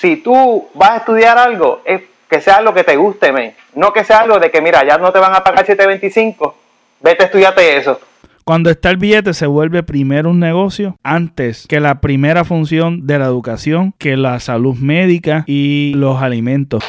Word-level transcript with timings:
si 0.00 0.16
tú 0.16 0.68
vas 0.74 0.90
a 0.90 0.96
estudiar 0.98 1.38
algo, 1.38 1.82
es 1.84 2.02
que 2.30 2.40
sea 2.40 2.60
lo 2.60 2.72
que 2.72 2.84
te 2.84 2.96
guste, 2.96 3.32
me. 3.32 3.54
no 3.74 3.92
que 3.92 4.04
sea 4.04 4.20
algo 4.20 4.38
de 4.38 4.50
que, 4.50 4.60
mira, 4.60 4.86
ya 4.86 4.98
no 4.98 5.12
te 5.12 5.18
van 5.18 5.34
a 5.34 5.42
pagar 5.42 5.66
725, 5.66 6.54
vete, 7.00 7.24
estudiate 7.24 7.76
eso. 7.76 8.00
Cuando 8.44 8.70
está 8.70 8.90
el 8.90 8.96
billete 8.96 9.34
se 9.34 9.46
vuelve 9.46 9.82
primero 9.82 10.30
un 10.30 10.40
negocio 10.40 10.96
antes 11.02 11.66
que 11.68 11.80
la 11.80 12.00
primera 12.00 12.44
función 12.44 13.06
de 13.06 13.18
la 13.18 13.26
educación, 13.26 13.92
que 13.98 14.16
la 14.16 14.40
salud 14.40 14.76
médica 14.76 15.44
y 15.46 15.92
los 15.96 16.22
alimentos. 16.22 16.82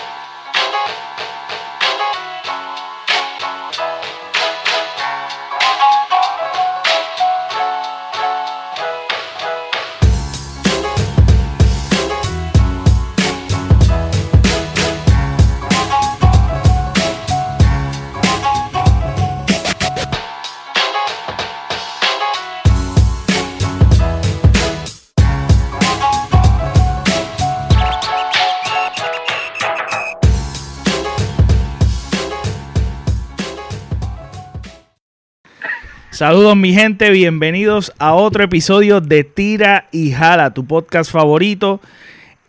Saludos 36.20 36.58
mi 36.58 36.74
gente, 36.74 37.12
bienvenidos 37.12 37.94
a 37.98 38.14
otro 38.14 38.44
episodio 38.44 39.00
de 39.00 39.24
Tira 39.24 39.88
y 39.94 40.12
Jala, 40.12 40.54
tu 40.54 40.66
podcast 40.68 41.10
favorito. 41.10 41.80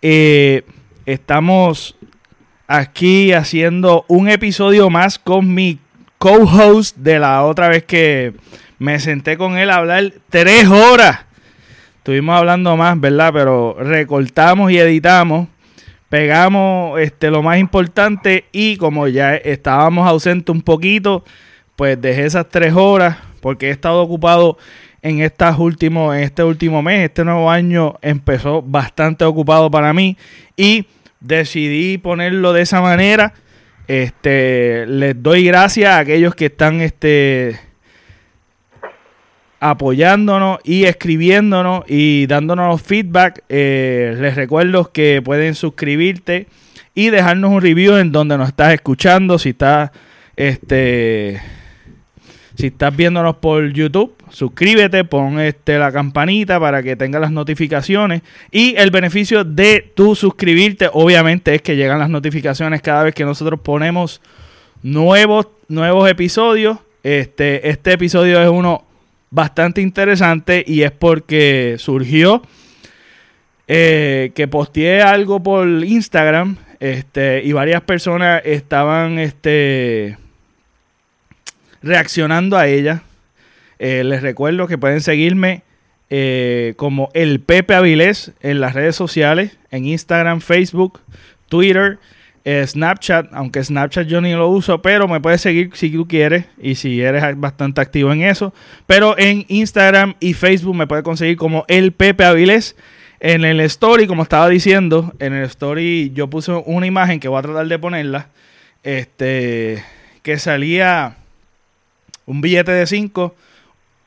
Eh, 0.03 0.65
estamos 1.07 1.97
aquí 2.67 3.33
haciendo 3.33 4.05
un 4.09 4.29
episodio 4.29 4.91
más 4.91 5.21
con 5.21 5.55
mi 5.55 5.79
co-host 6.19 6.97
de 6.97 7.21
la 7.21 7.45
otra 7.45 7.69
vez 7.69 7.85
que 7.85 8.35
me 8.81 8.99
senté 8.99 9.37
con 9.37 9.57
él 9.57 9.71
a 9.71 9.77
hablar 9.77 10.15
tres 10.31 10.67
horas. 10.67 11.21
Estuvimos 11.99 12.37
hablando 12.37 12.77
más, 12.77 12.99
¿verdad? 12.99 13.31
Pero 13.33 13.77
recortamos 13.79 14.73
y 14.73 14.79
editamos, 14.79 15.47
pegamos 16.09 16.99
este, 16.99 17.31
lo 17.31 17.41
más 17.45 17.59
importante 17.59 18.47
y 18.51 18.79
como 18.79 19.07
ya 19.07 19.37
estábamos 19.37 20.09
ausentes 20.09 20.53
un 20.53 20.63
poquito, 20.63 21.25
pues 21.77 22.01
dejé 22.01 22.25
esas 22.25 22.49
tres 22.49 22.75
horas 22.75 23.30
porque 23.41 23.69
he 23.69 23.71
estado 23.71 24.01
ocupado 24.03 24.59
en, 25.03 25.21
estas 25.21 25.59
últimos, 25.59 26.15
en 26.17 26.23
este 26.23 26.45
último 26.45 26.83
mes. 26.83 27.05
Este 27.05 27.25
nuevo 27.25 27.51
año 27.51 27.97
empezó 28.03 28.63
bastante 28.63 29.25
ocupado 29.25 29.71
para 29.71 29.93
mí 29.93 30.17
y 30.57 30.87
decidí 31.21 31.99
ponerlo 31.99 32.53
de 32.53 32.63
esa 32.63 32.81
manera. 32.81 33.35
Este, 33.89 34.87
les 34.87 35.21
doy 35.21 35.45
gracias 35.45 35.91
a 35.91 35.99
aquellos 35.99 36.35
que 36.35 36.47
están 36.47 36.81
este, 36.81 37.59
apoyándonos 39.59 40.59
y 40.65 40.85
escribiéndonos 40.85 41.85
y 41.89 42.27
dándonos 42.27 42.81
feedback. 42.83 43.43
Eh, 43.49 44.17
les 44.19 44.37
recuerdo 44.37 44.93
que 44.93 45.21
pueden 45.23 45.55
suscribirte 45.55 46.47
y 46.95 47.11
dejarnos 47.11 47.51
un 47.51 47.61
review 47.61 47.97
en 47.97 48.13
donde 48.13 48.39
nos 48.39 48.49
estás 48.49 48.75
escuchando. 48.75 49.39
Si 49.39 49.51
estás 49.51 49.91
este, 50.37 51.41
si 52.61 52.67
estás 52.67 52.95
viéndonos 52.95 53.37
por 53.37 53.73
YouTube, 53.73 54.15
suscríbete, 54.29 55.05
pon 55.05 55.41
este, 55.41 55.79
la 55.79 55.91
campanita 55.91 56.61
para 56.61 56.83
que 56.83 56.95
tengas 56.95 57.23
las 57.23 57.33
notificaciones. 57.33 58.21
Y 58.51 58.75
el 58.77 58.91
beneficio 58.91 59.45
de 59.45 59.91
tu 59.95 60.15
suscribirte, 60.15 60.91
obviamente, 60.93 61.55
es 61.55 61.63
que 61.63 61.75
llegan 61.75 61.99
las 61.99 62.11
notificaciones 62.11 62.83
cada 62.83 63.05
vez 63.05 63.15
que 63.15 63.25
nosotros 63.25 63.61
ponemos 63.61 64.21
nuevos, 64.83 65.49
nuevos 65.69 66.11
episodios. 66.11 66.79
Este, 67.03 67.67
este 67.71 67.93
episodio 67.93 68.43
es 68.43 68.51
uno 68.51 68.85
bastante 69.31 69.81
interesante 69.81 70.63
y 70.67 70.83
es 70.83 70.91
porque 70.91 71.77
surgió 71.79 72.43
eh, 73.69 74.33
que 74.35 74.49
posteé 74.49 75.01
algo 75.01 75.43
por 75.43 75.67
Instagram 75.67 76.59
este, 76.79 77.43
y 77.43 77.53
varias 77.53 77.81
personas 77.83 78.43
estaban 78.45 79.19
este, 79.19 80.19
reaccionando 81.83 82.57
a 82.57 82.67
ella. 82.67 83.03
Eh, 83.79 84.05
les 84.05 84.23
recuerdo 84.23 84.67
que 84.67 84.79
pueden 84.79 85.01
seguirme 85.01 85.63
eh, 86.11 86.75
como 86.77 87.09
el 87.15 87.41
Pepe 87.41 87.75
Avilés 87.75 88.33
en 88.41 88.61
las 88.61 88.75
redes 88.75 88.97
sociales, 88.97 89.59
en 89.71 89.87
Instagram, 89.87 90.41
Facebook, 90.41 91.01
Twitter, 91.49 91.99
eh, 92.45 92.67
Snapchat, 92.67 93.29
aunque 93.33 93.63
Snapchat 93.63 94.07
yo 94.07 94.21
ni 94.21 94.33
lo 94.33 94.49
uso, 94.49 94.83
pero 94.83 95.07
me 95.07 95.21
puedes 95.21 95.41
seguir 95.41 95.71
si 95.75 95.91
tú 95.91 96.09
quieres 96.09 96.47
y 96.61 96.75
si 96.75 97.01
eres 97.01 97.23
bastante 97.39 97.81
activo 97.81 98.13
en 98.13 98.23
eso. 98.23 98.53
Pero 98.87 99.17
en 99.19 99.45
Instagram 99.49 100.15
y 100.21 100.35
Facebook 100.35 100.75
me 100.75 100.87
puedes 100.87 101.05
conseguir 101.05 101.37
como 101.37 101.65
el 101.69 101.93
Pepe 101.93 102.25
Avilés. 102.25 102.77
En 103.23 103.45
el 103.45 103.61
story, 103.61 104.07
como 104.07 104.23
estaba 104.23 104.49
diciendo, 104.49 105.13
en 105.19 105.35
el 105.35 105.45
story 105.45 106.11
yo 106.15 106.29
puse 106.29 106.53
una 106.53 106.87
imagen 106.87 107.21
que 107.21 107.29
voy 107.29 107.39
a 107.39 107.43
tratar 107.43 107.67
de 107.69 107.79
ponerla. 107.79 108.29
Este, 108.83 109.85
que 110.23 110.39
salía 110.39 111.17
un 112.27 112.41
billete 112.41 112.73
de 112.73 112.87
5, 112.87 113.35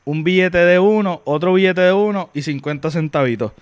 un 0.04 0.24
billete 0.24 0.58
de 0.58 0.78
1, 0.78 1.22
otro 1.24 1.54
billete 1.54 1.80
de 1.80 1.92
1 1.92 2.30
y 2.34 2.42
50 2.42 2.90
centavitos. 2.90 3.52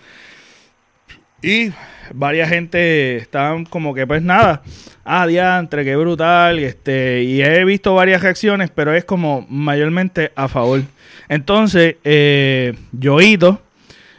Y 1.42 1.72
varias 2.14 2.48
gente 2.48 3.16
estaban 3.16 3.64
como 3.64 3.94
que 3.94 4.06
pues 4.06 4.22
nada, 4.22 4.62
ah, 5.04 5.26
diantre, 5.26 5.84
qué 5.84 5.96
brutal, 5.96 6.58
este, 6.60 7.22
y 7.24 7.42
he 7.42 7.64
visto 7.64 7.94
varias 7.94 8.22
reacciones, 8.22 8.70
pero 8.70 8.94
es 8.94 9.04
como 9.04 9.46
mayormente 9.48 10.32
a 10.36 10.48
favor. 10.48 10.82
Entonces, 11.28 11.96
eh, 12.04 12.74
Yoito, 12.92 13.60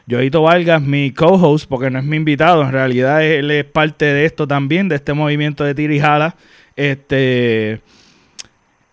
Yoito 0.06 0.42
Vargas, 0.42 0.82
mi 0.82 1.12
co-host, 1.12 1.68
porque 1.70 1.90
no 1.90 2.00
es 2.00 2.06
mi 2.06 2.18
invitado, 2.18 2.64
en 2.64 2.72
realidad 2.72 3.24
él 3.24 3.50
es 3.52 3.66
parte 3.66 4.06
de 4.06 4.26
esto 4.26 4.48
también, 4.48 4.90
de 4.90 4.96
este 4.96 5.14
movimiento 5.14 5.64
de 5.64 5.76
Tirijala, 5.76 6.36
este, 6.76 7.80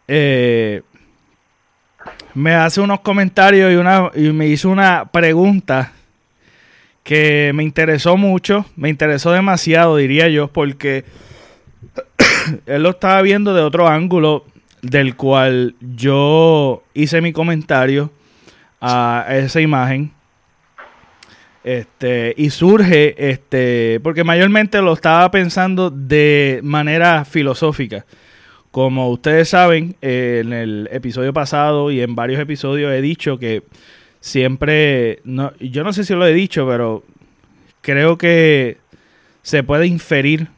eh, 0.06 0.82
me 2.34 2.54
hace 2.54 2.80
unos 2.80 3.00
comentarios 3.00 3.72
y, 3.72 3.76
una, 3.76 4.10
y 4.14 4.32
me 4.32 4.46
hizo 4.46 4.68
una 4.70 5.06
pregunta 5.06 5.92
que 7.02 7.52
me 7.54 7.62
interesó 7.62 8.16
mucho, 8.16 8.66
me 8.76 8.88
interesó 8.88 9.32
demasiado, 9.32 9.96
diría 9.96 10.28
yo, 10.28 10.48
porque 10.48 11.04
él 12.66 12.82
lo 12.82 12.90
estaba 12.90 13.22
viendo 13.22 13.54
de 13.54 13.62
otro 13.62 13.88
ángulo 13.88 14.44
del 14.82 15.16
cual 15.16 15.74
yo 15.80 16.82
hice 16.94 17.20
mi 17.20 17.32
comentario 17.32 18.10
a 18.80 19.26
esa 19.30 19.60
imagen. 19.60 20.12
Este, 21.62 22.32
y 22.38 22.48
surge, 22.50 23.30
este, 23.30 24.00
porque 24.02 24.24
mayormente 24.24 24.80
lo 24.80 24.94
estaba 24.94 25.30
pensando 25.30 25.90
de 25.90 26.60
manera 26.62 27.24
filosófica. 27.26 28.06
Como 28.70 29.10
ustedes 29.10 29.48
saben, 29.48 29.96
eh, 30.00 30.42
en 30.44 30.52
el 30.52 30.88
episodio 30.92 31.32
pasado 31.32 31.90
y 31.90 32.00
en 32.00 32.14
varios 32.14 32.40
episodios 32.40 32.92
he 32.92 33.00
dicho 33.00 33.38
que 33.38 33.64
siempre, 34.20 35.20
no, 35.24 35.52
yo 35.58 35.82
no 35.82 35.92
sé 35.92 36.04
si 36.04 36.14
lo 36.14 36.26
he 36.26 36.32
dicho, 36.32 36.66
pero 36.68 37.02
creo 37.80 38.16
que 38.16 38.78
se 39.42 39.62
puede 39.62 39.86
inferir 39.86 40.48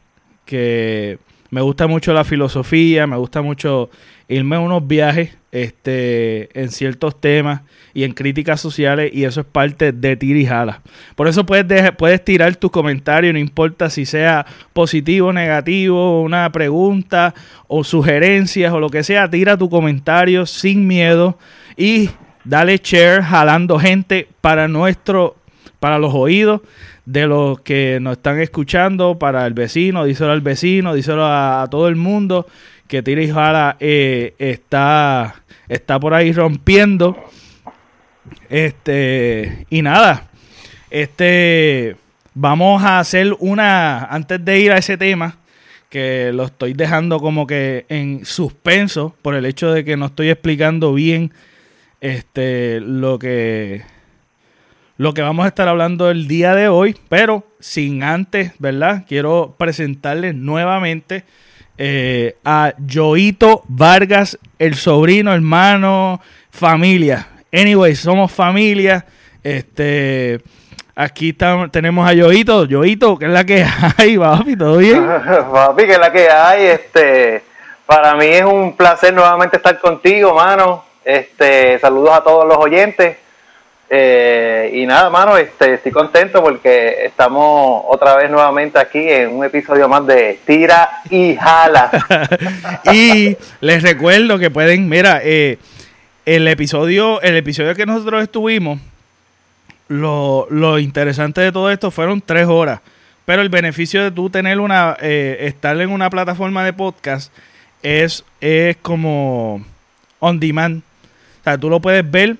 que 0.45 1.17
me 1.49 1.61
gusta 1.61 1.87
mucho 1.87 2.13
la 2.13 2.23
filosofía, 2.23 3.07
me 3.07 3.17
gusta 3.17 3.41
mucho 3.41 3.89
irme 4.33 4.55
a 4.55 4.59
unos 4.59 4.87
viajes 4.87 5.31
este, 5.51 6.49
en 6.59 6.69
ciertos 6.71 7.19
temas 7.19 7.61
y 7.93 8.03
en 8.03 8.13
críticas 8.13 8.59
sociales 8.59 9.11
y 9.13 9.23
eso 9.25 9.41
es 9.41 9.45
parte 9.45 9.91
de 9.91 10.15
tira 10.15 10.39
y 10.39 10.45
jala. 10.45 10.81
Por 11.15 11.27
eso 11.27 11.45
puedes, 11.45 11.91
puedes 11.91 12.23
tirar 12.25 12.55
tus 12.55 12.71
comentarios, 12.71 13.33
no 13.33 13.39
importa 13.39 13.89
si 13.89 14.05
sea 14.05 14.45
positivo, 14.73 15.31
negativo, 15.31 16.21
una 16.21 16.51
pregunta 16.51 17.35
o 17.67 17.83
sugerencias 17.83 18.73
o 18.73 18.79
lo 18.79 18.89
que 18.89 19.03
sea, 19.03 19.29
tira 19.29 19.57
tu 19.57 19.69
comentario 19.69 20.45
sin 20.45 20.87
miedo 20.87 21.37
y 21.77 22.09
dale 22.43 22.79
share 22.83 23.21
jalando 23.21 23.77
gente 23.77 24.27
para 24.41 24.67
nuestro, 24.67 25.35
para 25.79 25.99
los 25.99 26.13
oídos 26.13 26.61
de 27.05 27.27
los 27.27 27.59
que 27.59 27.99
nos 28.01 28.13
están 28.13 28.39
escuchando, 28.39 29.19
para 29.19 29.45
el 29.45 29.53
vecino, 29.53 30.05
díselo 30.05 30.31
al 30.31 30.41
vecino, 30.41 30.93
díselo 30.93 31.25
a, 31.25 31.67
todo 31.69 31.87
el 31.87 31.95
mundo 31.95 32.47
que 32.93 33.01
Tira 33.01 33.23
y 33.23 33.31
Jala 33.31 33.75
eh, 33.79 34.35
está, 34.37 35.43
está 35.67 35.99
por 35.99 36.13
ahí 36.13 36.31
rompiendo. 36.31 37.17
Este, 38.51 39.65
y 39.71 39.81
nada, 39.81 40.29
este, 40.91 41.95
vamos 42.35 42.83
a 42.83 42.99
hacer 42.99 43.35
una, 43.39 44.05
antes 44.05 44.45
de 44.45 44.59
ir 44.59 44.71
a 44.71 44.77
ese 44.77 44.95
tema, 44.95 45.37
que 45.89 46.29
lo 46.35 46.43
estoy 46.43 46.73
dejando 46.73 47.19
como 47.19 47.47
que 47.47 47.87
en 47.89 48.25
suspenso 48.25 49.15
por 49.23 49.33
el 49.33 49.47
hecho 49.47 49.73
de 49.73 49.83
que 49.83 49.97
no 49.97 50.05
estoy 50.05 50.29
explicando 50.29 50.93
bien 50.93 51.31
este, 51.99 52.79
lo 52.79 53.17
que 53.17 53.81
lo 54.97 55.15
que 55.15 55.23
vamos 55.23 55.45
a 55.45 55.47
estar 55.47 55.67
hablando 55.67 56.11
el 56.11 56.27
día 56.27 56.53
de 56.53 56.67
hoy, 56.67 56.95
pero 57.09 57.43
sin 57.59 58.03
antes, 58.03 58.51
¿verdad? 58.59 59.05
Quiero 59.07 59.55
presentarles 59.57 60.35
nuevamente 60.35 61.23
eh, 61.77 62.35
a 62.45 62.73
Joito 62.91 63.63
Vargas, 63.67 64.37
el 64.59 64.75
sobrino, 64.75 65.33
hermano, 65.33 66.21
familia. 66.51 67.27
Anyway, 67.51 67.95
somos 67.95 68.31
familia. 68.31 69.05
Este, 69.43 70.41
aquí 70.95 71.33
tenemos 71.33 72.09
a 72.09 72.15
Joito. 72.15 72.67
Joito, 72.69 73.17
¿qué 73.17 73.25
es 73.25 73.31
la 73.31 73.43
que 73.43 73.65
hay, 73.97 74.17
papi? 74.17 74.55
¿Todo 74.55 74.77
bien? 74.77 75.05
papi, 75.51 75.85
¿qué 75.85 75.93
es 75.93 75.99
la 75.99 76.11
que 76.11 76.29
hay? 76.29 76.65
Este, 76.65 77.43
para 77.85 78.15
mí 78.15 78.25
es 78.25 78.43
un 78.43 78.75
placer 78.75 79.13
nuevamente 79.13 79.57
estar 79.57 79.79
contigo, 79.79 80.33
mano. 80.33 80.85
Este, 81.03 81.79
saludos 81.79 82.11
a 82.13 82.23
todos 82.23 82.47
los 82.47 82.57
oyentes. 82.57 83.17
Eh, 83.95 84.71
y 84.73 84.87
nada, 84.87 85.11
mano, 85.11 85.37
este, 85.37 85.75
estoy 85.75 85.91
contento 85.91 86.41
porque 86.41 87.05
estamos 87.05 87.83
otra 87.87 88.15
vez 88.15 88.27
nuevamente 88.31 88.79
aquí 88.79 88.97
en 88.97 89.29
un 89.29 89.45
episodio 89.45 89.87
más 89.87 90.07
de 90.07 90.39
Tira 90.47 90.89
y 91.11 91.35
Jala. 91.35 91.91
y 92.91 93.37
les 93.61 93.83
recuerdo 93.83 94.39
que 94.39 94.49
pueden, 94.49 94.89
mira, 94.89 95.21
eh, 95.23 95.59
el 96.25 96.47
episodio, 96.47 97.21
el 97.21 97.35
episodio 97.35 97.75
que 97.75 97.85
nosotros 97.85 98.23
estuvimos, 98.23 98.79
lo, 99.89 100.47
lo, 100.49 100.79
interesante 100.79 101.41
de 101.41 101.51
todo 101.51 101.69
esto 101.69 101.91
fueron 101.91 102.19
tres 102.19 102.47
horas. 102.47 102.79
Pero 103.25 103.43
el 103.43 103.49
beneficio 103.49 104.01
de 104.01 104.09
tú 104.09 104.27
tener 104.27 104.59
una, 104.59 104.97
eh, 105.01 105.37
estar 105.41 105.79
en 105.79 105.91
una 105.91 106.09
plataforma 106.09 106.65
de 106.65 106.73
podcast 106.73 107.31
es, 107.83 108.25
es 108.41 108.75
como 108.77 109.63
on 110.17 110.39
demand. 110.39 110.81
O 111.41 111.43
sea, 111.43 111.59
tú 111.59 111.69
lo 111.69 111.79
puedes 111.79 112.09
ver, 112.09 112.37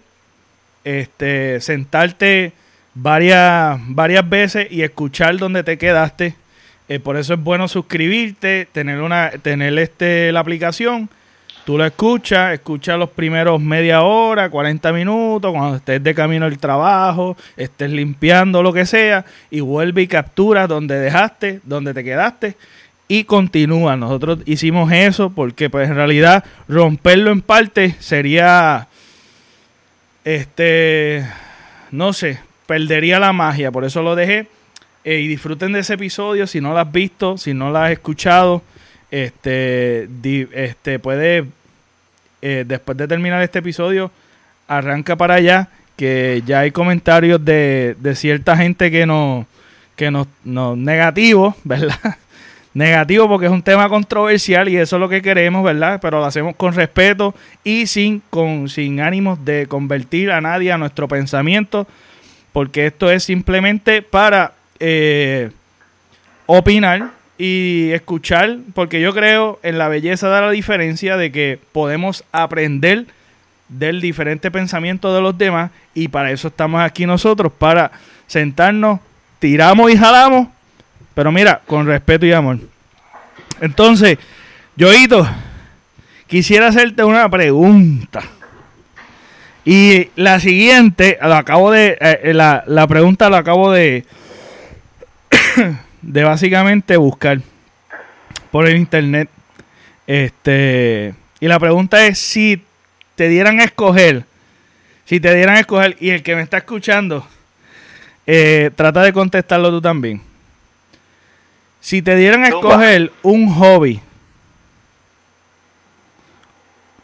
este, 0.84 1.62
sentarte 1.62 2.54
varias, 2.94 3.80
varias 3.88 4.28
veces 4.30 4.72
y 4.72 4.82
escuchar 4.82 5.38
donde 5.38 5.64
te 5.64 5.78
quedaste. 5.78 6.36
Eh, 6.90 7.00
por 7.00 7.18
eso 7.18 7.36
es 7.36 7.40
bueno 7.40 7.68
suscribirte, 7.68 8.68
tener 8.72 9.02
una, 9.02 9.32
tener 9.32 9.78
este 9.80 10.32
la 10.32 10.42
aplicación 10.42 11.10
Tú 11.66 11.78
lo 11.78 11.86
escuchas, 11.86 12.54
escuchas 12.54 13.00
los 13.00 13.10
primeros 13.12 13.62
media 13.62 14.02
hora, 14.02 14.50
40 14.50 14.92
minutos, 14.92 15.50
cuando 15.54 15.78
estés 15.78 16.04
de 16.04 16.14
camino 16.14 16.46
al 16.46 16.58
trabajo, 16.58 17.38
estés 17.56 17.90
limpiando 17.90 18.62
lo 18.62 18.74
que 18.74 18.86
sea, 18.86 19.24
y 19.50 19.62
vuelve 19.62 20.02
y 20.02 20.08
captura 20.08 20.68
donde 20.68 21.00
dejaste, 21.00 21.62
donde 21.64 21.94
te 21.94 22.04
quedaste, 22.04 22.58
y 23.08 23.24
continúa. 23.24 23.96
Nosotros 23.96 24.40
hicimos 24.46 24.92
eso 24.92 25.30
porque 25.30 25.70
pues 25.70 25.90
en 25.90 25.96
realidad 25.96 26.44
romperlo 26.68 27.32
en 27.32 27.40
parte 27.40 27.96
sería, 28.00 28.90
este, 30.24 31.28
no 31.92 32.14
sé, 32.14 32.40
perdería 32.66 33.20
la 33.20 33.34
magia, 33.34 33.72
por 33.72 33.86
eso 33.86 34.02
lo 34.02 34.16
dejé. 34.16 34.48
Eh, 35.06 35.20
y 35.20 35.28
disfruten 35.28 35.74
de 35.74 35.80
ese 35.80 35.96
episodio 35.96 36.48
si 36.48 36.62
no 36.62 36.72
lo 36.72 36.80
has 36.80 36.92
visto, 36.92 37.38
si 37.38 37.54
no 37.54 37.72
lo 37.72 37.80
has 37.80 37.92
escuchado 37.92 38.62
este, 39.12 40.08
este 40.54 40.98
puede, 40.98 41.46
eh, 42.42 42.64
después 42.66 42.98
de 42.98 43.08
terminar 43.08 43.44
este 43.44 43.60
episodio, 43.60 44.12
arranca 44.68 45.16
para 45.16 45.36
allá, 45.36 45.68
que 45.98 46.42
ya 46.48 46.62
hay 46.62 46.72
comentarios 46.72 47.44
de, 47.44 47.96
de 48.00 48.16
cierta 48.16 48.58
gente 48.58 48.90
que 48.90 49.06
no, 49.06 49.46
que 49.96 50.10
nos, 50.10 50.28
no, 50.44 50.76
negativo, 50.76 51.56
¿verdad? 51.64 52.18
Negativo 52.74 53.28
porque 53.28 53.46
es 53.46 53.52
un 53.52 53.62
tema 53.62 53.88
controversial 53.90 54.68
y 54.68 54.78
eso 54.78 54.96
es 54.96 55.00
lo 55.00 55.10
que 55.10 55.22
queremos, 55.22 55.64
¿verdad? 55.64 56.00
Pero 56.02 56.20
lo 56.20 56.26
hacemos 56.26 56.56
con 56.56 56.74
respeto 56.74 57.36
y 57.64 57.88
sin, 57.88 58.22
con, 58.30 58.70
sin 58.70 59.00
ánimos 59.00 59.44
de 59.46 59.68
convertir 59.68 60.32
a 60.32 60.42
nadie 60.42 60.72
a 60.72 60.78
nuestro 60.78 61.08
pensamiento, 61.08 61.88
porque 62.52 62.88
esto 62.88 63.12
es 63.12 63.24
simplemente 63.24 64.02
para 64.02 64.54
eh, 64.80 65.52
opinar 66.46 67.12
y 67.38 67.92
escuchar, 67.92 68.58
porque 68.74 69.02
yo 69.02 69.14
creo 69.14 69.60
en 69.64 69.78
la 69.78 69.88
belleza 69.88 70.34
de 70.34 70.42
la 70.42 70.52
diferencia 70.52 71.18
de 71.18 71.32
que 71.32 71.60
podemos 71.72 72.24
aprender 72.32 73.06
del 73.70 74.02
diferente 74.02 74.52
pensamiento 74.52 75.14
de 75.16 75.22
los 75.22 75.38
demás 75.38 75.72
y 75.94 76.08
para 76.08 76.32
eso 76.32 76.50
estamos 76.50 76.82
aquí 76.82 77.06
nosotros, 77.06 77.52
para 77.52 77.92
sentarnos, 78.28 79.00
tiramos 79.40 79.92
y 79.92 79.98
jalamos, 79.98 80.48
pero 81.14 81.32
mira, 81.32 81.62
con 81.66 81.86
respeto 81.86 82.26
y 82.26 82.34
amor. 82.34 82.60
Entonces, 83.62 84.18
Yoito, 84.76 85.28
quisiera 86.28 86.68
hacerte 86.68 87.04
una 87.04 87.30
pregunta. 87.30 88.22
Y 89.66 90.10
la 90.16 90.40
siguiente, 90.40 91.18
lo 91.22 91.36
acabo 91.36 91.72
de, 91.72 91.98
eh, 92.02 92.34
la, 92.34 92.64
la 92.68 92.86
pregunta 92.88 93.30
la 93.30 93.38
acabo 93.38 93.72
de 93.72 94.06
de 96.02 96.24
básicamente 96.24 96.98
buscar 96.98 97.40
por 98.52 98.68
el 98.68 98.78
internet. 98.78 99.30
Este, 100.06 101.14
y 101.40 101.48
la 101.48 101.60
pregunta 101.60 102.06
es 102.06 102.20
si 102.20 102.62
te 103.16 103.30
dieran 103.30 103.60
a 103.60 103.64
escoger, 103.64 104.26
si 105.06 105.20
te 105.20 105.34
dieran 105.34 105.56
a 105.56 105.60
escoger, 105.60 105.96
y 106.00 106.10
el 106.10 106.24
que 106.24 106.36
me 106.36 106.42
está 106.42 106.58
escuchando, 106.58 107.26
eh, 108.28 108.72
trata 108.76 109.02
de 109.04 109.14
contestarlo 109.14 109.70
tú 109.70 109.82
también. 109.82 110.22
Si 111.84 112.02
te 112.02 112.16
dieran 112.16 112.46
a 112.46 112.48
escoger 112.48 113.12
un 113.24 113.54
hobby, 113.54 114.00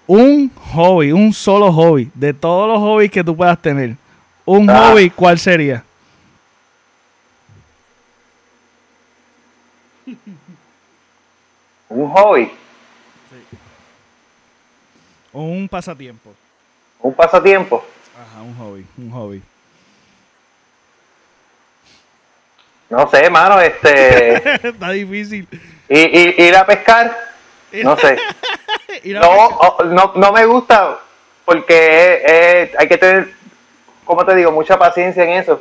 un 0.08 0.50
hobby, 0.74 1.12
un 1.12 1.34
solo 1.34 1.74
hobby, 1.74 2.10
de 2.16 2.34
todos 2.34 2.66
los 2.70 2.80
hobbies 2.80 3.12
que 3.12 3.22
tú 3.22 3.36
puedas 3.36 3.62
tener, 3.62 3.98
un 4.46 4.70
ah. 4.70 4.92
hobby, 4.92 5.10
¿cuál 5.10 5.38
sería? 5.38 5.84
un 11.90 12.10
hobby. 12.12 12.50
O 15.34 15.42
un 15.42 15.68
pasatiempo. 15.68 16.34
Un 17.02 17.14
pasatiempo. 17.14 17.84
Ajá, 18.18 18.42
un 18.44 18.56
hobby, 18.56 18.86
un 18.98 19.12
hobby. 19.12 19.42
No 22.90 23.10
sé, 23.10 23.30
mano, 23.30 23.60
este. 23.60 24.68
Está 24.68 24.92
difícil. 24.92 25.48
¿Y, 25.88 26.44
ir 26.44 26.56
a 26.56 26.66
pescar? 26.66 27.16
No 27.84 27.98
sé. 27.98 28.18
no, 29.06 29.78
no, 29.86 30.12
no 30.16 30.32
me 30.32 30.46
gusta 30.46 31.00
porque 31.50 32.70
hay 32.78 32.88
que 32.88 32.98
tener, 33.00 33.30
como 34.06 34.24
te 34.24 34.36
digo, 34.36 34.52
mucha 34.52 34.78
paciencia 34.78 35.24
en 35.24 35.32
eso. 35.32 35.60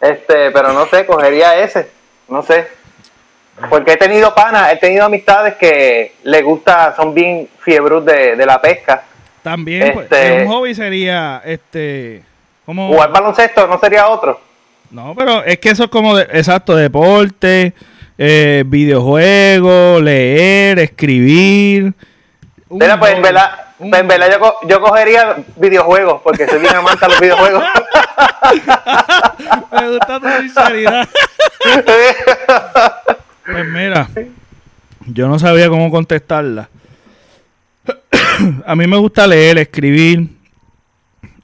Este, 0.00 0.52
pero 0.52 0.72
no 0.72 0.86
sé, 0.86 1.04
cogería 1.06 1.58
ese. 1.58 1.90
No 2.28 2.40
sé. 2.42 2.68
Porque 3.68 3.94
he 3.94 3.96
tenido 3.96 4.32
panas, 4.32 4.72
he 4.72 4.76
tenido 4.76 5.04
amistades 5.04 5.56
que 5.56 6.14
les 6.22 6.44
gusta, 6.44 6.94
son 6.94 7.14
bien 7.14 7.48
fiebros 7.58 8.04
de, 8.04 8.36
la 8.46 8.60
pesca. 8.60 9.02
También, 9.42 9.92
pues, 9.92 10.04
este, 10.04 10.44
un 10.44 10.52
hobby 10.52 10.72
sería, 10.72 11.42
este, 11.44 12.22
como... 12.64 12.88
Jugar 12.90 13.10
baloncesto 13.10 13.66
no 13.66 13.78
sería 13.80 14.06
otro. 14.06 14.40
No, 14.90 15.14
pero 15.16 15.42
es 15.44 15.58
que 15.58 15.70
eso 15.70 15.84
es 15.84 15.90
como, 15.90 16.16
de, 16.16 16.22
exacto, 16.32 16.76
deporte, 16.76 17.74
eh, 18.16 18.64
videojuegos, 18.66 20.02
leer, 20.02 20.78
escribir. 20.78 21.94
Mira, 22.70 22.98
pues 22.98 23.14
en 23.14 23.22
verdad, 23.22 23.50
pues, 23.78 24.00
en 24.00 24.08
verdad 24.08 24.30
yo, 24.30 24.54
yo, 24.68 24.80
cogería 24.80 25.36
videojuegos, 25.56 26.22
porque 26.22 26.46
soy 26.46 26.60
bien 26.60 26.74
amante 26.74 27.04
a 27.04 27.08
los 27.08 27.20
videojuegos. 27.20 27.62
Me 29.72 29.90
gusta 29.90 30.20
tu 30.20 30.28
sinceridad. 30.40 31.08
Pues 33.46 33.66
mira, 33.66 34.08
yo 35.04 35.28
no 35.28 35.38
sabía 35.38 35.68
cómo 35.68 35.90
contestarla. 35.90 36.70
a 38.66 38.74
mí 38.74 38.86
me 38.86 38.96
gusta 38.96 39.26
leer, 39.26 39.58
escribir. 39.58 40.28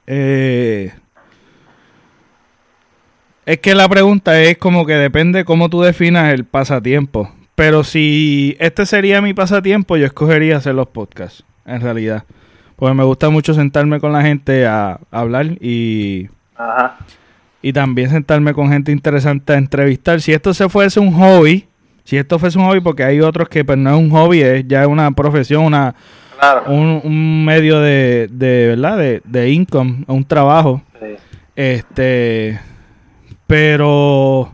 Eh, 0.07 0.91
es 3.51 3.59
que 3.59 3.75
la 3.75 3.89
pregunta 3.89 4.41
es 4.41 4.57
como 4.57 4.85
que 4.85 4.93
depende 4.93 5.43
cómo 5.43 5.67
tú 5.67 5.81
definas 5.81 6.33
el 6.33 6.45
pasatiempo. 6.45 7.29
Pero 7.53 7.83
si 7.83 8.55
este 8.59 8.85
sería 8.85 9.21
mi 9.21 9.33
pasatiempo, 9.33 9.97
yo 9.97 10.05
escogería 10.05 10.55
hacer 10.55 10.73
los 10.73 10.87
podcasts, 10.87 11.43
en 11.65 11.81
realidad. 11.81 12.23
Porque 12.77 12.95
me 12.95 13.03
gusta 13.03 13.29
mucho 13.29 13.53
sentarme 13.53 13.99
con 13.99 14.13
la 14.13 14.21
gente 14.21 14.65
a, 14.65 15.01
hablar 15.11 15.47
y... 15.59 16.29
Y 17.61 17.73
también 17.73 18.09
sentarme 18.09 18.53
con 18.53 18.69
gente 18.69 18.93
interesante 18.93 19.51
a 19.51 19.57
entrevistar. 19.57 20.21
Si 20.21 20.31
esto 20.31 20.53
se 20.53 20.69
fuese 20.69 21.01
un 21.01 21.11
hobby, 21.11 21.67
si 22.05 22.15
esto 22.15 22.39
fuese 22.39 22.57
un 22.57 22.67
hobby, 22.67 22.79
porque 22.79 23.03
hay 23.03 23.19
otros 23.19 23.49
que 23.49 23.65
pues, 23.65 23.77
no 23.77 23.89
es 23.89 23.97
un 23.97 24.11
hobby, 24.11 24.41
es 24.43 24.65
ya 24.65 24.87
una 24.87 25.11
profesión, 25.11 25.65
una 25.65 25.93
un, 26.67 27.43
medio 27.43 27.81
de, 27.81 28.29
de 28.31 28.67
¿verdad? 28.67 28.97
De, 28.97 29.21
de 29.25 29.49
income, 29.49 30.05
un 30.07 30.23
trabajo. 30.23 30.81
Este, 31.53 32.57
pero, 33.51 34.49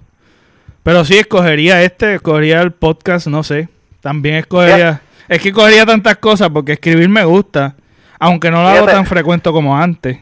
pero 0.81 1.05
sí 1.05 1.19
escogería 1.19 1.83
este, 1.83 2.15
escogería 2.15 2.61
el 2.61 2.71
podcast, 2.71 3.27
no 3.27 3.43
sé. 3.43 3.69
También 4.01 4.37
escogería, 4.37 5.01
es 5.27 5.39
que 5.39 5.49
escogería 5.49 5.85
tantas 5.85 6.17
cosas 6.17 6.49
porque 6.49 6.73
escribir 6.73 7.07
me 7.07 7.23
gusta, 7.23 7.75
aunque 8.17 8.49
no 8.49 8.63
lo 8.63 8.69
hago 8.69 8.87
tan 8.87 9.05
frecuente 9.05 9.51
como 9.51 9.77
antes. 9.77 10.17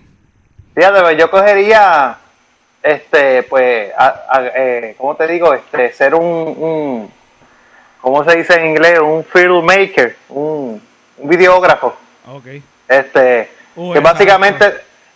Fíjate, 0.76 1.00
pues, 1.00 1.18
yo 1.18 1.32
cogería 1.32 2.18
este, 2.84 3.44
pues, 3.44 3.94
eh, 4.58 4.96
¿cómo 4.98 5.16
te 5.16 5.26
digo? 5.28 5.54
Este, 5.54 5.94
ser 5.94 6.14
un, 6.14 6.26
un, 6.26 7.12
¿cómo 8.02 8.26
se 8.26 8.36
dice 8.36 8.56
en 8.56 8.72
inglés? 8.72 9.00
Un 9.00 9.24
filmmaker, 9.24 10.18
un, 10.28 10.82
un 11.18 11.30
videógrafo. 11.30 11.96
Okay. 12.28 12.62
Este, 12.90 13.50
que 13.74 14.00
básicamente, 14.02 14.66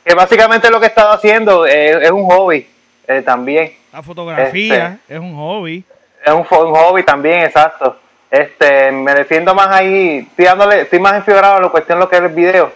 que 0.05 0.13
básicamente 0.13 0.69
lo 0.69 0.79
que 0.79 0.85
he 0.85 0.89
estado 0.89 1.11
haciendo 1.11 1.65
es, 1.65 2.09
un 2.09 2.23
hobby 2.25 2.65
eh, 3.09 3.21
también. 3.21 3.73
La 3.91 4.01
fotografía 4.01 4.99
este, 5.01 5.15
es 5.15 5.19
un 5.19 5.35
hobby. 5.35 5.83
Es 6.25 6.31
un, 6.33 6.39
un, 6.39 6.75
hobby 6.75 7.03
también, 7.03 7.41
exacto. 7.41 7.97
Este, 8.31 8.91
me 8.91 9.13
defiendo 9.13 9.53
más 9.53 9.67
ahí, 9.67 10.27
estoy 10.29 10.45
dándole, 10.45 10.81
estoy 10.81 10.99
más 10.99 11.15
enfiebrado 11.15 11.57
a 11.57 11.61
la 11.61 11.69
cuestión 11.69 11.97
de 11.99 12.05
lo 12.05 12.09
que 12.09 12.15
es 12.15 12.21
el 12.21 12.29
video 12.29 12.71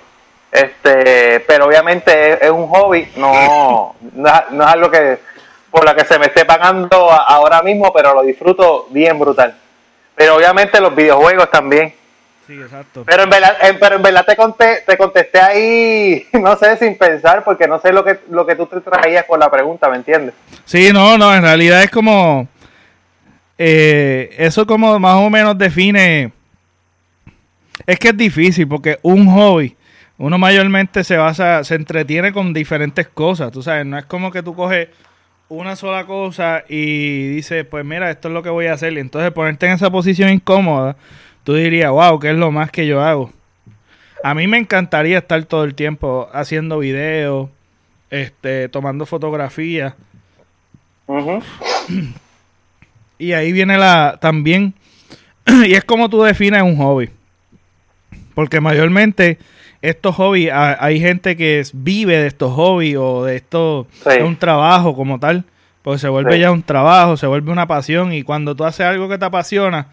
este, 0.53 1.39
pero 1.47 1.65
obviamente 1.65 2.45
es, 2.45 2.51
un 2.51 2.67
hobby, 2.67 3.11
no, 3.15 3.95
no, 4.13 4.27
es 4.27 4.67
algo 4.67 4.91
que 4.91 5.17
por 5.71 5.83
la 5.83 5.95
que 5.95 6.05
se 6.05 6.19
me 6.19 6.27
esté 6.27 6.45
pagando 6.45 7.11
ahora 7.11 7.63
mismo, 7.63 7.91
pero 7.91 8.13
lo 8.13 8.21
disfruto 8.21 8.85
bien 8.91 9.17
brutal. 9.17 9.57
Pero 10.13 10.35
obviamente 10.35 10.79
los 10.79 10.95
videojuegos 10.95 11.49
también. 11.49 11.95
Sí, 12.47 12.53
exacto. 12.53 13.03
Pero 13.05 13.23
en 13.23 13.29
verdad, 13.29 13.57
pero 13.79 13.95
en 13.95 14.01
verdad 14.01 14.25
te, 14.25 14.83
te 14.85 14.97
contesté 14.97 15.39
ahí, 15.39 16.25
no 16.33 16.55
sé, 16.57 16.77
sin 16.77 16.97
pensar, 16.97 17.43
porque 17.43 17.67
no 17.67 17.79
sé 17.79 17.93
lo 17.93 18.03
que, 18.03 18.19
lo 18.29 18.45
que 18.45 18.55
tú 18.55 18.65
te 18.65 18.81
traías 18.81 19.25
con 19.25 19.39
la 19.39 19.49
pregunta, 19.49 19.89
¿me 19.89 19.97
entiendes? 19.97 20.35
Sí, 20.65 20.91
no, 20.93 21.17
no, 21.17 21.33
en 21.33 21.41
realidad 21.41 21.83
es 21.83 21.89
como... 21.89 22.47
Eh, 23.57 24.35
eso 24.37 24.65
como 24.65 24.99
más 24.99 25.15
o 25.15 25.29
menos 25.29 25.57
define... 25.57 26.31
Es 27.85 27.97
que 27.97 28.09
es 28.09 28.17
difícil, 28.17 28.67
porque 28.67 28.99
un 29.01 29.27
hobby 29.27 29.75
uno 30.17 30.37
mayormente 30.37 31.03
se 31.03 31.17
basa, 31.17 31.63
se 31.63 31.75
entretiene 31.75 32.31
con 32.31 32.53
diferentes 32.53 33.07
cosas, 33.07 33.51
tú 33.51 33.61
sabes, 33.61 33.85
no 33.85 33.97
es 33.97 34.05
como 34.05 34.31
que 34.31 34.43
tú 34.43 34.55
coges 34.55 34.89
una 35.49 35.75
sola 35.75 36.05
cosa 36.05 36.63
y 36.69 37.27
dices, 37.27 37.65
pues 37.65 37.83
mira, 37.83 38.09
esto 38.09 38.27
es 38.27 38.33
lo 38.33 38.43
que 38.43 38.49
voy 38.49 38.67
a 38.67 38.73
hacer, 38.73 38.93
y 38.93 38.99
entonces 38.99 39.31
ponerte 39.31 39.65
en 39.65 39.73
esa 39.73 39.91
posición 39.91 40.29
incómoda, 40.29 40.95
tú 41.43 41.53
dirías, 41.53 41.91
wow, 41.91 42.19
¿qué 42.19 42.31
es 42.31 42.37
lo 42.37 42.51
más 42.51 42.71
que 42.71 42.87
yo 42.87 43.01
hago? 43.01 43.31
A 44.23 44.33
mí 44.33 44.47
me 44.47 44.57
encantaría 44.57 45.17
estar 45.17 45.43
todo 45.45 45.63
el 45.63 45.75
tiempo 45.75 46.29
haciendo 46.33 46.79
videos, 46.79 47.49
este, 48.09 48.69
tomando 48.69 49.05
fotografías. 49.05 49.93
Y 53.17 53.33
ahí 53.33 53.51
viene 53.51 53.77
la 53.77 54.17
también, 54.21 54.73
y 55.65 55.73
es 55.73 55.83
como 55.83 56.09
tú 56.09 56.23
defines 56.23 56.61
un 56.61 56.77
hobby. 56.77 57.09
Porque 58.33 58.61
mayormente 58.61 59.37
estos 59.81 60.15
hobbies, 60.15 60.49
hay 60.53 60.99
gente 61.01 61.35
que 61.35 61.61
vive 61.73 62.17
de 62.17 62.27
estos 62.27 62.53
hobbies 62.53 62.95
o 62.97 63.25
de 63.25 63.35
esto, 63.35 63.85
de 64.05 64.23
un 64.23 64.37
trabajo 64.37 64.95
como 64.95 65.19
tal, 65.19 65.43
porque 65.81 65.99
se 65.99 66.07
vuelve 66.07 66.39
ya 66.39 66.51
un 66.51 66.63
trabajo, 66.63 67.17
se 67.17 67.27
vuelve 67.27 67.51
una 67.51 67.67
pasión 67.67 68.13
y 68.13 68.23
cuando 68.23 68.55
tú 68.55 68.63
haces 68.63 68.85
algo 68.85 69.09
que 69.09 69.17
te 69.17 69.25
apasiona, 69.25 69.87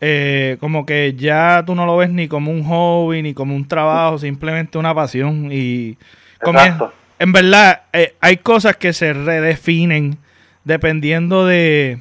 eh, 0.00 0.56
como 0.60 0.84
que 0.84 1.14
ya 1.16 1.62
tú 1.64 1.74
no 1.74 1.86
lo 1.86 1.96
ves 1.96 2.10
ni 2.10 2.28
como 2.28 2.50
un 2.50 2.64
hobby 2.64 3.22
ni 3.22 3.34
como 3.34 3.54
un 3.56 3.66
trabajo, 3.66 4.18
simplemente 4.18 4.78
una 4.78 4.94
pasión. 4.94 5.50
Y 5.50 5.96
en 7.18 7.32
verdad 7.32 7.82
eh, 7.92 8.14
hay 8.20 8.36
cosas 8.38 8.76
que 8.76 8.92
se 8.92 9.12
redefinen 9.12 10.18
dependiendo 10.64 11.46
de 11.46 12.00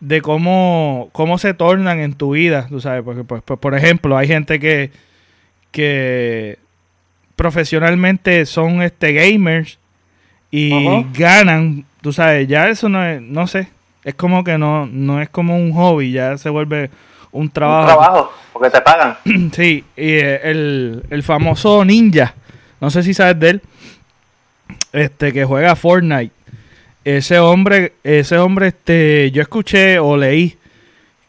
de 0.00 0.20
cómo, 0.20 1.10
cómo 1.12 1.38
se 1.38 1.54
tornan 1.54 2.00
en 2.00 2.14
tu 2.14 2.32
vida, 2.32 2.66
tú 2.68 2.80
sabes, 2.80 3.04
porque 3.04 3.22
pues, 3.22 3.40
pues 3.44 3.60
por 3.60 3.76
ejemplo, 3.76 4.16
hay 4.18 4.26
gente 4.26 4.58
que 4.58 4.90
que 5.70 6.58
profesionalmente 7.36 8.46
son 8.46 8.82
este 8.82 9.12
gamers 9.12 9.78
y 10.50 10.72
ganan, 11.14 11.86
tú 12.02 12.12
sabes, 12.12 12.46
ya 12.46 12.68
eso 12.68 12.88
no 12.88 13.04
es, 13.04 13.22
no 13.22 13.46
sé, 13.46 13.68
es 14.04 14.14
como 14.14 14.44
que 14.44 14.58
no, 14.58 14.86
no 14.86 15.20
es 15.20 15.28
como 15.28 15.56
un 15.56 15.72
hobby, 15.72 16.12
ya 16.12 16.36
se 16.38 16.50
vuelve 16.50 16.90
un 17.30 17.50
trabajo. 17.50 17.82
Un 17.82 17.96
trabajo, 17.98 18.32
porque 18.52 18.70
te 18.70 18.80
pagan. 18.80 19.16
sí, 19.52 19.84
y 19.96 20.10
eh, 20.10 20.40
el, 20.44 21.04
el 21.10 21.22
famoso 21.22 21.84
ninja, 21.84 22.34
no 22.80 22.90
sé 22.90 23.02
si 23.02 23.14
sabes 23.14 23.38
de 23.38 23.50
él, 23.50 23.62
este 24.92 25.32
que 25.32 25.44
juega 25.44 25.76
Fortnite. 25.76 26.32
Ese 27.04 27.38
hombre, 27.40 27.94
ese 28.04 28.38
hombre, 28.38 28.68
este, 28.68 29.30
yo 29.32 29.42
escuché 29.42 29.98
o 29.98 30.16
leí 30.16 30.56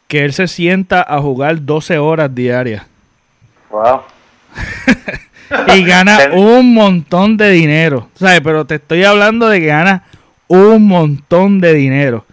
que 0.06 0.24
él 0.24 0.32
se 0.32 0.46
sienta 0.46 1.04
a 1.06 1.20
jugar 1.20 1.64
12 1.64 1.98
horas 1.98 2.32
diarias. 2.32 2.84
Wow. 3.70 4.02
y 5.74 5.84
gana 5.84 6.18
un 6.32 6.74
montón 6.74 7.36
de 7.36 7.50
dinero. 7.50 8.08
¿Sabes? 8.14 8.40
Pero 8.42 8.64
te 8.64 8.76
estoy 8.76 9.02
hablando 9.04 9.48
de 9.48 9.60
que 9.60 9.66
gana 9.66 10.04
un 10.46 10.86
montón 10.86 11.60
de 11.60 11.74
dinero. 11.74 12.24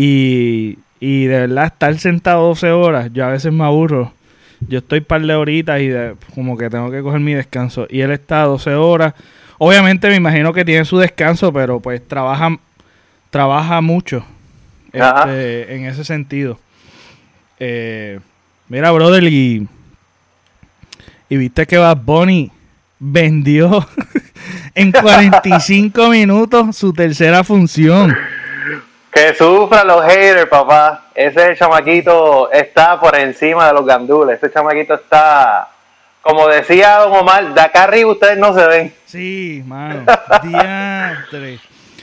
Y, 0.00 0.78
y 1.00 1.24
de 1.24 1.40
verdad, 1.40 1.66
estar 1.66 1.98
sentado 1.98 2.46
12 2.46 2.70
horas, 2.70 3.10
yo 3.12 3.24
a 3.24 3.30
veces 3.30 3.52
me 3.52 3.64
aburro. 3.64 4.12
Yo 4.60 4.78
estoy 4.78 5.00
par 5.00 5.22
de 5.22 5.34
horitas 5.34 5.80
y 5.80 5.90
como 6.36 6.56
que 6.56 6.70
tengo 6.70 6.88
que 6.90 7.02
coger 7.02 7.18
mi 7.18 7.34
descanso. 7.34 7.88
Y 7.90 8.02
él 8.02 8.12
está 8.12 8.42
12 8.42 8.74
horas. 8.74 9.14
Obviamente 9.58 10.08
me 10.08 10.14
imagino 10.14 10.52
que 10.52 10.64
tiene 10.64 10.84
su 10.84 10.98
descanso, 10.98 11.52
pero 11.52 11.80
pues 11.80 12.06
trabaja, 12.06 12.56
trabaja 13.30 13.80
mucho 13.80 14.24
este, 14.92 15.74
en 15.74 15.86
ese 15.86 16.04
sentido. 16.04 16.60
Eh, 17.58 18.20
mira, 18.68 18.92
brother, 18.92 19.24
y 19.24 19.66
y 21.28 21.36
viste 21.36 21.66
que 21.66 21.76
Bad 21.76 21.98
Bunny 22.04 22.52
vendió 23.00 23.84
en 24.76 24.92
45 24.92 26.08
minutos 26.08 26.76
su 26.76 26.92
tercera 26.92 27.42
función. 27.42 28.16
Que 29.12 29.34
sufra 29.34 29.84
los 29.84 30.04
haters, 30.04 30.46
papá. 30.46 31.06
Ese 31.14 31.56
chamaquito 31.56 32.50
está 32.52 33.00
por 33.00 33.16
encima 33.16 33.66
de 33.66 33.72
los 33.72 33.86
gandules. 33.86 34.36
Ese 34.36 34.52
chamaquito 34.52 34.94
está, 34.94 35.68
como 36.22 36.46
decía 36.48 36.98
Don 36.98 37.12
Omar, 37.12 37.54
de 37.54 37.60
acá 37.60 37.84
arriba 37.84 38.10
ustedes 38.10 38.38
no 38.38 38.54
se 38.54 38.66
ven. 38.66 38.94
Sí, 39.06 39.62
mano. 39.66 40.04
Diantre. 40.42 41.58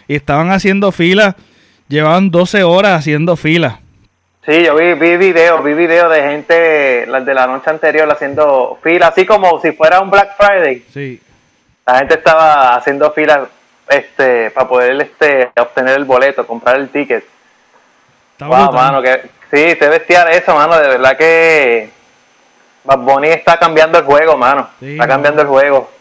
Y 0.08 0.16
estaban 0.16 0.52
haciendo 0.52 0.92
fila, 0.92 1.36
llevaban 1.88 2.32
12 2.32 2.64
horas 2.64 3.00
haciendo 3.00 3.36
fila. 3.36 3.80
Sí, 4.46 4.64
yo 4.64 4.76
vi, 4.76 4.94
vi 4.94 5.18
videos, 5.18 5.64
vi 5.64 5.74
videos 5.74 6.12
de 6.12 6.22
gente 6.22 6.54
de 6.54 7.34
la 7.34 7.48
noche 7.48 7.70
anterior 7.70 8.12
haciendo 8.12 8.78
fila, 8.84 9.08
así 9.08 9.26
como 9.26 9.60
si 9.60 9.72
fuera 9.72 10.02
un 10.02 10.12
Black 10.12 10.38
Friday. 10.38 10.86
Sí. 10.94 11.20
La 11.88 12.00
gente 12.00 12.16
estaba 12.16 12.76
haciendo 12.76 13.12
fila 13.12 13.48
este, 13.90 14.52
para 14.52 14.68
poder 14.68 15.02
este, 15.02 15.52
obtener 15.60 15.98
el 15.98 16.06
boleto, 16.06 16.46
comprar 16.46 16.78
el 16.78 16.90
ticket. 16.90 17.24
Está 18.34 18.48
wow, 18.48 18.72
mano, 18.74 19.02
que 19.02 19.30
sí, 19.52 19.78
se 19.80 19.90
vestía 19.90 20.26
de 20.26 20.38
eso, 20.38 20.54
mano, 20.56 20.78
de 20.78 20.88
verdad 20.90 21.18
que 21.18 21.90
Bad 22.84 23.00
Bunny 23.00 23.30
está 23.30 23.58
cambiando 23.58 23.98
el 24.00 24.06
juego, 24.06 24.38
mano. 24.38 24.70
está 24.82 25.08
cambiando 25.08 25.42
el 25.42 25.48
juego. 25.48 25.92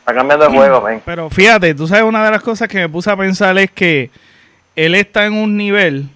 Está 0.00 0.14
cambiando 0.14 0.46
el 0.46 0.52
juego, 0.52 0.80
man. 0.80 1.02
Pero 1.04 1.28
fíjate, 1.30 1.74
tú 1.74 1.88
sabes, 1.88 2.04
una 2.04 2.24
de 2.24 2.30
las 2.30 2.42
cosas 2.42 2.68
que 2.68 2.78
me 2.78 2.88
puse 2.88 3.10
a 3.10 3.16
pensar 3.16 3.58
es 3.58 3.70
que 3.70 4.10
él 4.76 4.94
está 4.94 5.26
en 5.26 5.34
un 5.34 5.56
nivel 5.56 6.08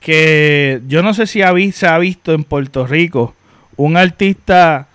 que 0.00 0.80
yo 0.88 1.02
no 1.02 1.14
sé 1.14 1.26
si 1.26 1.40
se 1.72 1.86
ha 1.86 1.98
visto 1.98 2.32
en 2.32 2.42
Puerto 2.42 2.86
Rico 2.86 3.34
un 3.76 3.96
artista 3.96 4.88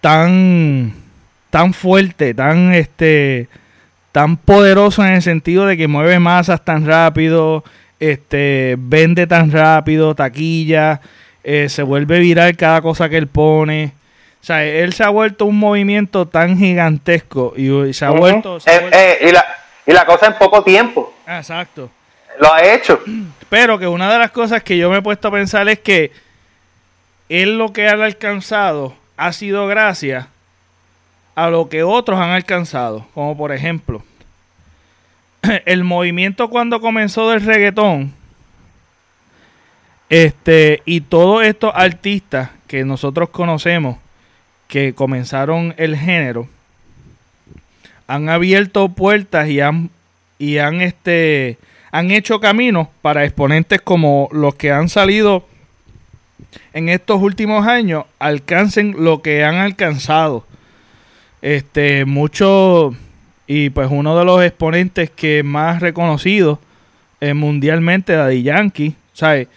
tan 0.00 0.94
tan 1.48 1.72
fuerte, 1.74 2.34
tan 2.34 2.74
este 2.74 3.48
tan 4.12 4.36
poderoso 4.36 5.02
en 5.04 5.14
el 5.14 5.22
sentido 5.22 5.66
de 5.66 5.76
que 5.76 5.88
mueve 5.88 6.18
masas 6.18 6.62
tan 6.64 6.86
rápido, 6.86 7.64
este 7.98 8.76
vende 8.78 9.26
tan 9.26 9.50
rápido, 9.50 10.14
taquilla, 10.14 11.00
eh, 11.42 11.68
se 11.68 11.82
vuelve 11.82 12.20
viral 12.20 12.56
cada 12.56 12.82
cosa 12.82 13.08
que 13.08 13.16
él 13.16 13.26
pone. 13.26 13.92
O 14.40 14.44
sea, 14.44 14.64
él 14.64 14.92
se 14.92 15.04
ha 15.04 15.08
vuelto 15.08 15.46
un 15.46 15.58
movimiento 15.58 16.26
tan 16.26 16.58
gigantesco 16.58 17.54
y, 17.56 17.92
se 17.94 18.04
ha 18.04 18.10
vuelto... 18.10 18.58
Eh, 18.58 18.90
eh, 18.92 19.28
y, 19.28 19.32
la, 19.32 19.46
y 19.86 19.92
la 19.92 20.04
cosa 20.04 20.26
en 20.26 20.34
poco 20.34 20.62
tiempo. 20.62 21.14
Exacto. 21.26 21.88
Lo 22.38 22.52
ha 22.52 22.62
hecho. 22.62 23.00
Pero 23.48 23.78
que 23.78 23.86
una 23.86 24.12
de 24.12 24.18
las 24.18 24.30
cosas 24.30 24.62
que 24.62 24.76
yo 24.76 24.90
me 24.90 24.98
he 24.98 25.02
puesto 25.02 25.28
a 25.28 25.32
pensar 25.32 25.68
es 25.68 25.78
que 25.78 26.10
él 27.28 27.56
lo 27.56 27.72
que 27.72 27.88
ha 27.88 27.92
alcanzado 27.92 28.94
ha 29.16 29.32
sido 29.32 29.68
gracias 29.68 30.26
a 31.34 31.50
lo 31.50 31.68
que 31.68 31.82
otros 31.82 32.18
han 32.18 32.30
alcanzado. 32.30 33.06
Como 33.14 33.36
por 33.36 33.52
ejemplo, 33.52 34.02
el 35.66 35.84
movimiento 35.84 36.48
cuando 36.48 36.80
comenzó 36.80 37.30
del 37.30 37.42
reggaetón. 37.42 38.12
Este, 40.08 40.82
y 40.84 41.00
todos 41.00 41.42
estos 41.44 41.72
artistas 41.74 42.50
que 42.66 42.84
nosotros 42.84 43.30
conocemos 43.30 43.96
que 44.68 44.94
comenzaron 44.94 45.74
el 45.78 45.96
género 45.96 46.48
han 48.06 48.28
abierto 48.28 48.90
puertas 48.90 49.48
y 49.48 49.60
han 49.60 49.90
y 50.38 50.58
han 50.58 50.80
este 50.80 51.56
han 51.90 52.10
hecho 52.10 52.40
camino 52.40 52.90
para 53.00 53.24
exponentes 53.24 53.80
como 53.80 54.28
los 54.32 54.54
que 54.54 54.70
han 54.72 54.88
salido 54.88 55.46
en 56.72 56.88
estos 56.88 57.20
últimos 57.22 57.66
años 57.66 58.04
alcancen 58.18 58.94
lo 58.98 59.22
que 59.22 59.44
han 59.44 59.56
alcanzado. 59.56 60.46
Este, 61.42 62.04
muchos, 62.04 62.94
y 63.48 63.70
pues 63.70 63.88
uno 63.90 64.16
de 64.16 64.24
los 64.24 64.42
exponentes 64.44 65.10
que 65.10 65.42
más 65.42 65.80
reconocidos 65.80 66.60
eh, 67.20 67.34
mundialmente, 67.34 68.12
Daddy 68.12 68.44
Yankee, 68.44 68.94
¿sabes? 69.12 69.48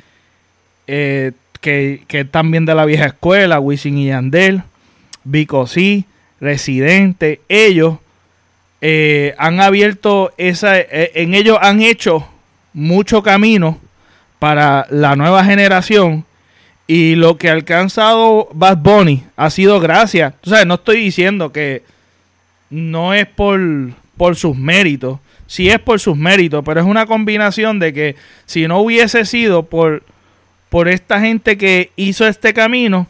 Eh, 0.88 1.32
que, 1.62 2.04
que 2.08 2.26
también 2.26 2.66
de 2.66 2.74
la 2.74 2.86
vieja 2.86 3.06
escuela, 3.06 3.60
Wisin 3.60 4.00
y 4.00 4.08
Yandel, 4.08 4.64
Vico 5.24 5.68
C, 5.68 6.06
Residente, 6.42 7.42
ellos 7.50 7.98
eh, 8.82 9.36
han 9.38 9.60
abierto 9.60 10.34
esa, 10.38 10.78
en 10.80 11.34
ellos 11.36 11.58
han 11.62 11.82
hecho 11.82 12.28
mucho 12.74 13.24
camino 13.24 13.80
para 14.40 14.88
la 14.90 15.16
nueva 15.16 15.46
generación 15.46 16.26
y 16.88 17.16
lo 17.16 17.38
que 17.38 17.50
ha 17.50 17.54
alcanzado 17.54 18.50
Bad 18.54 18.78
Bunny 18.78 19.24
ha 19.36 19.50
sido 19.50 19.80
gracias. 19.80 20.34
Tú 20.42 20.52
sabes, 20.52 20.66
no 20.66 20.76
estoy 20.76 20.98
diciendo 20.98 21.52
que 21.52 21.84
no 22.70 23.14
es 23.14 23.28
por, 23.28 23.60
por 24.18 24.36
sus 24.36 24.56
méritos, 24.56 25.20
sí 25.48 25.70
es 25.70 25.80
por 25.80 26.00
sus 26.00 26.18
méritos, 26.18 26.64
pero 26.66 26.82
es 26.82 26.86
una 26.86 27.06
combinación 27.06 27.80
de 27.80 27.94
que 27.94 28.16
si 28.46 28.68
no 28.68 28.80
hubiese 28.80 29.26
sido 29.26 29.64
por, 29.64 30.04
por 30.70 30.88
esta 30.88 31.20
gente 31.20 31.58
que 31.58 31.92
hizo 31.96 32.28
este 32.28 32.54
camino, 32.54 33.08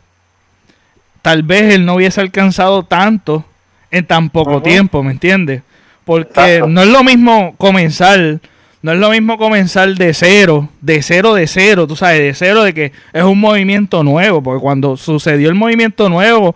tal 1.21 1.43
vez 1.43 1.73
él 1.73 1.85
no 1.85 1.95
hubiese 1.95 2.21
alcanzado 2.21 2.83
tanto 2.83 3.45
en 3.91 4.05
tan 4.05 4.29
poco 4.29 4.61
tiempo, 4.61 5.03
¿me 5.03 5.11
entiendes? 5.11 5.63
Porque 6.03 6.61
no 6.67 6.81
es 6.81 6.87
lo 6.87 7.03
mismo 7.03 7.55
comenzar 7.57 8.39
no 8.85 8.91
es 8.91 8.99
lo 8.99 9.09
mismo 9.09 9.39
comenzar 9.39 9.95
de 9.95 10.13
cero, 10.13 10.69
de 10.79 11.01
cero, 11.01 11.33
de 11.33 11.47
cero, 11.47 11.87
tú 11.87 11.95
sabes, 11.95 12.19
de 12.19 12.35
cero 12.35 12.63
de 12.63 12.71
que 12.71 12.91
es 13.13 13.23
un 13.23 13.39
movimiento 13.39 14.03
nuevo, 14.03 14.43
porque 14.43 14.61
cuando 14.61 14.95
sucedió 14.95 15.49
el 15.49 15.55
movimiento 15.55 16.07
nuevo, 16.07 16.55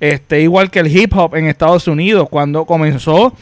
este, 0.00 0.40
igual 0.40 0.70
que 0.70 0.78
el 0.78 0.86
hip 0.86 1.14
hop 1.14 1.34
en 1.34 1.48
Estados 1.48 1.86
Unidos, 1.86 2.30
cuando 2.30 2.64
comenzó, 2.64 3.34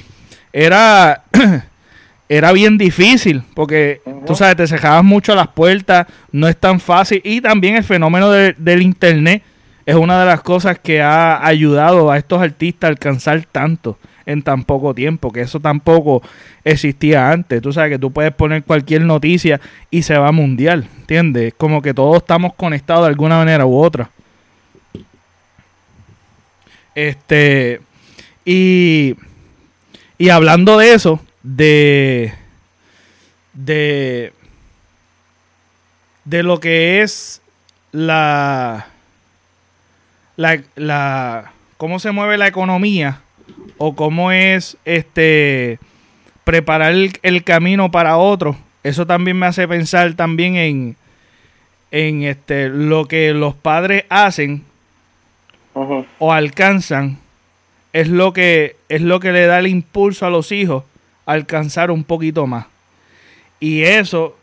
era, 0.53 1.23
era 2.29 2.51
bien 2.51 2.77
difícil, 2.77 3.45
porque 3.55 4.01
tú 4.27 4.35
sabes, 4.35 4.57
te 4.57 4.67
cerrabas 4.67 5.05
mucho 5.05 5.37
las 5.37 5.47
puertas, 5.47 6.09
no 6.33 6.49
es 6.49 6.57
tan 6.57 6.81
fácil, 6.81 7.21
y 7.23 7.41
también 7.41 7.77
el 7.77 7.85
fenómeno 7.85 8.33
del 8.33 8.83
internet 8.83 9.45
es 9.87 9.95
una 9.95 10.19
de 10.19 10.27
las 10.27 10.41
cosas 10.41 10.81
que 10.81 11.01
ha 11.01 11.47
ayudado 11.47 12.11
a 12.11 12.19
estos 12.19 12.43
artistas 12.43 12.89
a 12.89 12.91
alcanzar 12.91 13.45
tanto 13.53 13.97
en 14.27 14.43
tan 14.43 14.65
poco 14.65 14.95
tiempo, 14.95 15.33
que 15.33 15.43
eso 15.43 15.61
tampoco 15.61 16.23
existía 16.65 17.31
antes. 17.31 17.61
Tú 17.63 17.73
sabes 17.73 17.91
que 17.91 17.99
tú 17.99 18.13
puedes 18.13 18.33
poner 18.33 18.63
cualquier 18.65 19.03
noticia 19.03 19.61
y 19.91 20.03
se 20.03 20.17
va 20.17 20.33
mundial, 20.33 20.89
¿entiendes? 21.01 21.49
Es 21.49 21.55
como 21.55 21.83
que 21.83 21.95
todos 21.95 22.19
estamos 22.19 22.55
conectados 22.55 23.05
de 23.05 23.11
alguna 23.11 23.37
manera 23.37 23.67
u 23.67 23.77
otra. 23.77 24.11
Este, 26.95 27.81
y, 28.45 29.17
y 30.17 30.29
hablando 30.29 30.79
de 30.79 30.95
eso, 30.95 31.21
de, 31.43 32.33
de, 33.53 34.33
de 36.25 36.43
lo 36.43 36.61
que 36.61 37.03
es 37.03 37.43
la, 37.91 38.87
la, 40.37 40.63
la, 40.77 41.53
cómo 41.77 41.99
se 41.99 42.13
mueve 42.13 42.39
la 42.39 42.47
economía 42.47 43.21
o 43.79 43.95
cómo 43.95 44.33
es 44.33 44.77
este 44.85 45.79
preparar 46.45 46.95
el, 47.23 47.45
camino 47.45 47.91
para 47.91 48.17
otro. 48.17 48.57
Eso 48.83 49.07
también 49.07 49.39
me 49.39 49.47
hace 49.47 49.67
pensar 49.67 50.15
también 50.15 50.57
en, 50.57 50.97
en 51.91 52.23
este 52.23 52.69
lo 52.69 53.07
que 53.07 53.33
los 53.33 53.55
padres 53.55 54.05
hacen 54.09 54.63
o 55.75 56.33
alcanzan 56.33 57.19
es 57.93 58.09
lo 58.09 58.33
que 58.33 58.77
es 58.89 59.01
lo 59.01 59.21
que 59.21 59.33
le 59.33 59.47
da 59.47 59.59
el 59.59 59.67
impulso 59.67 60.27
a 60.27 60.31
los 60.31 60.53
hijos 60.53 60.85
a 61.27 61.33
alcanzar 61.33 61.91
un 61.91 62.05
poquito 62.05 62.47
más. 62.47 62.67
Y 63.61 63.83
eso 63.83 64.37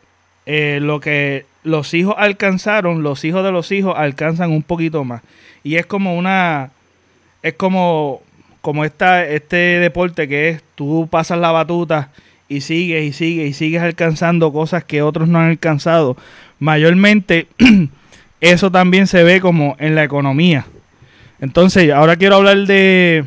eh, 0.45 0.79
lo 0.81 0.99
que 0.99 1.45
los 1.63 1.93
hijos 1.93 2.15
alcanzaron, 2.17 3.03
los 3.03 3.23
hijos 3.23 3.43
de 3.43 3.51
los 3.51 3.71
hijos 3.71 3.93
alcanzan 3.95 4.51
un 4.51 4.63
poquito 4.63 5.03
más. 5.03 5.21
Y 5.63 5.75
es 5.75 5.85
como 5.85 6.15
una 6.17 6.71
es 7.43 7.53
como 7.53 8.21
como 8.61 8.85
esta, 8.85 9.27
este 9.27 9.55
deporte 9.55 10.27
que 10.27 10.49
es 10.49 10.63
tú 10.75 11.07
pasas 11.09 11.39
la 11.39 11.51
batuta 11.51 12.09
y 12.47 12.61
sigues 12.61 13.03
y 13.03 13.13
sigues 13.13 13.49
y 13.49 13.53
sigues 13.53 13.81
alcanzando 13.81 14.51
cosas 14.51 14.83
que 14.83 15.01
otros 15.01 15.27
no 15.27 15.39
han 15.39 15.49
alcanzado. 15.49 16.17
Mayormente 16.59 17.47
eso 18.41 18.71
también 18.71 19.07
se 19.07 19.23
ve 19.23 19.41
como 19.41 19.75
en 19.79 19.95
la 19.95 20.03
economía. 20.03 20.65
Entonces, 21.39 21.91
ahora 21.91 22.17
quiero 22.17 22.35
hablar 22.35 22.57
de 22.67 23.25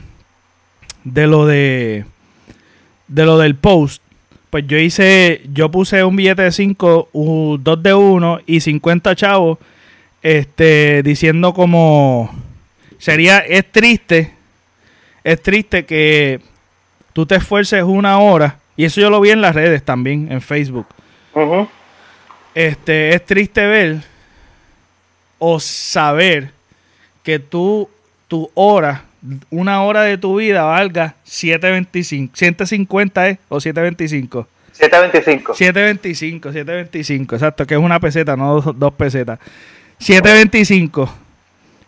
de 1.04 1.26
lo 1.26 1.46
de 1.46 2.04
de 3.08 3.24
lo 3.24 3.38
del 3.38 3.56
post. 3.56 4.02
Pues 4.50 4.66
yo 4.68 4.78
hice, 4.78 5.40
yo 5.52 5.70
puse 5.70 6.04
un 6.04 6.14
billete 6.14 6.42
de 6.42 6.52
5, 6.52 7.08
2 7.12 7.82
de 7.82 7.94
1 7.94 8.40
y 8.46 8.60
50 8.60 9.16
chavos 9.16 9.58
este 10.22 11.02
diciendo 11.02 11.52
como 11.52 12.30
sería 12.98 13.40
es 13.40 13.70
triste 13.70 14.33
es 15.24 15.42
triste 15.42 15.86
que 15.86 16.40
tú 17.14 17.24
te 17.24 17.36
esfuerces 17.36 17.82
una 17.82 18.18
hora, 18.18 18.58
y 18.76 18.84
eso 18.84 19.00
yo 19.00 19.08
lo 19.08 19.20
vi 19.20 19.30
en 19.30 19.40
las 19.40 19.54
redes 19.54 19.82
también, 19.82 20.30
en 20.30 20.42
Facebook. 20.42 20.86
Este, 22.54 23.14
es 23.14 23.24
triste 23.24 23.66
ver 23.66 24.02
o 25.38 25.58
saber 25.58 26.50
que 27.22 27.38
tú, 27.38 27.88
tu 28.28 28.50
hora, 28.54 29.04
una 29.50 29.82
hora 29.82 30.02
de 30.02 30.18
tu 30.18 30.36
vida 30.36 30.62
valga 30.62 31.14
725, 31.24 32.36
150 32.36 33.28
es 33.28 33.38
o 33.48 33.58
725. 33.58 34.46
725. 34.72 35.54
725, 35.54 36.52
725, 36.52 37.34
exacto, 37.36 37.66
que 37.66 37.74
es 37.74 37.80
una 37.80 37.98
peseta, 37.98 38.36
no 38.36 38.60
dos, 38.60 38.78
dos 38.78 38.92
pesetas. 38.92 39.38
725. 39.98 41.08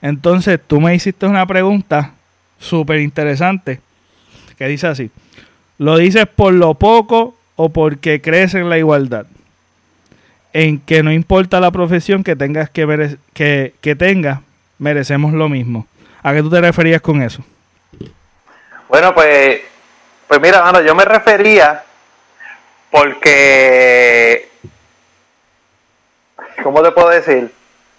Entonces 0.01 0.61
tú 0.67 0.81
me 0.81 0.95
hiciste 0.95 1.27
una 1.27 1.45
pregunta 1.47 2.13
súper 2.59 3.01
interesante 3.01 3.81
que 4.57 4.67
dice 4.67 4.87
así. 4.87 5.11
¿Lo 5.79 5.97
dices 5.97 6.27
por 6.27 6.53
lo 6.53 6.75
poco 6.75 7.35
o 7.57 7.69
porque 7.69 8.21
crees 8.21 8.55
en 8.55 8.69
la 8.69 8.79
igualdad? 8.79 9.27
En 10.53 10.81
que 10.81 11.03
no 11.03 11.13
importa 11.13 11.61
la 11.61 11.71
profesión 11.71 12.25
que 12.25 12.35
tengas 12.35 12.71
que, 12.71 13.19
que, 13.35 13.75
que 13.81 13.95
tengas, 13.95 14.41
merecemos 14.79 15.35
lo 15.35 15.49
mismo. 15.49 15.87
¿A 16.23 16.33
qué 16.33 16.43
tú 16.43 16.51
te 16.51 16.61
referías 16.61 17.03
con 17.03 17.23
eso? 17.23 17.45
Bueno, 18.89 19.15
pues, 19.15 19.61
pues 20.27 20.41
mira, 20.41 20.63
mano, 20.63 20.81
yo 20.81 20.95
me 20.95 21.05
refería 21.05 21.85
porque, 22.91 24.49
¿cómo 26.63 26.83
te 26.83 26.93
puedo 26.93 27.11
decir? 27.11 27.53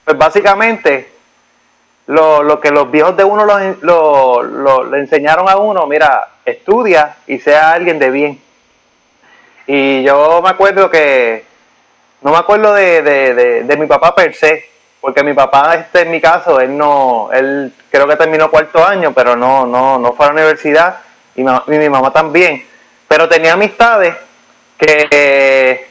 Pues 0.03 0.17
básicamente 0.17 1.16
lo, 2.07 2.41
lo 2.41 2.59
que 2.59 2.71
los 2.71 2.89
viejos 2.89 3.15
de 3.15 3.23
uno 3.23 3.45
lo, 3.45 4.43
lo, 4.43 4.83
le 4.83 4.99
enseñaron 4.99 5.47
a 5.47 5.57
uno, 5.57 5.85
mira, 5.87 6.27
estudia 6.45 7.17
y 7.27 7.39
sea 7.39 7.71
alguien 7.73 7.99
de 7.99 8.09
bien. 8.09 8.41
Y 9.67 10.03
yo 10.03 10.41
me 10.41 10.49
acuerdo 10.49 10.89
que, 10.89 11.43
no 12.21 12.31
me 12.31 12.37
acuerdo 12.37 12.73
de, 12.73 13.01
de, 13.01 13.63
de, 13.63 13.77
mi 13.77 13.85
papá 13.85 14.15
per 14.15 14.33
se, 14.33 14.65
porque 15.01 15.23
mi 15.23 15.33
papá, 15.33 15.75
este 15.75 16.01
en 16.01 16.11
mi 16.11 16.21
caso, 16.21 16.61
él 16.61 16.77
no, 16.77 17.29
él 17.33 17.73
creo 17.91 18.07
que 18.07 18.15
terminó 18.15 18.49
cuarto 18.49 18.85
año, 18.85 19.13
pero 19.13 19.35
no, 19.35 19.65
no, 19.65 19.99
no 19.99 20.13
fue 20.13 20.25
a 20.25 20.29
la 20.29 20.35
universidad, 20.35 20.99
y 21.35 21.43
mi, 21.43 21.77
mi 21.77 21.89
mamá 21.89 22.11
también. 22.11 22.65
Pero 23.07 23.27
tenía 23.27 23.53
amistades 23.53 24.15
que, 24.77 25.87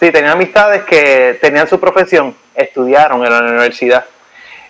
sí, 0.00 0.10
tenía 0.10 0.32
amistades 0.32 0.84
que 0.84 1.38
tenían 1.40 1.68
su 1.68 1.78
profesión, 1.78 2.34
estudiaron 2.54 3.24
en 3.24 3.32
la 3.32 3.40
universidad. 3.40 4.06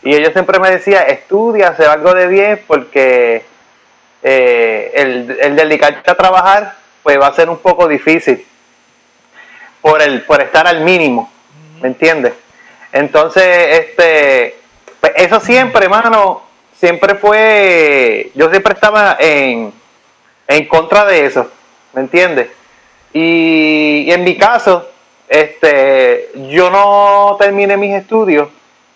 Y 0.03 0.15
ellos 0.15 0.33
siempre 0.33 0.59
me 0.59 0.71
decían, 0.71 1.05
estudia, 1.09 1.69
hacer 1.69 1.87
algo 1.87 2.13
de 2.15 2.27
bien, 2.27 2.61
porque 2.67 3.45
eh, 4.23 4.93
el, 4.95 5.39
el 5.41 5.57
dedicarte 5.57 6.11
a 6.11 6.15
trabajar 6.15 6.75
pues 7.03 7.21
va 7.21 7.27
a 7.27 7.35
ser 7.35 7.51
un 7.51 7.59
poco 7.59 7.89
difícil 7.89 8.47
por 9.81 10.01
el 10.01 10.23
por 10.23 10.41
estar 10.41 10.67
al 10.67 10.83
mínimo, 10.83 11.31
¿me 11.81 11.89
entiendes? 11.89 12.33
Entonces, 12.93 13.45
este, 13.81 14.57
pues 15.01 15.13
eso 15.17 15.41
siempre, 15.41 15.85
hermano, 15.85 16.43
siempre 16.77 17.17
fue, 17.17 18.31
yo 18.35 18.49
siempre 18.51 18.75
estaba 18.75 19.17
en, 19.19 19.73
en 20.47 20.69
contra 20.69 21.05
de 21.05 21.27
eso, 21.27 21.51
¿me 21.95 22.03
entiendes? 22.03 22.49
Y, 23.13 24.05
y 24.07 24.13
en 24.13 24.23
mi 24.23 24.37
caso, 24.37 24.89
este, 25.29 26.31
yo 26.51 26.71
no 26.71 27.37
terminé 27.39 27.77
mis 27.77 27.95
estudios, 27.95 28.49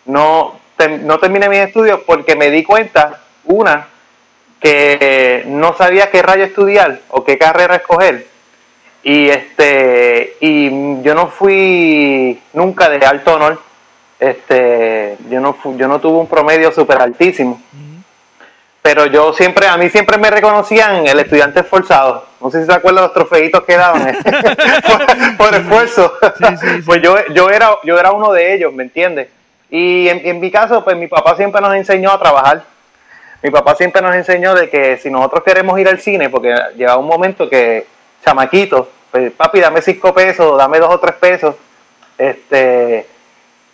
no, 0.05 0.61
no 1.01 1.19
terminé 1.19 1.49
mis 1.49 1.61
estudios 1.61 2.01
porque 2.07 2.37
me 2.37 2.51
di 2.51 2.63
cuenta, 2.63 3.21
una, 3.45 3.89
que 4.61 5.45
no 5.47 5.75
sabía 5.75 6.11
qué 6.11 6.23
rayo 6.23 6.45
estudiar 6.45 7.01
o 7.11 7.25
qué 7.25 7.39
carrera 7.39 7.77
escoger. 7.77 8.27
Y 9.03 9.29
este 9.29 10.37
y 10.41 11.03
yo 11.03 11.15
no 11.15 11.29
fui 11.29 12.41
nunca 12.53 12.89
de 12.89 13.05
alto 13.07 13.35
honor. 13.35 13.61
Este, 14.19 15.17
yo 15.31 15.41
no 15.41 15.57
yo 15.77 15.87
no 15.87 16.01
tuve 16.01 16.19
un 16.19 16.27
promedio 16.27 16.73
súper 16.73 17.01
altísimo. 17.01 17.61
pero 18.83 19.07
yo 19.07 19.33
siempre, 19.33 19.67
a 19.67 19.77
mí 19.77 19.91
siempre 19.91 20.17
me 20.17 20.31
reconocían 20.31 21.07
el 21.07 21.19
estudiante 21.19 21.61
esforzado. 21.61 22.25
No 22.41 22.51
sé 22.51 22.61
si 22.61 22.67
se 22.67 22.73
acuerdan 22.73 23.03
los 23.03 23.13
trofeitos 23.13 23.65
que 23.65 23.77
daban 23.77 24.09
eh, 24.09 24.17
por, 25.39 25.55
esfuerzo. 25.55 26.13
pues 26.87 27.03
yo, 27.03 27.17
yo, 27.35 27.51
era, 27.51 27.71
yo 27.83 27.99
era 27.99 28.13
uno 28.13 28.33
de 28.33 28.55
ellos, 28.55 28.73
¿me 28.73 28.85
entiendes? 28.85 29.29
Y 29.71 30.09
en, 30.09 30.27
en, 30.27 30.41
mi 30.41 30.51
caso, 30.51 30.85
pues 30.85 30.97
mi 30.97 31.09
papá 31.09 31.37
siempre 31.37 31.61
nos 31.61 31.75
enseñó 31.75 32.13
a 32.13 32.19
trabajar. 32.19 32.65
Mi 33.43 33.51
papá 33.51 33.75
siempre 33.75 34.01
nos 34.03 34.15
enseñó 34.15 34.55
de 34.55 34.71
que 34.71 34.97
si 34.99 35.11
nosotros 35.11 35.43
queremos 35.45 35.79
ir 35.79 35.89
al 35.89 36.01
cine, 36.01 36.31
porque 36.31 36.55
llegaba 36.77 36.99
un 36.99 37.07
momento 37.07 37.49
que, 37.49 37.87
chamaquitos, 38.25 38.89
pues, 39.11 39.33
papi, 39.33 39.61
dame 39.61 39.83
cinco 39.83 40.13
pesos, 40.15 40.57
dame 40.59 40.79
dos 40.79 40.95
o 40.95 41.01
tres 41.01 41.15
pesos, 41.17 41.55
este 42.19 43.07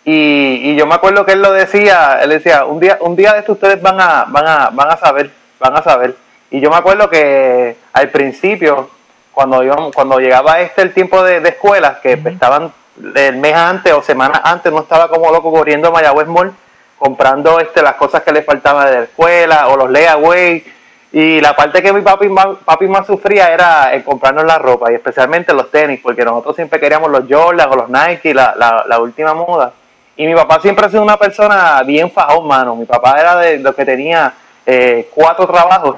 y, 0.05 0.71
y, 0.71 0.75
yo 0.75 0.85
me 0.85 0.95
acuerdo 0.95 1.25
que 1.25 1.31
él 1.31 1.41
lo 1.41 1.51
decía, 1.53 2.19
él 2.21 2.29
decía, 2.31 2.65
un 2.65 2.79
día, 2.79 2.97
un 2.99 3.15
día 3.15 3.33
de 3.33 3.39
esto 3.39 3.53
ustedes 3.53 3.81
van 3.81 4.01
a, 4.01 4.25
van 4.27 4.45
a, 4.45 4.69
van 4.69 4.91
a 4.91 4.97
saber, 4.97 5.31
van 5.59 5.77
a 5.77 5.81
saber. 5.81 6.15
Y 6.51 6.59
yo 6.59 6.69
me 6.69 6.75
acuerdo 6.75 7.09
que 7.09 7.77
al 7.93 8.09
principio, 8.09 8.89
cuando 9.31 9.63
íbamos, 9.63 9.95
cuando 9.95 10.19
llegaba 10.19 10.59
este 10.59 10.81
el 10.81 10.93
tiempo 10.93 11.23
de, 11.23 11.39
de 11.39 11.49
escuelas, 11.49 11.99
que 11.99 12.13
estaban 12.13 12.73
el 13.15 13.37
mes 13.37 13.55
antes 13.55 13.93
o 13.93 14.01
semanas 14.01 14.41
antes, 14.43 14.71
no 14.71 14.81
estaba 14.81 15.09
como 15.09 15.31
loco 15.31 15.51
corriendo 15.51 15.87
a 15.87 15.91
Mayagüez 15.91 16.27
Mall, 16.27 16.53
comprando 16.97 17.59
este 17.59 17.81
las 17.81 17.95
cosas 17.95 18.23
que 18.23 18.31
le 18.31 18.43
faltaban 18.43 18.87
de 18.87 18.93
la 18.93 19.03
escuela, 19.03 19.67
o 19.67 19.77
los 19.77 19.89
layaway. 19.89 20.63
Y 21.11 21.41
la 21.41 21.55
parte 21.55 21.83
que 21.83 21.93
mi 21.93 22.01
papi 22.01 22.27
más, 22.27 22.47
papi 22.65 22.87
más 22.87 23.05
sufría 23.05 23.53
era 23.53 23.93
en 23.93 24.01
comprarnos 24.01 24.45
la 24.45 24.57
ropa, 24.57 24.91
y 24.91 24.95
especialmente 24.95 25.53
los 25.53 25.69
tenis, 25.69 25.99
porque 26.01 26.25
nosotros 26.25 26.55
siempre 26.55 26.79
queríamos 26.79 27.11
los 27.11 27.25
Jordan 27.29 27.69
o 27.71 27.75
los 27.75 27.89
Nike, 27.89 28.33
la, 28.33 28.55
la, 28.57 28.83
la 28.87 28.99
última 28.99 29.33
moda. 29.33 29.73
Y 30.15 30.27
mi 30.27 30.35
papá 30.35 30.59
siempre 30.59 30.85
ha 30.85 30.89
sido 30.89 31.01
una 31.01 31.17
persona 31.17 31.81
bien 31.83 32.11
fajón, 32.11 32.47
mano. 32.47 32.75
Mi 32.75 32.85
papá 32.85 33.19
era 33.19 33.35
de 33.37 33.59
los 33.59 33.73
que 33.73 33.85
tenía 33.85 34.33
eh, 34.65 35.09
cuatro 35.13 35.47
trabajos. 35.47 35.97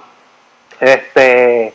Este, 0.80 1.74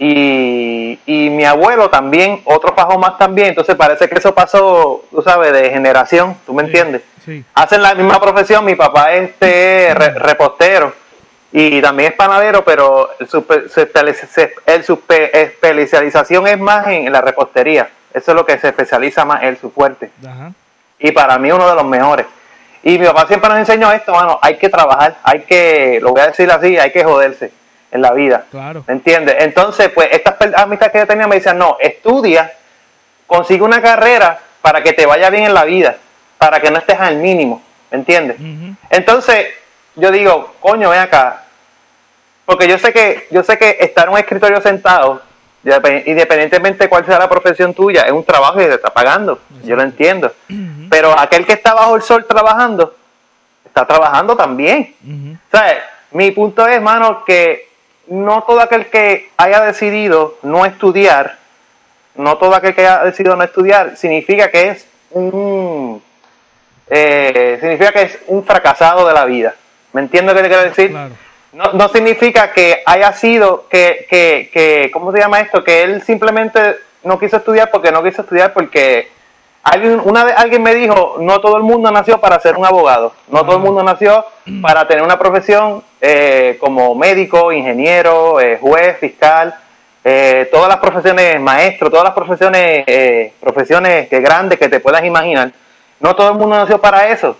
y, 0.00 0.98
y, 1.06 1.30
mi 1.30 1.44
abuelo 1.44 1.90
también, 1.90 2.40
otro 2.44 2.74
fajón 2.74 3.00
más 3.00 3.18
también. 3.18 3.48
Entonces 3.48 3.76
parece 3.76 4.08
que 4.08 4.18
eso 4.18 4.34
pasó, 4.34 5.04
tú 5.10 5.22
sabes, 5.22 5.52
de 5.52 5.70
generación, 5.70 6.36
¿tú 6.44 6.54
me 6.54 6.62
entiendes? 6.62 7.02
Hacen 7.54 7.82
la 7.82 7.94
misma 7.94 8.18
profesión. 8.20 8.64
Mi 8.64 8.74
papá 8.74 9.12
es 9.12 9.30
este, 9.30 9.94
repostero 9.94 10.92
y 11.52 11.80
también 11.80 12.10
es 12.12 12.16
panadero, 12.16 12.64
pero 12.64 13.10
su, 13.28 13.44
especialización 14.66 16.46
es 16.48 16.58
más 16.58 16.88
en, 16.88 17.12
la 17.12 17.20
repostería. 17.20 17.88
Eso 18.12 18.32
es 18.32 18.34
lo 18.34 18.44
que 18.44 18.58
se 18.58 18.68
especializa 18.68 19.24
más 19.24 19.42
él, 19.44 19.56
su 19.58 19.70
fuerte. 19.70 20.10
Ajá 20.26 20.52
y 21.00 21.10
para 21.12 21.38
mí 21.38 21.50
uno 21.50 21.68
de 21.68 21.74
los 21.74 21.84
mejores. 21.84 22.26
Y 22.82 22.98
mi 22.98 23.06
papá 23.06 23.26
siempre 23.26 23.48
nos 23.48 23.58
enseñó 23.58 23.90
esto, 23.92 24.12
mano, 24.12 24.38
hay 24.40 24.56
que 24.56 24.68
trabajar, 24.68 25.18
hay 25.22 25.40
que, 25.40 25.98
lo 26.00 26.10
voy 26.10 26.20
a 26.20 26.28
decir 26.28 26.50
así, 26.50 26.78
hay 26.78 26.92
que 26.92 27.04
joderse 27.04 27.52
en 27.90 28.02
la 28.02 28.12
vida. 28.12 28.44
Claro. 28.50 28.84
¿Me 28.86 28.94
entiendes? 28.94 29.36
Entonces, 29.40 29.90
pues 29.90 30.08
estas 30.12 30.34
amistades 30.56 30.92
que 30.92 30.98
yo 30.98 31.06
tenía 31.06 31.26
me 31.26 31.36
decían, 31.36 31.58
no, 31.58 31.76
estudia, 31.80 32.52
consigue 33.26 33.62
una 33.62 33.82
carrera 33.82 34.38
para 34.62 34.82
que 34.82 34.92
te 34.92 35.06
vaya 35.06 35.30
bien 35.30 35.44
en 35.44 35.54
la 35.54 35.64
vida, 35.64 35.96
para 36.38 36.60
que 36.60 36.70
no 36.70 36.78
estés 36.78 36.98
al 37.00 37.16
mínimo, 37.16 37.62
¿me 37.90 37.98
entiendes? 37.98 38.36
Entonces, 38.90 39.46
yo 39.96 40.10
digo, 40.10 40.54
coño, 40.60 40.90
ven 40.90 41.00
acá, 41.00 41.44
porque 42.44 42.68
yo 42.68 42.78
sé 42.78 42.92
que, 42.92 43.26
yo 43.30 43.42
sé 43.42 43.58
que 43.58 43.76
estar 43.80 44.06
en 44.06 44.12
un 44.12 44.18
escritorio 44.18 44.60
sentado 44.60 45.22
independientemente 45.62 46.84
de 46.84 46.88
cuál 46.88 47.04
sea 47.04 47.18
la 47.18 47.28
profesión 47.28 47.74
tuya, 47.74 48.02
es 48.02 48.12
un 48.12 48.24
trabajo 48.24 48.56
que 48.58 48.66
te 48.66 48.74
está 48.74 48.90
pagando, 48.90 49.40
yo 49.62 49.76
lo 49.76 49.82
entiendo. 49.82 50.32
Pero 50.88 51.16
aquel 51.18 51.44
que 51.44 51.52
está 51.52 51.74
bajo 51.74 51.96
el 51.96 52.02
sol 52.02 52.24
trabajando, 52.26 52.96
está 53.64 53.86
trabajando 53.86 54.36
también. 54.36 54.94
Mi 56.12 56.30
punto 56.32 56.66
es, 56.66 56.76
hermano, 56.76 57.24
que 57.24 57.69
no 58.10 58.42
todo 58.42 58.60
aquel 58.60 58.86
que 58.86 59.30
haya 59.36 59.60
decidido 59.60 60.36
no 60.42 60.66
estudiar, 60.66 61.38
no 62.16 62.36
todo 62.36 62.54
aquel 62.54 62.74
que 62.74 62.82
haya 62.82 63.04
decidido 63.04 63.36
no 63.36 63.44
estudiar, 63.44 63.96
significa 63.96 64.50
que 64.50 64.68
es 64.68 64.86
un 65.12 66.02
eh, 66.88 67.56
significa 67.60 67.92
que 67.92 68.02
es 68.02 68.18
un 68.26 68.44
fracasado 68.44 69.06
de 69.06 69.14
la 69.14 69.24
vida. 69.24 69.54
¿Me 69.92 70.02
entiendo 70.02 70.34
qué 70.34 70.42
te 70.42 70.48
quiero 70.48 70.64
decir? 70.64 70.92
no, 71.52 71.72
no 71.72 71.88
significa 71.88 72.52
que 72.52 72.82
haya 72.84 73.12
sido, 73.12 73.68
que, 73.68 74.06
que, 74.10 74.50
que, 74.52 74.90
¿cómo 74.92 75.12
se 75.12 75.18
llama 75.18 75.40
esto? 75.40 75.62
Que 75.62 75.82
él 75.82 76.02
simplemente 76.02 76.76
no 77.04 77.18
quiso 77.18 77.36
estudiar 77.36 77.70
porque 77.70 77.92
no 77.92 78.02
quiso 78.02 78.22
estudiar 78.22 78.52
porque 78.52 79.08
alguien, 79.62 80.00
una 80.04 80.24
vez 80.24 80.34
alguien 80.36 80.62
me 80.62 80.74
dijo, 80.74 81.16
no 81.20 81.40
todo 81.40 81.56
el 81.56 81.62
mundo 81.62 81.90
nació 81.90 82.20
para 82.20 82.40
ser 82.40 82.56
un 82.56 82.64
abogado, 82.64 83.12
no 83.28 83.44
todo 83.44 83.56
el 83.56 83.62
mundo 83.62 83.82
nació 83.82 84.24
para 84.62 84.86
tener 84.86 85.02
una 85.02 85.18
profesión 85.18 85.82
eh, 86.00 86.56
como 86.60 86.94
médico, 86.94 87.52
ingeniero, 87.52 88.40
eh, 88.40 88.58
juez, 88.60 88.98
fiscal, 88.98 89.54
eh, 90.02 90.48
todas 90.50 90.68
las 90.68 90.78
profesiones, 90.78 91.40
maestro, 91.40 91.90
todas 91.90 92.04
las 92.04 92.14
profesiones, 92.14 93.32
profesiones 93.38 94.08
que 94.08 94.20
grandes 94.20 94.58
que 94.58 94.68
te 94.68 94.80
puedas 94.80 95.04
imaginar, 95.04 95.52
no 96.00 96.16
todo 96.16 96.30
el 96.30 96.38
mundo 96.38 96.56
nació 96.56 96.80
para 96.80 97.08
eso. 97.08 97.36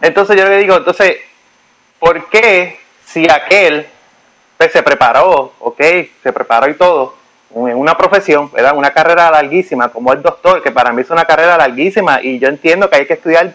Entonces 0.00 0.36
yo 0.36 0.48
le 0.48 0.58
digo, 0.58 0.76
entonces, 0.76 1.16
¿por 1.98 2.28
qué 2.28 2.78
si 3.04 3.28
aquel 3.30 3.86
pues, 4.56 4.72
se 4.72 4.82
preparó, 4.82 5.52
ok, 5.60 5.80
se 6.22 6.32
preparó 6.32 6.68
y 6.68 6.74
todo, 6.74 7.14
una 7.50 7.96
profesión, 7.96 8.50
¿verdad? 8.52 8.76
una 8.76 8.90
carrera 8.90 9.30
larguísima, 9.30 9.88
como 9.88 10.12
el 10.12 10.22
doctor, 10.22 10.62
que 10.62 10.70
para 10.70 10.92
mí 10.92 11.02
es 11.02 11.10
una 11.10 11.24
carrera 11.24 11.56
larguísima 11.56 12.20
y 12.22 12.38
yo 12.38 12.48
entiendo 12.48 12.88
que 12.90 12.96
hay 12.96 13.06
que 13.06 13.14
estudiar 13.14 13.54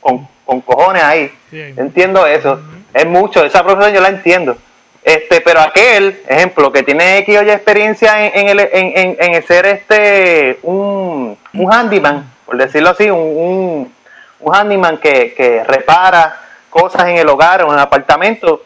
con, 0.00 0.28
cojones 0.62 1.02
ahí, 1.02 1.32
entiendo 1.52 2.26
eso, 2.26 2.60
es 2.92 3.06
mucho, 3.06 3.44
esa 3.44 3.62
profesión 3.62 3.94
yo 3.94 4.00
la 4.00 4.08
entiendo. 4.08 4.56
Este, 5.02 5.42
pero 5.42 5.60
aquel, 5.60 6.22
ejemplo, 6.26 6.72
que 6.72 6.82
tiene 6.82 7.18
X 7.18 7.38
o 7.38 7.42
Y 7.42 7.50
experiencia 7.50 8.26
en, 8.26 8.48
el, 8.48 8.60
en, 8.60 9.16
en, 9.18 9.46
ser 9.46 9.66
este 9.66 10.58
un, 10.62 11.36
un 11.52 11.72
handyman, 11.72 12.32
por 12.46 12.56
decirlo 12.56 12.90
así, 12.90 13.10
un, 13.10 13.18
un, 13.18 13.92
un 14.40 14.54
handyman 14.54 14.96
que, 14.96 15.34
que 15.34 15.62
repara 15.64 16.40
cosas 16.70 17.06
en 17.08 17.18
el 17.18 17.28
hogar 17.28 17.62
o 17.62 17.66
en 17.68 17.74
el 17.74 17.80
apartamento, 17.80 18.62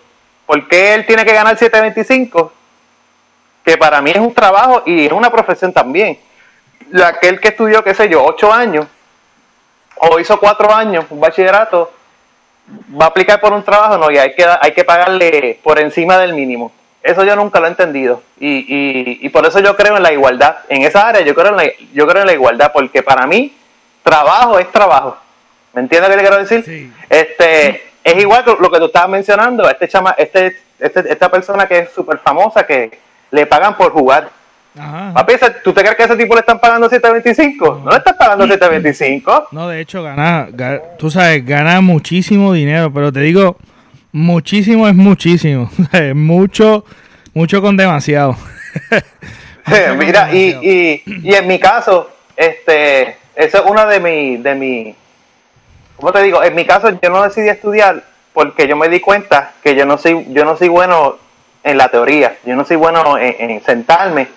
¿Por 0.49 0.67
qué 0.67 0.95
él 0.95 1.05
tiene 1.05 1.27
que 1.27 1.35
ganar 1.35 1.59
725? 1.59 2.53
Que 3.68 3.76
para 3.76 4.00
mí 4.00 4.11
es 4.12 4.16
un 4.16 4.33
trabajo 4.33 4.83
y 4.87 5.04
es 5.04 5.12
una 5.12 5.31
profesión 5.31 5.74
también. 5.74 6.18
Aquel 7.04 7.38
que 7.38 7.48
estudió, 7.48 7.85
qué 7.85 7.92
sé 7.92 8.09
yo, 8.09 8.24
8 8.24 8.50
años 8.50 8.87
o 9.96 10.18
hizo 10.18 10.40
4 10.40 10.72
años, 10.72 11.04
un 11.11 11.20
bachillerato, 11.20 11.92
va 12.98 13.04
a 13.04 13.09
aplicar 13.09 13.38
por 13.42 13.52
un 13.52 13.62
trabajo, 13.62 13.98
no, 13.98 14.11
y 14.11 14.16
hay 14.16 14.35
que, 14.35 14.42
hay 14.42 14.72
que 14.72 14.85
pagarle 14.85 15.61
por 15.62 15.78
encima 15.78 16.16
del 16.16 16.33
mínimo. 16.33 16.72
Eso 17.02 17.24
yo 17.24 17.37
nunca 17.37 17.61
lo 17.61 17.66
he 17.66 17.68
entendido. 17.68 18.22
Y, 18.40 19.18
y, 19.20 19.28
por 19.28 19.44
eso 19.44 19.61
yo 19.61 19.76
creo 19.76 19.98
en 19.98 20.02
la 20.02 20.14
igualdad. 20.14 20.61
En 20.70 20.81
esa 20.81 21.07
área 21.07 21.20
yo 21.20 21.35
creo 21.35 21.48
en 21.48 21.57
la, 21.59 21.64
yo 21.92 22.07
creo 22.07 22.22
en 22.22 22.28
la 22.28 22.33
igualdad, 22.33 22.72
porque 22.72 23.02
para 23.02 23.26
mí 23.26 23.54
trabajo 24.02 24.59
es 24.59 24.72
trabajo. 24.72 25.18
¿Me 25.74 25.83
entiendes 25.83 26.09
lo 26.09 26.16
que 26.16 26.22
le 26.22 26.26
quiero 26.26 26.42
decir? 26.42 26.64
Sí. 26.64 26.90
Este, 27.11 27.83
es 28.02 28.16
igual 28.16 28.46
lo 28.46 28.70
que 28.70 28.78
tú 28.78 28.87
estabas 28.87 29.11
mencionando, 29.11 29.68
este 29.68 29.88
chama, 29.88 30.14
este, 30.16 30.57
este 30.78 31.12
esta 31.12 31.31
persona 31.31 31.68
que 31.68 31.81
es 31.81 31.92
súper 31.92 32.16
famosa, 32.16 32.64
que 32.64 33.08
le 33.31 33.47
pagan 33.47 33.77
por 33.77 33.93
jugar. 33.93 34.31
Ajá, 34.79 35.12
Papi, 35.12 35.35
¿tú 35.64 35.73
te 35.73 35.81
crees 35.81 35.97
que 35.97 36.03
a 36.03 36.07
ese 36.07 36.17
tipo 36.17 36.35
le 36.35 36.41
están 36.41 36.61
pagando 36.61 36.88
725? 36.88 37.83
No, 37.85 37.91
le 37.91 37.97
están 37.97 38.17
pagando 38.17 38.47
725. 38.49 39.49
No, 39.53 39.69
de 39.69 39.81
hecho, 39.81 40.03
gana, 40.03 40.49
tú 40.99 41.11
sabes, 41.11 41.45
gana 41.45 41.81
muchísimo 41.81 42.53
dinero, 42.53 42.93
pero 42.93 43.12
te 43.12 43.21
digo, 43.21 43.57
muchísimo 44.12 44.87
es 44.87 44.95
muchísimo. 44.95 45.71
mucho, 46.14 46.85
mucho 47.35 47.61
con 47.61 47.77
demasiado. 47.77 48.37
Mira, 49.99 50.33
Y, 50.33 50.57
y, 50.62 51.03
y, 51.07 51.35
en 51.35 51.47
mi 51.47 51.59
caso, 51.59 52.11
este, 52.37 53.17
eso 53.35 53.59
es 53.59 53.71
una 53.71 53.85
de 53.87 54.01
mis 54.01 54.43
de 54.43 54.55
mi, 54.55 54.95
como 55.97 56.12
te 56.12 56.23
digo, 56.23 56.43
en 56.43 56.55
mi 56.55 56.64
caso 56.64 56.88
yo 57.03 57.11
no 57.11 57.23
decidí 57.23 57.49
estudiar 57.49 58.03
porque 58.33 58.69
yo 58.69 58.77
me 58.77 58.88
di 58.88 59.01
cuenta 59.01 59.53
que 59.62 59.75
yo 59.75 59.85
no 59.85 59.99
soy, 59.99 60.27
yo 60.31 60.45
no 60.45 60.57
soy 60.57 60.69
bueno 60.69 61.17
en 61.68 61.76
la 61.76 61.88
teoría, 61.88 62.38
yo 62.44 62.57
no 62.57 62.64
soy 62.64 62.76
bueno 62.76 63.18
en, 63.18 63.62
sentarme 63.62 64.28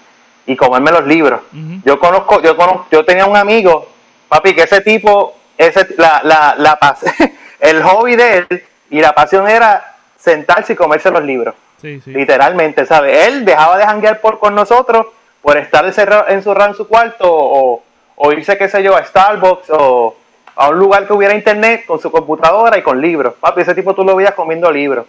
y 0.46 0.56
comerme 0.56 0.92
los 0.92 1.06
libros. 1.06 1.42
Yo 1.86 2.00
conozco, 2.00 2.42
yo 2.42 2.56
conozco, 2.58 2.88
yo 2.92 3.06
tenía 3.06 3.26
un 3.26 3.38
amigo, 3.38 3.88
papi, 4.28 4.54
que 4.54 4.64
ese 4.64 4.82
tipo, 4.82 5.36
ese, 5.58 5.88
la, 5.98 6.22
la, 6.24 6.56
la, 6.58 6.98
el 7.60 7.82
hobby 7.84 8.16
de 8.16 8.38
él 8.38 8.64
y 8.90 9.00
la 9.00 9.14
pasión 9.14 9.48
era 9.48 9.96
sentarse 10.18 10.74
y 10.74 10.76
comerse 10.76 11.10
los 11.10 11.24
libros. 11.24 11.56
Literalmente, 11.82 12.86
¿sabes? 12.86 13.28
Él 13.28 13.44
dejaba 13.44 13.78
de 13.78 13.86
janguear 13.86 14.22
por 14.22 14.40
con 14.40 14.54
nosotros 14.54 15.08
por 15.42 15.58
estar 15.58 15.84
encerrado, 15.86 16.28
encerrado 16.28 16.70
en 16.70 16.76
su 16.76 16.88
cuarto 16.88 17.26
o, 17.28 17.82
o 18.16 18.32
irse, 18.32 18.58
qué 18.58 18.70
sé 18.70 18.84
yo, 18.84 18.96
a 18.96 19.04
Starbucks 19.04 19.70
o 19.72 20.16
a 20.56 20.70
un 20.70 20.78
lugar 20.78 21.08
que 21.08 21.14
hubiera 21.14 21.34
internet 21.34 21.86
con 21.88 22.00
su 22.00 22.12
computadora 22.12 22.78
y 22.78 22.84
con 22.84 23.02
libros. 23.02 23.34
Papi, 23.40 23.62
ese 23.62 23.74
tipo 23.74 23.96
tú 23.96 24.04
lo 24.04 24.16
veías 24.16 24.34
comiendo 24.34 24.72
libros. 24.72 25.06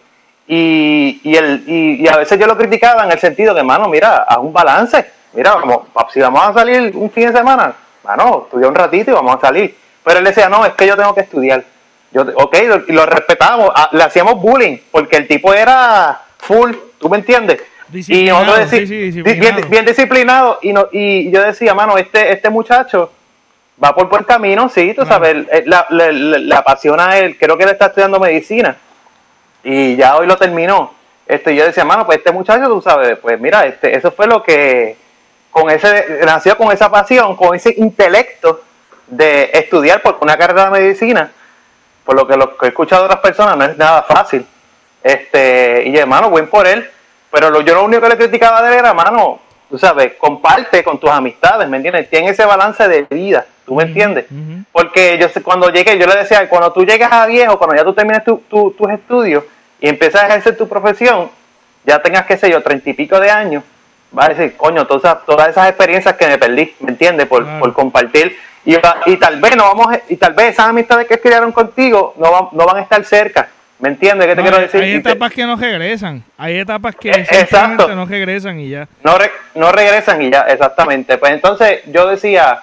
Y, 0.46 1.20
y, 1.22 1.37
el, 1.37 1.64
y, 1.66 2.09
a 2.09 2.16
veces 2.16 2.38
yo 2.38 2.46
lo 2.46 2.57
criticaba 2.57 3.05
en 3.05 3.12
el 3.12 3.18
sentido 3.18 3.55
de, 3.55 3.62
mano, 3.62 3.88
mira, 3.88 4.24
haz 4.28 4.38
un 4.38 4.52
balance. 4.52 5.07
Mira, 5.33 5.55
vamos, 5.55 5.83
si 6.12 6.20
vamos 6.20 6.42
a 6.44 6.52
salir 6.52 6.92
un 6.94 7.11
fin 7.11 7.28
de 7.28 7.38
semana, 7.38 7.74
mano, 8.05 8.42
estudia 8.44 8.68
un 8.68 8.74
ratito 8.74 9.11
y 9.11 9.14
vamos 9.14 9.37
a 9.37 9.40
salir. 9.40 9.74
Pero 10.05 10.18
él 10.18 10.24
decía, 10.24 10.48
no, 10.48 10.66
es 10.66 10.72
que 10.74 10.87
yo 10.87 10.96
tengo 10.96 11.14
que 11.14 11.22
estudiar. 11.22 11.64
Yo, 12.11 12.22
ok, 12.35 12.57
y 12.88 12.92
lo, 12.92 13.07
respetamos, 13.07 13.70
ah, 13.74 13.88
le 13.92 14.02
hacíamos 14.02 14.42
bullying, 14.42 14.76
porque 14.90 15.16
el 15.16 15.28
tipo 15.28 15.55
era 15.55 16.20
full, 16.38 16.72
¿tú 16.98 17.09
me 17.09 17.18
entiendes? 17.18 17.62
Y 18.09 18.24
nosotros 18.24 18.70
disciplinado. 18.70 19.68
Bien, 19.68 19.85
disciplinado. 19.85 20.59
Y, 20.62 20.72
no, 20.72 20.88
y 20.92 21.31
yo 21.31 21.42
decía, 21.42 21.74
mano, 21.74 21.96
este, 21.96 22.33
este 22.33 22.50
muchacho 22.50 23.12
va 23.83 23.94
por 23.94 24.09
buen 24.09 24.24
camino, 24.24 24.68
sí, 24.68 24.92
tú 24.94 25.07
sabes, 25.07 25.46
la, 25.66 25.87
la, 25.88 26.59
apasiona 26.59 27.18
él, 27.18 27.37
creo 27.38 27.57
que 27.57 27.64
él 27.64 27.70
está 27.70 27.87
estudiando 27.87 28.20
medicina 28.20 28.76
y 29.62 29.96
ya 29.96 30.16
hoy 30.16 30.27
lo 30.27 30.37
terminó. 30.37 30.94
Este, 31.27 31.55
yo 31.55 31.64
decía, 31.64 31.85
mano, 31.85 32.05
pues 32.05 32.18
este 32.18 32.33
muchacho, 32.33 32.66
tú 32.66 32.83
sabes, 32.83 33.18
pues 33.18 33.40
mira, 33.40 33.64
este, 33.66 33.96
eso 33.96 34.12
fue 34.12 34.27
lo 34.27 34.42
que, 34.42 34.96
con 35.51 35.70
ese, 35.70 36.20
nació 36.25 36.57
con 36.57 36.72
esa 36.72 36.90
pasión, 36.90 37.37
con 37.37 37.55
ese 37.55 37.75
intelecto 37.77 38.62
de 39.07 39.51
estudiar 39.53 40.03
por 40.03 40.18
una 40.20 40.37
carrera 40.37 40.64
de 40.64 40.81
medicina, 40.81 41.31
por 42.05 42.16
lo 42.16 42.27
que 42.27 42.37
lo 42.37 42.57
que 42.57 42.66
he 42.66 42.68
escuchado 42.70 43.03
de 43.03 43.07
otras 43.07 43.20
personas 43.20 43.57
no 43.57 43.64
es 43.64 43.77
nada 43.77 44.03
fácil. 44.03 44.46
Este, 45.03 45.85
y 45.87 45.96
hermano, 45.96 46.31
buen 46.31 46.48
por 46.48 46.66
él. 46.66 46.88
Pero 47.31 47.51
lo, 47.51 47.62
yo 47.62 47.75
lo 47.75 47.85
único 47.85 48.03
que 48.03 48.11
le 48.11 48.16
criticaba 48.16 48.62
de 48.62 48.68
él 48.68 48.79
era, 48.81 48.90
hermano, 48.90 49.40
tú 49.72 49.78
sabes, 49.78 50.12
comparte 50.18 50.85
con 50.85 51.00
tus 51.00 51.08
amistades, 51.08 51.66
¿me 51.66 51.78
entiendes? 51.78 52.11
Tiene 52.11 52.28
ese 52.28 52.44
balance 52.44 52.87
de 52.87 53.04
vida, 53.04 53.46
¿tú 53.64 53.74
me 53.74 53.85
entiendes? 53.85 54.26
Porque 54.70 55.16
yo 55.18 55.28
cuando 55.42 55.70
llegué, 55.70 55.98
yo 55.98 56.06
le 56.06 56.14
decía, 56.14 56.46
cuando 56.46 56.70
tú 56.74 56.85
llegas 56.85 57.11
a 57.11 57.24
viejo, 57.24 57.56
cuando 57.56 57.74
ya 57.74 57.82
tú 57.82 57.94
termines 57.94 58.22
tus 58.22 58.90
estudios 58.90 59.44
y 59.80 59.88
empiezas 59.88 60.24
a 60.24 60.26
ejercer 60.26 60.58
tu 60.58 60.68
profesión, 60.68 61.30
ya 61.87 62.02
tengas, 62.02 62.26
qué 62.26 62.37
sé 62.37 62.50
yo, 62.50 62.62
treinta 62.62 62.90
y 62.90 62.92
pico 62.92 63.18
de 63.18 63.30
años, 63.30 63.64
vas 64.11 64.26
a 64.26 64.35
decir, 64.35 64.58
coño, 64.58 64.87
todas, 64.87 65.24
todas 65.24 65.48
esas 65.48 65.66
experiencias 65.70 66.16
que 66.16 66.26
me 66.26 66.37
perdí, 66.37 66.74
¿me 66.80 66.90
entiendes? 66.90 67.26
Por, 67.26 67.46
por 67.58 67.72
compartir. 67.72 68.37
Y, 68.66 68.76
y, 69.06 69.16
tal 69.16 69.40
vez 69.40 69.56
no 69.56 69.64
vamos, 69.74 69.87
y 70.11 70.18
tal 70.18 70.35
vez 70.35 70.50
esas 70.50 70.66
amistades 70.66 71.08
que 71.08 71.14
estudiaron 71.14 71.50
contigo 71.50 72.12
no, 72.18 72.50
no 72.52 72.66
van 72.66 72.76
a 72.76 72.82
estar 72.82 73.02
cerca 73.06 73.48
¿Me 73.83 73.88
entiendes 73.88 74.29
qué 74.29 74.37
te 74.37 74.42
quiero 74.42 74.61
decir? 74.61 74.81
Hay 74.81 74.92
etapas 74.92 75.33
que 75.33 75.45
no 75.45 75.57
regresan. 75.57 76.23
Hay 76.38 76.57
etapas 76.57 76.95
que 76.95 77.11
eh, 77.11 77.49
no 77.97 78.07
regresan 78.07 78.61
y 78.61 78.68
ya. 78.68 78.87
No, 79.03 79.18
no 79.57 79.73
regresan 79.73 80.23
y 80.23 80.31
ya, 80.31 80.42
exactamente. 80.42 81.18
Pues 81.18 81.33
entonces 81.33 81.81
yo 81.87 82.07
decía, 82.07 82.62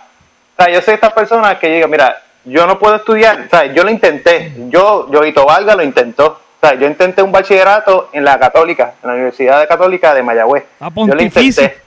o 0.57 0.63
sea, 0.63 0.73
yo 0.73 0.81
soy 0.81 0.93
esta 0.93 1.13
persona 1.13 1.59
que 1.59 1.67
diga, 1.67 1.87
mira, 1.87 2.21
yo 2.45 2.65
no 2.65 2.79
puedo 2.79 2.95
estudiar, 2.95 3.47
o 3.47 3.49
sea, 3.49 3.65
yo 3.65 3.83
lo 3.83 3.91
intenté. 3.91 4.53
Yo, 4.69 5.11
Yoito 5.11 5.45
Valga 5.45 5.75
lo 5.75 5.83
intentó. 5.83 6.39
O 6.61 6.65
sea, 6.65 6.75
yo 6.75 6.87
intenté 6.87 7.21
un 7.21 7.33
bachillerato 7.33 8.11
en 8.13 8.23
la 8.23 8.39
Católica, 8.39 8.93
en 9.03 9.09
la 9.09 9.15
Universidad 9.15 9.59
de 9.59 9.67
Católica 9.67 10.13
de 10.13 10.23
Mayagüez. 10.23 10.63
yo 10.79 11.15
lo 11.15 11.21
intenté. 11.21 11.79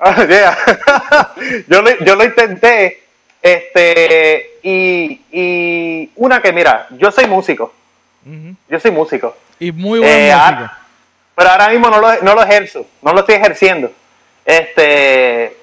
yo, 1.68 1.80
lo, 1.80 1.96
yo 2.04 2.16
lo 2.16 2.24
intenté. 2.24 3.04
Este, 3.40 4.58
y, 4.64 5.20
y 5.30 6.10
una 6.16 6.42
que, 6.42 6.52
mira, 6.52 6.88
yo 6.98 7.12
soy 7.12 7.28
músico. 7.28 7.72
Yo 8.68 8.80
soy 8.80 8.90
músico. 8.90 9.36
Y 9.58 9.70
muy 9.70 9.98
buen 9.98 10.10
eh, 10.10 10.34
músico. 10.34 10.70
pero 11.34 11.50
ahora 11.50 11.68
mismo 11.68 11.90
no 11.90 12.00
lo, 12.00 12.22
no 12.22 12.34
lo 12.34 12.42
ejerzo, 12.42 12.86
no 13.02 13.12
lo 13.12 13.20
estoy 13.20 13.34
ejerciendo. 13.34 13.92
Este, 14.44 15.56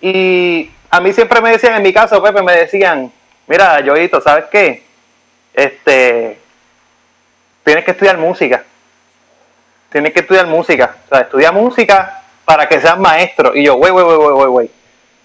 y 0.00 0.70
a 0.90 1.00
mí 1.00 1.12
siempre 1.12 1.40
me 1.40 1.52
decían, 1.52 1.74
en 1.76 1.82
mi 1.82 1.92
caso, 1.92 2.22
Pepe, 2.22 2.42
me 2.42 2.52
decían, 2.52 3.12
mira, 3.46 3.80
Yoito, 3.80 4.20
¿sabes 4.20 4.46
qué? 4.50 4.82
Este, 5.54 6.38
tienes 7.64 7.84
que 7.84 7.92
estudiar 7.92 8.18
música. 8.18 8.64
Tienes 9.90 10.12
que 10.12 10.20
estudiar 10.20 10.46
música. 10.46 10.96
O 11.06 11.08
sea, 11.08 11.20
estudia 11.20 11.52
música 11.52 12.22
para 12.44 12.68
que 12.68 12.80
seas 12.80 12.98
maestro. 12.98 13.54
Y 13.54 13.64
yo, 13.64 13.74
güey, 13.76 13.92
güey, 13.92 14.04
güey, 14.04 14.18
güey, 14.18 14.48
güey. 14.48 14.70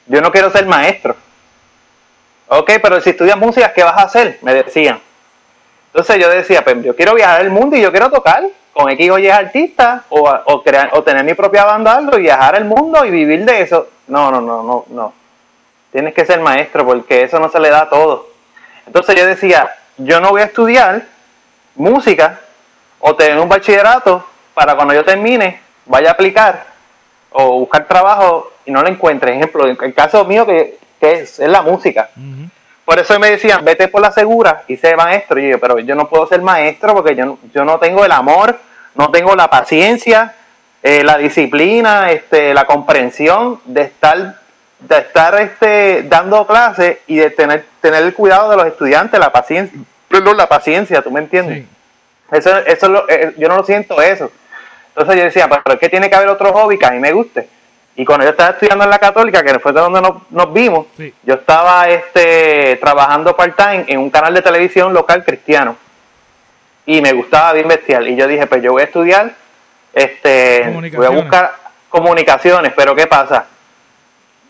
Yo 0.08 0.22
no 0.22 0.32
quiero 0.32 0.52
ser 0.52 0.66
maestro. 0.66 1.16
Ok, 2.48 2.72
pero 2.82 3.02
si 3.02 3.10
estudias 3.10 3.38
música, 3.38 3.74
¿qué 3.74 3.84
vas 3.84 3.98
a 3.98 4.04
hacer? 4.04 4.40
Me 4.42 4.54
decían. 4.54 5.00
Entonces 5.88 6.18
yo 6.20 6.30
decía, 6.30 6.64
pues 6.64 6.84
yo 6.84 6.96
quiero 6.96 7.16
viajar 7.16 7.42
el 7.42 7.50
mundo 7.50 7.76
y 7.76 7.82
yo 7.82 7.92
quiero 7.92 8.10
tocar 8.10 8.44
con 8.74 8.90
X 8.92 9.10
o 9.10 9.18
Y 9.18 9.30
artistas 9.30 10.04
o, 10.10 10.30
o, 10.46 10.64
crear, 10.64 10.92
o 10.94 11.04
tener 11.04 11.24
mi 11.24 11.34
propia 11.34 11.66
banda 11.66 11.96
algo 11.96 12.18
y 12.18 12.24
viajar 12.24 12.56
el 12.56 12.66
mundo 12.66 13.04
y 13.06 13.10
vivir 13.10 13.46
de 13.46 13.62
eso. 13.62 13.88
No, 14.08 14.30
no, 14.32 14.42
no, 14.42 14.64
no, 14.64 14.86
no. 14.90 15.14
Tienes 15.92 16.14
que 16.14 16.26
ser 16.26 16.40
maestro 16.40 16.86
porque 16.86 17.24
eso 17.24 17.40
no 17.40 17.50
se 17.50 17.60
le 17.60 17.70
da 17.70 17.84
a 17.84 17.90
todo. 17.90 18.30
Entonces 18.86 19.16
yo 19.16 19.26
decía, 19.26 19.76
yo 19.98 20.22
no 20.22 20.30
voy 20.30 20.42
a 20.42 20.46
estudiar 20.46 21.06
música 21.76 22.40
o 23.00 23.16
tener 23.16 23.40
un 23.40 23.50
bachillerato 23.50 24.26
para 24.54 24.76
cuando 24.76 24.94
yo 24.94 25.04
termine 25.04 25.60
vaya 25.86 26.10
a 26.10 26.14
aplicar 26.14 26.66
o 27.32 27.60
buscar 27.60 27.88
trabajo 27.88 28.52
y 28.66 28.72
no 28.72 28.82
lo 28.82 28.90
encuentre. 28.90 29.36
Ejemplo, 29.36 29.66
el 29.66 29.94
caso 29.94 30.24
mío 30.26 30.46
que, 30.46 30.78
es, 31.02 31.40
la 31.40 31.62
música. 31.62 32.10
Por 32.88 33.00
eso 33.00 33.20
me 33.20 33.32
decían, 33.32 33.66
vete 33.66 33.90
por 33.90 34.02
la 34.02 34.14
segura 34.14 34.64
y 34.66 34.78
sé 34.78 34.96
maestro. 34.96 35.38
Y 35.42 35.50
yo, 35.50 35.60
pero 35.60 35.78
yo 35.80 35.94
no 35.94 36.08
puedo 36.08 36.26
ser 36.26 36.42
maestro 36.42 36.94
porque 36.94 37.18
yo, 37.18 37.38
yo 37.54 37.66
no 37.66 37.80
tengo 37.80 38.06
el 38.06 38.14
amor, 38.14 38.58
no 38.96 39.12
tengo 39.12 39.36
la 39.36 39.50
paciencia, 39.50 40.36
eh, 40.82 41.04
la 41.04 41.18
disciplina, 41.18 42.12
este, 42.12 42.54
la 42.54 42.64
comprensión 42.64 43.60
de 43.66 43.82
estar, 43.82 44.40
de 44.80 44.98
estar 45.00 45.38
este, 45.42 46.04
dando 46.04 46.48
clases 46.48 47.00
y 47.08 47.18
de 47.18 47.30
tener, 47.30 47.66
tener 47.82 48.04
el 48.04 48.14
cuidado 48.14 48.52
de 48.52 48.56
los 48.56 48.68
estudiantes, 48.68 49.20
la 49.20 49.34
paciencia, 49.34 49.78
perdón, 50.08 50.38
la 50.38 50.48
paciencia, 50.48 51.02
¿tú 51.02 51.12
me 51.12 51.20
entiendes? 51.20 51.66
Eso, 52.32 52.58
eso 52.60 53.06
eh, 53.10 53.34
yo 53.38 53.50
no 53.50 53.58
lo 53.58 53.66
siento 53.66 54.02
eso. 54.02 54.32
Entonces 54.96 55.16
yo 55.18 55.24
decía, 55.26 55.50
pero 55.50 55.74
es 55.74 55.80
que 55.82 55.90
tiene 55.90 56.10
que 56.10 56.16
haber 56.16 56.30
otro 56.30 56.54
hobby 56.54 56.80
que 56.80 56.86
a 56.86 56.92
mí 56.92 57.00
me 57.00 57.12
guste. 57.12 57.50
Y 58.00 58.06
cuando 58.06 58.26
yo 58.26 58.30
estaba 58.30 58.52
estudiando 58.52 58.84
en 58.84 58.92
la 58.92 59.00
católica, 59.00 59.44
que 59.44 59.58
fue 59.58 59.74
de 59.74 59.82
donde 59.82 60.02
nos, 60.30 60.54
vimos, 60.54 60.86
yo 61.24 61.34
estaba 61.34 61.90
este, 61.90 62.76
trabajando 62.76 63.36
part-time 63.36 63.86
en 63.88 64.00
un 64.00 64.12
canal 64.12 64.36
de 64.36 64.44
televisión 64.44 64.94
local 64.94 65.26
cristiano. 65.26 65.76
Y 66.86 67.02
me 67.02 67.12
gustaba 67.14 67.54
bien 67.54 67.68
bestial. 67.68 68.08
Y 68.08 68.16
yo 68.16 68.28
dije, 68.28 68.46
pues 68.46 68.62
yo 68.62 68.74
voy 68.74 68.84
a 68.84 68.86
estudiar, 68.86 69.34
este, 69.94 70.92
voy 70.96 71.08
a 71.08 71.10
buscar 71.10 71.56
comunicaciones, 71.90 72.72
pero 72.76 72.96
¿qué 72.96 73.08
pasa? 73.08 73.48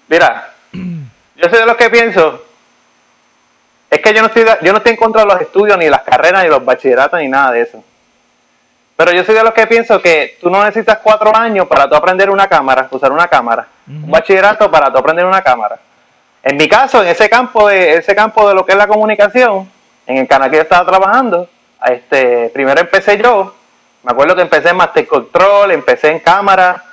Mira, 0.09 0.53
yo 0.73 1.49
soy 1.49 1.59
de 1.59 1.65
los 1.65 1.77
que 1.77 1.89
pienso, 1.89 2.43
es 3.89 4.01
que 4.01 4.13
yo 4.13 4.19
no 4.23 4.27
estoy, 4.27 4.43
yo 4.61 4.73
no 4.73 4.79
estoy 4.79 4.91
en 4.91 4.97
contra 4.97 5.21
de 5.21 5.27
los 5.27 5.39
estudios, 5.39 5.77
ni 5.77 5.89
las 5.89 6.01
carreras, 6.01 6.43
ni 6.43 6.49
los 6.49 6.65
bachilleratos, 6.65 7.17
ni 7.21 7.29
nada 7.29 7.53
de 7.53 7.61
eso. 7.61 7.81
Pero 8.97 9.11
yo 9.11 9.23
soy 9.23 9.35
de 9.35 9.43
los 9.43 9.53
que 9.53 9.67
pienso 9.67 10.01
que 10.01 10.37
tú 10.41 10.49
no 10.49 10.63
necesitas 10.63 10.97
cuatro 11.03 11.33
años 11.33 11.67
para 11.67 11.87
tú 11.87 11.95
aprender 11.95 12.31
una 12.31 12.47
cámara, 12.47 12.87
usar 12.89 13.11
una 13.11 13.27
cámara. 13.27 13.67
Un 13.87 14.09
bachillerato 14.09 14.71
para 14.71 14.91
tú 14.91 14.97
aprender 14.97 15.23
una 15.23 15.43
cámara. 15.43 15.77
En 16.41 16.57
mi 16.57 16.67
caso, 16.67 17.03
en 17.03 17.09
ese 17.09 17.29
campo 17.29 17.67
de, 17.67 17.93
ese 17.93 18.15
campo 18.15 18.49
de 18.49 18.55
lo 18.55 18.65
que 18.65 18.71
es 18.71 18.77
la 18.77 18.87
comunicación, 18.87 19.69
en 20.07 20.17
el 20.17 20.27
canal 20.27 20.49
que 20.49 20.55
yo 20.55 20.63
estaba 20.63 20.83
trabajando, 20.83 21.47
este, 21.85 22.49
primero 22.49 22.81
empecé 22.81 23.21
yo, 23.21 23.53
me 24.01 24.13
acuerdo 24.13 24.35
que 24.35 24.41
empecé 24.41 24.69
en 24.69 24.77
Master 24.77 25.05
Control, 25.05 25.71
empecé 25.71 26.09
en 26.09 26.19
cámara, 26.19 26.83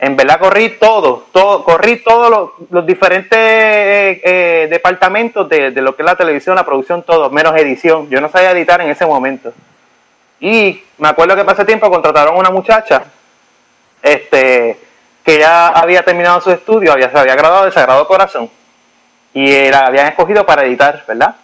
en 0.00 0.16
verdad 0.16 0.40
corrí 0.40 0.70
todo, 0.70 1.26
todo 1.30 1.62
corrí 1.62 2.02
todos 2.02 2.50
los, 2.68 2.84
diferentes 2.84 3.38
eh, 3.38 4.20
eh, 4.24 4.66
departamentos 4.68 5.48
de, 5.48 5.70
de, 5.70 5.82
lo 5.82 5.94
que 5.94 6.02
es 6.02 6.06
la 6.06 6.16
televisión, 6.16 6.56
la 6.56 6.66
producción, 6.66 7.04
todo, 7.04 7.30
menos 7.30 7.54
edición. 7.56 8.10
Yo 8.10 8.20
no 8.20 8.28
sabía 8.28 8.50
editar 8.50 8.80
en 8.80 8.90
ese 8.90 9.06
momento. 9.06 9.52
Y 10.40 10.82
me 10.98 11.08
acuerdo 11.08 11.36
que 11.36 11.44
pasé 11.44 11.64
tiempo 11.64 11.90
contrataron 11.90 12.34
a 12.36 12.38
una 12.38 12.50
muchacha 12.50 13.04
este, 14.02 14.78
que 15.24 15.38
ya 15.38 15.68
había 15.68 16.04
terminado 16.04 16.40
su 16.40 16.50
estudio, 16.50 16.92
había, 16.92 17.10
se 17.10 17.18
había 17.18 17.34
graduado 17.34 17.64
de 17.64 17.72
Sagrado 17.72 18.06
Corazón 18.06 18.50
y 19.32 19.70
la 19.70 19.80
habían 19.80 20.06
escogido 20.06 20.44
para 20.44 20.64
editar, 20.64 21.02
¿verdad? 21.08 21.34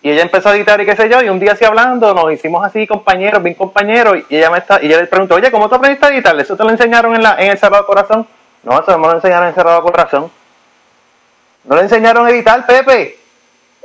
Y 0.00 0.10
ella 0.10 0.22
empezó 0.22 0.50
a 0.50 0.56
editar 0.56 0.80
y 0.80 0.86
qué 0.86 0.94
sé 0.94 1.08
yo, 1.08 1.20
y 1.22 1.28
un 1.28 1.40
día 1.40 1.52
así 1.52 1.64
hablando, 1.64 2.14
nos 2.14 2.32
hicimos 2.32 2.64
así 2.64 2.86
compañeros, 2.86 3.42
bien 3.42 3.54
compañeros, 3.54 4.18
y 4.28 4.36
ella 4.36 4.50
me 4.50 4.58
está, 4.58 4.80
y 4.80 4.86
ella 4.86 5.00
le 5.00 5.06
preguntó, 5.06 5.34
oye, 5.34 5.50
¿cómo 5.50 5.68
te 5.68 5.74
aprendiste 5.74 6.06
a 6.06 6.10
editar? 6.10 6.38
¿Eso 6.38 6.56
te 6.56 6.62
lo 6.62 6.70
enseñaron 6.70 7.14
en, 7.14 7.22
la, 7.22 7.36
en 7.38 7.50
el 7.50 7.58
Sagrado 7.58 7.86
Corazón? 7.86 8.26
No, 8.62 8.80
eso 8.80 8.92
no 8.92 8.98
me 8.98 9.08
lo 9.08 9.14
enseñaron 9.14 9.44
en 9.44 9.48
el 9.48 9.54
Sagrado 9.54 9.82
Corazón. 9.82 10.30
No 11.64 11.76
le 11.76 11.82
enseñaron 11.82 12.26
a 12.26 12.30
editar, 12.30 12.64
Pepe 12.64 13.25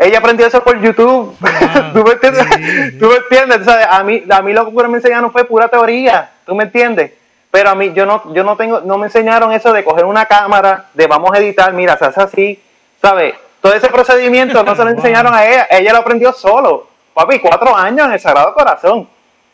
ella 0.02 0.18
aprendió 0.18 0.48
eso 0.48 0.64
por 0.64 0.80
YouTube. 0.82 1.38
¿Tú 1.94 2.04
me 2.04 2.12
entiendes? 2.14 3.00
¿Tú 3.00 3.08
me 3.08 3.16
entiendes? 3.16 3.68
a, 3.68 4.04
mí, 4.04 4.24
a 4.30 4.42
mí 4.42 4.54
lo 4.54 4.66
que 4.66 4.88
me 4.88 4.98
enseñaron 4.98 5.32
fue 5.32 5.46
pura 5.46 5.68
teoría. 5.68 6.32
¿Tú 6.46 6.56
me 6.56 6.64
entiendes? 6.64 7.12
Pero 7.52 7.70
a 7.70 7.76
mí 7.76 7.92
yo 7.94 8.06
no, 8.06 8.34
yo 8.34 8.44
no 8.44 8.56
tengo, 8.56 8.80
no 8.82 8.98
me 8.98 9.08
enseñaron 9.08 9.52
eso 9.52 9.72
de 9.74 9.84
coger 9.84 10.06
una 10.06 10.26
cámara, 10.26 10.86
de 10.94 11.06
vamos 11.06 11.32
a 11.34 11.38
editar, 11.38 11.72
mira, 11.74 11.98
se 11.98 12.06
hace 12.06 12.22
así, 12.22 12.64
¿sabes? 13.02 13.36
Todo 13.60 13.74
ese 13.74 13.90
procedimiento 13.90 14.64
no 14.64 14.76
se 14.76 14.84
lo 14.84 14.90
enseñaron 14.92 15.34
a 15.34 15.46
ella, 15.46 15.68
ella 15.70 15.92
lo 15.92 16.00
aprendió 16.00 16.32
solo. 16.34 16.88
Papi, 17.14 17.40
cuatro 17.40 17.76
años 17.76 18.08
en 18.08 18.14
el 18.14 18.20
Sagrado 18.20 18.54
Corazón. 18.54 19.08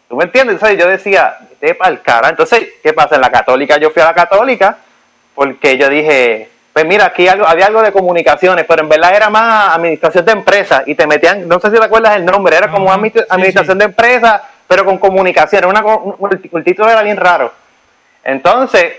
¿Tú 0.08 0.16
me 0.16 0.26
entiendes? 0.26 0.54
Entonces 0.54 0.78
yo 0.78 0.88
decía, 0.88 1.38
para 1.78 1.92
el 1.92 2.02
cara. 2.02 2.30
Entonces, 2.30 2.68
¿qué 2.82 2.94
pasa? 2.94 3.16
En 3.16 3.22
la 3.22 3.32
católica, 3.32 3.78
yo 3.78 3.90
fui 3.90 4.02
a 4.02 4.06
la 4.06 4.14
católica 4.14 4.78
porque 5.36 5.78
yo 5.78 5.90
dije, 5.90 6.50
pues 6.78 6.86
mira, 6.86 7.06
aquí 7.06 7.28
había 7.28 7.66
algo 7.66 7.82
de 7.82 7.92
comunicaciones, 7.92 8.64
pero 8.68 8.84
en 8.84 8.90
verdad 8.90 9.16
era 9.16 9.32
más 9.32 9.74
administración 9.74 10.24
de 10.24 10.32
empresas 10.32 10.84
y 10.86 10.94
te 10.94 11.08
metían, 11.08 11.48
no 11.48 11.60
sé 11.60 11.72
si 11.72 11.76
recuerdas 11.76 12.18
el 12.18 12.24
nombre, 12.24 12.56
era 12.56 12.70
como 12.70 12.94
administración 12.94 13.80
de 13.80 13.86
empresas, 13.86 14.44
pero 14.68 14.86
con 14.86 15.00
comunicaciones, 15.00 15.68
una, 15.68 15.84
el 16.54 16.64
título 16.64 16.88
era 16.88 17.02
bien 17.02 17.18
raro. 17.18 17.52
Entonces, 18.24 18.94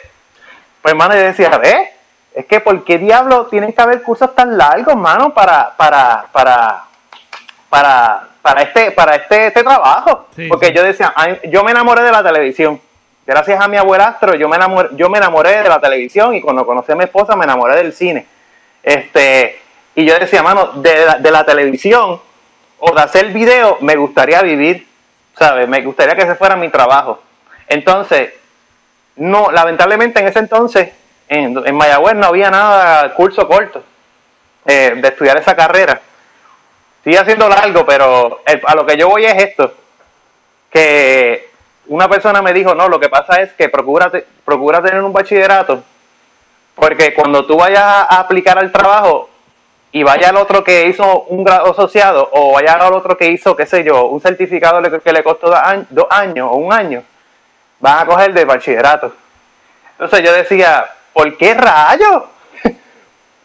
pues 0.83 0.91
hermano, 0.91 1.15
yo 1.15 1.21
decía, 1.21 1.57
¿ves? 1.57 1.91
Es 2.35 2.47
que 2.47 2.59
¿por 2.59 2.83
qué 2.83 2.99
diablo 2.99 3.47
tienen 3.47 3.73
que 3.73 3.81
haber 3.81 4.03
cursos 4.03 4.35
tan 4.35 4.59
largos, 4.59 4.97
mano, 4.97 5.33
para, 5.33 5.71
para, 5.77 6.25
para, 6.33 6.83
para, 7.71 8.29
para 8.43 8.63
este, 8.63 8.91
para 8.91 9.15
este, 9.15 9.47
este 9.47 9.63
trabajo? 9.63 10.27
Porque 10.49 10.73
yo 10.73 10.83
decía, 10.83 11.15
yo 11.45 11.63
me 11.63 11.71
enamoré 11.71 12.03
de 12.03 12.11
la 12.11 12.25
televisión 12.25 12.81
gracias 13.29 13.61
a 13.61 13.69
mi 13.69 13.77
abuelastro, 13.77 14.35
yo 14.37 14.49
me 14.49 14.57
enamoré, 14.57 14.89
yo 14.93 15.11
me 15.11 15.19
enamoré 15.19 15.63
de 15.63 15.69
la 15.69 15.79
televisión 15.79 16.35
y 16.35 16.41
cuando 16.41 16.65
conocí 16.65 16.91
a 16.93 16.97
mi 16.97 17.05
esposa 17.05 17.37
me 17.37 17.45
enamoré 17.45 17.77
del 17.77 17.93
cine. 17.93 18.27
Este, 18.83 19.61
y 19.95 20.07
yo 20.07 20.19
decía, 20.19 20.43
mano, 20.43 20.73
de 20.77 21.31
la, 21.31 21.45
televisión 21.45 22.23
o 22.79 22.95
de 22.95 23.03
hacer 23.03 23.27
video 23.27 23.77
me 23.83 23.97
gustaría 23.97 24.41
vivir, 24.41 24.89
¿sabes? 25.39 25.69
Me 25.69 25.83
gustaría 25.83 26.17
que 26.17 26.23
ese 26.23 26.37
fuera 26.37 26.57
mi 26.57 26.71
trabajo. 26.71 27.23
Entonces, 27.67 28.33
no, 29.17 29.51
lamentablemente 29.51 30.21
en 30.21 30.29
ese 30.29 30.39
entonces, 30.39 30.89
en, 31.29 31.55
en 31.67 31.75
Mayagüez 31.75 32.15
no 32.15 32.29
había 32.29 32.51
nada, 32.51 33.13
curso 33.13 33.47
corto 33.47 33.83
eh, 34.65 34.95
de 34.97 35.09
estudiar 35.09 35.37
esa 35.37 35.55
carrera. 35.55 36.01
Sigue 37.05 37.19
haciendo 37.19 37.47
largo, 37.47 37.85
pero 37.85 38.41
a 38.67 38.75
lo 38.75 38.87
que 38.87 38.97
yo 38.97 39.11
voy 39.11 39.27
es 39.27 39.35
esto, 39.35 39.75
que 40.71 41.48
una 41.89 42.09
persona 42.09 42.43
me 42.43 42.53
dijo, 42.53 42.75
no, 42.75 42.89
lo 42.89 43.01
que 43.01 43.09
pasa 43.09 43.41
es 43.41 43.53
que 43.55 43.69
procura, 43.69 44.11
procura 44.45 44.83
tener 44.83 45.03
un 45.03 45.13
bachillerato, 45.13 45.83
porque 46.75 47.15
cuando 47.15 47.47
tú 47.47 47.57
vayas 47.57 47.83
a 47.83 48.21
aplicar 48.21 48.59
al 48.59 48.71
trabajo 48.71 49.29
y 49.91 50.03
vaya 50.03 50.29
al 50.29 50.37
otro 50.37 50.63
que 50.63 50.87
hizo 50.87 51.23
un 51.25 51.45
grado 51.45 51.73
asociado 51.73 52.29
o 52.33 52.53
vaya 52.53 52.75
al 52.75 52.93
otro 52.93 53.17
que 53.17 53.29
hizo, 53.29 53.57
qué 53.57 53.67
sé 53.67 53.85
yo, 53.85 54.07
un 54.07 54.21
certificado 54.21 54.83
que 55.01 55.13
le 55.13 55.23
costó 55.23 55.51
dos 55.91 56.07
años 56.11 56.49
o 56.51 56.57
un 56.57 56.73
año, 56.73 57.03
van 57.81 58.01
a 58.01 58.07
coger 58.07 58.33
de 58.35 58.45
bachillerato. 58.45 59.13
Entonces 59.93 60.23
yo 60.23 60.33
decía, 60.33 60.87
¿por 61.13 61.37
qué 61.37 61.55
rayos? 61.55 62.25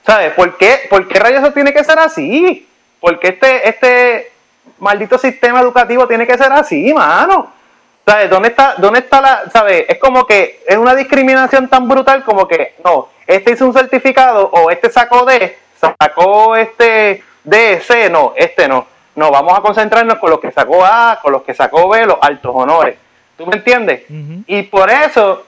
¿Sabes? 0.06 0.34
¿Por 0.34 0.58
qué, 0.58 0.82
¿Por 0.90 1.08
qué 1.08 1.18
rayos 1.18 1.44
eso 1.44 1.54
tiene 1.54 1.74
que 1.74 1.84
ser 1.84 1.98
así? 1.98 2.68
¿Por 3.00 3.20
qué 3.20 3.30
este, 3.30 3.70
este 3.70 4.32
maldito 4.80 5.18
sistema 5.18 5.62
educativo 5.62 6.08
tiene 6.08 6.28
que 6.28 6.38
ser 6.38 6.52
así, 6.52 6.94
mano? 6.94 7.63
¿Sabes? 8.06 8.30
¿Dónde 8.30 8.50
está, 8.50 8.76
dónde 8.78 9.00
está 9.00 9.22
la, 9.22 9.44
sabes? 9.52 9.86
Es 9.88 9.98
como 9.98 10.26
que 10.26 10.62
es 10.68 10.78
una 10.78 10.94
discriminación 10.94 11.70
tan 11.70 11.88
brutal 11.88 12.24
como 12.24 12.48
que, 12.48 12.76
no, 12.84 13.10
este 13.26 13.54
hizo 13.54 13.66
un 13.66 13.74
certificado 13.74 14.50
o 14.52 14.70
este 14.70 14.90
sacó 14.90 15.26
D, 15.26 15.58
sacó 15.80 16.56
este 16.56 17.24
D, 17.44 17.82
C, 17.82 18.10
no, 18.10 18.34
este 18.36 18.68
no. 18.68 18.88
No, 19.16 19.30
vamos 19.30 19.58
a 19.58 19.62
concentrarnos 19.62 20.18
con 20.18 20.32
los 20.32 20.40
que 20.40 20.52
sacó 20.52 20.84
A, 20.84 21.20
con 21.22 21.32
los 21.32 21.44
que 21.44 21.54
sacó 21.54 21.88
B, 21.88 22.06
los 22.06 22.18
altos 22.20 22.52
honores. 22.54 22.98
¿Tú 23.38 23.46
me 23.46 23.58
entiendes? 23.58 24.04
Y 24.48 24.64
por 24.64 24.90
eso 24.90 25.46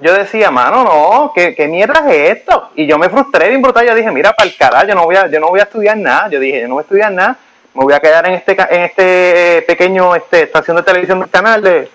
yo 0.00 0.12
decía, 0.12 0.50
mano, 0.50 0.82
no, 0.82 1.32
¿qué, 1.34 1.54
¿qué, 1.54 1.68
mierda 1.68 2.04
es 2.10 2.38
esto? 2.38 2.70
Y 2.74 2.86
yo 2.86 2.98
me 2.98 3.08
frustré 3.08 3.48
bien 3.48 3.62
brutal. 3.62 3.86
Yo 3.86 3.94
dije, 3.94 4.10
mira, 4.10 4.32
para 4.32 4.48
el 4.48 4.56
carajo, 4.56 4.86
yo 4.86 4.94
no 4.94 5.04
voy 5.04 5.16
a, 5.16 5.28
yo 5.28 5.38
no 5.38 5.48
voy 5.48 5.60
a 5.60 5.64
estudiar 5.64 5.96
nada. 5.96 6.28
Yo 6.28 6.40
dije, 6.40 6.62
yo 6.62 6.68
no 6.68 6.74
voy 6.74 6.80
a 6.80 6.84
estudiar 6.84 7.12
nada. 7.12 7.36
Me 7.74 7.82
voy 7.82 7.92
a 7.92 8.00
quedar 8.00 8.26
en 8.26 8.34
este, 8.34 8.52
en 8.52 8.82
este 8.82 9.64
pequeño 9.66 10.14
este, 10.14 10.44
estación 10.44 10.76
de 10.76 10.82
televisión, 10.84 11.28
canal 11.30 11.60
de, 11.60 11.90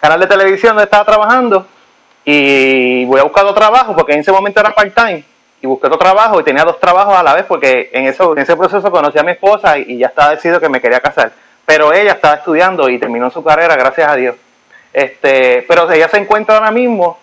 canal 0.00 0.20
de 0.20 0.26
televisión 0.26 0.70
donde 0.70 0.84
estaba 0.84 1.04
trabajando. 1.04 1.66
Y 2.24 3.04
voy 3.04 3.20
a 3.20 3.24
buscar 3.24 3.44
otro 3.44 3.56
trabajo, 3.56 3.94
porque 3.94 4.12
en 4.12 4.20
ese 4.20 4.32
momento 4.32 4.60
era 4.60 4.74
part-time. 4.74 5.24
Y 5.60 5.66
busqué 5.66 5.88
otro 5.88 5.98
trabajo 5.98 6.40
y 6.40 6.44
tenía 6.44 6.64
dos 6.64 6.78
trabajos 6.78 7.16
a 7.16 7.22
la 7.22 7.34
vez, 7.34 7.44
porque 7.46 7.90
en, 7.92 8.06
eso, 8.06 8.32
en 8.32 8.38
ese 8.38 8.56
proceso 8.56 8.90
conocí 8.90 9.18
a 9.18 9.22
mi 9.22 9.32
esposa 9.32 9.76
y, 9.78 9.94
y 9.94 9.98
ya 9.98 10.06
estaba 10.06 10.30
decidido 10.30 10.60
que 10.60 10.68
me 10.68 10.80
quería 10.80 11.00
casar. 11.00 11.32
Pero 11.66 11.92
ella 11.92 12.12
estaba 12.12 12.34
estudiando 12.34 12.88
y 12.88 12.98
terminó 12.98 13.30
su 13.30 13.42
carrera, 13.42 13.74
gracias 13.74 14.08
a 14.08 14.14
Dios. 14.14 14.36
Este, 14.92 15.64
pero 15.66 15.90
ella 15.90 16.08
se 16.08 16.18
encuentra 16.18 16.54
ahora 16.54 16.70
mismo, 16.70 17.18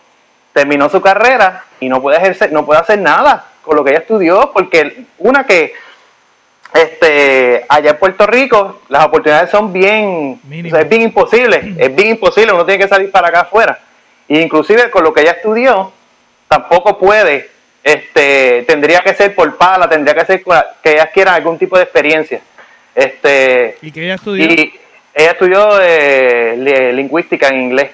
terminó 0.51 0.89
su 0.89 0.99
carrera 0.99 1.63
y 1.79 1.87
no 1.87 2.01
puede 2.01 2.17
ejercer, 2.17 2.51
no 2.51 2.65
puede 2.65 2.81
hacer 2.81 2.99
nada 2.99 3.45
con 3.61 3.77
lo 3.77 3.83
que 3.83 3.91
ella 3.91 3.99
estudió, 3.99 4.51
porque 4.51 5.05
una 5.19 5.45
que 5.45 5.73
este 6.73 7.65
allá 7.67 7.91
en 7.91 7.97
Puerto 7.97 8.25
Rico 8.25 8.81
las 8.89 9.05
oportunidades 9.05 9.49
son 9.49 9.73
bien, 9.73 10.39
es 10.49 10.89
bien 10.89 11.01
imposible, 11.01 11.75
es 11.77 11.95
bien 11.95 12.09
imposible, 12.09 12.53
uno 12.53 12.65
tiene 12.65 12.83
que 12.83 12.89
salir 12.89 13.11
para 13.11 13.27
acá 13.27 13.41
afuera. 13.41 13.79
E 14.27 14.39
inclusive 14.39 14.89
con 14.89 15.03
lo 15.03 15.13
que 15.13 15.21
ella 15.21 15.31
estudió, 15.31 15.91
tampoco 16.47 16.97
puede, 16.97 17.49
este, 17.83 18.63
tendría 18.67 19.01
que 19.01 19.13
ser 19.13 19.35
por 19.35 19.57
pala, 19.57 19.89
tendría 19.89 20.15
que 20.15 20.25
ser 20.25 20.43
que 20.81 20.93
ella 20.93 21.07
quiera 21.07 21.33
algún 21.33 21.57
tipo 21.57 21.77
de 21.77 21.83
experiencia. 21.83 22.41
Este, 22.95 23.77
¿Y 23.81 23.91
que 23.91 24.03
ella 24.03 24.15
estudió? 24.15 24.45
Ella 25.13 25.31
estudió 25.31 25.81
eh, 25.81 26.91
lingüística 26.93 27.49
en 27.49 27.61
inglés 27.61 27.91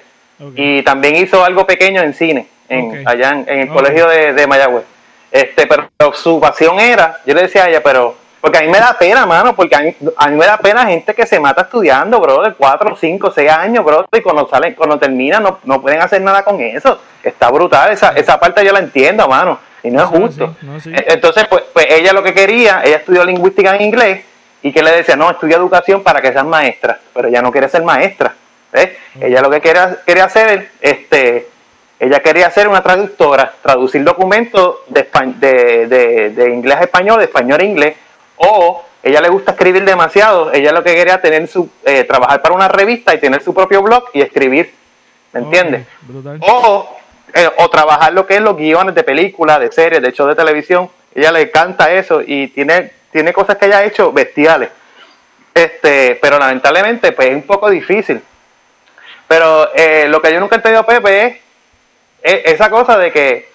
y 0.54 0.82
también 0.82 1.16
hizo 1.16 1.44
algo 1.44 1.66
pequeño 1.66 2.02
en 2.02 2.14
cine, 2.14 2.46
en, 2.68 3.06
allá 3.06 3.42
en, 3.46 3.60
el 3.60 3.68
colegio 3.68 4.06
de, 4.08 4.32
de, 4.32 4.46
Mayagüez. 4.46 4.84
Este, 5.32 5.66
pero 5.66 5.88
su 6.14 6.38
pasión 6.38 6.78
era, 6.78 7.20
yo 7.26 7.34
le 7.34 7.42
decía 7.42 7.64
a 7.64 7.68
ella, 7.68 7.82
pero, 7.82 8.16
porque 8.40 8.58
a 8.58 8.60
mí 8.62 8.68
me 8.68 8.78
da 8.78 8.96
pena, 8.98 9.26
mano, 9.26 9.54
porque 9.56 9.74
a 9.74 9.80
mí, 9.80 9.96
a 10.16 10.28
mí 10.28 10.36
me 10.36 10.46
da 10.46 10.58
pena 10.58 10.86
gente 10.86 11.14
que 11.14 11.26
se 11.26 11.40
mata 11.40 11.62
estudiando, 11.62 12.20
bro, 12.20 12.42
de 12.42 12.54
4, 12.54 12.96
5, 12.96 13.32
6 13.34 13.50
años, 13.50 13.84
bro, 13.84 14.06
y 14.12 14.20
cuando 14.20 14.48
salen, 14.48 14.74
cuando 14.74 14.98
terminan 14.98 15.42
no, 15.42 15.58
no 15.64 15.80
pueden 15.80 16.00
hacer 16.00 16.20
nada 16.22 16.42
con 16.44 16.60
eso. 16.60 17.00
Está 17.22 17.50
brutal, 17.50 17.92
esa, 17.92 18.10
esa 18.10 18.38
parte 18.38 18.64
yo 18.64 18.72
la 18.72 18.78
entiendo, 18.78 19.26
mano, 19.26 19.58
y 19.82 19.90
no 19.90 20.02
es 20.02 20.08
justo. 20.08 20.54
E, 20.86 21.04
entonces, 21.08 21.46
pues, 21.48 21.64
pues 21.72 21.86
ella 21.90 22.12
lo 22.12 22.22
que 22.22 22.32
quería, 22.32 22.82
ella 22.84 22.98
estudió 22.98 23.24
lingüística 23.24 23.74
en 23.74 23.82
inglés, 23.82 24.24
y 24.62 24.72
que 24.72 24.82
le 24.82 24.90
decía, 24.92 25.16
no, 25.16 25.30
estudia 25.30 25.56
educación 25.56 26.02
para 26.02 26.20
que 26.20 26.32
seas 26.32 26.44
maestra, 26.44 26.98
pero 27.14 27.28
ella 27.28 27.42
no 27.42 27.50
quiere 27.52 27.68
ser 27.68 27.82
maestra. 27.82 28.34
Ella 29.20 29.40
lo 29.40 29.50
que 29.50 29.60
quería, 29.60 29.98
quería 30.04 30.24
hacer, 30.24 30.70
este, 30.80 31.48
ella 31.98 32.20
quería 32.20 32.50
ser 32.50 32.68
una 32.68 32.82
traductora, 32.82 33.52
traducir 33.62 34.04
documentos 34.04 34.76
de, 34.88 35.08
de, 35.86 36.30
de, 36.30 36.50
inglés 36.50 36.76
a 36.76 36.80
español, 36.82 37.18
de 37.18 37.24
español 37.24 37.60
a 37.60 37.64
inglés, 37.64 37.96
o 38.38 38.84
ella 39.02 39.20
le 39.20 39.28
gusta 39.28 39.52
escribir 39.52 39.84
demasiado, 39.84 40.52
ella 40.52 40.72
lo 40.72 40.82
que 40.82 40.94
quería 40.94 41.20
tener 41.20 41.46
su, 41.46 41.70
eh, 41.84 42.04
trabajar 42.04 42.42
para 42.42 42.54
una 42.54 42.68
revista 42.68 43.14
y 43.14 43.20
tener 43.20 43.42
su 43.42 43.54
propio 43.54 43.82
blog 43.82 44.04
y 44.12 44.20
escribir, 44.20 44.74
¿me 45.32 45.40
entiendes? 45.40 45.86
o, 46.40 46.96
eh, 47.34 47.50
o 47.58 47.68
trabajar 47.68 48.12
lo 48.12 48.26
que 48.26 48.36
es 48.36 48.40
los 48.40 48.56
guiones 48.56 48.94
de 48.94 49.04
películas, 49.04 49.60
de 49.60 49.70
series, 49.70 50.02
de 50.02 50.12
shows 50.12 50.30
de 50.30 50.34
televisión, 50.34 50.90
ella 51.14 51.32
le 51.32 51.42
encanta 51.42 51.92
eso 51.92 52.20
y 52.24 52.48
tiene 52.48 52.98
tiene 53.10 53.32
cosas 53.32 53.56
que 53.56 53.66
haya 53.66 53.84
hecho 53.84 54.12
bestiales. 54.12 54.70
Este, 55.54 56.18
pero 56.20 56.38
lamentablemente, 56.38 57.12
pues 57.12 57.28
es 57.28 57.34
un 57.34 57.42
poco 57.42 57.70
difícil. 57.70 58.22
Pero 59.26 59.74
eh, 59.74 60.06
lo 60.08 60.22
que 60.22 60.32
yo 60.32 60.40
nunca 60.40 60.56
he 60.56 60.58
entendido, 60.58 60.86
Pepe, 60.86 61.40
es, 62.22 62.44
esa 62.54 62.70
cosa 62.70 62.96
de 62.98 63.12
que, 63.12 63.48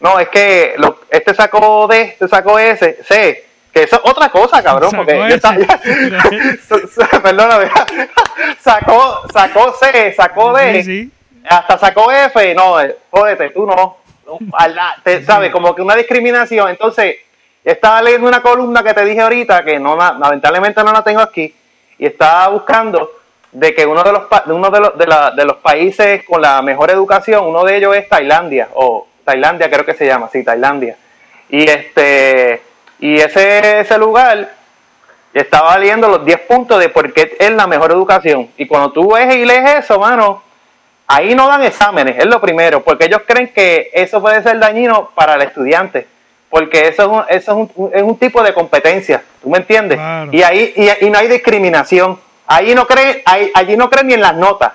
no, 0.00 0.18
es 0.20 0.28
que 0.28 0.74
lo, 0.78 1.00
este 1.10 1.34
sacó 1.34 1.86
D, 1.88 2.02
este 2.02 2.28
sacó 2.28 2.58
S, 2.58 2.98
C, 3.04 3.47
que 3.72 3.82
eso 3.82 3.96
es 3.96 4.02
otra 4.10 4.28
cosa, 4.30 4.62
cabrón, 4.62 4.90
porque 4.94 5.16
yo 5.16 5.26
estaba, 5.26 5.56
perdóname, 7.22 7.70
sacó, 8.60 9.22
sacó 9.32 9.72
C, 9.74 10.12
sacó 10.14 10.52
D, 10.54 11.08
hasta 11.48 11.78
sacó 11.78 12.10
F, 12.10 12.54
no, 12.54 12.76
jódete, 13.10 13.50
tú 13.50 13.66
no, 13.66 13.96
te, 15.04 15.24
¿sabes? 15.24 15.50
Como 15.50 15.74
que 15.74 15.82
una 15.82 15.96
discriminación, 15.96 16.70
entonces 16.70 17.16
estaba 17.64 18.02
leyendo 18.02 18.28
una 18.28 18.40
columna 18.40 18.82
que 18.82 18.94
te 18.94 19.04
dije 19.04 19.20
ahorita, 19.20 19.64
que 19.64 19.78
no 19.78 19.96
lamentablemente 19.96 20.82
no 20.82 20.92
la 20.92 21.02
tengo 21.02 21.20
aquí, 21.20 21.54
y 21.98 22.06
estaba 22.06 22.48
buscando 22.48 23.12
de 23.52 23.74
que 23.74 23.86
uno 23.86 24.02
de 24.02 24.12
los 24.12 24.22
uno 24.46 24.70
de 24.70 24.80
los, 24.80 25.36
de, 25.36 25.44
los 25.44 25.56
países 25.56 26.22
con 26.24 26.42
la 26.42 26.60
mejor 26.62 26.90
educación, 26.90 27.46
uno 27.46 27.64
de 27.64 27.76
ellos 27.76 27.96
es 27.96 28.08
Tailandia, 28.08 28.68
o 28.74 29.06
Tailandia 29.24 29.70
creo 29.70 29.84
que 29.84 29.94
se 29.94 30.06
llama, 30.06 30.28
sí, 30.32 30.44
Tailandia. 30.44 30.96
Y 31.50 31.68
este 31.68 32.62
y 32.98 33.16
ese, 33.16 33.80
ese 33.80 33.98
lugar 33.98 34.52
estaba 35.32 35.78
leyendo 35.78 36.08
los 36.08 36.24
10 36.24 36.40
puntos 36.40 36.80
de 36.80 36.88
por 36.88 37.12
qué 37.12 37.36
es 37.38 37.50
la 37.52 37.66
mejor 37.66 37.92
educación. 37.92 38.50
Y 38.56 38.66
cuando 38.66 38.92
tú 38.92 39.12
ves 39.12 39.34
y 39.36 39.44
lees 39.44 39.84
eso, 39.84 39.98
mano, 39.98 40.42
ahí 41.06 41.34
no 41.34 41.48
dan 41.48 41.62
exámenes, 41.62 42.18
es 42.18 42.26
lo 42.26 42.40
primero, 42.40 42.82
porque 42.82 43.06
ellos 43.06 43.22
creen 43.26 43.48
que 43.48 43.90
eso 43.92 44.20
puede 44.20 44.42
ser 44.42 44.58
dañino 44.58 45.10
para 45.14 45.34
el 45.34 45.42
estudiante 45.42 46.06
porque 46.50 46.88
eso 46.88 47.02
es 47.02 47.08
un, 47.08 47.24
eso 47.28 47.52
es 47.52 47.70
un, 47.76 47.90
es 47.92 48.02
un 48.02 48.18
tipo 48.18 48.42
de 48.42 48.54
competencia, 48.54 49.22
¿tú 49.42 49.50
me 49.50 49.58
entiendes? 49.58 49.98
Y 50.32 50.42
ahí 50.42 50.72
y, 50.76 51.06
y, 51.06 51.10
no 51.10 51.18
hay 51.18 51.28
discriminación. 51.28 52.18
Ahí 52.46 52.74
no 52.74 52.86
creen, 52.86 53.20
ahí, 53.26 53.50
allí 53.54 53.76
no 53.76 53.90
creen 53.90 54.06
ni 54.06 54.14
en 54.14 54.22
las 54.22 54.34
notas. 54.34 54.72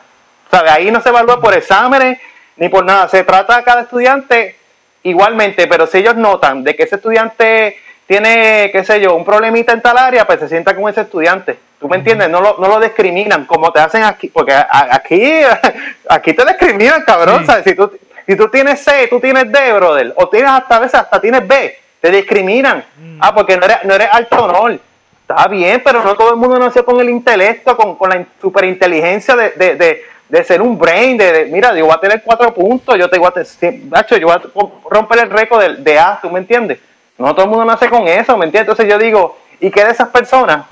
¿Sabes? 0.51 0.71
Ahí 0.71 0.91
no 0.91 1.01
se 1.01 1.09
evalúa 1.09 1.41
por 1.41 1.55
exámenes 1.55 2.19
ni 2.57 2.69
por 2.69 2.85
nada. 2.85 3.07
Se 3.07 3.23
trata 3.23 3.57
a 3.57 3.63
cada 3.63 3.81
estudiante 3.81 4.55
igualmente, 5.01 5.65
pero 5.65 5.87
si 5.87 5.97
ellos 5.97 6.15
notan 6.15 6.63
de 6.63 6.75
que 6.75 6.83
ese 6.83 6.97
estudiante 6.97 7.77
tiene, 8.13 8.69
qué 8.71 8.83
sé 8.83 9.01
yo, 9.01 9.15
un 9.15 9.25
problemita 9.25 9.73
en 9.73 9.81
tal 9.81 9.97
área, 9.97 10.27
pues 10.27 10.39
se 10.39 10.47
sienta 10.47 10.75
con 10.75 10.87
ese 10.87 11.01
estudiante. 11.01 11.57
¿Tú 11.79 11.89
me 11.89 11.97
entiendes? 11.97 12.29
No 12.29 12.41
lo, 12.41 12.57
no 12.59 12.67
lo 12.67 12.79
discriminan 12.79 13.45
como 13.45 13.71
te 13.71 13.79
hacen 13.79 14.03
aquí, 14.03 14.27
porque 14.27 14.53
aquí, 14.53 15.41
aquí 16.09 16.33
te 16.33 16.45
discriminan, 16.45 17.01
cabrón. 17.01 17.43
¿sabes? 17.43 17.63
Si 17.63 17.73
tú, 17.73 17.91
si 18.27 18.35
tú 18.35 18.49
tienes 18.49 18.81
C, 18.81 19.07
tú 19.09 19.19
tienes 19.19 19.51
D, 19.51 19.73
brother, 19.73 20.13
o 20.15 20.29
tienes 20.29 20.51
hasta 20.51 20.75
a 20.75 20.79
veces 20.79 20.99
hasta 20.99 21.19
tienes 21.19 21.47
B, 21.47 21.75
te 22.01 22.11
discriminan. 22.11 22.85
Mm. 22.97 23.17
Ah, 23.19 23.33
porque 23.33 23.57
no 23.57 23.65
eres, 23.65 23.77
no 23.83 23.95
eres 23.95 24.09
alto 24.11 24.43
honor. 24.43 24.79
Está 25.27 25.47
bien, 25.47 25.81
pero 25.83 26.03
no 26.03 26.13
todo 26.13 26.33
el 26.33 26.37
mundo 26.37 26.59
nació 26.59 26.85
con 26.85 26.99
el 26.99 27.09
intelecto, 27.09 27.75
con, 27.75 27.95
con 27.95 28.11
la 28.11 28.23
superinteligencia 28.39 29.35
de, 29.35 29.49
de, 29.51 29.75
de, 29.75 30.03
de, 30.29 30.43
ser 30.43 30.61
un 30.61 30.77
brain, 30.77 31.17
de, 31.17 31.47
mira, 31.51 31.75
yo 31.75 31.85
voy 31.85 31.95
a 31.95 31.99
tener 31.99 32.21
cuatro 32.23 32.53
puntos, 32.53 32.95
yo 32.95 33.09
te 33.09 33.17
voy 33.17 33.31
a, 33.35 34.05
yo 34.05 34.27
voy 34.27 34.35
a 34.35 34.89
romper 34.91 35.19
el 35.19 35.31
récord 35.31 35.61
de, 35.61 35.75
de 35.77 35.97
A, 35.97 36.19
¿tú 36.21 36.29
me 36.29 36.37
entiendes? 36.37 36.77
No 37.17 37.33
todo 37.33 37.45
el 37.45 37.51
mundo 37.51 37.65
nace 37.65 37.89
con 37.89 38.07
eso, 38.07 38.37
¿me 38.37 38.45
entiendes? 38.45 38.69
Entonces 38.71 38.87
yo 38.87 38.97
digo, 38.97 39.37
¿y 39.59 39.69
qué 39.69 39.83
de 39.85 39.91
esas 39.91 40.09
personas? 40.09 40.65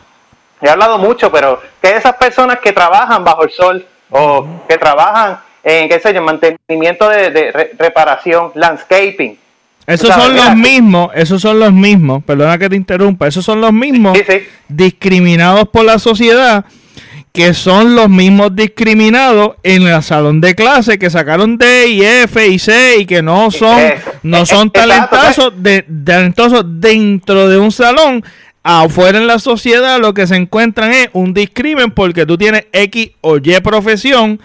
He 0.62 0.70
hablado 0.70 0.98
mucho, 0.98 1.32
pero 1.32 1.62
¿qué 1.82 1.90
de 1.90 1.98
esas 1.98 2.16
personas 2.16 2.60
que 2.60 2.72
trabajan 2.72 3.24
bajo 3.24 3.44
el 3.44 3.52
sol 3.52 3.86
o 4.10 4.46
que 4.68 4.78
trabajan 4.78 5.40
en 5.64 5.90
qué 5.90 6.00
sé 6.00 6.14
yo, 6.14 6.22
mantenimiento 6.22 7.08
de, 7.10 7.70
reparación, 7.78 8.52
landscaping. 8.56 9.38
Esos 9.88 10.14
son 10.14 10.36
los 10.36 10.56
mismos, 10.56 11.12
esos 11.16 11.42
son 11.42 11.60
los 11.60 11.74
mismos, 11.74 12.24
perdona 12.24 12.58
que 12.58 12.70
te 12.70 12.76
interrumpa, 12.76 13.28
esos 13.28 13.44
son 13.44 13.60
los 13.60 13.74
mismos 13.74 14.18
discriminados 14.68 15.68
por 15.70 15.84
la 15.84 15.98
sociedad 15.98 16.66
que 17.34 17.54
son 17.54 17.96
los 17.96 18.10
mismos 18.10 18.56
discriminados 18.56 19.56
en 19.64 19.84
el 19.84 20.04
salón 20.04 20.42
de 20.42 20.54
clase 20.54 21.00
que 21.00 21.10
sacaron 21.10 21.58
D 21.58 21.88
y 21.88 22.02
F 22.04 22.46
y 22.46 22.60
C 22.60 22.98
y 23.00 23.06
que 23.06 23.22
no 23.22 23.52
son 23.52 23.80
no 24.24 24.46
son 24.46 24.70
talentosos 24.70 25.54
de, 25.58 25.84
talentosos 25.84 26.66
dentro 26.66 27.48
de 27.48 27.58
un 27.58 27.72
salón. 27.72 28.24
Afuera 28.64 29.18
en 29.18 29.26
la 29.26 29.40
sociedad 29.40 30.00
lo 30.00 30.14
que 30.14 30.28
se 30.28 30.36
encuentran 30.36 30.92
es 30.92 31.10
un 31.14 31.34
discrimen 31.34 31.92
porque 31.92 32.26
tú 32.26 32.38
tienes 32.38 32.66
X 32.74 33.12
o 33.22 33.38
Y 33.38 33.60
profesión 33.64 34.40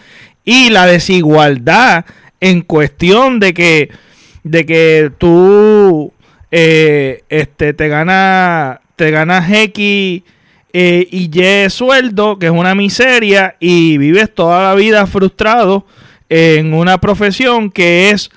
y 0.45 0.71
la 0.71 0.87
desigualdad 0.87 2.07
en 2.41 2.63
cuestión 2.63 3.41
de 3.41 3.53
que 3.53 3.91
de 4.45 4.65
que 4.65 5.11
tú 5.19 6.13
eh, 6.51 7.25
este 7.29 7.75
te 7.75 7.89
ganas 7.89 8.79
te 8.95 9.11
ganas 9.11 9.51
X 9.51 10.23
eh, 10.79 11.09
y 11.11 11.31
Y 11.33 11.71
sueldo, 11.71 12.39
que 12.39 12.47
es 12.47 12.53
una 12.53 12.75
miseria, 12.75 13.57
y 13.61 13.97
vives 13.97 14.35
toda 14.35 14.63
la 14.63 14.75
vida 14.75 15.07
frustrado 15.07 15.87
en 16.29 16.75
una 16.75 16.99
profesión 16.99 17.71
que 17.71 18.11
es 18.11 18.31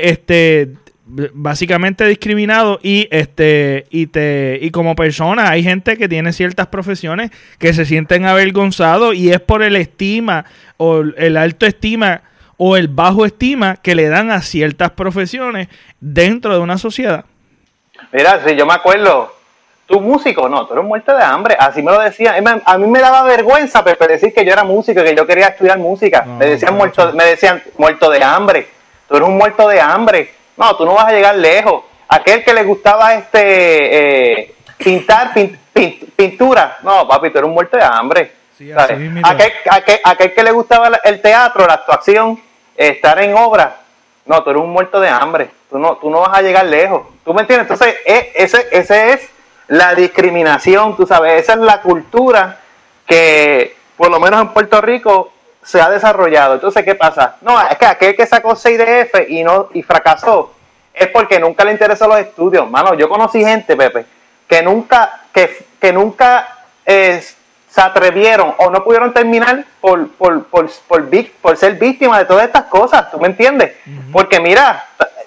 este 0.00 0.70
básicamente 1.34 2.06
discriminado 2.06 2.80
y 2.82 3.08
este 3.10 3.84
y 3.90 4.06
te 4.06 4.58
y 4.62 4.70
como 4.70 4.96
persona 4.96 5.50
hay 5.50 5.62
gente 5.62 5.98
que 5.98 6.08
tiene 6.08 6.32
ciertas 6.32 6.68
profesiones 6.68 7.30
que 7.58 7.74
se 7.74 7.84
sienten 7.84 8.24
avergonzados 8.24 9.14
y 9.14 9.30
es 9.30 9.40
por 9.40 9.62
el 9.62 9.76
estima 9.76 10.46
o 10.78 11.00
el 11.00 11.36
alto 11.36 11.66
estima 11.66 12.22
o 12.56 12.78
el 12.78 12.88
bajo 12.88 13.26
estima 13.26 13.76
que 13.76 13.94
le 13.94 14.08
dan 14.08 14.30
a 14.30 14.40
ciertas 14.40 14.92
profesiones 14.92 15.68
dentro 16.00 16.54
de 16.54 16.60
una 16.60 16.78
sociedad. 16.78 17.26
Mira, 18.12 18.42
si 18.46 18.56
yo 18.56 18.64
me 18.64 18.72
acuerdo 18.72 19.35
¿Tú 19.86 20.00
músico? 20.00 20.48
No, 20.48 20.66
tú 20.66 20.74
eres 20.74 20.84
muerto 20.84 21.16
de 21.16 21.22
hambre. 21.22 21.56
Así 21.58 21.80
me 21.80 21.92
lo 21.92 22.00
decían. 22.00 22.44
A 22.64 22.78
mí 22.78 22.86
me 22.88 22.98
daba 22.98 23.22
vergüenza 23.22 23.84
pero 23.84 24.06
decir 24.06 24.34
que 24.34 24.44
yo 24.44 24.52
era 24.52 24.64
músico, 24.64 25.02
que 25.02 25.14
yo 25.14 25.26
quería 25.26 25.48
estudiar 25.48 25.78
música. 25.78 26.22
me 26.22 26.46
decían 26.46 26.76
muerto, 26.76 27.12
me 27.12 27.24
decían 27.24 27.62
muerto 27.78 28.10
de 28.10 28.22
hambre. 28.22 28.68
Tú 29.08 29.16
eres 29.16 29.28
un 29.28 29.38
muerto 29.38 29.68
de 29.68 29.80
hambre. 29.80 30.34
No, 30.56 30.76
tú 30.76 30.84
no 30.84 30.94
vas 30.94 31.06
a 31.06 31.12
llegar 31.12 31.36
lejos. 31.36 31.84
Aquel 32.08 32.42
que 32.42 32.52
le 32.52 32.64
gustaba 32.64 33.14
este 33.14 34.40
eh, 34.40 34.54
pintar 34.76 35.32
pintura. 36.16 36.78
No, 36.82 37.06
papi, 37.06 37.30
tú 37.30 37.38
eres 37.38 37.48
un 37.48 37.54
muerto 37.54 37.76
de 37.76 37.84
hambre. 37.84 38.32
aquel, 39.22 39.52
aquel, 40.02 40.34
que 40.34 40.42
le 40.42 40.50
gustaba 40.50 40.90
el 41.04 41.20
teatro, 41.20 41.64
la 41.64 41.74
actuación, 41.74 42.40
estar 42.76 43.22
en 43.22 43.36
obra. 43.36 43.76
No, 44.24 44.42
tú 44.42 44.50
eres 44.50 44.62
un 44.62 44.70
muerto 44.70 44.98
de 44.98 45.08
hambre. 45.08 45.50
Tú 45.70 45.78
no, 45.78 45.96
tú 45.98 46.10
no 46.10 46.20
vas 46.20 46.36
a 46.36 46.42
llegar 46.42 46.64
lejos. 46.66 47.02
¿Tú 47.24 47.32
me 47.32 47.42
entiendes? 47.42 47.70
Entonces, 47.70 47.96
e, 48.04 48.32
ese, 48.34 48.66
ese 48.72 49.12
es 49.12 49.35
la 49.68 49.94
discriminación, 49.94 50.96
tú 50.96 51.06
sabes, 51.06 51.42
esa 51.42 51.54
es 51.54 51.58
la 51.58 51.80
cultura 51.80 52.58
que 53.06 53.76
por 53.96 54.10
lo 54.10 54.20
menos 54.20 54.40
en 54.40 54.48
Puerto 54.48 54.80
Rico 54.80 55.32
se 55.62 55.80
ha 55.80 55.90
desarrollado. 55.90 56.54
Entonces, 56.54 56.84
¿qué 56.84 56.94
pasa? 56.94 57.36
No, 57.40 57.60
es 57.60 57.76
que 57.76 57.86
aquel 57.86 58.16
que 58.16 58.26
sacó 58.26 58.54
6 58.54 58.78
de 58.78 59.00
F 59.00 59.26
y 59.28 59.42
no 59.42 59.68
y 59.72 59.82
fracasó 59.82 60.52
es 60.94 61.08
porque 61.08 61.38
nunca 61.40 61.64
le 61.64 61.72
interesó 61.72 62.06
los 62.06 62.18
estudios. 62.18 62.70
Mano, 62.70 62.94
yo 62.94 63.08
conocí 63.08 63.44
gente, 63.44 63.76
Pepe, 63.76 64.06
que 64.48 64.62
nunca 64.62 65.26
que, 65.32 65.66
que 65.80 65.92
nunca 65.92 66.48
eh, 66.84 67.22
se 67.68 67.80
atrevieron 67.80 68.54
o 68.56 68.70
no 68.70 68.82
pudieron 68.82 69.12
terminar 69.12 69.64
por, 69.80 70.08
por, 70.12 70.46
por, 70.46 70.70
por, 70.88 71.04
por 71.42 71.56
ser 71.56 71.74
víctimas 71.74 72.20
de 72.20 72.24
todas 72.24 72.46
estas 72.46 72.64
cosas, 72.64 73.10
¿tú 73.10 73.20
me 73.20 73.26
entiendes? 73.28 73.74
Porque 74.12 74.40
mira, 74.40 74.86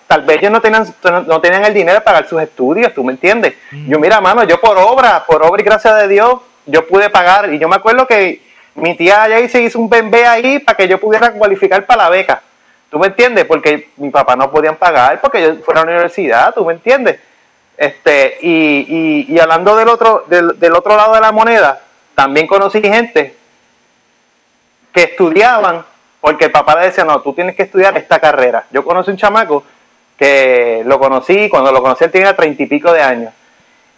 tal 0.10 0.24
vez 0.24 0.40
ellos 0.40 0.52
no 0.52 0.60
tenían, 0.60 0.88
no 1.28 1.40
tenían 1.40 1.66
el 1.66 1.74
dinero 1.76 2.00
para 2.00 2.18
pagar 2.18 2.28
sus 2.28 2.42
estudios, 2.42 2.92
¿tú 2.96 3.04
me 3.04 3.12
entiendes? 3.12 3.54
Yo, 3.88 4.00
mira, 4.00 4.20
mano, 4.20 4.44
yo 4.44 4.60
por 4.60 4.76
obra, 4.76 5.24
por 5.24 5.46
obra 5.46 5.62
y 5.62 5.64
gracias 5.64 5.96
de 5.98 6.08
Dios, 6.08 6.40
yo 6.66 6.88
pude 6.88 7.12
pagar. 7.12 7.54
Y 7.54 7.60
yo 7.60 7.70
me 7.70 7.76
acuerdo 7.76 8.08
que 8.08 8.42
mi 8.74 8.98
tía 8.98 9.22
allá 9.22 9.48
se 9.48 9.62
hizo 9.62 9.78
un 9.78 9.88
bebé 9.88 10.26
ahí 10.26 10.58
para 10.58 10.76
que 10.76 10.88
yo 10.88 11.00
pudiera 11.00 11.32
cualificar 11.34 11.86
para 11.86 12.06
la 12.06 12.10
beca. 12.10 12.42
¿Tú 12.90 12.98
me 12.98 13.06
entiendes? 13.06 13.46
Porque 13.46 13.92
mi 13.98 14.10
papá 14.10 14.36
no 14.36 14.50
podían 14.50 14.78
pagar 14.78 15.22
porque 15.22 15.44
yo 15.44 15.56
fuera 15.58 15.82
a 15.82 15.86
la 15.86 15.92
universidad, 15.92 16.56
¿tú 16.56 16.66
me 16.66 16.74
entiendes? 16.74 17.20
Este, 17.78 18.40
y, 18.42 19.28
y, 19.30 19.40
hablando 19.40 19.76
del 19.76 19.90
otro, 19.90 20.26
del, 20.28 20.58
del 20.58 20.74
otro 20.74 20.98
lado 20.98 21.14
de 21.14 21.22
la 21.22 21.32
moneda, 21.32 21.82
también 22.16 22.48
conocí 22.48 22.82
gente 22.82 23.36
que 24.92 25.04
estudiaban 25.04 25.86
porque 26.20 26.46
el 26.46 26.52
papá 26.52 26.80
le 26.80 26.88
decía, 26.88 27.04
no, 27.04 27.22
tú 27.22 27.32
tienes 27.34 27.56
que 27.56 27.62
estudiar 27.62 27.96
esta 27.96 28.20
carrera. 28.20 28.66
Yo 28.72 28.84
conocí 28.84 29.12
un 29.12 29.18
chamaco 29.18 29.64
que 30.20 30.84
lo 30.86 31.00
conocí, 31.00 31.48
cuando 31.48 31.72
lo 31.72 31.82
conocí 31.82 32.04
él 32.04 32.12
tenía 32.12 32.36
treinta 32.36 32.62
y 32.62 32.66
pico 32.66 32.92
de 32.92 33.02
años. 33.02 33.34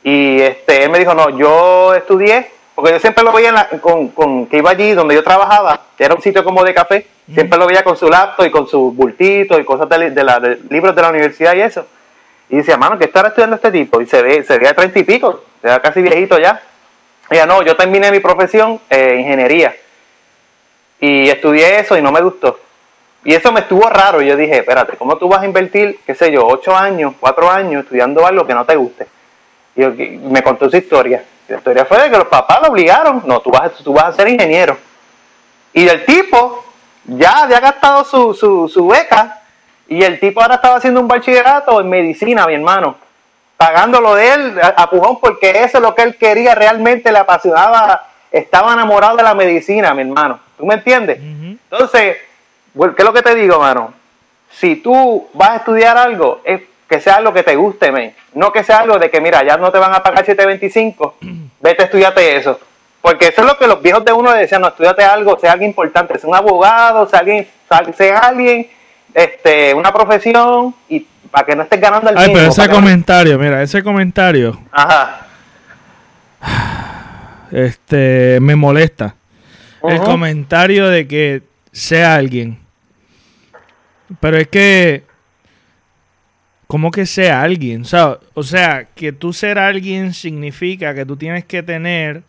Y 0.04 0.40
este, 0.40 0.84
él 0.84 0.92
me 0.92 1.00
dijo, 1.00 1.16
no, 1.16 1.30
yo 1.32 1.96
estudié, 1.96 2.52
porque 2.76 2.92
yo 2.92 3.00
siempre 3.00 3.24
lo 3.24 3.32
veía 3.32 3.68
con, 3.82 4.10
con, 4.10 4.46
que 4.46 4.58
iba 4.58 4.70
allí 4.70 4.94
donde 4.94 5.16
yo 5.16 5.24
trabajaba, 5.24 5.82
que 5.98 6.06
era 6.06 6.14
un 6.14 6.22
sitio 6.22 6.44
como 6.44 6.64
de 6.64 6.76
café, 6.76 7.08
siempre 7.34 7.58
lo 7.58 7.66
veía 7.66 7.84
con 7.84 7.98
su 7.98 8.08
laptop 8.08 8.46
y 8.46 8.52
con 8.52 8.68
su 8.68 8.92
bultito 8.92 9.60
y 9.60 9.66
cosas 9.66 9.90
de, 9.90 10.12
de, 10.12 10.60
libros 10.70 10.96
de 10.96 11.02
la 11.02 11.10
universidad 11.10 11.56
y 11.56 11.62
eso. 11.62 11.88
Y 12.50 12.58
decía, 12.58 12.78
mano, 12.78 13.00
¿qué 13.00 13.06
estará 13.06 13.30
estudiando 13.30 13.56
este 13.56 13.72
tipo? 13.72 14.00
Y 14.00 14.06
se 14.06 14.22
ve, 14.22 14.44
se 14.44 14.58
veía 14.60 14.76
treinta 14.76 15.00
y 15.00 15.04
pico, 15.04 15.44
era 15.64 15.82
casi 15.82 16.02
viejito 16.02 16.38
ya. 16.38 16.62
Y 17.32 17.36
ya 17.36 17.46
no, 17.48 17.64
yo 17.64 17.76
terminé 17.76 18.12
mi 18.12 18.20
profesión, 18.20 18.80
eh, 18.90 19.16
ingeniería. 19.20 19.76
Y 21.00 21.30
estudié 21.30 21.80
eso 21.80 21.98
y 21.98 22.02
no 22.02 22.12
me 22.12 22.22
gustó. 22.22 22.60
Y 23.24 23.34
eso 23.34 23.52
me 23.52 23.62
estuvo 23.62 23.88
raro. 23.90 24.22
Yo 24.22 24.36
dije, 24.36 24.58
espérate, 24.58 24.98
¿cómo 24.98 25.18
tú 25.18 25.28
vas 25.28 25.42
a 25.42 25.46
invertir, 25.46 26.00
qué 26.06 26.16
sé 26.16 26.32
yo, 26.32 26.46
ocho 26.48 26.76
años, 26.76 27.14
cuatro 27.20 27.50
años 27.50 27.84
estudiando 27.84 28.26
algo 28.26 28.46
que 28.46 28.54
no 28.54 28.66
te 28.66 28.76
guste? 28.76 29.08
Y 29.76 29.86
me 29.86 30.42
contó 30.42 30.70
su 30.70 30.78
historia. 30.78 31.24
La 31.48 31.58
historia 31.58 31.86
fue 31.86 32.02
de 32.02 32.10
que 32.10 32.18
los 32.18 32.28
papás 32.28 32.60
lo 32.62 32.70
obligaron. 32.70 33.24
No, 33.26 33.40
tú 33.40 33.52
vas, 33.52 33.74
tú 33.84 33.94
vas 33.94 34.06
a 34.06 34.14
ser 34.14 34.28
ingeniero. 34.28 34.78
Y 35.74 35.88
el 35.88 36.06
tipo 36.06 36.66
ya 37.06 37.44
había 37.44 37.60
gastado 37.60 38.04
su, 38.04 38.34
su, 38.34 38.68
su 38.68 38.88
beca 38.88 39.42
y 39.88 40.04
el 40.04 40.20
tipo 40.20 40.42
ahora 40.42 40.56
estaba 40.56 40.78
haciendo 40.78 41.02
un 41.02 41.08
bachillerato 41.08 41.80
en 41.82 41.90
medicina, 41.90 42.48
mi 42.48 42.54
hermano. 42.54 42.96
Pagándolo 43.58 44.16
de 44.16 44.34
él 44.34 44.62
a, 44.76 44.90
pujón 44.90 45.20
porque 45.20 45.52
eso 45.64 45.78
es 45.78 45.84
lo 45.84 45.94
que 45.94 46.04
él 46.04 46.18
quería, 46.18 46.56
realmente 46.56 47.12
le 47.12 47.20
apasionaba, 47.20 48.08
estaba 48.32 48.74
enamorado 48.74 49.18
de 49.18 49.24
la 49.24 49.36
medicina, 49.36 49.94
mi 49.94 50.02
hermano. 50.02 50.40
¿Tú 50.58 50.66
me 50.66 50.76
entiendes? 50.76 51.20
Entonces, 51.20 52.18
¿Qué 52.74 52.96
es 52.98 53.04
lo 53.06 53.14
que 53.14 53.22
te 53.22 53.36
digo, 53.36 53.60
mano? 53.60 53.94
Si 54.52 54.78
tú 54.78 55.28
vas 55.34 55.50
a 55.52 55.56
estudiar 55.58 55.98
algo, 55.98 56.42
es 56.44 56.62
que 56.88 57.00
sea 57.00 57.16
algo 57.16 57.34
que 57.34 57.44
te 57.44 57.56
guste, 57.56 57.92
men. 57.92 58.14
No 58.34 58.52
que 58.52 58.64
sea 58.64 58.80
algo 58.80 59.00
de 59.00 59.10
que, 59.10 59.22
mira, 59.22 59.44
ya 59.44 59.58
no 59.58 59.72
te 59.72 59.80
van 59.80 59.94
a 59.94 60.04
pagar 60.04 60.26
725, 60.26 61.16
vete, 61.62 61.84
estudiate 61.84 62.36
eso. 62.36 62.60
Porque 63.02 63.28
eso 63.30 63.42
es 63.42 63.48
lo 63.48 63.58
que 63.58 63.68
los 63.68 63.82
viejos 63.82 64.06
de 64.06 64.12
uno 64.12 64.32
decían, 64.32 64.62
no, 64.62 64.68
estudiate 64.68 65.04
algo, 65.04 65.40
sea 65.40 65.54
alguien 65.54 65.72
importante, 65.72 66.20
sea 66.20 66.30
un 66.30 66.36
abogado, 66.36 67.08
sea 67.08 67.20
alguien, 67.20 67.48
sea 67.96 68.20
alguien, 68.20 68.70
este, 69.14 69.74
una 69.74 69.92
profesión, 69.92 70.76
y 70.88 71.08
para 71.32 71.46
que 71.46 71.56
no 71.56 71.64
estés 71.64 71.80
ganando 71.82 72.10
el 72.10 72.18
Ay, 72.18 72.32
pero 72.34 72.50
ese 72.50 72.70
comentario, 72.70 73.40
mira, 73.40 73.64
ese 73.64 73.84
comentario. 73.84 74.60
Ajá. 74.72 75.28
Este, 77.52 78.38
me 78.40 78.56
molesta. 78.56 79.16
El 79.84 80.00
comentario 80.00 80.88
de 80.88 81.06
que 81.06 81.44
sea 81.74 82.16
alguien. 82.16 82.61
Pero 84.20 84.38
es 84.38 84.48
que, 84.48 85.04
¿cómo 86.68 86.92
que 86.92 87.06
sea 87.06 87.42
alguien? 87.42 87.84
O 88.34 88.44
sea, 88.44 88.88
que 88.96 89.12
tú 89.12 89.34
ser 89.34 89.58
alguien 89.58 90.14
significa 90.14 90.94
que 90.94 91.06
tú 91.06 91.16
tienes 91.16 91.46
que 91.46 91.64
tener 91.64 92.24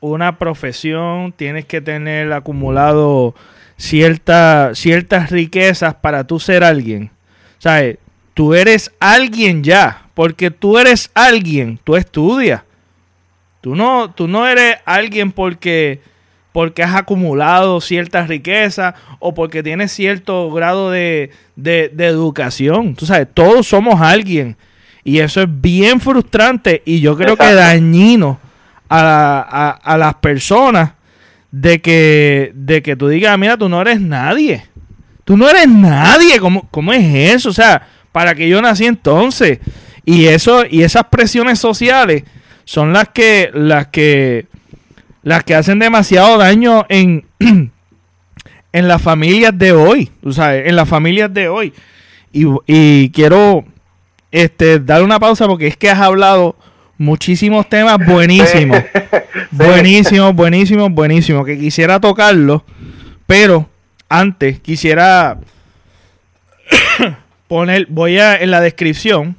una 0.00 0.38
profesión, 0.38 1.32
tienes 1.32 1.66
que 1.66 1.80
tener 1.80 2.32
acumulado 2.32 3.34
cierta, 3.76 4.74
ciertas 4.74 5.30
riquezas 5.30 5.94
para 5.94 6.24
tú 6.24 6.38
ser 6.38 6.64
alguien. 6.64 7.10
Sea, 7.58 7.94
tú 8.34 8.54
eres 8.54 8.92
alguien 9.00 9.62
ya, 9.62 10.06
porque 10.14 10.50
tú 10.50 10.78
eres 10.78 11.10
alguien, 11.14 11.78
tú 11.84 11.96
estudias. 11.96 12.62
Tú 13.60 13.76
no, 13.76 14.10
tú 14.12 14.26
no 14.26 14.46
eres 14.46 14.76
alguien 14.86 15.32
porque 15.32 16.00
porque 16.52 16.82
has 16.82 16.94
acumulado 16.94 17.80
cierta 17.80 18.26
riqueza 18.26 18.94
o 19.18 19.34
porque 19.34 19.62
tienes 19.62 19.92
cierto 19.92 20.50
grado 20.50 20.90
de, 20.90 21.30
educación. 21.56 22.94
Tú 22.94 23.06
sabes, 23.06 23.28
todos 23.32 23.66
somos 23.66 24.00
alguien. 24.00 24.56
Y 25.04 25.18
eso 25.18 25.40
es 25.40 25.48
bien 25.48 26.00
frustrante 26.00 26.82
y 26.84 27.00
yo 27.00 27.16
creo 27.16 27.36
que 27.36 27.54
dañino 27.54 28.38
a, 28.88 29.78
a, 29.82 29.96
las 29.96 30.14
personas 30.16 30.92
de 31.50 31.80
que, 31.80 32.52
de 32.54 32.82
que 32.82 32.96
tú 32.96 33.08
digas, 33.08 33.38
mira, 33.38 33.56
tú 33.56 33.68
no 33.68 33.80
eres 33.80 34.00
nadie. 34.00 34.64
Tú 35.24 35.36
no 35.36 35.48
eres 35.48 35.68
nadie. 35.68 36.38
¿Cómo, 36.38 36.68
¿Cómo 36.70 36.92
es 36.92 37.34
eso? 37.34 37.50
O 37.50 37.52
sea, 37.52 37.86
¿para 38.12 38.34
que 38.34 38.48
yo 38.48 38.60
nací 38.60 38.84
entonces? 38.84 39.60
Y 40.04 40.26
eso, 40.26 40.64
y 40.68 40.82
esas 40.82 41.04
presiones 41.04 41.58
sociales 41.58 42.24
son 42.64 42.92
las 42.92 43.08
que, 43.08 43.50
las 43.54 43.88
que 43.88 44.46
las 45.22 45.44
que 45.44 45.54
hacen 45.54 45.78
demasiado 45.78 46.38
daño 46.38 46.86
en, 46.88 47.24
en 48.72 48.88
las 48.88 49.02
familias 49.02 49.56
de 49.56 49.72
hoy, 49.72 50.10
tú 50.22 50.32
sabes, 50.32 50.66
en 50.66 50.76
las 50.76 50.88
familias 50.88 51.32
de 51.32 51.48
hoy. 51.48 51.72
Y, 52.32 52.46
y 52.66 53.10
quiero 53.10 53.64
este, 54.30 54.78
dar 54.78 55.02
una 55.02 55.18
pausa 55.18 55.46
porque 55.46 55.66
es 55.66 55.76
que 55.76 55.90
has 55.90 55.98
hablado 55.98 56.56
muchísimos 56.98 57.68
temas 57.68 57.98
buenísimos. 58.06 58.82
Buenísimos, 59.52 60.34
buenísimos, 60.34 60.90
buenísimos. 60.90 61.46
Que 61.46 61.58
quisiera 61.58 61.98
tocarlo. 62.00 62.64
Pero 63.26 63.68
antes 64.08 64.60
quisiera 64.60 65.38
poner, 67.48 67.86
voy 67.88 68.18
a 68.18 68.36
en 68.36 68.50
la 68.50 68.60
descripción, 68.60 69.36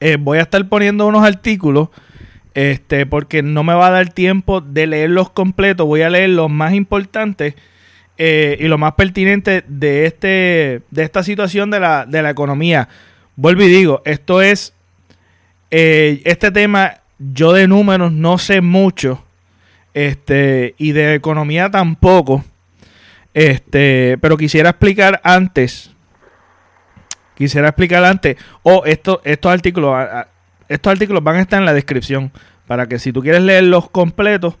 eh, 0.00 0.16
voy 0.18 0.38
a 0.38 0.42
estar 0.42 0.68
poniendo 0.68 1.06
unos 1.06 1.24
artículos. 1.24 1.88
Este, 2.56 3.04
porque 3.04 3.42
no 3.42 3.64
me 3.64 3.74
va 3.74 3.88
a 3.88 3.90
dar 3.90 4.08
tiempo 4.08 4.62
de 4.62 4.86
leerlos 4.86 5.28
completos. 5.28 5.86
Voy 5.86 6.00
a 6.00 6.08
leer 6.08 6.30
los 6.30 6.48
más 6.48 6.72
importantes 6.72 7.54
eh, 8.16 8.56
y 8.58 8.64
lo 8.64 8.78
más 8.78 8.94
pertinente 8.94 9.62
de 9.68 10.06
este 10.06 10.80
de 10.90 11.02
esta 11.02 11.22
situación 11.22 11.70
de 11.70 11.80
la, 11.80 12.06
de 12.06 12.22
la 12.22 12.30
economía. 12.30 12.88
Vuelvo 13.36 13.62
y 13.62 13.68
digo, 13.68 14.00
esto 14.06 14.40
es 14.40 14.72
eh, 15.70 16.22
este 16.24 16.50
tema, 16.50 17.02
yo 17.18 17.52
de 17.52 17.68
números 17.68 18.10
no 18.10 18.38
sé 18.38 18.62
mucho, 18.62 19.22
este, 19.92 20.74
y 20.78 20.92
de 20.92 21.12
economía 21.12 21.70
tampoco, 21.70 22.42
este, 23.34 24.16
pero 24.22 24.38
quisiera 24.38 24.70
explicar 24.70 25.20
antes, 25.22 25.90
quisiera 27.34 27.68
explicar 27.68 28.02
antes, 28.02 28.38
o 28.62 28.86
esto, 28.86 29.20
estos 29.24 29.52
artículos, 29.52 29.94
estos 30.68 30.92
artículos 30.92 31.22
van 31.22 31.36
a 31.36 31.40
estar 31.40 31.60
en 31.60 31.66
la 31.66 31.74
descripción, 31.74 32.32
para 32.66 32.86
que 32.86 32.98
si 32.98 33.12
tú 33.12 33.22
quieres 33.22 33.42
leerlos 33.42 33.88
completos, 33.90 34.54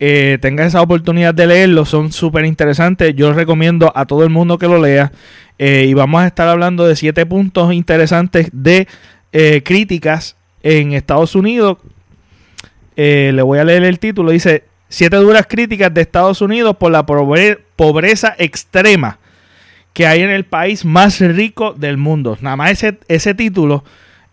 eh, 0.00 0.38
tengas 0.40 0.68
esa 0.68 0.82
oportunidad 0.82 1.34
de 1.34 1.46
leerlos, 1.46 1.88
son 1.88 2.12
súper 2.12 2.44
interesantes, 2.44 3.14
yo 3.16 3.32
recomiendo 3.32 3.92
a 3.94 4.06
todo 4.06 4.24
el 4.24 4.30
mundo 4.30 4.58
que 4.58 4.68
lo 4.68 4.80
lea, 4.80 5.12
eh, 5.58 5.86
y 5.88 5.94
vamos 5.94 6.22
a 6.22 6.26
estar 6.26 6.48
hablando 6.48 6.86
de 6.86 6.94
siete 6.94 7.26
puntos 7.26 7.72
interesantes 7.72 8.48
de 8.52 8.86
críticas 9.64 10.36
en 10.62 10.92
Estados 10.92 11.34
Unidos. 11.34 11.78
Eh, 12.96 13.30
le 13.34 13.42
voy 13.42 13.58
a 13.58 13.64
leer 13.64 13.84
el 13.84 13.98
título. 13.98 14.30
Dice, 14.30 14.64
siete 14.88 15.16
duras 15.16 15.46
críticas 15.48 15.92
de 15.92 16.00
Estados 16.00 16.40
Unidos 16.42 16.76
por 16.76 16.90
la 16.90 17.06
pobreza 17.06 18.34
extrema 18.38 19.18
que 19.92 20.06
hay 20.06 20.22
en 20.22 20.30
el 20.30 20.44
país 20.44 20.84
más 20.84 21.20
rico 21.20 21.72
del 21.72 21.96
mundo. 21.96 22.38
Nada 22.40 22.56
más 22.56 22.84
ese 23.08 23.34
título 23.34 23.84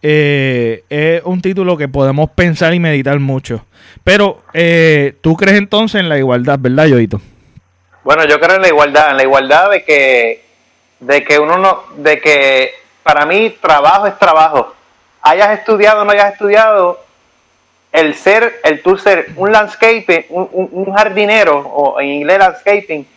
eh, 0.02 0.84
es 0.90 1.22
un 1.24 1.42
título 1.42 1.78
que 1.78 1.88
podemos 1.88 2.30
pensar 2.32 2.74
y 2.74 2.80
meditar 2.80 3.20
mucho. 3.20 3.66
Pero 4.04 4.42
eh, 4.54 5.16
tú 5.22 5.36
crees 5.36 5.58
entonces 5.58 6.02
en 6.02 6.10
la 6.10 6.18
igualdad, 6.18 6.58
¿verdad, 6.60 6.86
Yoito? 6.86 7.22
Bueno, 8.04 8.26
yo 8.26 8.40
creo 8.40 8.56
en 8.56 8.62
la 8.62 8.68
igualdad, 8.68 9.12
en 9.12 9.18
la 9.18 9.24
igualdad 9.24 9.72
de 9.72 9.84
que, 9.84 10.44
de 11.00 11.24
que 11.24 11.40
uno 11.40 11.58
no, 11.58 11.84
de 11.98 12.20
que 12.20 12.72
para 13.04 13.26
mí 13.26 13.56
trabajo 13.62 14.08
es 14.08 14.18
trabajo 14.20 14.76
hayas 15.26 15.60
estudiado 15.60 16.02
o 16.02 16.06
no 16.06 16.12
hayas 16.12 16.34
estudiado, 16.34 17.00
el 17.92 18.14
ser, 18.14 18.60
el 18.64 18.82
tú 18.84 18.98
ser 18.98 19.32
un 19.36 19.52
landscape, 19.52 20.28
un, 20.30 20.94
jardinero, 20.94 21.58
o 21.58 22.00
en 22.00 22.10
inglés 22.10 22.38
landscaping, 22.40 23.08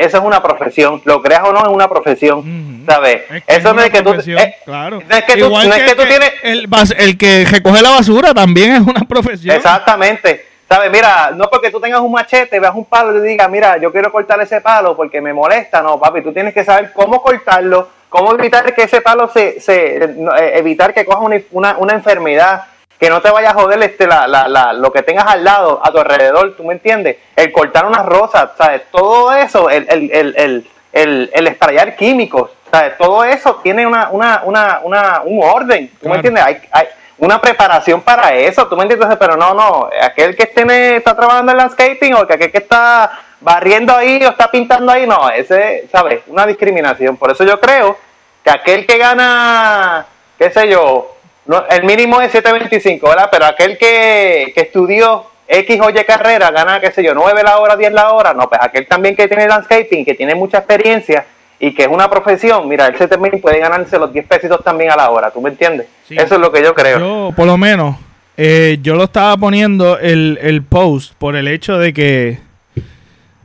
eso 0.00 0.18
es 0.18 0.24
una 0.24 0.42
profesión, 0.42 1.00
lo 1.04 1.22
creas 1.22 1.42
o 1.44 1.52
no 1.52 1.60
es 1.60 1.68
una 1.68 1.88
profesión, 1.88 2.84
¿sabes? 2.86 3.22
eso 3.46 3.72
no 3.72 3.82
es 3.82 3.90
que 3.90 4.02
tú, 4.02 4.12
eh, 4.12 4.56
claro. 4.64 5.02
no 5.06 5.16
es 5.16 5.24
que 5.24 5.36
tú, 5.36 5.50
no 5.50 5.60
es 5.60 5.82
que, 5.82 5.94
tú 5.94 6.02
tienes 6.02 6.32
el, 6.42 6.68
el, 6.98 7.18
que 7.18 7.44
recoge 7.44 7.82
la 7.82 7.90
basura 7.90 8.34
también 8.34 8.72
es 8.72 8.80
una 8.80 9.00
profesión. 9.06 9.56
Exactamente. 9.56 10.50
¿Sabes? 10.70 10.88
Mira, 10.92 11.32
no 11.34 11.50
porque 11.50 11.72
tú 11.72 11.80
tengas 11.80 12.00
un 12.00 12.12
machete, 12.12 12.60
veas 12.60 12.76
un 12.76 12.84
palo 12.84 13.18
y 13.18 13.28
digas, 13.28 13.50
mira, 13.50 13.76
yo 13.78 13.90
quiero 13.90 14.12
cortar 14.12 14.40
ese 14.40 14.60
palo 14.60 14.96
porque 14.96 15.20
me 15.20 15.32
molesta. 15.32 15.82
No, 15.82 15.98
papi, 15.98 16.22
tú 16.22 16.32
tienes 16.32 16.54
que 16.54 16.62
saber 16.62 16.92
cómo 16.92 17.20
cortarlo, 17.20 17.88
cómo 18.08 18.34
evitar 18.34 18.72
que 18.72 18.84
ese 18.84 19.00
palo 19.00 19.28
se, 19.28 19.58
se 19.58 19.96
eh, 19.96 20.18
evitar 20.54 20.94
que 20.94 21.04
coja 21.04 21.18
una, 21.50 21.76
una, 21.76 21.92
enfermedad, 21.92 22.66
que 23.00 23.08
no 23.08 23.22
te 23.22 23.30
vaya 23.30 23.50
a 23.50 23.54
joder 23.54 23.82
este, 23.82 24.06
la, 24.06 24.28
la, 24.28 24.46
la, 24.46 24.74
lo 24.74 24.92
que 24.92 25.02
tengas 25.02 25.26
al 25.26 25.42
lado, 25.42 25.80
a 25.82 25.90
tu 25.90 25.98
alrededor, 25.98 26.54
¿tú 26.54 26.64
me 26.64 26.74
entiendes? 26.74 27.16
El 27.34 27.50
cortar 27.50 27.86
unas 27.86 28.04
rosas, 28.04 28.50
¿sabes? 28.58 28.82
Todo 28.92 29.32
eso, 29.32 29.70
el, 29.70 29.86
el, 29.88 30.10
el, 30.12 30.34
el, 30.36 30.70
el, 30.92 31.30
el 31.32 31.46
esprayar 31.46 31.96
químicos, 31.96 32.50
¿sabes? 32.70 32.98
Todo 32.98 33.24
eso 33.24 33.56
tiene 33.62 33.86
una, 33.86 34.10
una, 34.10 34.42
una, 34.44 34.80
una, 34.84 35.22
un 35.24 35.42
orden, 35.42 35.90
¿tú 36.00 36.10
me 36.10 36.16
entiendes? 36.16 36.44
Hay, 36.44 36.60
hay, 36.70 36.86
una 37.16 37.40
preparación 37.40 38.02
para 38.02 38.34
eso, 38.34 38.66
¿tú 38.66 38.76
me 38.76 38.82
entiendes? 38.82 39.08
Pero 39.18 39.34
no, 39.34 39.54
no, 39.54 39.88
aquel 40.02 40.36
que 40.36 40.42
esté, 40.42 40.96
está 40.96 41.16
trabajando 41.16 41.52
en 41.52 41.58
landscaping 41.58 42.14
o 42.14 42.26
que 42.26 42.34
aquel 42.34 42.52
que 42.52 42.58
está 42.58 43.12
barriendo 43.40 43.96
ahí 43.96 44.22
o 44.24 44.30
está 44.30 44.50
pintando 44.50 44.92
ahí, 44.92 45.06
no, 45.06 45.30
ese, 45.30 45.88
¿sabes? 45.90 46.20
Una 46.26 46.46
discriminación. 46.46 47.16
Por 47.16 47.30
eso 47.30 47.44
yo 47.44 47.58
creo 47.60 47.96
que 48.44 48.50
aquel 48.50 48.86
que 48.86 48.98
gana, 48.98 50.04
qué 50.38 50.50
sé 50.50 50.68
yo, 50.68 51.16
no, 51.50 51.64
el 51.68 51.82
mínimo 51.82 52.20
es 52.20 52.32
7.25, 52.32 53.08
¿verdad? 53.08 53.28
Pero 53.28 53.44
aquel 53.44 53.76
que, 53.76 54.52
que 54.54 54.60
estudió 54.60 55.24
X 55.48 55.80
o 55.82 55.90
Y 55.90 55.94
carrera 56.04 56.52
gana, 56.52 56.80
qué 56.80 56.92
sé 56.92 57.02
yo, 57.02 57.12
9 57.12 57.42
la 57.42 57.58
hora, 57.58 57.76
10 57.76 57.92
la 57.92 58.12
hora, 58.12 58.32
no, 58.32 58.48
pues 58.48 58.60
aquel 58.62 58.86
también 58.86 59.16
que 59.16 59.26
tiene 59.26 59.48
landscaping, 59.48 60.04
que 60.04 60.14
tiene 60.14 60.36
mucha 60.36 60.58
experiencia, 60.58 61.26
y 61.58 61.74
que 61.74 61.82
es 61.82 61.88
una 61.88 62.08
profesión, 62.08 62.68
mira, 62.68 62.86
él 62.86 62.96
se 62.96 63.08
también 63.08 63.40
puede 63.40 63.58
ganarse 63.58 63.98
los 63.98 64.12
10 64.12 64.26
pesitos 64.28 64.62
también 64.62 64.92
a 64.92 64.96
la 64.96 65.10
hora, 65.10 65.32
¿tú 65.32 65.40
me 65.40 65.50
entiendes? 65.50 65.88
Eso 66.08 66.36
es 66.36 66.40
lo 66.40 66.52
que 66.52 66.62
yo 66.62 66.72
creo. 66.72 67.00
Yo, 67.00 67.32
por 67.34 67.46
lo 67.46 67.58
menos, 67.58 67.96
eh, 68.36 68.78
yo 68.80 68.94
lo 68.94 69.02
estaba 69.02 69.36
poniendo 69.36 69.98
el, 69.98 70.38
el 70.40 70.62
post 70.62 71.14
por 71.18 71.34
el 71.34 71.48
hecho 71.48 71.78
de 71.78 71.92
que 71.92 72.38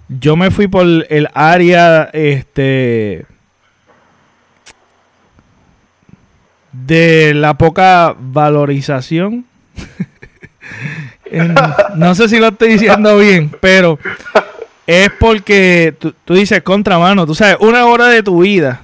yo 0.09 0.35
me 0.35 0.51
fui 0.51 0.67
por 0.67 0.85
el 0.85 1.27
área, 1.33 2.11
este, 2.13 3.25
de 6.85 7.33
la 7.33 7.53
poca 7.55 8.15
valorización. 8.17 9.45
no 11.95 12.15
sé 12.15 12.29
si 12.29 12.39
lo 12.39 12.47
estoy 12.47 12.69
diciendo 12.73 13.17
bien, 13.17 13.51
pero 13.59 13.99
es 14.85 15.09
porque 15.19 15.95
tú, 15.97 16.13
dices 16.33 16.61
contramano, 16.61 17.25
tú 17.25 17.35
sabes, 17.35 17.57
una 17.59 17.85
hora 17.85 18.07
de 18.07 18.23
tu 18.23 18.43
vida, 18.43 18.81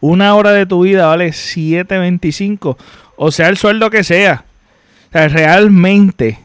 una 0.00 0.34
hora 0.34 0.52
de 0.52 0.66
tu 0.66 0.82
vida 0.82 1.06
vale 1.06 1.28
7.25, 1.28 2.76
o 3.16 3.30
sea, 3.30 3.48
el 3.48 3.56
sueldo 3.56 3.90
que 3.90 4.04
sea. 4.04 4.44
O 5.08 5.12
sea, 5.12 5.28
realmente, 5.28 6.38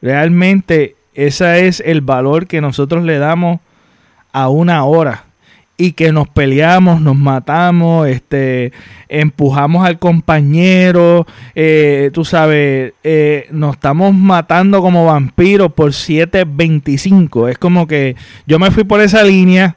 realmente 0.00 0.94
ese 1.14 1.66
es 1.66 1.80
el 1.80 2.00
valor 2.00 2.46
que 2.46 2.60
nosotros 2.60 3.04
le 3.04 3.18
damos 3.18 3.60
a 4.32 4.48
una 4.48 4.84
hora 4.84 5.24
y 5.76 5.92
que 5.92 6.12
nos 6.12 6.28
peleamos, 6.28 7.00
nos 7.00 7.16
matamos, 7.16 8.06
este, 8.06 8.72
empujamos 9.08 9.84
al 9.84 9.98
compañero, 9.98 11.26
eh, 11.54 12.10
tú 12.12 12.24
sabes, 12.24 12.92
eh, 13.02 13.46
nos 13.50 13.74
estamos 13.74 14.14
matando 14.14 14.80
como 14.80 15.06
vampiros 15.06 15.72
por 15.72 15.90
7.25. 15.90 17.50
Es 17.50 17.58
como 17.58 17.86
que 17.86 18.16
yo 18.46 18.58
me 18.58 18.70
fui 18.70 18.84
por 18.84 19.00
esa 19.00 19.22
línea 19.22 19.76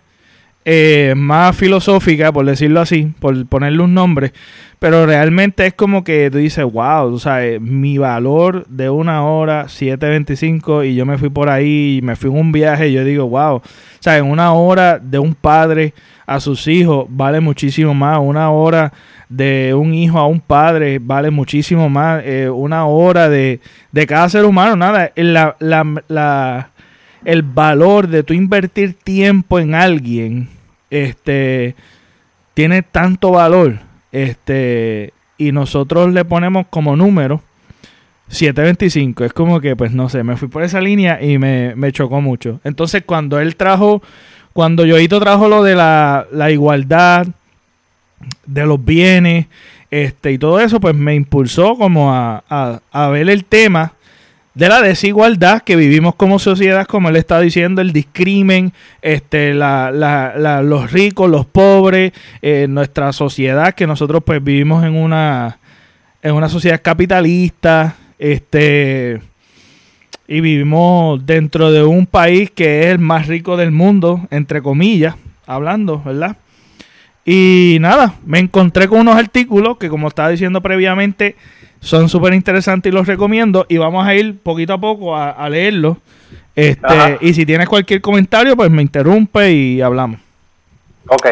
eh, 0.66 1.14
más 1.16 1.56
filosófica, 1.56 2.32
por 2.34 2.46
decirlo 2.46 2.82
así, 2.82 3.14
por 3.20 3.46
ponerle 3.46 3.84
un 3.84 3.94
nombre, 3.94 4.34
pero 4.80 5.06
realmente 5.06 5.68
es 5.68 5.74
como 5.74 6.04
que 6.04 6.30
tú 6.32 6.40
dices, 6.40 6.66
wow, 6.66 7.10
tú 7.12 7.20
sabes, 7.20 7.62
mi 7.62 8.00
valor 8.00 8.66
de 8.68 8.90
una 8.90 9.24
hora, 9.24 9.66
7.25, 9.66 10.88
y 10.90 10.96
yo 10.96 11.06
me 11.06 11.20
fui 11.20 11.30
por 11.30 11.50
ahí, 11.50 11.98
y 11.98 12.02
me 12.02 12.16
fui 12.16 12.32
en 12.32 12.38
un 12.38 12.52
viaje, 12.52 12.90
y 12.90 12.94
yo 12.94 13.04
digo, 13.06 13.30
wow, 13.30 13.58
o 13.58 13.62
sea, 14.00 14.18
en 14.18 14.26
una 14.26 14.54
hora 14.54 14.98
de 14.98 15.20
un 15.20 15.36
padre 15.36 15.94
a 16.26 16.40
sus 16.40 16.68
hijos 16.68 17.06
vale 17.10 17.40
muchísimo 17.40 17.94
más, 17.94 18.20
una 18.20 18.50
hora 18.50 18.92
de 19.30 19.74
un 19.76 19.94
hijo 19.94 20.18
a 20.18 20.28
un 20.28 20.40
padre 20.40 21.00
vale 21.00 21.30
muchísimo 21.30 21.90
más, 21.90 22.24
eh, 22.26 22.50
una 22.50 22.86
hora 22.88 23.30
de, 23.30 23.60
de 23.92 24.08
cada 24.08 24.30
ser 24.30 24.46
humano, 24.46 24.76
nada, 24.76 25.12
la, 25.16 25.56
la, 25.60 26.04
la, 26.08 26.70
el 27.24 27.44
valor 27.44 28.08
de 28.08 28.24
tu 28.24 28.34
invertir 28.34 28.94
tiempo 28.94 29.60
en 29.60 29.76
alguien, 29.76 30.55
este, 30.90 31.76
tiene 32.54 32.84
tanto 32.84 33.32
valor 33.32 33.80
este, 34.12 35.14
y 35.38 35.52
nosotros 35.52 36.14
le 36.14 36.26
ponemos 36.26 36.68
como 36.70 36.96
número 36.96 37.42
725. 38.30 39.26
Es 39.26 39.34
como 39.34 39.60
que, 39.60 39.76
pues 39.76 39.92
no 39.92 40.10
sé, 40.10 40.24
me 40.24 40.38
fui 40.38 40.48
por 40.48 40.64
esa 40.64 40.82
línea 40.82 41.22
y 41.22 41.38
me, 41.38 41.92
chocó 41.92 42.22
mucho. 42.22 42.60
Entonces, 42.64 43.04
cuando 43.06 43.40
él 43.40 43.56
trajo, 43.56 44.02
cuando 44.54 44.86
Yoito 44.86 45.20
trajo 45.20 45.48
lo 45.48 45.64
de 45.64 45.76
la, 45.76 46.26
igualdad, 46.50 47.28
de 48.46 48.66
los 48.66 48.84
bienes, 48.84 49.48
este, 49.92 50.32
y 50.32 50.38
todo 50.38 50.60
eso, 50.60 50.80
pues 50.80 50.96
me 50.96 51.14
impulsó 51.14 51.78
como 51.78 52.14
a, 52.14 52.44
a, 52.50 52.80
a 52.92 53.08
ver 53.10 53.30
el 53.30 53.46
tema 53.46 53.95
de 54.56 54.70
la 54.70 54.82
desigualdad 54.82 55.62
que 55.62 55.76
vivimos 55.76 56.16
como 56.16 56.40
sociedad, 56.40 56.88
como 56.88 57.10
él 57.10 57.18
está 57.18 57.42
diciendo, 57.42 57.82
el 57.82 57.92
discrimen, 57.92 58.72
este, 59.02 59.54
la, 59.54 59.92
la, 59.92 60.62
los 60.64 60.92
ricos, 60.92 61.30
los 61.30 61.46
pobres, 61.46 62.14
eh, 62.42 62.66
nuestra 62.70 63.12
sociedad, 63.12 63.76
que 63.76 63.86
nosotros 63.86 64.24
pues 64.26 64.42
vivimos 64.42 64.86
en 64.86 64.96
una, 64.96 65.58
en 66.24 66.34
una 66.34 66.48
sociedad 66.48 66.82
capitalista, 66.82 67.96
este, 68.18 69.22
y 70.28 70.40
vivimos 70.40 71.26
dentro 71.26 71.72
de 71.72 71.84
un 71.84 72.06
país 72.06 72.50
que 72.50 72.84
es 72.84 72.88
el 72.88 73.00
más 73.00 73.28
rico 73.28 73.58
del 73.58 73.72
mundo, 73.72 74.26
entre 74.32 74.62
comillas, 74.62 75.16
hablando, 75.46 76.02
¿verdad? 76.02 76.38
Y 77.26 77.78
nada, 77.82 78.14
me 78.26 78.40
encontré 78.40 78.88
con 78.88 79.00
unos 79.00 79.18
artículos 79.18 79.78
que 79.78 79.90
como 79.90 80.08
estaba 80.08 80.30
diciendo 80.30 80.62
previamente 80.62 81.36
son 81.80 82.10
súper 82.10 82.34
interesantes 82.34 82.92
y 82.92 82.96
los 82.96 83.08
recomiendo 83.08 83.66
y 83.70 83.78
vamos 83.78 84.08
a 84.08 84.16
ir 84.16 84.38
poquito 84.40 84.74
a 84.74 84.80
poco 84.80 85.16
a, 85.16 85.50
leerlos. 85.50 85.98
Este, 86.56 87.18
y 87.22 87.34
si 87.34 87.46
tienes 87.46 87.68
cualquier 87.68 88.02
comentario, 88.02 88.56
pues 88.56 88.72
me 88.72 88.82
interrumpe 88.82 89.52
y 89.52 89.82
hablamos. 89.82 90.20
Ok. 91.08 91.28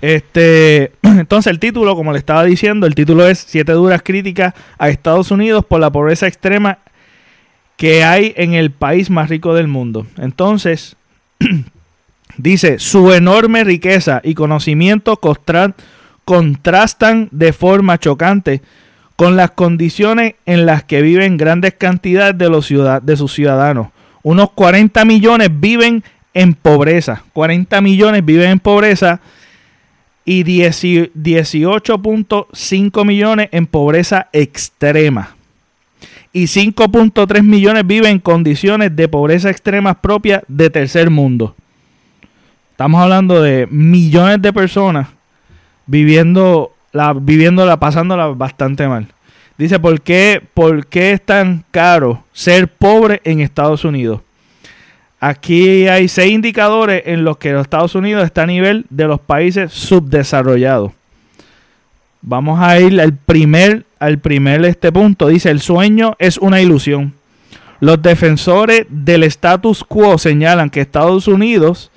Este, 0.00 0.92
entonces 1.02 1.50
el 1.50 1.58
título, 1.58 1.94
como 1.94 2.12
le 2.12 2.18
estaba 2.18 2.44
diciendo, 2.44 2.86
el 2.86 2.94
título 2.94 3.26
es 3.26 3.38
Siete 3.38 3.72
duras 3.72 4.02
críticas 4.02 4.54
a 4.78 4.88
Estados 4.88 5.30
Unidos 5.30 5.64
por 5.64 5.80
la 5.80 5.90
pobreza 5.90 6.26
extrema 6.26 6.78
que 7.76 8.02
hay 8.04 8.34
en 8.36 8.54
el 8.54 8.70
país 8.70 9.08
más 9.08 9.28
rico 9.28 9.54
del 9.54 9.68
mundo. 9.68 10.06
Entonces, 10.16 10.96
dice, 12.36 12.78
su 12.78 13.12
enorme 13.12 13.64
riqueza 13.64 14.20
y 14.24 14.34
conocimiento 14.34 15.20
contrastan 16.24 17.28
de 17.30 17.52
forma 17.52 17.98
chocante 17.98 18.62
con 19.18 19.34
las 19.34 19.50
condiciones 19.50 20.36
en 20.46 20.64
las 20.64 20.84
que 20.84 21.02
viven 21.02 21.36
grandes 21.38 21.74
cantidades 21.74 22.38
de, 22.38 22.48
los 22.48 22.72
de 23.02 23.16
sus 23.16 23.34
ciudadanos. 23.34 23.88
Unos 24.22 24.52
40 24.52 25.04
millones 25.04 25.50
viven 25.52 26.04
en 26.34 26.54
pobreza. 26.54 27.24
40 27.32 27.80
millones 27.80 28.24
viven 28.24 28.50
en 28.50 28.60
pobreza 28.60 29.18
y 30.24 30.44
18.5 30.44 33.04
millones 33.04 33.48
en 33.50 33.66
pobreza 33.66 34.28
extrema. 34.32 35.34
Y 36.32 36.44
5.3 36.44 37.42
millones 37.42 37.84
viven 37.84 38.12
en 38.12 38.20
condiciones 38.20 38.94
de 38.94 39.08
pobreza 39.08 39.50
extrema 39.50 39.94
propias 39.94 40.44
de 40.46 40.70
tercer 40.70 41.10
mundo. 41.10 41.56
Estamos 42.70 43.02
hablando 43.02 43.42
de 43.42 43.66
millones 43.68 44.40
de 44.40 44.52
personas 44.52 45.08
viviendo 45.86 46.70
la, 46.92 47.12
viviéndola, 47.12 47.78
pasándola 47.78 48.28
bastante 48.28 48.86
mal. 48.88 49.06
Dice, 49.56 49.78
¿por 49.78 50.00
qué, 50.00 50.40
¿por 50.54 50.86
qué 50.86 51.12
es 51.12 51.20
tan 51.20 51.64
caro 51.70 52.22
ser 52.32 52.68
pobre 52.68 53.20
en 53.24 53.40
Estados 53.40 53.84
Unidos? 53.84 54.20
Aquí 55.20 55.88
hay 55.88 56.06
seis 56.06 56.32
indicadores 56.32 57.02
en 57.06 57.24
los 57.24 57.38
que 57.38 57.52
los 57.52 57.62
Estados 57.62 57.96
Unidos 57.96 58.24
está 58.24 58.42
a 58.42 58.46
nivel 58.46 58.86
de 58.88 59.08
los 59.08 59.20
países 59.20 59.72
subdesarrollados. 59.72 60.92
Vamos 62.22 62.60
a 62.60 62.78
ir 62.78 63.00
al 63.00 63.14
primer, 63.14 63.84
al 63.98 64.18
primer 64.18 64.64
este 64.64 64.92
punto. 64.92 65.26
Dice, 65.26 65.50
el 65.50 65.60
sueño 65.60 66.14
es 66.20 66.38
una 66.38 66.60
ilusión. 66.60 67.14
Los 67.80 68.00
defensores 68.00 68.86
del 68.88 69.24
status 69.24 69.82
quo 69.82 70.18
señalan 70.18 70.70
que 70.70 70.80
Estados 70.80 71.26
Unidos, 71.26 71.90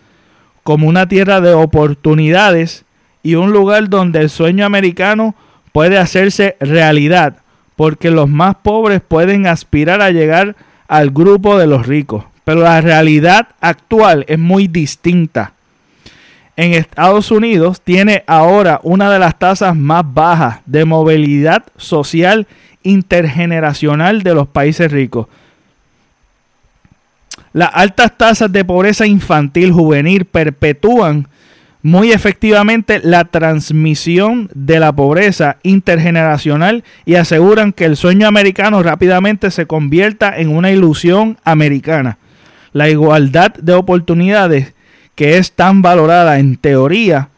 como 0.64 0.88
una 0.88 1.08
tierra 1.08 1.42
de 1.42 1.54
oportunidades 1.54 2.86
y 3.24 3.36
un 3.36 3.52
lugar 3.52 3.90
donde 3.90 4.20
el 4.20 4.30
sueño 4.30 4.66
americano 4.66 5.36
puede 5.72 5.98
hacerse 5.98 6.58
realidad, 6.60 7.38
porque 7.76 8.12
los 8.12 8.30
más 8.30 8.56
pobres 8.56 9.02
pueden 9.06 9.48
aspirar 9.48 10.02
a 10.02 10.12
llegar 10.12 10.56
al 10.88 11.12
grupo 11.12 11.58
de 11.58 11.68
los 11.68 11.88
ricos. 11.88 12.26
Pero 12.44 12.62
la 12.62 12.82
realidad 12.82 13.48
actual 13.60 14.26
es 14.28 14.40
muy 14.40 14.68
distinta. 14.68 15.54
En 16.58 16.74
Estados 16.74 17.32
Unidos 17.32 17.82
tiene 17.82 18.24
ahora 18.28 18.80
una 18.84 19.12
de 19.12 19.20
las 19.20 19.38
tasas 19.40 19.76
más 19.76 20.04
bajas 20.06 20.60
de 20.66 20.86
movilidad 20.86 21.64
social 21.78 22.48
intergeneracional 22.84 24.24
de 24.24 24.36
los 24.36 24.48
países 24.48 24.92
ricos. 24.92 25.28
Las 27.54 27.70
altas 27.74 28.18
tasas 28.18 28.52
de 28.52 28.66
pobreza 28.66 29.06
infantil 29.06 29.72
juvenil 29.72 30.26
perpetúan 30.26 31.28
muy 31.84 32.12
efectivamente 32.12 33.02
la 33.04 33.26
transmisión 33.26 34.50
de 34.54 34.80
la 34.80 34.92
pobreza 34.92 35.58
intergeneracional 35.64 36.84
y 37.06 37.16
aseguran 37.16 37.74
que 37.74 37.86
el 37.86 37.98
sueño 37.98 38.28
americano 38.28 38.84
rápidamente 38.84 39.50
se 39.52 39.66
convierta 39.66 40.38
en 40.38 40.50
una 40.50 40.72
ilusión 40.72 41.38
americana. 41.44 42.18
La 42.74 42.90
igualdad 42.90 43.54
de 43.56 43.74
oportunidades 43.74 44.74
que 45.16 45.38
es 45.38 45.52
tan 45.54 45.82
valorada 45.82 46.40
en 46.40 46.56
teoría, 46.56 47.30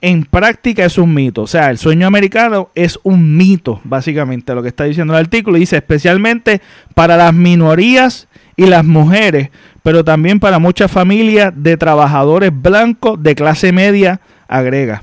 en 0.00 0.24
práctica 0.24 0.84
es 0.84 0.98
un 0.98 1.14
mito. 1.14 1.42
O 1.42 1.46
sea, 1.46 1.70
el 1.70 1.78
sueño 1.78 2.06
americano 2.06 2.70
es 2.74 2.98
un 3.02 3.36
mito, 3.36 3.80
básicamente, 3.84 4.54
lo 4.54 4.62
que 4.62 4.68
está 4.68 4.84
diciendo 4.84 5.14
el 5.14 5.20
artículo. 5.20 5.58
Dice 5.58 5.76
especialmente 5.76 6.60
para 6.94 7.16
las 7.16 7.34
minorías 7.34 8.28
y 8.56 8.66
las 8.66 8.84
mujeres, 8.84 9.50
pero 9.82 10.04
también 10.04 10.40
para 10.40 10.58
muchas 10.58 10.90
familias 10.90 11.52
de 11.56 11.76
trabajadores 11.76 12.52
blancos 12.54 13.22
de 13.22 13.34
clase 13.34 13.72
media, 13.72 14.20
agrega. 14.48 15.02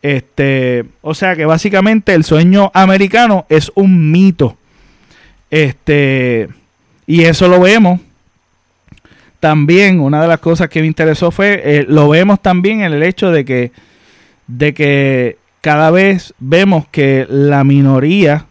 Este, 0.00 0.84
o 1.00 1.14
sea 1.14 1.36
que 1.36 1.46
básicamente 1.46 2.14
el 2.14 2.24
sueño 2.24 2.70
americano 2.74 3.46
es 3.48 3.70
un 3.74 4.10
mito. 4.10 4.56
Este, 5.50 6.48
y 7.06 7.22
eso 7.22 7.46
lo 7.46 7.60
vemos 7.60 8.00
también 9.42 9.98
una 9.98 10.22
de 10.22 10.28
las 10.28 10.38
cosas 10.38 10.68
que 10.68 10.80
me 10.80 10.86
interesó 10.86 11.32
fue, 11.32 11.60
eh, 11.64 11.84
lo 11.88 12.08
vemos 12.08 12.40
también 12.40 12.82
en 12.82 12.92
el 12.92 13.02
hecho 13.02 13.32
de 13.32 13.44
que, 13.44 13.72
de 14.46 14.72
que 14.72 15.36
cada 15.60 15.90
vez 15.90 16.32
vemos 16.38 16.86
que 16.92 17.26
la 17.28 17.64
minoría 17.64 18.46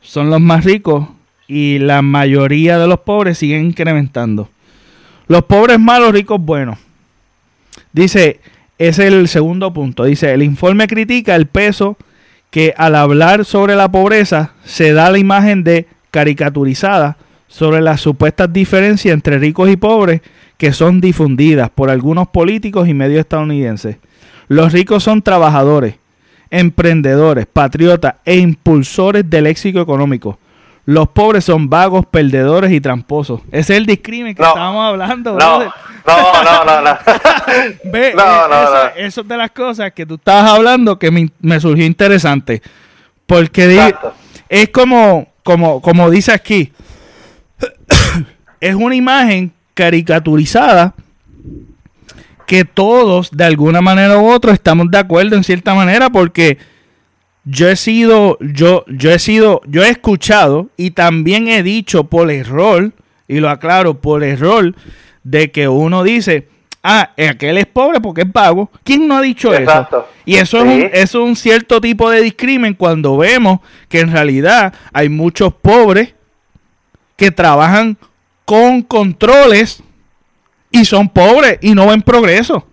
son 0.00 0.30
los 0.30 0.40
más 0.40 0.64
ricos 0.64 1.06
y 1.50 1.80
la 1.80 2.00
mayoría 2.00 2.78
de 2.78 2.86
los 2.86 3.00
pobres 3.00 3.38
siguen 3.38 3.66
incrementando. 3.66 4.48
Los 5.26 5.42
pobres 5.44 5.80
malos, 5.80 6.12
ricos 6.12 6.40
buenos. 6.40 6.78
Dice, 7.92 8.38
es 8.78 9.00
el 9.00 9.26
segundo 9.26 9.72
punto. 9.72 10.04
Dice, 10.04 10.32
el 10.32 10.44
informe 10.44 10.86
critica 10.86 11.34
el 11.34 11.46
peso 11.46 11.96
que 12.50 12.72
al 12.76 12.94
hablar 12.94 13.44
sobre 13.44 13.74
la 13.74 13.90
pobreza 13.90 14.52
se 14.64 14.92
da 14.92 15.10
la 15.10 15.18
imagen 15.18 15.64
de 15.64 15.86
caricaturizada 16.12 17.16
sobre 17.48 17.80
las 17.80 18.00
supuestas 18.00 18.52
diferencias 18.52 19.12
entre 19.12 19.40
ricos 19.40 19.68
y 19.70 19.76
pobres 19.76 20.20
que 20.56 20.72
son 20.72 21.00
difundidas 21.00 21.68
por 21.70 21.90
algunos 21.90 22.28
políticos 22.28 22.86
y 22.86 22.94
medios 22.94 23.20
estadounidenses. 23.20 23.96
Los 24.46 24.72
ricos 24.72 25.02
son 25.02 25.20
trabajadores, 25.22 25.96
emprendedores, 26.50 27.46
patriotas 27.46 28.14
e 28.24 28.36
impulsores 28.36 29.28
del 29.28 29.48
éxito 29.48 29.80
económico. 29.80 30.38
Los 30.90 31.06
pobres 31.10 31.44
son 31.44 31.70
vagos, 31.70 32.04
perdedores 32.04 32.72
y 32.72 32.80
tramposos. 32.80 33.42
Ese 33.52 33.74
es 33.74 33.78
el 33.78 33.86
discrimen 33.86 34.34
que 34.34 34.42
estábamos 34.42 34.88
hablando. 34.88 35.38
No, 35.38 35.60
no, 35.60 36.42
no, 36.42 36.64
no, 36.64 36.82
no. 36.82 36.98
Ve, 37.92 38.12
eso, 38.96 39.20
es 39.20 39.28
de 39.28 39.36
las 39.36 39.52
cosas 39.52 39.92
que 39.92 40.04
tú 40.04 40.16
estabas 40.16 40.50
hablando 40.50 40.98
que 40.98 41.12
me, 41.12 41.60
surgió 41.60 41.86
interesante. 41.86 42.60
Porque 43.24 43.94
es 44.48 44.70
como, 44.70 45.28
como, 45.44 45.80
como 45.80 46.10
dice 46.10 46.32
aquí, 46.32 46.72
es 48.60 48.74
una 48.74 48.96
imagen 48.96 49.52
caricaturizada 49.74 50.94
que 52.48 52.64
todos 52.64 53.30
de 53.30 53.44
alguna 53.44 53.80
manera 53.80 54.18
u 54.18 54.28
otra 54.28 54.52
estamos 54.54 54.90
de 54.90 54.98
acuerdo 54.98 55.36
en 55.36 55.44
cierta 55.44 55.72
manera 55.72 56.10
porque 56.10 56.58
yo 57.50 57.68
he 57.68 57.76
sido 57.76 58.38
yo 58.40 58.84
yo 58.86 59.10
he 59.10 59.18
sido 59.18 59.60
yo 59.66 59.82
he 59.82 59.88
escuchado 59.88 60.68
y 60.76 60.92
también 60.92 61.48
he 61.48 61.62
dicho 61.62 62.04
por 62.04 62.30
error 62.30 62.92
y 63.26 63.40
lo 63.40 63.48
aclaro 63.50 64.00
por 64.00 64.22
error 64.22 64.74
de 65.24 65.50
que 65.50 65.68
uno 65.68 66.02
dice 66.02 66.48
ah, 66.82 67.10
aquel 67.16 67.58
es 67.58 67.66
pobre 67.66 68.00
porque 68.00 68.22
es 68.22 68.32
vago. 68.32 68.70
¿Quién 68.84 69.06
no 69.06 69.16
ha 69.16 69.22
dicho 69.22 69.52
eso? 69.52 70.06
Y 70.24 70.36
eso, 70.36 70.58
es 70.58 70.64
un, 70.64 70.90
es 70.92 71.14
un 71.14 71.36
cierto 71.36 71.80
tipo 71.80 72.10
de 72.10 72.22
discrimen 72.22 72.74
cuando 72.74 73.16
vemos 73.16 73.60
que 73.88 74.00
en 74.00 74.12
realidad 74.12 74.72
hay 74.92 75.08
muchos 75.08 75.52
pobres 75.54 76.14
que 77.16 77.30
trabajan 77.30 77.96
con 78.44 78.82
controles 78.82 79.82
y 80.70 80.84
son 80.84 81.08
pobres 81.08 81.58
y 81.60 81.74
no 81.74 81.88
ven 81.88 82.02
progreso. 82.02 82.66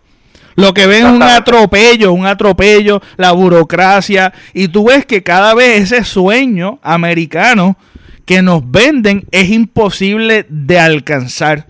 Lo 0.57 0.73
que 0.73 0.87
ven 0.87 1.05
es 1.05 1.11
un 1.11 1.21
atropello, 1.21 2.13
un 2.13 2.25
atropello, 2.25 2.99
la 3.15 3.31
burocracia. 3.31 4.33
Y 4.55 4.69
tú 4.69 4.85
ves 4.85 5.05
que 5.05 5.21
cada 5.21 5.53
vez 5.53 5.91
ese 5.91 6.03
sueño 6.03 6.79
americano 6.81 7.77
que 8.25 8.41
nos 8.41 8.63
venden 8.69 9.27
es 9.29 9.51
imposible 9.51 10.47
de 10.49 10.79
alcanzar. 10.79 11.67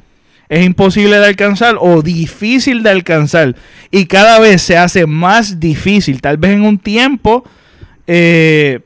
Es 0.47 0.65
imposible 0.65 1.19
de 1.19 1.25
alcanzar 1.25 1.75
o 1.81 2.01
difícil 2.01 2.81
de 2.81 2.91
alcanzar. 2.91 3.57
Y 3.91 4.05
cada 4.05 4.39
vez 4.39 4.61
se 4.61 4.77
hace 4.77 5.05
más 5.05 5.59
difícil. 5.59 6.21
Tal 6.21 6.37
vez 6.37 6.51
en 6.51 6.61
un 6.61 6.79
tiempo 6.79 7.43
eh, 8.07 8.79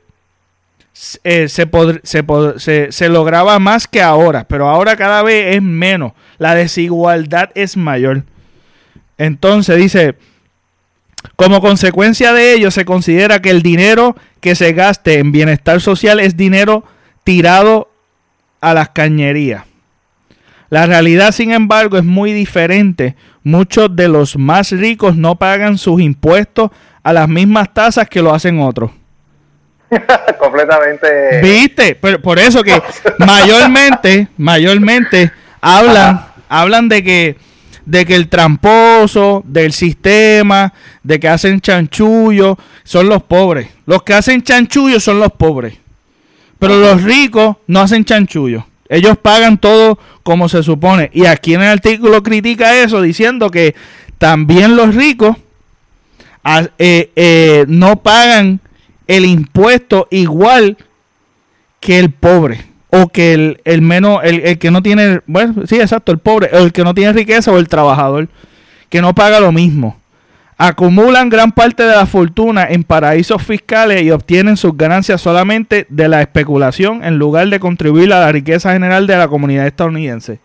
eh, 1.24 1.48
se, 1.48 1.70
se, 2.58 2.92
se, 2.92 3.10
lograba 3.10 3.60
más 3.60 3.88
que 3.88 4.02
ahora, 4.02 4.46
pero 4.48 4.68
ahora 4.68 4.96
cada 4.96 5.22
vez 5.22 5.58
es 5.58 5.62
menos. 5.62 6.14
La 6.40 6.56
desigualdad 6.56 7.52
es 7.54 7.78
mayor. 7.78 8.24
Entonces 9.22 9.78
dice, 9.78 10.16
como 11.36 11.62
consecuencia 11.62 12.34
de 12.34 12.54
ello 12.54 12.72
se 12.72 12.86
considera 12.86 13.40
que 13.40 13.52
el 13.52 13.62
dinero 13.62 14.16
que 14.40 14.56
se 14.56 14.74
gaste 14.74 15.20
en 15.20 15.32
bienestar 15.32 15.80
social 15.80 16.20
es 16.20 16.36
dinero 16.36 16.84
tirado 17.24 17.92
a 18.62 18.74
las 18.74 18.90
cañerías. 18.90 19.66
La 20.70 20.88
realidad, 20.88 21.34
sin 21.34 21.52
embargo, 21.52 22.00
es 22.00 22.04
muy 22.04 22.34
diferente. 22.34 23.16
Muchos 23.44 23.96
de 23.96 24.08
los 24.08 24.38
más 24.38 24.72
ricos 24.72 25.16
no 25.16 25.36
pagan 25.36 25.78
sus 25.78 26.02
impuestos 26.02 26.72
a 27.04 27.14
las 27.14 27.30
mismas 27.30 27.72
tasas 27.72 28.10
que 28.10 28.24
lo 28.24 28.34
hacen 28.34 28.60
otros. 28.60 28.90
Completamente. 30.40 31.42
¿Viste? 31.44 31.94
Pero 31.94 32.20
por 32.20 32.40
eso 32.40 32.64
que 32.64 32.82
mayormente, 33.20 34.30
mayormente 34.38 35.32
hablan, 35.62 36.26
hablan 36.50 36.90
de 36.90 37.04
que 37.04 37.51
de 37.86 38.06
que 38.06 38.16
el 38.16 38.28
tramposo, 38.28 39.44
del 39.46 39.74
sistema, 39.74 40.74
de 41.04 41.20
que 41.20 41.28
hacen 41.28 41.62
chanchullo, 41.62 42.58
son 42.84 43.10
los 43.10 43.24
pobres. 43.24 43.70
Los 43.86 44.04
que 44.04 44.14
hacen 44.14 44.44
chanchullo 44.44 45.00
son 45.00 45.20
los 45.20 45.32
pobres. 45.32 45.76
Pero 46.60 46.80
los 46.80 47.04
ricos 47.04 47.58
no 47.68 47.82
hacen 47.82 48.06
chanchullo. 48.06 48.66
Ellos 48.88 49.18
pagan 49.18 49.58
todo 49.58 49.98
como 50.24 50.50
se 50.50 50.64
supone. 50.64 51.10
Y 51.14 51.26
aquí 51.26 51.54
en 51.54 51.62
el 51.62 51.70
artículo 51.70 52.22
critica 52.22 52.78
eso 52.78 53.02
diciendo 53.02 53.50
que 53.50 53.76
también 54.18 54.76
los 54.76 54.94
ricos 54.94 55.38
ah, 56.44 56.68
eh, 56.78 57.12
eh, 57.16 57.66
no 57.68 57.98
pagan 58.04 58.60
el 59.08 59.26
impuesto 59.26 60.08
igual 60.12 60.78
que 61.80 62.00
el 62.00 62.12
pobre 62.12 62.71
o 62.92 63.08
que 63.08 63.34
el, 63.34 63.62
el 63.64 63.82
menos, 63.82 64.20
el, 64.24 64.42
el, 64.42 64.60
que 64.60 64.70
no 64.70 64.84
tiene, 64.84 65.22
bueno, 65.26 65.66
sí, 65.66 65.80
exacto, 65.80 66.12
el 66.12 66.20
pobre, 66.20 66.50
el 66.52 66.74
que 66.74 66.84
no 66.84 66.94
tiene 66.94 67.14
riqueza 67.14 67.52
o 67.52 67.58
el 67.58 67.68
trabajador, 67.68 68.28
que 68.90 69.02
no 69.02 69.16
paga 69.16 69.40
lo 69.40 69.52
mismo. 69.52 69.98
Acumulan 70.58 71.30
gran 71.30 71.54
parte 71.54 71.84
de 71.84 71.96
la 71.96 72.06
fortuna 72.06 72.68
en 72.70 72.84
paraísos 72.84 73.42
fiscales 73.42 74.04
y 74.04 74.12
obtienen 74.12 74.58
sus 74.58 74.78
ganancias 74.78 75.20
solamente 75.20 75.88
de 75.90 76.08
la 76.08 76.22
especulación 76.22 77.04
en 77.04 77.18
lugar 77.18 77.48
de 77.48 77.60
contribuir 77.60 78.14
a 78.14 78.20
la 78.20 78.32
riqueza 78.32 78.74
general 78.74 79.08
de 79.08 79.18
la 79.18 79.28
comunidad 79.28 79.66
estadounidense. 79.66 80.40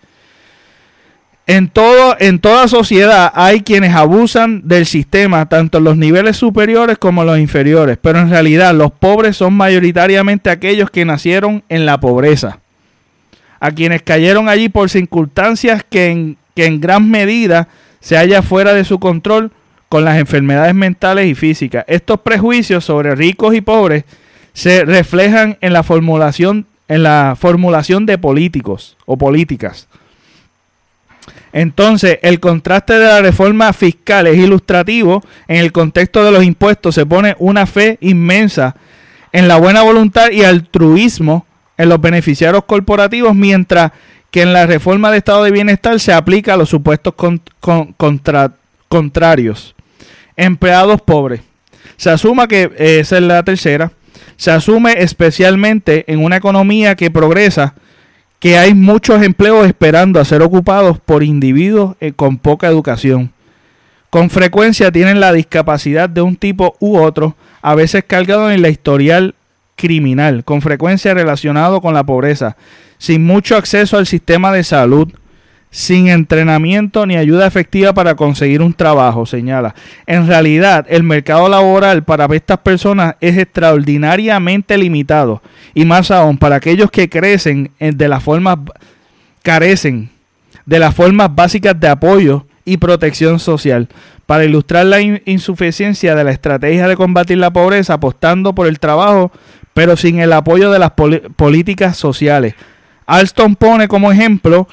En, 1.48 1.68
todo, 1.68 2.16
en 2.18 2.40
toda 2.40 2.66
sociedad 2.66 3.30
hay 3.32 3.60
quienes 3.60 3.94
abusan 3.94 4.66
del 4.66 4.84
sistema, 4.84 5.48
tanto 5.48 5.78
en 5.78 5.84
los 5.84 5.96
niveles 5.96 6.36
superiores 6.36 6.98
como 6.98 7.22
en 7.22 7.28
los 7.28 7.38
inferiores, 7.38 7.98
pero 8.00 8.18
en 8.18 8.30
realidad 8.30 8.74
los 8.74 8.90
pobres 8.90 9.36
son 9.36 9.54
mayoritariamente 9.54 10.50
aquellos 10.50 10.90
que 10.90 11.04
nacieron 11.04 11.62
en 11.68 11.86
la 11.86 12.00
pobreza, 12.00 12.58
a 13.60 13.70
quienes 13.70 14.02
cayeron 14.02 14.48
allí 14.48 14.68
por 14.68 14.90
circunstancias 14.90 15.84
que 15.88 16.10
en, 16.10 16.36
que 16.56 16.66
en 16.66 16.80
gran 16.80 17.08
medida 17.08 17.68
se 18.00 18.16
halla 18.16 18.42
fuera 18.42 18.74
de 18.74 18.84
su 18.84 18.98
control 18.98 19.52
con 19.88 20.04
las 20.04 20.18
enfermedades 20.18 20.74
mentales 20.74 21.28
y 21.28 21.36
físicas. 21.36 21.84
Estos 21.86 22.18
prejuicios 22.22 22.84
sobre 22.84 23.14
ricos 23.14 23.54
y 23.54 23.60
pobres 23.60 24.02
se 24.52 24.84
reflejan 24.84 25.58
en 25.60 25.72
la 25.72 25.84
formulación, 25.84 26.66
en 26.88 27.04
la 27.04 27.36
formulación 27.38 28.04
de 28.04 28.18
políticos 28.18 28.96
o 29.06 29.16
políticas 29.16 29.86
entonces, 31.52 32.18
el 32.20 32.38
contraste 32.38 32.98
de 32.98 33.06
la 33.06 33.22
reforma 33.22 33.72
fiscal 33.72 34.26
es 34.26 34.36
ilustrativo. 34.36 35.22
En 35.48 35.56
el 35.56 35.72
contexto 35.72 36.22
de 36.22 36.30
los 36.30 36.44
impuestos 36.44 36.94
se 36.94 37.06
pone 37.06 37.34
una 37.38 37.64
fe 37.64 37.96
inmensa 38.02 38.76
en 39.32 39.48
la 39.48 39.56
buena 39.56 39.82
voluntad 39.82 40.30
y 40.30 40.44
altruismo 40.44 41.46
en 41.78 41.88
los 41.88 42.00
beneficiarios 42.00 42.64
corporativos, 42.64 43.34
mientras 43.34 43.92
que 44.30 44.42
en 44.42 44.52
la 44.52 44.66
reforma 44.66 45.10
de 45.10 45.18
estado 45.18 45.44
de 45.44 45.50
bienestar 45.50 45.98
se 45.98 46.12
aplica 46.12 46.54
a 46.54 46.56
los 46.58 46.68
supuestos 46.68 47.14
contrarios. 48.86 49.74
Empleados 50.36 51.00
pobres. 51.00 51.40
Se 51.96 52.10
asuma 52.10 52.46
que 52.46 52.70
esa 52.76 53.16
es 53.16 53.22
la 53.22 53.42
tercera. 53.42 53.92
Se 54.36 54.50
asume 54.50 54.96
especialmente 54.98 56.04
en 56.06 56.22
una 56.22 56.36
economía 56.36 56.96
que 56.96 57.10
progresa 57.10 57.72
que 58.38 58.58
hay 58.58 58.74
muchos 58.74 59.22
empleos 59.22 59.66
esperando 59.66 60.20
a 60.20 60.24
ser 60.24 60.42
ocupados 60.42 60.98
por 60.98 61.22
individuos 61.22 61.96
eh, 62.00 62.12
con 62.12 62.38
poca 62.38 62.66
educación. 62.66 63.32
Con 64.10 64.30
frecuencia 64.30 64.92
tienen 64.92 65.20
la 65.20 65.32
discapacidad 65.32 66.08
de 66.08 66.22
un 66.22 66.36
tipo 66.36 66.76
u 66.78 66.98
otro, 66.98 67.34
a 67.62 67.74
veces 67.74 68.04
cargado 68.06 68.50
en 68.50 68.62
la 68.62 68.68
historial 68.68 69.34
criminal, 69.74 70.44
con 70.44 70.62
frecuencia 70.62 71.14
relacionado 71.14 71.80
con 71.80 71.94
la 71.94 72.04
pobreza, 72.04 72.56
sin 72.98 73.24
mucho 73.24 73.56
acceso 73.56 73.98
al 73.98 74.06
sistema 74.06 74.52
de 74.52 74.64
salud, 74.64 75.12
sin 75.70 76.08
entrenamiento 76.08 77.04
ni 77.06 77.16
ayuda 77.16 77.46
efectiva 77.46 77.92
para 77.92 78.14
conseguir 78.14 78.62
un 78.62 78.72
trabajo, 78.72 79.26
señala. 79.26 79.74
En 80.06 80.26
realidad, 80.26 80.86
el 80.88 81.02
mercado 81.02 81.48
laboral 81.48 82.02
para 82.02 82.26
estas 82.34 82.58
personas 82.58 83.16
es 83.20 83.36
extraordinariamente 83.36 84.78
limitado 84.78 85.42
y 85.74 85.84
más 85.84 86.10
aún 86.10 86.38
para 86.38 86.56
aquellos 86.56 86.90
que 86.90 87.08
crecen 87.08 87.70
de 87.78 88.08
las 88.08 88.22
formas 88.22 88.58
carecen 89.42 90.10
de 90.64 90.80
las 90.80 90.94
formas 90.94 91.32
básicas 91.34 91.78
de 91.78 91.88
apoyo 91.88 92.46
y 92.64 92.76
protección 92.76 93.38
social. 93.38 93.88
Para 94.26 94.44
ilustrar 94.44 94.86
la 94.86 95.00
insuficiencia 95.00 96.16
de 96.16 96.24
la 96.24 96.32
estrategia 96.32 96.88
de 96.88 96.96
combatir 96.96 97.38
la 97.38 97.52
pobreza 97.52 97.94
apostando 97.94 98.54
por 98.54 98.66
el 98.66 98.80
trabajo, 98.80 99.30
pero 99.72 99.96
sin 99.96 100.18
el 100.18 100.32
apoyo 100.32 100.72
de 100.72 100.80
las 100.80 100.92
políticas 101.36 101.96
sociales. 101.96 102.54
Alston 103.06 103.54
pone 103.54 103.86
como 103.86 104.10
ejemplo 104.10 104.66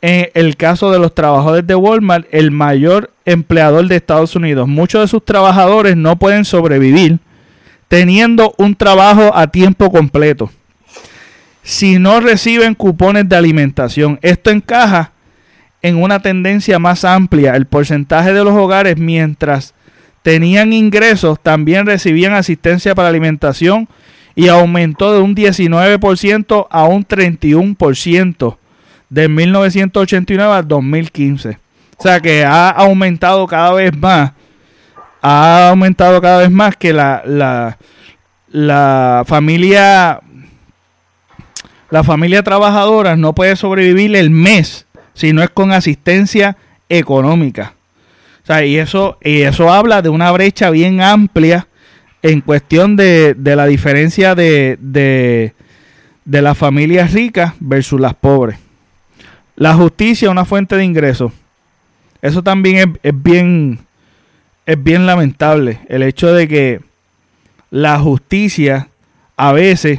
en 0.00 0.30
el 0.34 0.56
caso 0.56 0.90
de 0.90 0.98
los 0.98 1.14
trabajadores 1.14 1.66
de 1.66 1.74
Walmart, 1.74 2.26
el 2.30 2.50
mayor 2.50 3.10
empleador 3.24 3.88
de 3.88 3.96
Estados 3.96 4.36
Unidos. 4.36 4.68
Muchos 4.68 5.02
de 5.02 5.08
sus 5.08 5.24
trabajadores 5.24 5.96
no 5.96 6.16
pueden 6.18 6.44
sobrevivir 6.44 7.18
teniendo 7.88 8.54
un 8.58 8.76
trabajo 8.76 9.32
a 9.34 9.48
tiempo 9.48 9.90
completo. 9.90 10.50
Si 11.62 11.98
no 11.98 12.20
reciben 12.20 12.74
cupones 12.74 13.28
de 13.28 13.36
alimentación, 13.36 14.18
esto 14.22 14.50
encaja 14.50 15.12
en 15.82 15.96
una 16.02 16.20
tendencia 16.20 16.78
más 16.78 17.04
amplia. 17.04 17.56
El 17.56 17.66
porcentaje 17.66 18.32
de 18.32 18.44
los 18.44 18.54
hogares 18.54 18.96
mientras 18.96 19.74
tenían 20.22 20.72
ingresos 20.72 21.40
también 21.42 21.86
recibían 21.86 22.34
asistencia 22.34 22.94
para 22.94 23.08
alimentación 23.08 23.88
y 24.34 24.48
aumentó 24.48 25.12
de 25.12 25.20
un 25.20 25.34
19% 25.34 26.66
a 26.70 26.84
un 26.84 27.06
31% 27.06 28.56
de 29.10 29.28
1989 29.28 30.52
al 30.52 30.68
2015. 30.68 31.58
O 31.98 32.02
sea 32.02 32.20
que 32.20 32.44
ha 32.44 32.70
aumentado 32.70 33.46
cada 33.46 33.72
vez 33.72 33.96
más, 33.96 34.32
ha 35.20 35.70
aumentado 35.70 36.20
cada 36.20 36.38
vez 36.38 36.50
más 36.50 36.76
que 36.76 36.92
la, 36.92 37.22
la, 37.24 37.76
la 38.50 39.24
familia, 39.26 40.20
la 41.90 42.04
familia 42.04 42.42
trabajadora 42.42 43.16
no 43.16 43.34
puede 43.34 43.56
sobrevivir 43.56 44.14
el 44.14 44.30
mes 44.30 44.86
si 45.14 45.32
no 45.32 45.42
es 45.42 45.50
con 45.50 45.72
asistencia 45.72 46.56
económica. 46.88 47.74
O 48.44 48.46
sea, 48.46 48.64
y 48.64 48.78
eso, 48.78 49.18
y 49.22 49.42
eso 49.42 49.72
habla 49.72 50.00
de 50.00 50.08
una 50.08 50.30
brecha 50.30 50.70
bien 50.70 51.00
amplia 51.00 51.66
en 52.22 52.40
cuestión 52.40 52.96
de, 52.96 53.34
de 53.34 53.56
la 53.56 53.66
diferencia 53.66 54.34
de, 54.34 54.78
de, 54.80 55.52
de 56.24 56.42
las 56.42 56.56
familias 56.56 57.12
ricas 57.12 57.54
versus 57.58 58.00
las 58.00 58.14
pobres. 58.14 58.58
La 59.58 59.74
justicia, 59.74 60.30
una 60.30 60.44
fuente 60.44 60.76
de 60.76 60.84
ingresos. 60.84 61.32
Eso 62.22 62.44
también 62.44 62.96
es, 63.02 63.24
bien, 63.24 63.80
es 64.64 64.80
bien 64.80 65.04
lamentable. 65.04 65.80
El 65.88 66.04
hecho 66.04 66.32
de 66.32 66.46
que 66.46 66.80
la 67.72 67.98
justicia 67.98 68.86
a 69.36 69.52
veces, 69.52 69.98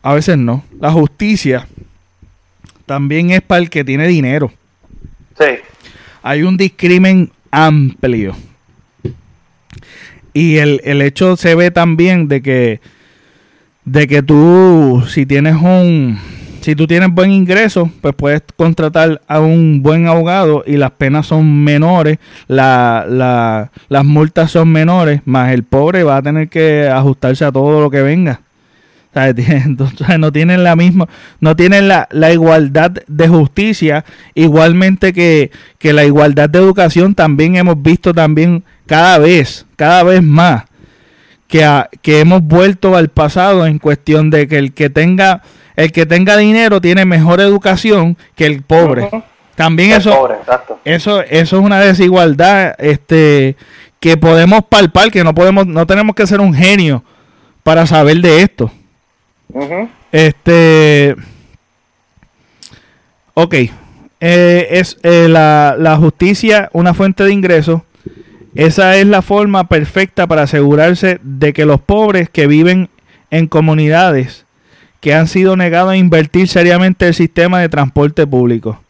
a 0.00 0.14
veces 0.14 0.38
no, 0.38 0.64
la 0.78 0.92
justicia 0.92 1.66
también 2.86 3.30
es 3.30 3.42
para 3.42 3.62
el 3.62 3.68
que 3.68 3.82
tiene 3.82 4.06
dinero. 4.06 4.52
Sí. 5.36 5.58
Hay 6.22 6.44
un 6.44 6.56
discrimen 6.56 7.32
amplio. 7.50 8.36
Y 10.32 10.58
el, 10.58 10.80
el 10.84 11.02
hecho 11.02 11.36
se 11.36 11.56
ve 11.56 11.72
también 11.72 12.28
de 12.28 12.42
que, 12.42 12.80
de 13.84 14.06
que 14.06 14.22
tú, 14.22 15.04
si 15.08 15.26
tienes 15.26 15.56
un, 15.56 16.20
si 16.66 16.74
tú 16.74 16.88
tienes 16.88 17.10
buen 17.12 17.30
ingreso, 17.30 17.88
pues 18.00 18.12
puedes 18.16 18.42
contratar 18.56 19.22
a 19.28 19.38
un 19.38 19.84
buen 19.84 20.08
abogado 20.08 20.64
y 20.66 20.76
las 20.76 20.90
penas 20.90 21.28
son 21.28 21.62
menores, 21.62 22.18
las 22.48 23.70
multas 24.02 24.50
son 24.50 24.72
menores, 24.72 25.20
más 25.26 25.52
el 25.52 25.62
pobre 25.62 26.02
va 26.02 26.16
a 26.16 26.22
tener 26.22 26.48
que 26.48 26.88
ajustarse 26.88 27.44
a 27.44 27.52
todo 27.52 27.80
lo 27.80 27.88
que 27.88 28.02
venga. 28.02 28.40
Entonces 29.14 30.18
no 30.18 30.32
tienen 30.32 30.64
la 30.64 30.74
misma, 30.74 31.06
no 31.38 31.54
tienen 31.54 31.86
la, 31.86 32.08
igualdad 32.32 32.90
de 33.06 33.28
justicia, 33.28 34.04
igualmente 34.34 35.12
que, 35.12 35.52
que 35.78 35.92
la 35.92 36.04
igualdad 36.04 36.50
de 36.50 36.58
educación 36.58 37.14
también 37.14 37.54
hemos 37.54 37.80
visto 37.80 38.12
también 38.12 38.64
cada 38.86 39.18
vez, 39.18 39.66
cada 39.76 40.02
vez 40.02 40.20
más, 40.20 40.64
que, 41.46 41.64
que 42.02 42.18
hemos 42.18 42.42
vuelto 42.42 42.96
al 42.96 43.08
pasado 43.08 43.68
en 43.68 43.78
cuestión 43.78 44.30
de 44.30 44.48
que 44.48 44.58
el 44.58 44.72
que 44.72 44.90
tenga 44.90 45.42
el 45.76 45.92
que 45.92 46.06
tenga 46.06 46.36
dinero 46.36 46.80
tiene 46.80 47.04
mejor 47.04 47.40
educación 47.40 48.16
que 48.34 48.46
el 48.46 48.62
pobre. 48.62 49.08
También 49.54 49.92
eso, 49.92 50.28
eso, 50.84 51.22
eso 51.22 51.56
es 51.58 51.62
una 51.64 51.80
desigualdad 51.80 52.74
este, 52.78 53.56
que 54.00 54.16
podemos 54.16 54.64
palpar, 54.64 55.10
que 55.10 55.24
no 55.24 55.34
podemos, 55.34 55.66
no 55.66 55.86
tenemos 55.86 56.14
que 56.14 56.26
ser 56.26 56.40
un 56.40 56.54
genio 56.54 57.02
para 57.62 57.86
saber 57.86 58.18
de 58.18 58.42
esto. 58.42 58.70
Este, 60.12 61.14
ok, 63.34 63.54
eh, 64.20 64.68
es 64.70 64.98
eh, 65.02 65.28
la, 65.28 65.76
la 65.78 65.96
justicia 65.96 66.70
una 66.72 66.94
fuente 66.94 67.24
de 67.24 67.32
ingresos, 67.32 67.82
esa 68.54 68.96
es 68.96 69.06
la 69.06 69.20
forma 69.20 69.68
perfecta 69.68 70.26
para 70.26 70.42
asegurarse 70.42 71.18
de 71.22 71.52
que 71.52 71.66
los 71.66 71.80
pobres 71.80 72.30
que 72.30 72.46
viven 72.46 72.88
en 73.30 73.46
comunidades 73.46 74.45
que 75.06 75.14
han 75.14 75.28
sido 75.28 75.54
negados 75.54 75.92
a 75.92 75.96
invertir 75.96 76.48
seriamente 76.48 77.06
el 77.06 77.14
sistema 77.14 77.60
de 77.60 77.68
transporte 77.68 78.26
público. 78.26 78.80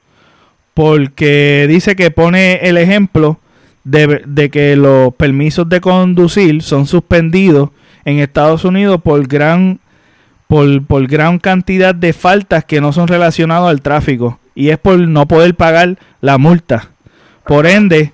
Porque 0.72 1.66
dice 1.68 1.94
que 1.94 2.10
pone 2.10 2.54
el 2.66 2.78
ejemplo 2.78 3.38
de, 3.84 4.48
que 4.50 4.76
los 4.76 5.14
permisos 5.14 5.68
de 5.68 5.82
conducir 5.82 6.62
son 6.62 6.86
suspendidos 6.86 7.68
en 8.06 8.20
Estados 8.20 8.64
Unidos 8.64 9.02
por 9.02 9.28
gran, 9.28 9.78
por, 10.46 10.82
por 10.86 11.06
gran 11.06 11.38
cantidad 11.38 11.94
de 11.94 12.14
faltas 12.14 12.64
que 12.64 12.80
no 12.80 12.94
son 12.94 13.08
relacionadas 13.08 13.68
al 13.68 13.82
tráfico. 13.82 14.38
Y 14.54 14.70
es 14.70 14.78
por 14.78 14.98
no 14.98 15.28
poder 15.28 15.54
pagar 15.54 15.98
la 16.22 16.38
multa. 16.38 16.88
Por 17.44 17.66
ende, 17.66 18.12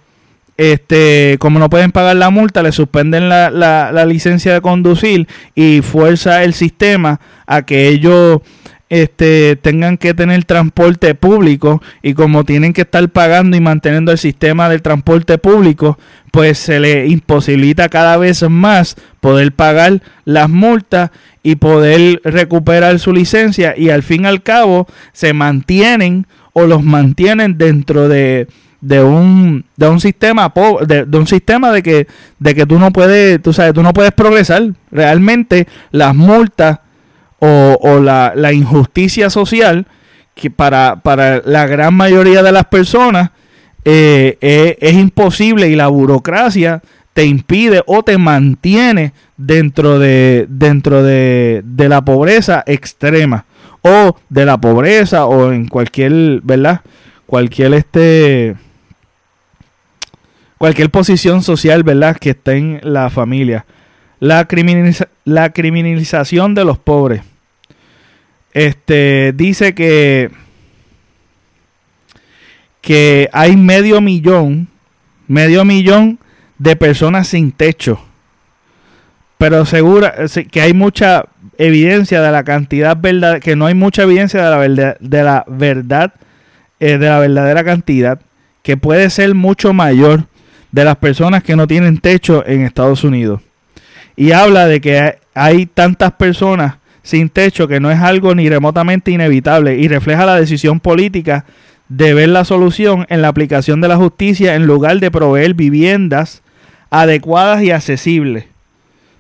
este, 0.57 1.37
como 1.39 1.59
no 1.59 1.71
pueden 1.71 1.93
pagar 1.93 2.17
la 2.17 2.31
multa, 2.31 2.63
le 2.63 2.73
suspenden 2.73 3.29
la, 3.29 3.51
la, 3.51 4.07
licencia 4.07 4.53
de 4.53 4.61
conducir 4.61 5.27
y 5.55 5.81
fuerza 5.81 6.45
el 6.45 6.55
sistema 6.55 7.21
a 7.47 7.63
que 7.63 7.89
ellos 7.89 8.41
este, 8.91 9.57
tengan 9.57 9.97
que 9.97 10.13
tener 10.13 10.45
transporte 10.45 11.15
público 11.15 11.83
y 12.03 12.13
como 12.13 12.45
tienen 12.45 12.75
que 12.75 12.83
estar 12.83 13.09
pagando 13.09 13.57
y 13.57 13.61
manteniendo 13.61 14.13
el 14.13 14.19
sistema 14.19 14.69
del 14.69 14.83
transporte 14.83 15.39
público, 15.39 15.99
pues 16.31 16.59
se 16.59 16.79
le 16.79 17.07
imposibilita 17.07 17.89
cada 17.89 18.19
vez 18.19 18.43
más 18.51 18.97
poder 19.21 19.53
pagar 19.53 20.03
las 20.27 20.51
multas 20.51 21.11
y 21.43 21.57
poder 21.57 22.21
recuperar 22.25 22.99
su 22.99 23.15
licencia 23.15 23.75
y 23.77 23.89
al 23.89 24.03
fin 24.03 24.25
y 24.25 24.27
al 24.27 24.43
cabo 24.43 24.87
se 25.15 25.33
mantienen 25.33 26.27
o 26.53 26.67
los 26.67 26.83
mantienen 26.83 27.57
dentro 27.57 28.09
de 28.09 28.47
de 28.83 29.03
un, 29.03 29.65
de 29.77 29.89
un 29.89 30.01
sistema 30.01 30.53
de, 30.87 31.07
de, 31.07 31.19
un 31.19 31.27
sistema 31.27 31.71
de 31.71 31.83
que 31.83 32.09
de 32.41 32.55
que 32.55 32.67
tú 32.67 32.79
no 32.81 32.91
puedes 32.91 33.41
tú 33.41 33.53
sabes 33.53 33.73
tú 33.73 33.83
no 33.83 33.95
puedes 33.95 34.13
progresar. 34.13 34.71
Realmente 34.91 35.67
las 35.93 36.15
multas 36.15 36.81
o, 37.39 37.79
o 37.81 38.01
la, 38.01 38.33
la, 38.37 38.53
injusticia 38.53 39.31
social 39.31 39.87
que 40.35 40.51
para, 40.51 40.97
para 40.97 41.43
la 41.45 41.67
gran 41.67 41.95
mayoría 41.95 42.43
de 42.43 42.53
las 42.53 42.67
personas 42.67 43.31
eh, 43.85 44.77
es 44.81 44.95
imposible 44.95 45.69
y 45.69 45.77
la 45.77 45.89
burocracia 45.89 46.83
te 47.15 47.25
impide 47.25 47.83
o 47.87 48.03
te 48.03 48.19
mantiene 48.19 49.13
dentro 49.37 49.99
de 49.99 50.47
dentro 50.49 51.03
de, 51.03 51.63
de 51.65 51.89
la 51.89 52.01
pobreza 52.03 52.65
extrema 52.67 53.45
o 53.83 54.17
de 54.29 54.45
la 54.45 54.59
pobreza 54.59 55.27
o 55.27 55.53
en 55.53 55.69
cualquier 55.69 56.41
verdad 56.43 56.81
cualquier 57.27 57.75
este 57.75 58.57
cualquier 60.63 60.91
posición 60.91 61.43
social, 61.43 61.83
¿verdad?, 61.83 62.17
que 62.17 62.31
esté 62.31 62.53
en 62.53 62.79
la 62.85 63.11
familia. 63.11 63.67
La, 64.21 64.47
la 65.25 65.51
criminalización 65.51 66.55
de 66.55 66.65
los 66.65 66.79
pobres. 66.79 67.23
Este 68.55 69.33
dice 69.35 69.75
que, 69.75 70.31
que 72.81 73.29
hay 73.33 73.57
medio 73.57 74.01
millón, 74.01 74.69
medio 75.27 75.65
millón 75.65 76.21
de 76.59 76.77
personas 76.77 77.27
sin 77.27 77.51
techo. 77.51 78.01
Pero 79.39 79.67
segura 79.67 80.15
que 80.49 80.61
hay 80.61 80.75
mucha 80.75 81.25
evidencia 81.59 82.23
de 82.23 82.31
la 82.31 82.45
cantidad 82.45 82.97
verdad, 82.97 83.41
que 83.41 83.57
no 83.57 83.67
hay 83.67 83.75
mucha 83.75 84.05
evidencia 84.05 84.45
de 84.45 84.51
la 84.51 84.59
verdad, 84.59 84.97
de 85.01 85.25
la 85.25 85.45
verdad, 85.49 86.15
eh, 86.79 86.99
de 86.99 87.09
la 87.09 87.19
verdadera 87.19 87.65
cantidad, 87.65 88.21
que 88.63 88.77
puede 88.77 89.11
ser 89.11 89.35
mucho 89.35 89.73
mayor 89.73 90.29
de 90.73 90.85
las 90.85 90.97
personas 90.97 91.43
que 91.43 91.55
no 91.55 91.67
tienen 91.67 91.99
techo 91.99 92.45
en 92.47 92.63
Estados 92.63 93.05
Unidos. 93.05 93.41
Y 94.17 94.33
habla 94.33 94.67
de 94.67 94.81
que 94.81 95.19
hay 95.35 95.67
tantas 95.67 96.13
personas 96.13 96.77
sin 97.03 97.29
techo 97.29 97.69
que 97.69 97.81
no 97.81 97.91
es 97.91 98.01
algo 98.01 98.35
ni 98.35 98.49
remotamente 98.49 99.11
inevitable 99.11 99.77
y 99.77 99.89
refleja 99.89 100.27
la 100.27 100.37
decisión 100.37 100.81
política 100.81 101.45
de 101.89 102.15
ver 102.15 102.31
la 102.31 102.45
solución 102.45 103.07
en 103.11 103.23
la 103.23 103.29
aplicación 103.29 103.81
de 103.81 103.89
la 103.89 103.97
justicia 103.97 104.55
en 104.55 104.67
lugar 104.67 104.99
de 104.99 105.11
proveer 105.11 105.55
viviendas 105.55 106.43
adecuadas 106.91 107.63
y 107.63 107.71
accesibles. 107.71 108.45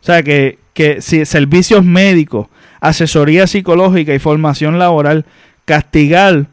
O 0.00 0.04
sea, 0.04 0.22
que, 0.22 0.58
que 0.74 1.02
si 1.02 1.24
servicios 1.24 1.84
médicos, 1.84 2.48
asesoría 2.80 3.46
psicológica 3.46 4.14
y 4.14 4.18
formación 4.18 4.78
laboral, 4.78 5.24
castigar 5.64 6.46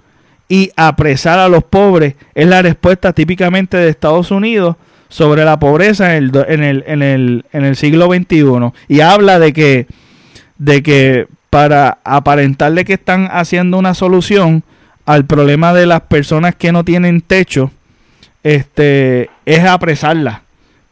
y 0.47 0.71
apresar 0.75 1.39
a 1.39 1.47
los 1.47 1.63
pobres 1.63 2.15
es 2.35 2.47
la 2.47 2.61
respuesta 2.61 3.13
típicamente 3.13 3.77
de 3.77 3.89
Estados 3.89 4.31
Unidos 4.31 4.75
sobre 5.09 5.43
la 5.43 5.59
pobreza 5.59 6.15
en 6.15 6.23
el, 6.23 6.45
en 6.47 6.63
el, 6.63 6.83
en 6.87 7.01
el, 7.01 7.45
en 7.51 7.65
el 7.65 7.75
siglo 7.75 8.07
XXI 8.07 8.71
y 8.87 9.01
habla 9.01 9.39
de 9.39 9.53
que, 9.53 9.87
de 10.57 10.83
que 10.83 11.27
para 11.49 11.97
aparentarle 12.03 12.85
que 12.85 12.93
están 12.93 13.27
haciendo 13.31 13.77
una 13.77 13.95
solución 13.95 14.63
al 15.05 15.25
problema 15.25 15.73
de 15.73 15.87
las 15.87 16.01
personas 16.01 16.53
que 16.53 16.71
no 16.71 16.85
tienen 16.85 17.21
techo, 17.21 17.71
este, 18.43 19.31
es 19.45 19.65
apresarla, 19.65 20.43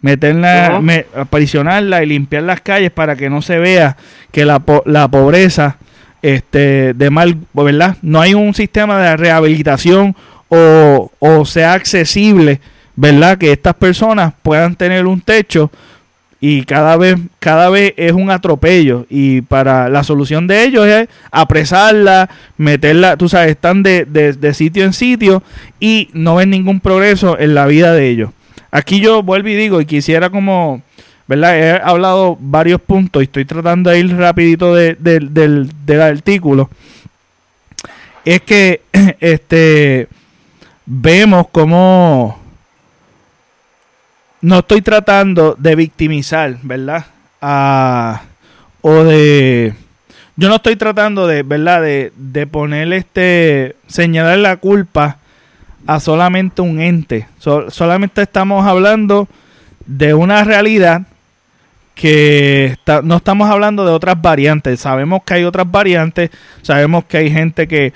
meterla, 0.02 0.82
aprisionarla 1.16 2.04
y 2.04 2.08
limpiar 2.08 2.44
las 2.44 2.62
calles 2.62 2.92
para 2.92 3.16
que 3.16 3.30
no 3.30 3.44
se 3.44 3.60
vea 3.60 3.96
que 4.32 4.46
la, 4.46 4.62
la 4.86 5.08
pobreza 5.08 5.78
este, 6.24 6.96
de 6.96 7.10
mal, 7.12 7.38
¿verdad? 7.54 7.98
No 8.02 8.20
hay 8.20 8.34
un 8.34 8.56
sistema 8.56 9.00
de 9.00 9.16
rehabilitación 9.16 10.16
o, 10.50 11.12
o 11.20 11.46
sea 11.46 11.74
accesible 11.74 12.60
¿verdad? 12.98 13.38
Que 13.38 13.54
estas 13.54 13.76
personas 13.76 14.34
puedan 14.42 14.76
tener 14.76 15.06
un 15.06 15.22
techo 15.22 15.72
y 16.42 16.64
cada 16.64 16.98
vez, 16.98 17.18
cada 17.40 17.70
vez 17.70 17.94
es 17.96 18.12
un 18.12 18.30
atropello. 18.30 19.06
Y 19.10 19.42
para 19.42 19.88
la 19.88 20.04
solución 20.04 20.48
de 20.48 20.64
ellos 20.64 20.86
es 20.86 21.08
apresarla, 21.32 22.30
meterla, 22.58 23.16
tú 23.16 23.30
sabes, 23.30 23.52
están 23.52 23.84
de, 23.84 24.06
de, 24.06 24.54
sitio 24.54 24.84
en 24.84 24.94
sitio 24.94 25.42
y 25.80 26.10
no 26.14 26.36
ven 26.36 26.50
ningún 26.50 26.80
progreso 26.80 27.40
en 27.40 27.54
la 27.54 27.68
vida 27.68 27.94
de 27.94 28.10
ellos. 28.10 28.32
Aquí 28.72 29.00
yo 29.00 29.24
vuelvo 29.24 29.50
y 29.50 29.56
digo, 29.56 29.80
y 29.80 29.86
quisiera 29.86 30.30
como, 30.32 30.82
¿verdad? 31.28 31.58
He 31.58 31.82
hablado 31.82 32.36
varios 32.40 32.82
puntos 32.82 33.22
y 33.22 33.26
estoy 33.26 33.46
tratando 33.46 33.92
de 33.92 34.00
ir 34.00 34.18
rapidito 34.18 34.74
del, 34.74 34.98
del 35.00 36.02
artículo. 36.02 36.70
Es 38.26 38.42
que 38.42 38.82
este 39.20 40.08
vemos 40.86 41.48
como 41.52 42.47
no 44.42 44.60
estoy 44.60 44.82
tratando 44.82 45.56
de 45.58 45.76
victimizar, 45.76 46.58
¿verdad? 46.64 47.06
o 48.82 49.04
de... 49.04 49.74
Yo 50.36 50.50
no 50.50 50.56
estoy 50.56 50.76
tratando 50.76 51.26
de, 51.26 51.44
¿verdad? 51.44 51.82
De, 51.82 52.12
de 52.16 52.48
poner 52.48 52.92
este... 52.94 53.76
Señalar 53.88 54.38
la 54.38 54.58
culpa 54.58 55.18
a 55.88 56.00
solamente 56.00 56.62
un 56.62 56.82
ente. 56.82 57.28
solamente 57.70 58.22
estamos 58.22 58.68
hablando 58.68 59.28
de 59.86 60.14
una 60.14 60.44
realidad 60.44 61.04
que 61.96 62.78
no 63.04 63.18
estamos 63.18 63.50
hablando 63.50 63.86
de 63.86 63.92
otras 63.92 64.22
variantes. 64.22 64.82
Sabemos 64.82 65.24
que 65.24 65.36
hay 65.36 65.44
otras 65.46 65.70
variantes. 65.70 66.30
Sabemos 66.62 67.06
que 67.06 67.18
hay 67.18 67.32
gente 67.32 67.68
que 67.68 67.94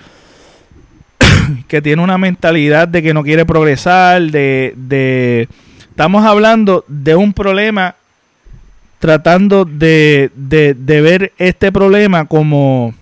que 1.67 1.81
tiene 1.81 2.01
una 2.01 2.17
mentalidad 2.17 2.87
de 2.87 3.03
que 3.03 3.13
no 3.13 3.23
quiere 3.23 3.45
progresar, 3.45 4.23
de, 4.23 4.73
de 4.75 5.47
Estamos 6.01 6.25
hablando 6.25 6.83
de 6.87 7.15
un 7.15 7.31
problema 7.31 7.93
tratando 8.97 9.65
de, 9.65 10.31
ver 10.35 11.31
este 11.37 11.71
problema 11.71 12.25
como 12.25 12.95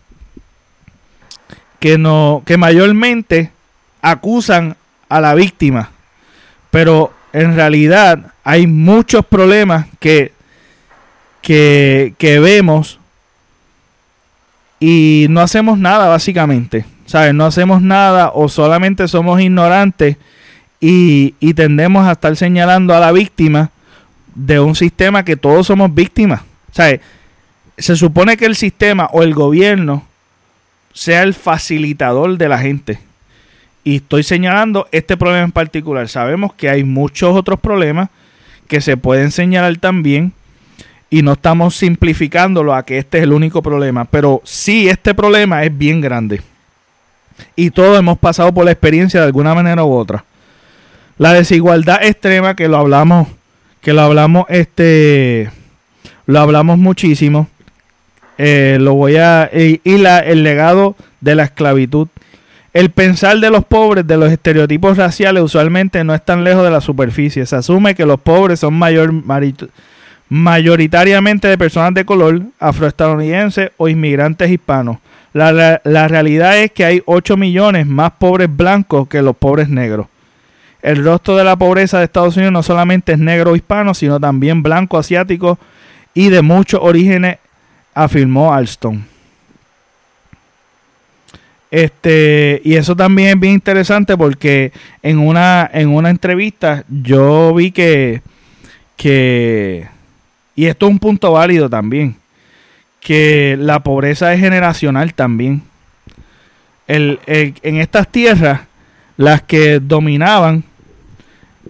que 1.80 1.98
no 1.98 2.44
que 2.46 2.58
mayormente 2.58 3.52
acusan 4.02 4.76
a 5.08 5.22
la 5.22 5.34
víctima 5.34 5.92
pero 6.72 7.14
en 7.32 7.56
realidad 7.56 8.34
hay 8.44 8.68
muchos 8.68 9.26
problemas 9.26 9.86
que 10.02 10.34
que, 11.42 12.16
que 12.18 12.42
vemos 12.42 13.00
y 14.82 15.28
no 15.30 15.40
hacemos 15.40 15.80
nada 15.80 16.10
básicamente 16.10 16.84
¿sabes? 17.06 17.34
no 17.34 17.46
hacemos 17.46 17.82
nada 17.82 18.32
o 18.34 18.50
solamente 18.50 19.08
somos 19.08 19.40
ignorantes 19.40 20.18
y, 20.80 21.54
tendemos 21.54 22.08
a 22.08 22.14
estar 22.14 22.36
señalando 22.36 22.96
a 22.96 23.00
la 23.00 23.12
víctima 23.12 23.72
de 24.36 24.60
un 24.60 24.76
sistema 24.76 25.26
que 25.26 25.36
todos 25.36 25.68
somos 25.68 25.94
víctimas. 25.94 26.42
O 26.72 26.74
sea, 26.74 27.00
se 27.78 27.96
supone 27.96 28.38
que 28.38 28.46
el 28.46 28.56
sistema 28.56 29.10
o 29.12 29.24
el 29.24 29.34
gobierno 29.34 30.06
sea 30.94 31.24
el 31.24 31.34
facilitador 31.34 32.38
de 32.38 32.50
la 32.50 32.60
gente. 32.60 33.00
Y 33.84 33.98
estoy 33.98 34.24
señalando 34.24 34.88
este 34.92 35.18
problema 35.18 35.46
en 35.46 35.52
particular. 35.52 36.08
Sabemos 36.08 36.54
que 36.54 36.70
hay 36.70 36.84
muchos 36.84 37.36
otros 37.36 37.60
problemas 37.60 38.10
que 38.68 38.82
se 38.82 38.98
pueden 38.98 39.32
señalar 39.32 39.78
también. 39.78 40.34
Y 41.10 41.24
no 41.24 41.34
estamos 41.34 41.76
simplificándolo 41.76 42.76
a 42.76 42.84
que 42.84 43.00
este 43.00 43.18
es 43.18 43.24
el 43.24 43.34
único 43.34 43.64
problema. 43.64 44.06
Pero 44.06 44.42
sí, 44.46 44.88
este 44.88 45.14
problema 45.14 45.64
es 45.64 45.76
bien 45.76 46.02
grande. 46.02 46.42
Y 47.56 47.72
todos 47.72 47.98
hemos 47.98 48.18
pasado 48.18 48.54
por 48.54 48.66
la 48.66 48.72
experiencia 48.72 49.20
de 49.20 49.26
alguna 49.26 49.56
manera 49.56 49.84
u 49.84 49.92
otra. 49.92 50.24
La 51.20 51.34
desigualdad 51.34 52.02
extrema 52.02 52.56
que 52.56 52.70
lo 52.70 52.78
hablamos, 52.78 53.28
que 53.82 53.92
lo 53.92 54.02
hablamos, 54.02 54.46
este, 54.48 55.52
lo 56.26 56.40
hablamos 56.40 56.78
muchísimo. 56.78 57.50
Eh, 58.38 58.78
lo 58.80 58.94
voy 58.94 59.18
a 59.18 59.50
y, 59.54 59.98
la, 59.98 60.20
el 60.20 60.44
legado 60.44 60.96
de 61.20 61.36
la 61.36 61.44
esclavitud. 61.44 62.08
El 62.72 62.92
pensar 62.92 63.38
de 63.40 63.50
los 63.50 63.66
pobres, 63.66 64.08
de 64.08 64.16
los 64.16 64.32
estereotipos 64.32 64.96
raciales, 64.96 65.44
usualmente 65.44 66.06
no 66.06 66.16
es 66.16 66.24
tan 66.24 66.46
lejos 66.46 66.64
de 66.64 66.72
la 66.72 66.80
superficie. 66.80 67.46
Se 67.46 67.58
asume 67.58 67.96
que 67.96 68.06
los 68.06 68.22
pobres 68.22 68.62
son 68.62 68.76
mayor, 68.76 69.12
mayoritariamente 70.30 71.50
de 71.50 71.58
personas 71.58 71.96
de 71.96 72.06
color, 72.06 72.44
afroestadounidenses 72.62 73.72
o 73.76 73.90
inmigrantes 73.90 74.50
hispanos. 74.50 75.00
La, 75.34 75.82
la, 75.84 76.08
realidad 76.08 76.58
es 76.60 76.72
que 76.72 76.86
hay 76.86 77.04
8 77.06 77.36
millones 77.36 77.86
más 77.88 78.12
pobres 78.12 78.48
blancos 78.56 79.10
que 79.10 79.22
los 79.22 79.36
pobres 79.36 79.68
negros. 79.68 80.08
El 80.82 81.04
rostro 81.04 81.36
de 81.36 81.44
la 81.44 81.56
pobreza 81.56 81.98
de 82.00 82.06
Estados 82.06 82.38
Unidos 82.38 82.54
no 82.54 82.64
solamente 82.64 83.14
es 83.14 83.20
negro 83.20 83.52
o 83.52 83.56
hispano, 83.56 83.94
sino 83.94 84.20
también 84.20 84.64
blanco, 84.64 84.98
asiático 84.98 85.60
y 86.14 86.30
de 86.30 86.42
muchos 86.42 86.80
orígenes, 86.82 87.38
afirmó 87.94 88.54
Alston. 88.54 89.06
Este, 91.72 92.62
y 92.64 92.76
eso 92.76 92.96
también 92.96 93.30
es 93.30 93.40
bien 93.40 93.54
interesante 93.54 94.18
porque 94.18 94.72
en 95.04 95.20
una, 95.20 95.70
en 95.72 95.90
una 95.90 96.10
entrevista 96.10 96.84
yo 96.88 97.54
vi 97.54 97.72
que, 97.72 98.22
que 98.96 99.88
y 100.56 100.66
esto 100.66 100.88
es 100.88 100.92
un 100.92 101.00
punto 101.00 101.32
válido 101.32 101.70
también, 101.70 102.16
que 103.00 103.56
la 103.60 103.82
pobreza 103.82 104.34
es 104.34 104.40
generacional 104.40 105.14
también. 105.14 105.62
El, 106.88 107.20
en 107.28 107.78
estas 107.78 108.08
tierras, 108.08 108.62
las 109.16 109.44
que 109.44 109.80
dominaban 109.80 110.64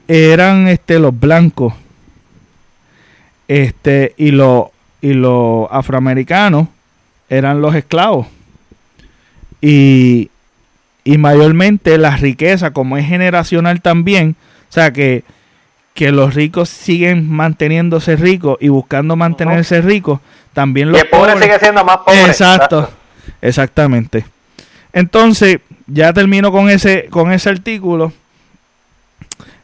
eran 0.10 0.68
este, 0.68 1.00
los 1.00 1.18
blancos 1.18 1.74
este, 3.48 4.14
y, 4.18 4.32
los, 4.32 4.66
y 5.02 5.14
los 5.14 5.68
afroamericanos 5.72 6.68
eran 7.30 7.62
los 7.62 7.76
esclavos. 7.76 8.28
Y, 9.62 10.32
y 11.04 11.18
mayormente 11.18 11.98
la 11.98 12.18
riqueza, 12.18 12.72
como 12.72 12.98
es 12.98 13.08
generacional 13.08 13.82
también, 13.82 14.36
o 14.70 14.74
sea 14.74 14.92
que 14.92 15.24
que 16.00 16.14
los 16.14 16.34
ricos 16.34 16.70
siguen 16.70 17.30
manteniéndose 17.30 18.16
ricos 18.16 18.58
y 18.62 18.70
buscando 18.70 19.18
mantenerse 19.18 19.82
ricos, 19.82 20.22
también 20.54 20.94
los 20.94 20.98
y 20.98 21.02
el 21.02 21.10
pobre 21.10 21.34
sigue 21.42 21.60
siendo 21.60 21.84
más 21.84 21.98
pobre. 21.98 22.22
Exacto, 22.22 22.90
exactamente. 23.42 24.24
Entonces, 24.94 25.60
ya 25.88 26.14
termino 26.14 26.54
con 26.54 26.70
ese 26.70 27.08
con 27.10 27.34
ese 27.34 27.50
artículo. 27.50 28.14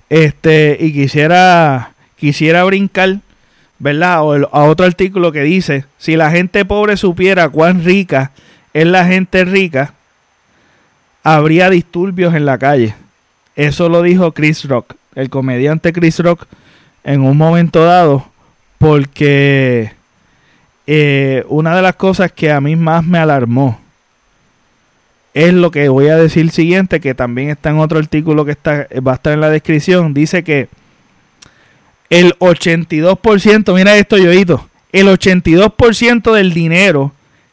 Este, 0.09 0.77
y 0.79 0.93
quisiera 0.93 1.91
quisiera 2.15 2.63
brincar, 2.63 3.19
¿verdad? 3.79 4.23
O 4.23 4.33
a 4.51 4.63
otro 4.63 4.85
artículo 4.85 5.31
que 5.31 5.43
dice, 5.43 5.85
si 5.97 6.15
la 6.15 6.31
gente 6.31 6.65
pobre 6.65 6.97
supiera 6.97 7.49
cuán 7.49 7.83
rica 7.83 8.31
es 8.73 8.85
la 8.85 9.05
gente 9.05 9.45
rica, 9.45 9.93
habría 11.23 11.69
disturbios 11.69 12.33
en 12.35 12.45
la 12.45 12.57
calle. 12.57 12.95
Eso 13.55 13.89
lo 13.89 14.01
dijo 14.01 14.31
Chris 14.31 14.65
Rock 14.65 14.95
el 15.15 15.29
comediante 15.29 15.93
Chris 15.93 16.19
Rock 16.19 16.45
en 17.03 17.21
un 17.21 17.37
momento 17.37 17.83
dado 17.83 18.27
porque 18.77 19.93
eh, 20.85 21.43
una 21.47 21.75
de 21.75 21.81
las 21.81 21.95
cosas 21.95 22.31
que 22.31 22.51
a 22.51 22.61
mí 22.61 22.75
más 22.75 23.03
me 23.03 23.17
alarmó 23.17 23.79
es 25.35 25.53
lo 25.53 25.69
que 25.69 25.89
voy 25.89 26.07
a 26.07 26.15
decir 26.15 26.49
siguiente, 26.49 27.01
que 27.01 27.13
también 27.13 27.49
está 27.49 27.69
en 27.69 27.79
otro 27.79 27.99
artículo 27.99 28.45
que 28.45 28.53
está, 28.53 28.87
va 29.05 29.11
a 29.11 29.15
estar 29.15 29.33
en 29.33 29.41
la 29.41 29.49
descripción. 29.49 30.13
Dice 30.13 30.43
que 30.43 30.69
el 32.09 32.33
82%, 32.39 33.75
mira 33.75 33.97
esto, 33.97 34.17
Yoito, 34.17 34.67
el 34.93 35.07
82% 35.07 36.33
del 36.33 36.53
dinero 36.53 37.11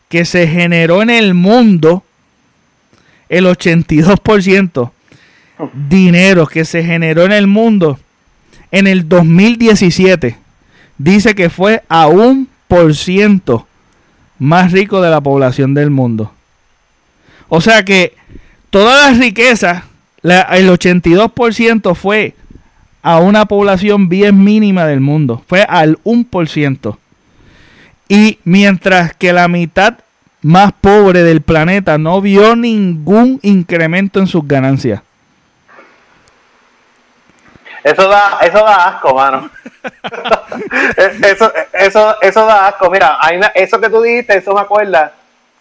que 0.09 0.25
se 0.25 0.47
generó 0.47 1.03
en 1.03 1.11
el 1.11 1.35
mundo, 1.35 2.05
el 3.29 3.47
82% 3.47 4.93
dinero 5.89 6.47
que 6.47 6.65
se 6.65 6.85
generó 6.85 7.25
en 7.25 7.33
el 7.33 7.47
mundo 7.47 7.99
en 8.71 8.87
el 8.87 9.09
2017 9.09 10.37
dice 10.99 11.35
que 11.35 11.51
fue 11.51 11.83
a 11.89 12.07
un 12.07 12.49
por 12.69 12.95
ciento 12.95 13.67
más 14.39 14.73
rico 14.73 15.03
de 15.03 15.11
la 15.11 15.21
población 15.21 15.75
del 15.75 15.91
mundo. 15.91 16.33
O 17.55 17.61
sea 17.61 17.83
que 17.83 18.15
toda 18.71 19.11
la 19.11 19.19
riqueza, 19.19 19.85
el 20.23 20.71
82% 20.71 21.95
fue 21.95 22.35
a 23.03 23.19
una 23.19 23.45
población 23.45 24.09
bien 24.09 24.43
mínima 24.43 24.87
del 24.87 25.01
mundo. 25.01 25.45
Fue 25.47 25.61
al 25.61 25.99
1%. 26.03 26.97
Y 28.09 28.39
mientras 28.45 29.13
que 29.13 29.35
la 29.35 29.49
mitad 29.49 29.99
más 30.41 30.73
pobre 30.81 31.25
del 31.25 31.43
planeta 31.43 31.99
no 31.99 32.23
vio 32.23 32.57
ningún 32.57 33.39
incremento 33.43 34.19
en 34.19 34.29
sus 34.29 34.49
ganancias. 34.49 35.03
Eso 37.85 38.09
da, 38.09 38.39
eso 38.41 38.65
da 38.65 38.89
asco, 38.89 39.15
mano. 39.15 39.51
eso, 41.23 41.53
eso, 41.75 42.17
eso 42.23 42.47
da 42.47 42.69
asco. 42.69 42.89
Mira, 42.91 43.19
hay 43.21 43.39
eso 43.57 43.79
que 43.79 43.91
tú 43.91 44.01
dijiste, 44.01 44.39
eso 44.39 44.55
me 44.55 44.63
acuerda. 44.63 45.13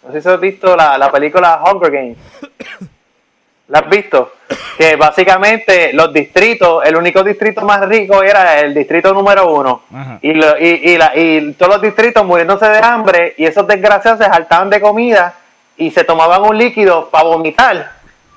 No 0.04 0.12
sé 0.12 0.20
si 0.20 0.28
has 0.28 0.40
visto 0.40 0.76
la, 0.76 0.98
la 0.98 1.10
película 1.10 1.62
Hunger 1.64 1.90
Games. 1.90 2.18
¿La 3.68 3.78
has 3.78 3.88
visto? 3.88 4.32
Que 4.76 4.96
básicamente 4.96 5.92
los 5.94 6.12
distritos, 6.12 6.84
el 6.84 6.96
único 6.96 7.22
distrito 7.22 7.62
más 7.62 7.80
rico 7.88 8.22
era 8.22 8.60
el 8.60 8.74
distrito 8.74 9.14
número 9.14 9.50
uno. 9.50 9.82
Y, 10.20 10.34
lo, 10.34 10.58
y, 10.58 10.66
y, 10.90 10.98
la, 10.98 11.16
y 11.16 11.52
todos 11.54 11.74
los 11.74 11.82
distritos 11.82 12.24
muriéndose 12.24 12.68
de 12.68 12.78
hambre 12.78 13.34
y 13.38 13.46
esos 13.46 13.66
desgraciados 13.66 14.18
se 14.18 14.26
saltaban 14.26 14.68
de 14.68 14.80
comida 14.80 15.34
y 15.76 15.90
se 15.90 16.04
tomaban 16.04 16.42
un 16.42 16.58
líquido 16.58 17.08
para 17.08 17.24
vomitar 17.24 17.92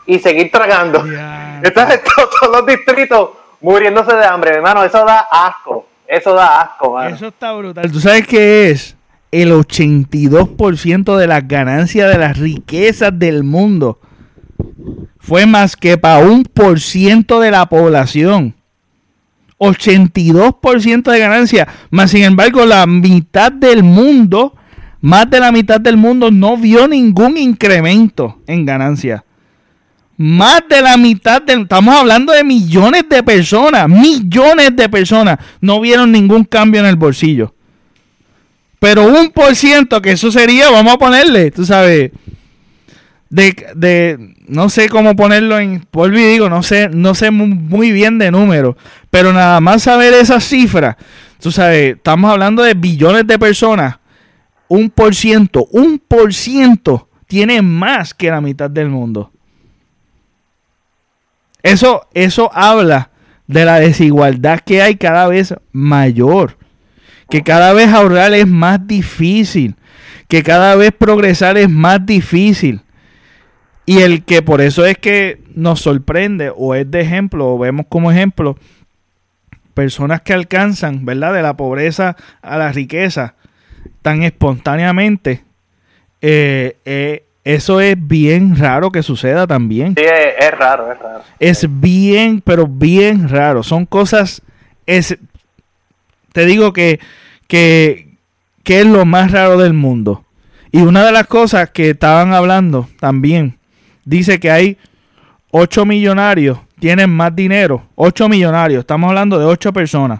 y 0.05 0.19
seguir 0.19 0.51
tragando. 0.51 1.03
Entonces 1.61 2.01
todos 2.15 2.51
los 2.51 2.65
distritos 2.65 3.31
muriéndose 3.59 4.15
de 4.15 4.25
hambre, 4.25 4.51
hermano. 4.51 4.83
Eso 4.83 5.03
da 5.03 5.27
asco. 5.29 5.87
Eso 6.07 6.33
da 6.33 6.61
asco, 6.61 6.91
mano. 6.91 7.15
Eso 7.15 7.27
está 7.27 7.51
brutal. 7.53 7.91
¿Tú 7.91 7.99
sabes 7.99 8.25
qué 8.27 8.69
es? 8.69 8.94
El 9.35 9.51
82% 9.51 11.17
de 11.17 11.27
las 11.27 11.45
ganancias 11.45 12.09
de 12.09 12.17
las 12.17 12.37
riquezas 12.37 13.19
del 13.19 13.43
mundo 13.43 13.99
fue 15.19 15.45
más 15.45 15.75
que 15.75 15.97
para 15.97 16.25
un 16.25 16.43
por 16.43 16.79
ciento 16.79 17.41
de 17.41 17.51
la 17.51 17.65
población. 17.65 18.55
82% 19.57 21.11
de 21.11 21.19
ganancia. 21.19 21.67
Más 21.89 22.11
sin 22.11 22.23
embargo, 22.23 22.65
la 22.65 22.87
mitad 22.87 23.51
del 23.51 23.83
mundo, 23.83 24.55
más 25.01 25.29
de 25.29 25.41
la 25.41 25.51
mitad 25.51 25.81
del 25.81 25.97
mundo 25.97 26.31
no 26.31 26.55
vio 26.55 26.87
ningún 26.87 27.37
incremento 27.37 28.41
en 28.47 28.65
ganancia. 28.65 29.25
Más 30.15 30.61
de 30.69 30.81
la 30.81 30.95
mitad, 30.95 31.41
de, 31.41 31.55
estamos 31.55 31.93
hablando 31.93 32.31
de 32.31 32.45
millones 32.45 33.03
de 33.09 33.21
personas, 33.21 33.89
millones 33.89 34.73
de 34.77 34.87
personas 34.87 35.39
no 35.59 35.81
vieron 35.81 36.13
ningún 36.13 36.45
cambio 36.45 36.79
en 36.79 36.87
el 36.87 36.95
bolsillo. 36.95 37.54
Pero 38.85 39.07
un 39.07 39.31
por 39.31 39.55
ciento, 39.55 39.99
que 39.99 40.11
eso 40.11 40.31
sería, 40.31 40.69
vamos 40.69 40.93
a 40.93 40.97
ponerle, 40.99 41.49
tú 41.49 41.65
sabes, 41.65 42.11
de, 43.31 43.65
de 43.75 44.35
no 44.47 44.69
sé 44.69 44.89
cómo 44.89 45.15
ponerlo 45.15 45.57
en 45.57 45.87
y 45.91 46.09
digo, 46.11 46.49
no 46.49 46.61
sé, 46.61 46.89
no 46.89 47.15
sé 47.15 47.31
muy, 47.31 47.91
bien 47.91 48.19
de 48.19 48.29
números, 48.29 48.75
pero 49.09 49.33
nada 49.33 49.59
más 49.59 49.81
saber 49.81 50.13
esa 50.13 50.39
cifra, 50.39 50.99
tú 51.39 51.51
sabes, 51.51 51.95
estamos 51.95 52.29
hablando 52.29 52.61
de 52.61 52.75
billones 52.75 53.25
de 53.25 53.39
personas, 53.39 53.97
un 54.67 54.91
por 54.91 55.15
ciento, 55.15 55.65
un 55.71 55.97
por 55.97 56.31
ciento 56.31 57.09
tiene 57.25 57.63
más 57.63 58.13
que 58.13 58.29
la 58.29 58.39
mitad 58.39 58.69
del 58.69 58.89
mundo. 58.89 59.31
Eso, 61.63 62.05
eso 62.13 62.51
habla 62.53 63.09
de 63.47 63.65
la 63.65 63.79
desigualdad 63.79 64.59
que 64.59 64.83
hay 64.83 64.95
cada 64.95 65.27
vez 65.27 65.55
mayor. 65.71 66.55
Que 67.29 67.41
cada 67.41 67.73
vez 67.73 67.89
ahorrar 67.89 68.33
es 68.33 68.47
más 68.47 68.85
difícil. 68.85 69.75
Que 70.27 70.43
cada 70.43 70.75
vez 70.75 70.91
progresar 70.91 71.57
es 71.57 71.69
más 71.69 72.05
difícil. 72.05 72.81
Y 73.85 73.99
el 73.99 74.23
que 74.23 74.41
por 74.41 74.61
eso 74.61 74.85
es 74.85 74.97
que 74.97 75.41
nos 75.53 75.81
sorprende 75.81 76.51
o 76.55 76.73
es 76.73 76.89
de 76.89 77.01
ejemplo, 77.01 77.53
o 77.53 77.57
vemos 77.59 77.85
como 77.87 78.11
ejemplo, 78.11 78.57
personas 79.75 80.21
que 80.21 80.33
alcanzan, 80.33 81.05
¿verdad? 81.05 81.33
De 81.33 81.43
la 81.43 81.55
pobreza 81.55 82.15
a 82.41 82.57
la 82.57 82.71
riqueza 82.71 83.35
tan 84.01 84.23
espontáneamente, 84.23 85.43
eh, 86.21 86.77
eh, 86.85 87.25
eso 87.43 87.79
es 87.79 87.95
bien 87.99 88.57
raro 88.57 88.91
que 88.91 89.03
suceda 89.03 89.45
también. 89.45 89.93
Sí, 89.95 90.03
es, 90.03 90.51
raro, 90.51 90.91
es 90.91 90.97
raro. 90.97 91.21
Es 91.39 91.67
bien, 91.69 92.41
pero 92.41 92.65
bien 92.65 93.29
raro. 93.29 93.61
Son 93.61 93.85
cosas. 93.85 94.41
Es, 94.87 95.15
te 96.35 96.45
digo 96.45 96.73
que, 96.73 96.99
que, 97.47 98.17
que 98.65 98.81
es 98.81 98.85
lo 98.85 99.05
más 99.05 99.31
raro 99.31 99.57
del 99.57 99.71
mundo. 99.71 100.25
Y 100.69 100.81
una 100.81 101.05
de 101.05 101.13
las 101.13 101.27
cosas 101.27 101.69
que 101.69 101.91
estaban 101.91 102.33
hablando 102.33 102.89
también 102.99 103.57
dice 104.03 104.37
que 104.37 104.51
hay 104.51 104.77
8 105.51 105.85
millonarios, 105.85 106.59
tienen 106.77 107.09
más 107.09 107.33
dinero. 107.33 107.83
8 107.95 108.27
millonarios, 108.27 108.81
estamos 108.81 109.07
hablando 109.07 109.39
de 109.39 109.45
8 109.45 109.71
personas. 109.71 110.19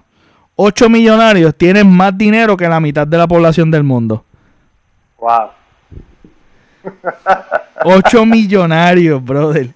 8 0.55 0.88
millonarios 0.89 1.53
tienen 1.53 1.91
más 1.91 2.18
dinero 2.18 2.55
que 2.55 2.70
la 2.70 2.80
mitad 2.80 3.05
de 3.05 3.18
la 3.18 3.28
población 3.28 3.70
del 3.70 3.84
mundo. 3.84 4.24
Wow. 5.20 5.49
8 7.84 8.26
millonarios, 8.26 9.22
brother. 9.22 9.68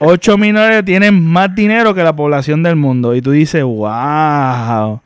8 0.00 0.36
millonarios 0.36 0.84
tienen 0.84 1.24
más 1.24 1.54
dinero 1.54 1.94
que 1.94 2.02
la 2.02 2.12
población 2.12 2.60
del 2.64 2.74
mundo. 2.74 3.14
Y 3.14 3.22
tú 3.22 3.30
dices, 3.30 3.62
wow. 3.62 5.00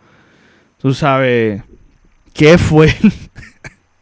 Tú 0.79 0.95
sabes, 0.95 1.63
qué 2.33 2.57
fuerte. 2.59 3.13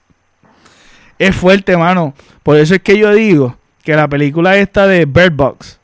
es 1.19 1.35
fuerte, 1.35 1.77
mano. 1.77 2.15
Por 2.43 2.57
eso 2.57 2.75
es 2.75 2.83
que 2.83 2.99
yo 2.99 3.13
digo 3.15 3.57
que 3.83 3.95
la 3.97 4.09
película 4.09 4.57
esta 4.57 4.87
de 4.87 5.05
Bird 5.05 5.33
Box. 5.33 5.79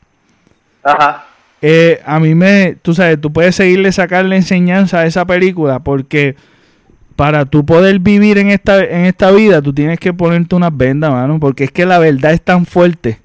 Ajá. 0.83 1.25
Eh, 1.61 2.01
a 2.05 2.19
mí 2.19 2.35
me, 2.35 2.75
tú 2.81 2.93
sabes, 2.93 3.21
tú 3.21 3.31
puedes 3.31 3.55
seguirle 3.55 3.91
sacarle 3.93 4.35
enseñanza 4.35 4.99
a 4.99 5.05
esa 5.05 5.25
película 5.25 5.79
porque 5.79 6.35
para 7.15 7.45
tú 7.45 7.65
poder 7.65 7.99
vivir 7.99 8.37
en 8.37 8.49
esta, 8.49 8.83
en 8.83 9.05
esta 9.05 9.31
vida, 9.31 9.61
tú 9.61 9.73
tienes 9.73 9.99
que 9.99 10.13
ponerte 10.13 10.55
unas 10.55 10.75
vendas, 10.75 11.11
mano, 11.11 11.39
porque 11.39 11.65
es 11.65 11.71
que 11.71 11.85
la 11.85 11.99
verdad 11.99 12.33
es 12.33 12.41
tan 12.41 12.65
fuerte. 12.65 13.19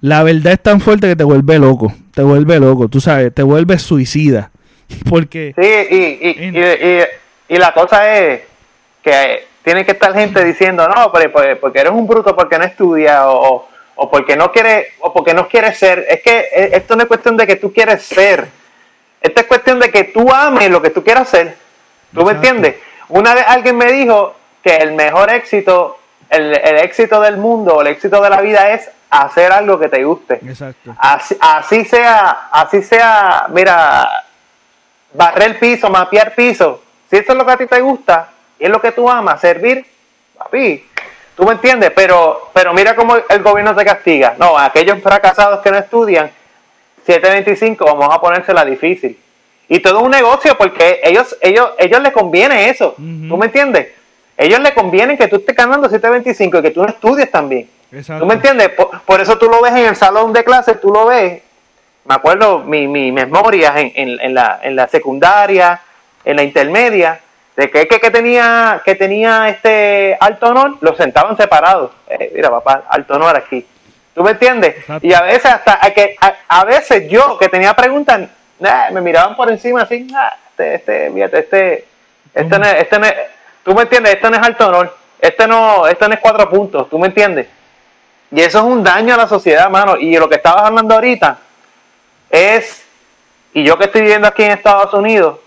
La 0.00 0.22
verdad 0.22 0.52
es 0.54 0.62
tan 0.62 0.80
fuerte 0.80 1.08
que 1.08 1.16
te 1.16 1.24
vuelve 1.24 1.58
loco, 1.58 1.92
te 2.14 2.22
vuelve 2.22 2.58
loco, 2.60 2.88
tú 2.88 3.00
sabes, 3.00 3.34
te 3.34 3.42
vuelve 3.42 3.78
suicida. 3.78 4.50
Porque... 5.08 5.54
Sí, 5.56 5.86
y, 5.90 6.28
y, 6.28 6.58
y, 6.58 7.54
y, 7.54 7.58
la 7.58 7.72
cosa 7.72 8.16
es 8.16 8.42
que 9.02 9.46
tiene 9.62 9.84
que 9.84 9.92
estar 9.92 10.14
gente 10.14 10.44
diciendo, 10.44 10.88
no, 10.88 11.12
pero, 11.12 11.58
porque 11.60 11.80
eres 11.80 11.92
un 11.92 12.06
bruto, 12.06 12.34
porque 12.34 12.58
no 12.58 12.64
estudias, 12.64 13.22
o, 13.26 13.68
o 14.00 14.10
porque 14.10 14.36
no 14.36 14.52
quieres, 14.52 14.88
o 15.00 15.12
porque 15.12 15.34
no 15.34 15.48
quieres 15.48 15.78
ser. 15.78 16.06
Es 16.08 16.22
que 16.22 16.38
eh, 16.38 16.70
esto 16.72 16.94
no 16.94 17.02
es 17.02 17.08
cuestión 17.08 17.36
de 17.36 17.46
que 17.46 17.56
tú 17.56 17.72
quieres 17.72 18.02
ser. 18.02 18.48
Esto 19.20 19.40
es 19.40 19.46
cuestión 19.46 19.80
de 19.80 19.90
que 19.90 20.04
tú 20.04 20.32
ames 20.32 20.70
lo 20.70 20.80
que 20.80 20.90
tú 20.90 21.02
quieras 21.02 21.22
hacer. 21.22 21.56
¿Tú 22.14 22.24
me 22.24 22.32
entiendes? 22.32 22.76
Una 23.08 23.34
vez 23.34 23.44
alguien 23.46 23.76
me 23.76 23.90
dijo 23.92 24.34
que 24.62 24.76
el 24.76 24.92
mejor 24.92 25.32
éxito, 25.32 25.98
el, 26.30 26.54
éxito 26.54 27.20
del 27.20 27.38
mundo 27.38 27.76
o 27.76 27.80
el 27.80 27.88
éxito 27.88 28.20
de 28.22 28.30
la 28.30 28.40
vida 28.40 28.72
es 28.72 28.88
hacer 29.10 29.50
algo 29.50 29.78
que 29.78 29.88
te 29.88 30.04
guste. 30.04 30.34
Exacto. 30.34 30.94
Así, 30.98 31.84
sea, 31.84 32.48
así 32.52 32.82
sea, 32.82 33.46
mira, 33.48 34.08
barrer 35.12 35.50
el 35.50 35.56
piso, 35.56 35.90
mapear 35.90 36.34
piso. 36.34 36.82
Si 37.10 37.16
eso 37.16 37.32
es 37.32 37.38
lo 37.38 37.46
que 37.46 37.52
a 37.52 37.56
ti 37.56 37.66
te 37.66 37.80
gusta 37.80 38.30
y 38.58 38.64
es 38.64 38.70
lo 38.70 38.80
que 38.80 38.92
tú 38.92 39.08
amas, 39.08 39.40
servir, 39.40 39.84
papi, 40.36 40.84
tú 41.34 41.44
me 41.44 41.52
entiendes, 41.52 41.92
pero, 41.94 42.50
pero 42.52 42.72
mira 42.74 42.94
cómo 42.94 43.16
el 43.16 43.42
gobierno 43.42 43.74
te 43.74 43.84
castiga. 43.84 44.34
No, 44.38 44.58
aquellos 44.58 45.00
fracasados 45.02 45.60
que 45.60 45.70
no 45.70 45.78
estudian, 45.78 46.30
725, 47.06 47.84
vamos 47.84 48.14
a 48.14 48.20
ponérsela 48.20 48.64
difícil. 48.64 49.18
Y 49.68 49.80
todo 49.80 50.00
un 50.00 50.10
negocio 50.10 50.56
porque 50.56 51.00
ellos, 51.04 51.36
ellos, 51.40 51.70
ellos 51.78 52.02
les 52.02 52.12
conviene 52.12 52.70
eso. 52.70 52.94
¿Tú 52.96 53.36
me 53.36 53.46
entiendes? 53.46 53.88
Ellos 54.36 54.60
les 54.60 54.72
conviene 54.72 55.18
que 55.18 55.28
tú 55.28 55.36
estés 55.36 55.54
ganando 55.54 55.88
725 55.88 56.58
y 56.58 56.62
que 56.62 56.70
tú 56.70 56.82
no 56.82 56.88
estudies 56.88 57.30
también. 57.30 57.68
¿Tú 57.90 58.26
me 58.26 58.34
entiendes? 58.34 58.70
Por, 59.06 59.20
eso 59.20 59.36
tú 59.36 59.48
lo 59.48 59.60
ves 59.60 59.72
en 59.72 59.86
el 59.86 59.96
salón 59.96 60.32
de 60.32 60.44
clases, 60.44 60.80
tú 60.80 60.90
lo 60.90 61.06
ves. 61.06 61.42
Me 62.08 62.14
acuerdo 62.14 62.60
mis 62.60 62.88
mi 62.88 63.12
memorias 63.12 63.76
en, 63.76 63.92
en, 63.94 64.32
la, 64.32 64.60
en 64.62 64.74
la 64.74 64.88
secundaria, 64.88 65.78
en 66.24 66.36
la 66.36 66.42
intermedia, 66.42 67.20
de 67.54 67.70
que, 67.70 67.86
que, 67.86 68.00
que 68.00 68.10
tenía 68.10 68.80
que 68.82 68.94
tenía 68.94 69.50
este 69.50 70.16
alto 70.18 70.46
honor, 70.46 70.78
lo 70.80 70.96
sentaban 70.96 71.36
separados. 71.36 71.90
Eh, 72.08 72.32
mira, 72.34 72.48
papá, 72.48 72.84
alto 72.88 73.16
honor 73.16 73.36
aquí. 73.36 73.66
¿Tú 74.14 74.22
me 74.22 74.30
entiendes? 74.30 74.76
Y 75.02 75.12
a 75.12 75.20
veces 75.20 75.44
hasta 75.52 75.78
que 75.92 76.16
a, 76.48 76.64
veces 76.64 77.10
yo 77.10 77.36
que 77.36 77.50
tenía 77.50 77.74
preguntas 77.74 78.30
me 78.90 79.00
miraban 79.02 79.36
por 79.36 79.50
encima 79.50 79.82
así, 79.82 80.08
este, 80.50 80.76
este, 80.76 81.10
fíjate, 81.12 81.38
este, 81.40 81.84
este, 82.34 82.58
no, 82.58 82.64
este 82.64 82.98
no, 82.98 83.06
tú 83.62 83.74
me 83.74 83.82
entiendes, 83.82 84.14
este 84.14 84.30
no 84.30 84.36
es 84.36 84.42
alto 84.42 84.66
honor, 84.66 84.96
este 85.20 85.46
no, 85.46 85.86
este 85.86 86.08
no 86.08 86.14
es 86.14 86.20
cuatro 86.20 86.48
puntos, 86.48 86.88
tú 86.88 86.98
me 86.98 87.08
entiendes. 87.08 87.48
Y 88.30 88.40
eso 88.40 88.58
es 88.58 88.64
un 88.64 88.82
daño 88.82 89.12
a 89.12 89.18
la 89.18 89.28
sociedad, 89.28 89.68
mano. 89.68 89.98
Y 89.98 90.16
lo 90.16 90.26
que 90.26 90.36
estabas 90.36 90.64
hablando 90.64 90.94
ahorita 90.94 91.38
es, 92.30 92.84
y 93.52 93.64
yo 93.64 93.78
que 93.78 93.84
estoy 93.84 94.02
viviendo 94.02 94.28
aquí 94.28 94.42
en 94.42 94.52
Estados 94.52 94.92
Unidos, 94.94 95.38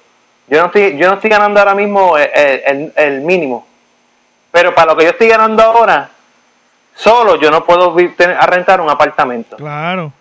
yo 0.47 0.59
no 0.59 0.65
estoy, 0.67 0.97
yo 0.97 1.07
no 1.07 1.15
estoy 1.15 1.29
ganando 1.29 1.59
ahora 1.59 1.75
mismo 1.75 2.17
el, 2.17 2.91
el 2.95 3.21
mínimo. 3.21 3.67
Pero 4.51 4.75
para 4.75 4.91
lo 4.91 4.97
que 4.97 5.05
yo 5.05 5.11
estoy 5.11 5.27
ganando 5.27 5.63
ahora, 5.63 6.09
Solo 6.95 7.35
yo 7.37 7.49
no 7.49 7.63
puedo 7.63 7.95
rentar 7.95 8.81
un 8.81 8.89
apartamento. 8.89 9.57
Claro. 9.57 10.11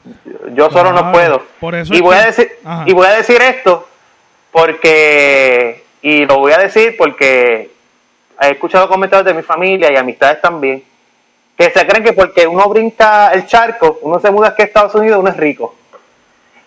Yo 0.54 0.70
solo 0.70 0.92
no 0.92 1.12
puedo. 1.12 1.42
y 1.90 2.00
voy 2.00 2.16
a 2.16 2.26
decir 2.26 2.52
y 2.86 2.92
voy 2.92 3.06
a 3.06 3.10
decir 3.10 3.40
esto 3.42 3.88
porque 4.50 5.84
y 6.00 6.24
lo 6.24 6.38
voy 6.38 6.52
a 6.52 6.58
decir 6.58 6.96
porque 6.96 7.70
he 8.40 8.50
escuchado 8.50 8.88
comentarios 8.88 9.26
de 9.26 9.34
mi 9.34 9.42
familia 9.42 9.92
y 9.92 9.96
amistades 9.96 10.40
también 10.40 10.82
que 11.56 11.70
se 11.70 11.86
creen 11.86 12.02
que 12.02 12.14
porque 12.14 12.46
uno 12.46 12.66
brinca 12.70 13.30
el 13.32 13.46
charco, 13.46 13.98
uno 14.00 14.18
se 14.18 14.30
muda 14.30 14.48
aquí 14.48 14.62
a 14.62 14.64
Estados 14.64 14.94
Unidos, 14.94 15.18
uno 15.18 15.28
es 15.28 15.36
rico. 15.36 15.74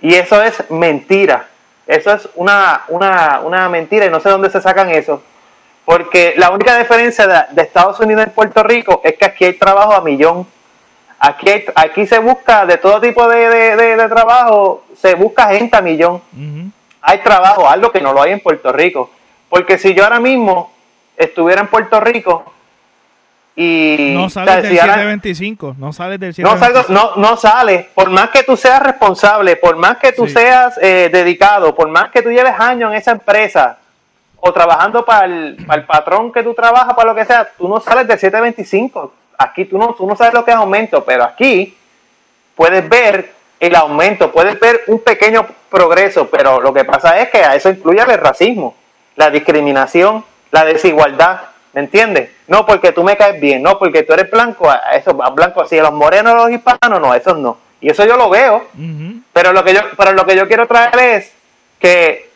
Y 0.04 0.14
eso 0.16 0.44
es 0.44 0.70
mentira. 0.70 1.48
Eso 1.88 2.12
es 2.12 2.28
una, 2.36 2.84
una, 2.90 3.40
una 3.42 3.70
mentira 3.70 4.06
y 4.06 4.10
no 4.10 4.20
sé 4.20 4.30
dónde 4.30 4.50
se 4.50 4.62
sacan 4.62 4.90
eso. 4.90 5.24
Porque 5.86 6.34
la 6.36 6.52
única 6.52 6.78
diferencia 6.78 7.48
de, 7.50 7.62
Estados 7.62 8.02
Unidos 8.02 8.26
y 8.28 8.30
Puerto 8.32 8.64
Rico 8.64 9.00
es 9.06 9.18
que 9.18 9.24
aquí 9.24 9.46
hay 9.46 9.54
trabajo 9.54 9.94
a 9.94 10.02
millón. 10.02 10.46
Aquí, 11.20 11.50
aquí 11.74 12.06
se 12.06 12.20
busca 12.20 12.66
de 12.66 12.78
todo 12.78 13.00
tipo 13.00 13.26
de, 13.30 13.96
trabajo, 14.10 14.84
se 14.94 15.16
busca 15.16 15.48
gente 15.54 15.78
a 15.78 15.82
millón. 15.82 16.22
Hay 17.02 17.20
trabajo, 17.20 17.70
algo 17.70 17.90
que 17.90 18.02
no 18.02 18.12
lo 18.12 18.22
hay 18.22 18.34
en 18.34 18.42
Puerto 18.42 18.74
Rico. 18.74 19.10
Porque 19.48 19.78
si 19.78 19.94
yo 19.94 20.04
ahora 20.04 20.20
mismo 20.20 20.74
estuviera 21.16 21.62
en 21.62 21.68
Puerto 21.68 22.02
Rico 22.02 22.44
y... 23.56 24.12
No 24.14 24.30
sales 24.30 24.64
del 24.64 24.72
725, 24.78 25.76
no 25.78 25.94
sales 25.94 26.20
del 26.20 26.34
725. 26.34 26.94
No, 26.94 27.16
no, 27.16 27.30
no 27.30 27.38
sales, 27.38 27.86
por 27.94 28.10
más 28.10 28.30
que 28.30 28.44
tú 28.44 28.58
seas 28.58 28.82
responsable, 28.82 29.56
por 29.56 29.76
más 29.76 29.98
que 29.98 30.12
tú 30.12 30.28
seas 30.28 30.78
eh, 30.82 31.10
dedicado, 31.12 31.76
por 31.76 31.88
más 31.90 32.10
que 32.10 32.22
tú 32.22 32.30
lleves 32.30 32.54
años 32.58 32.92
en 32.92 32.98
esa 32.98 33.12
empresa, 33.12 33.78
o 34.46 34.52
trabajando 34.52 35.06
para 35.06 35.26
el, 35.26 35.86
patrón 35.88 36.32
que 36.32 36.44
tú 36.44 36.54
trabajas, 36.54 36.94
para 36.96 37.10
lo 37.10 37.16
que 37.16 37.24
sea, 37.24 37.50
tú 37.58 37.68
no 37.70 37.80
sales 37.80 38.06
de 38.08 38.18
725. 38.18 39.14
Aquí 39.38 39.64
tú 39.64 39.78
no, 39.78 39.94
tú 39.94 40.06
no 40.06 40.18
sabes 40.18 40.34
lo 40.34 40.44
que 40.44 40.52
es 40.52 40.58
aumento, 40.58 41.04
pero 41.06 41.24
aquí 41.24 41.78
puedes 42.54 42.88
ver 42.90 43.32
el 43.58 43.74
aumento, 43.74 44.34
puedes 44.34 44.60
ver 44.60 44.82
un 44.88 45.00
pequeño 45.00 45.48
progreso, 45.70 46.30
pero 46.30 46.60
lo 46.60 46.74
que 46.74 46.84
pasa 46.84 47.20
es 47.22 47.30
que 47.30 47.38
a 47.38 47.56
eso 47.56 47.70
incluye 47.70 48.02
el 48.02 48.18
racismo, 48.18 48.76
la 49.16 49.30
discriminación, 49.30 50.26
la 50.52 50.66
desigualdad, 50.66 51.40
¿me 51.74 51.82
entiendes? 51.82 52.30
No 52.48 52.66
porque 52.66 52.92
tú 52.92 53.04
me 53.04 53.18
caes 53.18 53.40
bien, 53.42 53.62
no 53.62 53.78
porque 53.78 54.04
tú 54.04 54.14
eres 54.14 54.30
blanco, 54.30 54.70
a 54.70 54.78
eso 54.96 55.14
blanco 55.14 55.62
así, 55.62 55.78
a 55.78 55.84
los 55.84 55.94
morenos, 55.94 56.34
a 56.34 56.38
los 56.38 56.52
hispanos, 56.52 57.02
no, 57.02 57.14
eso 57.14 57.36
no. 57.36 57.58
Y 57.82 57.90
eso 57.90 58.06
yo 58.06 58.16
lo 58.16 58.30
veo, 58.30 58.68
pero 59.34 59.52
lo 59.52 59.64
que 59.64 59.74
yo, 59.74 59.82
pero 59.98 60.14
lo 60.14 60.26
que 60.26 60.38
yo 60.38 60.48
quiero 60.48 60.68
traer 60.68 60.98
es 60.98 61.34
que 61.80 62.32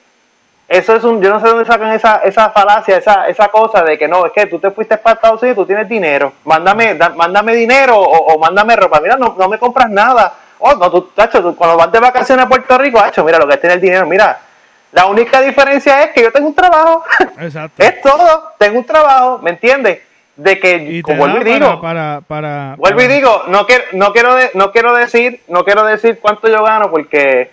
eso 0.68 0.94
es 0.94 1.04
un, 1.06 1.22
yo 1.22 1.30
no 1.30 1.40
sé 1.40 1.48
dónde 1.48 1.64
sacan 1.64 1.94
esa, 1.94 2.18
esa 2.18 2.50
falacia, 2.50 2.98
esa, 2.98 3.30
esa 3.30 3.48
cosa 3.48 3.84
de 3.84 3.98
que 3.98 4.10
no, 4.10 4.26
es 4.26 4.34
que 4.34 4.48
tú 4.48 4.60
te 4.60 4.72
fuiste 4.72 4.98
para 4.98 5.14
Estados 5.14 5.42
Unidos, 5.42 5.60
tú 5.60 5.66
tienes 5.66 5.88
dinero, 5.88 6.34
mándame, 6.44 6.94
mándame 7.16 7.56
dinero 7.56 7.98
o, 7.98 8.38
mándame 8.38 8.76
ropa, 8.76 9.00
mira, 9.00 9.16
no, 9.16 9.36
no 9.38 9.48
me 9.48 9.58
compras 9.58 9.90
nada. 9.90 10.34
Oh, 10.60 10.74
no, 10.74 10.92
tú, 10.92 11.04
tacho, 11.16 11.56
cuando 11.56 11.78
vas 11.78 11.92
de 11.92 12.00
vacaciones 12.00 12.46
a 12.46 12.50
Puerto 12.50 12.78
Rico, 12.78 13.00
tacho, 13.00 13.24
mira 13.24 13.38
lo 13.38 13.48
que 13.48 13.54
es 13.54 13.62
tener 13.62 13.80
dinero, 13.80 14.06
mira, 14.06 14.38
la 14.98 15.06
única 15.06 15.42
diferencia 15.42 16.02
es 16.02 16.10
que 16.10 16.24
yo 16.24 16.32
tengo 16.32 16.48
un 16.48 16.56
trabajo. 16.56 17.04
Exacto. 17.40 17.84
es 17.84 18.02
todo, 18.02 18.52
tengo 18.58 18.80
un 18.80 18.84
trabajo, 18.84 19.38
¿me 19.44 19.52
entiendes? 19.52 20.00
De 20.36 20.60
que, 20.60 21.04
como 21.04 21.20
vuelvo 21.20 21.42
y 21.42 21.44
digo, 21.44 21.80
para, 21.80 22.22
para, 22.28 22.74
vuelvo 22.78 23.02
y 23.04 23.08
digo, 23.08 23.44
no 23.48 23.68
quiero, 23.68 23.84
no 23.92 24.12
quiero, 24.12 24.36
no 24.56 24.72
quiero 24.72 24.96
decir, 24.96 25.42
no 25.50 25.64
quiero 25.64 25.84
decir 25.86 26.18
cuánto 26.20 26.48
yo 26.48 26.64
gano 26.64 26.90
porque 26.90 27.52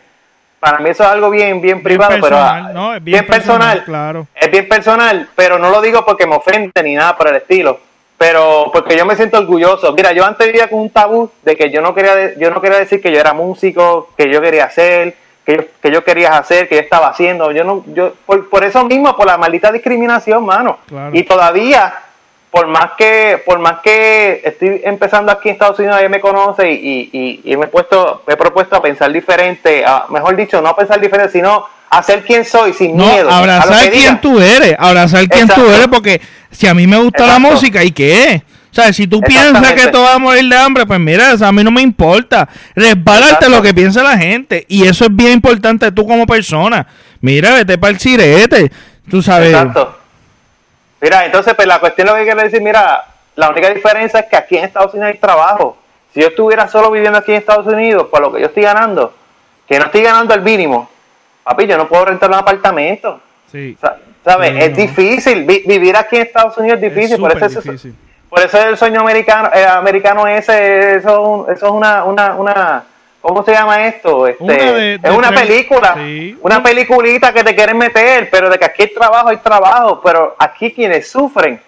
para 0.59 0.79
mí 0.79 0.89
eso 0.89 1.03
es 1.03 1.11
algo 1.11 1.29
bien, 1.29 1.61
bien 1.61 1.83
privado, 1.83 2.15
pero 2.19 2.39
no, 2.73 2.95
es 2.95 3.05
bien, 3.05 3.27
personal, 3.27 3.85
claro. 3.85 4.27
Es 4.35 4.51
bien 4.51 4.67
personal, 4.67 5.29
pero 5.35 5.59
no 5.59 5.69
lo 5.69 5.83
digo 5.83 6.03
porque 6.03 6.27
me 6.27 6.37
ofende 6.37 6.83
ni 6.83 6.95
nada 6.95 7.15
por 7.15 7.29
el 7.29 7.37
estilo, 7.37 7.79
pero 8.17 8.71
porque 8.73 8.97
yo 8.97 9.05
me 9.05 9.17
siento 9.17 9.37
orgulloso. 9.37 9.93
Mira, 9.93 10.13
yo 10.13 10.25
antes 10.25 10.47
vivía 10.47 10.71
con 10.71 10.81
un 10.81 10.89
tabú 10.89 11.31
de 11.43 11.57
que 11.57 11.71
yo 11.71 11.83
no 11.83 11.95
quería, 11.95 12.35
yo 12.39 12.51
no 12.51 12.63
quería 12.63 12.79
decir 12.79 13.03
que 13.03 13.13
yo 13.13 13.21
era 13.21 13.35
músico, 13.35 14.09
que 14.17 14.31
yo 14.31 14.41
quería 14.41 14.65
hacer, 14.65 15.24
que 15.45 15.57
yo, 15.57 15.63
que 15.83 15.91
yo 15.91 16.05
quería 16.05 16.37
hacer, 16.39 16.69
que 16.69 16.77
yo 16.77 16.81
estaba 16.81 17.09
haciendo. 17.09 17.53
Yo 17.53 17.65
no, 17.65 17.85
yo 17.89 18.15
por, 18.27 18.49
por 18.49 18.65
eso 18.65 18.85
mismo, 18.85 19.15
por 19.17 19.27
la 19.27 19.37
maldita 19.37 19.71
discriminación, 19.71 20.45
mano. 20.45 20.79
Y 21.13 21.23
todavía 21.25 21.95
por 22.55 22.69
más 22.69 22.93
que 22.97 23.43
por 23.45 23.59
más 23.59 23.81
que 23.83 24.41
estoy 24.45 24.81
empezando 24.85 25.33
aquí 25.33 25.49
en 25.49 25.55
Estados 25.55 25.77
Unidos, 25.81 25.99
ella 25.99 26.09
me 26.09 26.21
conoce 26.21 26.71
y, 26.71 27.43
me 27.59 27.65
he 27.65 27.69
puesto 27.69 28.23
me 28.29 28.35
he 28.35 28.37
propuesto 28.37 28.77
a 28.77 28.81
pensar 28.81 29.13
diferente, 29.13 29.85
mejor 30.11 30.37
dicho, 30.37 30.63
no 30.63 30.69
a 30.69 30.77
pensar 30.77 31.01
diferente, 31.01 31.33
sino 31.33 31.67
a 31.91 32.01
ser 32.05 32.23
quien 32.23 32.45
soy 32.45 32.73
sin 32.73 32.97
miedo. 32.97 33.29
Abrazar 33.29 33.91
quien 33.91 34.21
tú 34.21 34.39
eres, 34.39 34.77
abrazar 34.79 35.29
quien 35.29 35.49
tú 35.49 35.69
eres, 35.69 35.89
porque 35.89 36.21
si 36.53 36.69
a 36.69 36.75
mí 36.75 36.87
me 36.87 36.99
gusta 36.99 37.27
la 37.27 37.41
música, 37.41 37.83
¿y 37.83 37.91
qué? 37.91 38.45
O 38.75 38.83
sea, 38.83 38.93
si 38.93 39.07
tú 39.07 39.21
piensas 39.21 39.73
que 39.75 39.87
tú 39.87 40.03
vas 40.03 40.17
a 40.17 40.19
morir 40.19 40.49
de 40.49 40.57
hambre, 40.57 40.85
pues 40.85 40.99
mira, 40.99 41.31
a 41.41 41.53
mí 41.53 41.63
no 41.63 41.71
me 41.71 41.81
importa. 41.81 42.49
Resbalarte 42.75 43.49
lo 43.49 43.63
que 43.63 43.73
piensa 43.73 44.03
la 44.03 44.19
gente. 44.19 44.67
Y 44.69 44.85
eso 44.85 45.05
es 45.05 45.15
bien 45.15 45.35
importante 45.35 45.93
tú 45.93 46.05
como 46.05 46.27
persona. 46.27 46.85
Mira, 47.21 47.55
vete 47.55 47.79
para 47.79 47.93
el 47.93 48.01
sirete. 48.01 48.73
Tú 49.09 49.23
sabes. 49.23 49.51
Exacto. 49.51 49.97
Mira, 51.01 51.25
entonces, 51.25 51.55
pues 51.55 51.69
la 51.69 51.79
cuestión 51.79 52.09
lo 52.09 52.17
que 52.17 52.25
quiero 52.25 52.43
decir, 52.43 52.61
mira, 52.61 53.05
la 53.37 53.51
única 53.51 53.71
diferencia 53.73 54.19
es 54.19 54.27
que 54.27 54.37
aquí 54.37 54.57
en 54.57 54.65
Estados 54.65 54.93
Unidos 54.93 55.13
hay 55.13 55.19
trabajo. 55.21 55.79
Si 56.13 56.21
yo 56.21 56.27
estuviera 56.27 56.67
solo 56.67 56.91
viviendo 56.91 57.21
aquí 57.21 57.31
en 57.31 57.39
Estados 57.39 57.69
Unidos, 57.69 58.09
por 58.11 58.23
lo 58.23 58.33
que 58.33 58.41
yo 58.41 58.47
estoy 58.47 58.65
ganando, 58.65 59.15
que 59.69 59.79
no 59.79 59.85
estoy 59.85 60.03
ganando 60.03 60.35
el 60.35 60.43
mínimo, 60.43 60.91
papi, 61.45 61.69
yo 61.69 61.79
no 61.79 61.87
puedo 61.87 62.07
rentar 62.07 62.29
un 62.29 62.37
apartamento. 62.37 63.21
Sí. 63.53 63.79
¿Sabes? 64.25 64.53
es 64.59 64.77
difícil. 64.77 65.45
vivir 65.45 65.97
aquí 65.97 66.17
en 66.17 66.23
Estados 66.23 66.59
Unidos 66.59 66.83
es 66.83 66.93
difícil. 66.93 67.19
por, 67.19 67.41
eso 67.41 67.61
Es, 67.61 67.87
por 68.35 68.43
eso 68.43 68.61
el 68.61 68.77
sueño 68.77 69.01
americano, 69.01 69.49
eh, 69.55 69.65
americano 69.65 70.27
ese, 70.27 70.97
eso, 70.97 71.47
eso 71.49 71.67
es 71.67 71.73
una, 71.73 72.03
una, 72.03 72.35
una, 72.35 72.85
¿cómo 73.21 73.45
se 73.45 73.53
llama 73.53 73.87
esto? 73.87 74.27
Este, 74.27 74.95
es 74.95 75.11
una 75.17 75.31
película, 75.31 75.97
una 76.41 76.61
peliculita 76.61 77.33
que 77.33 77.45
te 77.45 77.55
quieren 77.55 77.79
meter, 77.79 78.29
pero 78.33 78.51
de 78.51 78.59
que 78.59 78.65
aquí 78.65 78.83
hay 78.83 78.93
trabajo, 78.93 79.29
hay 79.29 79.37
trabajo, 79.37 80.01
pero 80.03 80.35
aquí 80.37 80.73
quienes 80.73 81.09
sufren, 81.09 81.63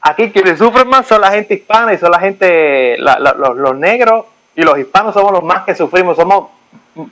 aquí 0.00 0.30
quienes 0.30 0.60
sufren 0.60 0.86
más 0.86 1.08
son 1.08 1.22
la 1.22 1.32
gente 1.32 1.54
hispana 1.54 1.92
y 1.92 1.98
son 1.98 2.12
la 2.12 2.20
gente, 2.20 2.96
los, 2.96 3.56
los 3.56 3.76
negros 3.76 4.26
y 4.54 4.62
los 4.62 4.78
hispanos 4.78 5.12
somos 5.12 5.32
los 5.32 5.42
más 5.42 5.64
que 5.64 5.74
sufrimos, 5.74 6.16
somos 6.16 6.50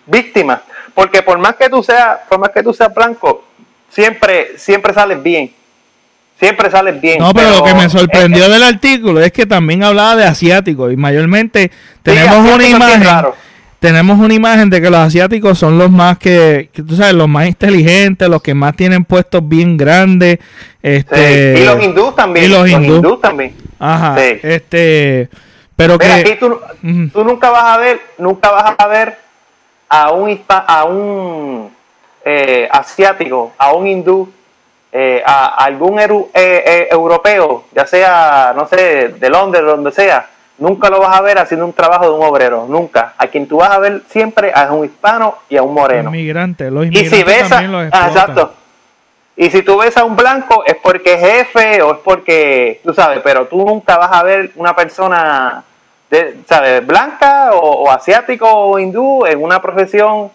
víctimas, 0.06 0.60
porque 0.94 1.20
por 1.20 1.36
más 1.38 1.56
que 1.56 1.68
tú 1.68 1.82
seas, 1.82 2.20
por 2.28 2.38
más 2.38 2.50
que 2.50 2.62
tú 2.62 2.72
seas 2.72 2.94
blanco, 2.94 3.42
siempre, 3.88 4.56
siempre 4.56 4.94
sales 4.94 5.20
bien. 5.20 5.52
Siempre 6.38 6.70
sales 6.70 7.00
bien. 7.00 7.18
No, 7.18 7.32
pero, 7.32 7.50
lo 7.50 7.64
que 7.64 7.74
me 7.74 7.88
sorprendió 7.88 8.48
del 8.48 8.62
artículo 8.62 9.20
es 9.20 9.32
que 9.32 9.46
también 9.46 9.82
hablaba 9.82 10.16
de 10.16 10.24
asiáticos 10.24 10.92
y 10.92 10.96
mayormente 10.96 11.70
tenemos 12.02 12.54
una 12.54 12.68
imagen. 12.68 13.26
Tenemos 13.78 14.18
una 14.18 14.32
imagen 14.32 14.70
de 14.70 14.80
que 14.80 14.90
los 14.90 14.98
asiáticos 14.98 15.58
son 15.58 15.78
los 15.78 15.90
más 15.90 16.18
que, 16.18 16.70
tú 16.74 16.96
sabes, 16.96 17.12
los 17.12 17.28
más 17.28 17.46
inteligentes, 17.46 18.28
los 18.28 18.42
que 18.42 18.54
más 18.54 18.74
tienen 18.74 19.04
puestos 19.04 19.46
bien 19.46 19.76
grandes. 19.76 20.38
Este, 20.82 21.60
Y 21.60 21.64
los 21.64 21.82
hindús 21.82 22.16
también. 22.16 22.46
Y 22.46 22.48
los, 22.48 22.68
hindús 22.68 23.20
también. 23.20 23.54
Ajá. 23.78 24.16
Este, 24.18 25.28
pero 25.76 25.98
que 25.98 26.06
aquí 26.06 26.36
tú, 26.40 26.58
tú, 27.12 27.24
nunca 27.24 27.50
vas 27.50 27.64
a 27.64 27.76
ver, 27.76 28.00
nunca 28.18 28.50
vas 28.50 28.74
a 28.78 28.86
ver 28.86 29.18
a 29.88 30.10
un 30.10 30.40
a 30.48 30.84
un 30.84 31.70
eh, 32.24 32.66
asiático, 32.72 33.52
a 33.58 33.72
un 33.72 33.86
hindú, 33.86 34.32
eh, 34.98 35.22
a, 35.26 35.62
algún 35.62 35.98
eh, 36.00 36.88
europeo, 36.90 37.64
ya 37.74 37.86
sea, 37.86 38.54
no 38.56 38.66
sé, 38.66 39.08
de 39.08 39.28
Londres, 39.28 39.62
donde 39.66 39.92
sea, 39.92 40.26
nunca 40.56 40.88
lo 40.88 41.00
vas 41.00 41.14
a 41.14 41.20
ver 41.20 41.38
haciendo 41.38 41.66
un 41.66 41.74
trabajo 41.74 42.06
de 42.06 42.12
un 42.12 42.24
obrero, 42.24 42.64
nunca. 42.66 43.12
A 43.18 43.26
quien 43.26 43.46
tú 43.46 43.58
vas 43.58 43.72
a 43.72 43.78
ver 43.78 44.04
siempre 44.08 44.52
a 44.54 44.72
un 44.72 44.86
hispano 44.86 45.36
y 45.50 45.58
a 45.58 45.62
un 45.62 45.74
moreno. 45.74 46.08
Inmigrante, 46.08 46.70
los 46.70 46.86
inmigrantes 46.86 47.12
y 47.12 47.16
si 47.16 47.22
ves 47.24 47.52
a, 47.52 47.62
exacto. 48.06 48.54
Y 49.36 49.50
si 49.50 49.60
tú 49.60 49.76
ves 49.76 49.94
a 49.98 50.04
un 50.04 50.16
blanco 50.16 50.64
es 50.64 50.76
porque 50.76 51.12
es 51.12 51.20
jefe 51.20 51.82
o 51.82 51.92
es 51.92 51.98
porque, 52.02 52.80
tú 52.82 52.94
sabes, 52.94 53.20
pero 53.22 53.46
tú 53.48 53.66
nunca 53.66 53.98
vas 53.98 54.12
a 54.12 54.22
ver 54.22 54.52
una 54.56 54.74
persona, 54.74 55.62
de, 56.08 56.38
¿sabes? 56.48 56.86
Blanca 56.86 57.50
o 57.52 57.90
asiático 57.90 58.48
o 58.50 58.78
hindú 58.78 59.26
en 59.26 59.42
una 59.42 59.60
profesión 59.60 60.30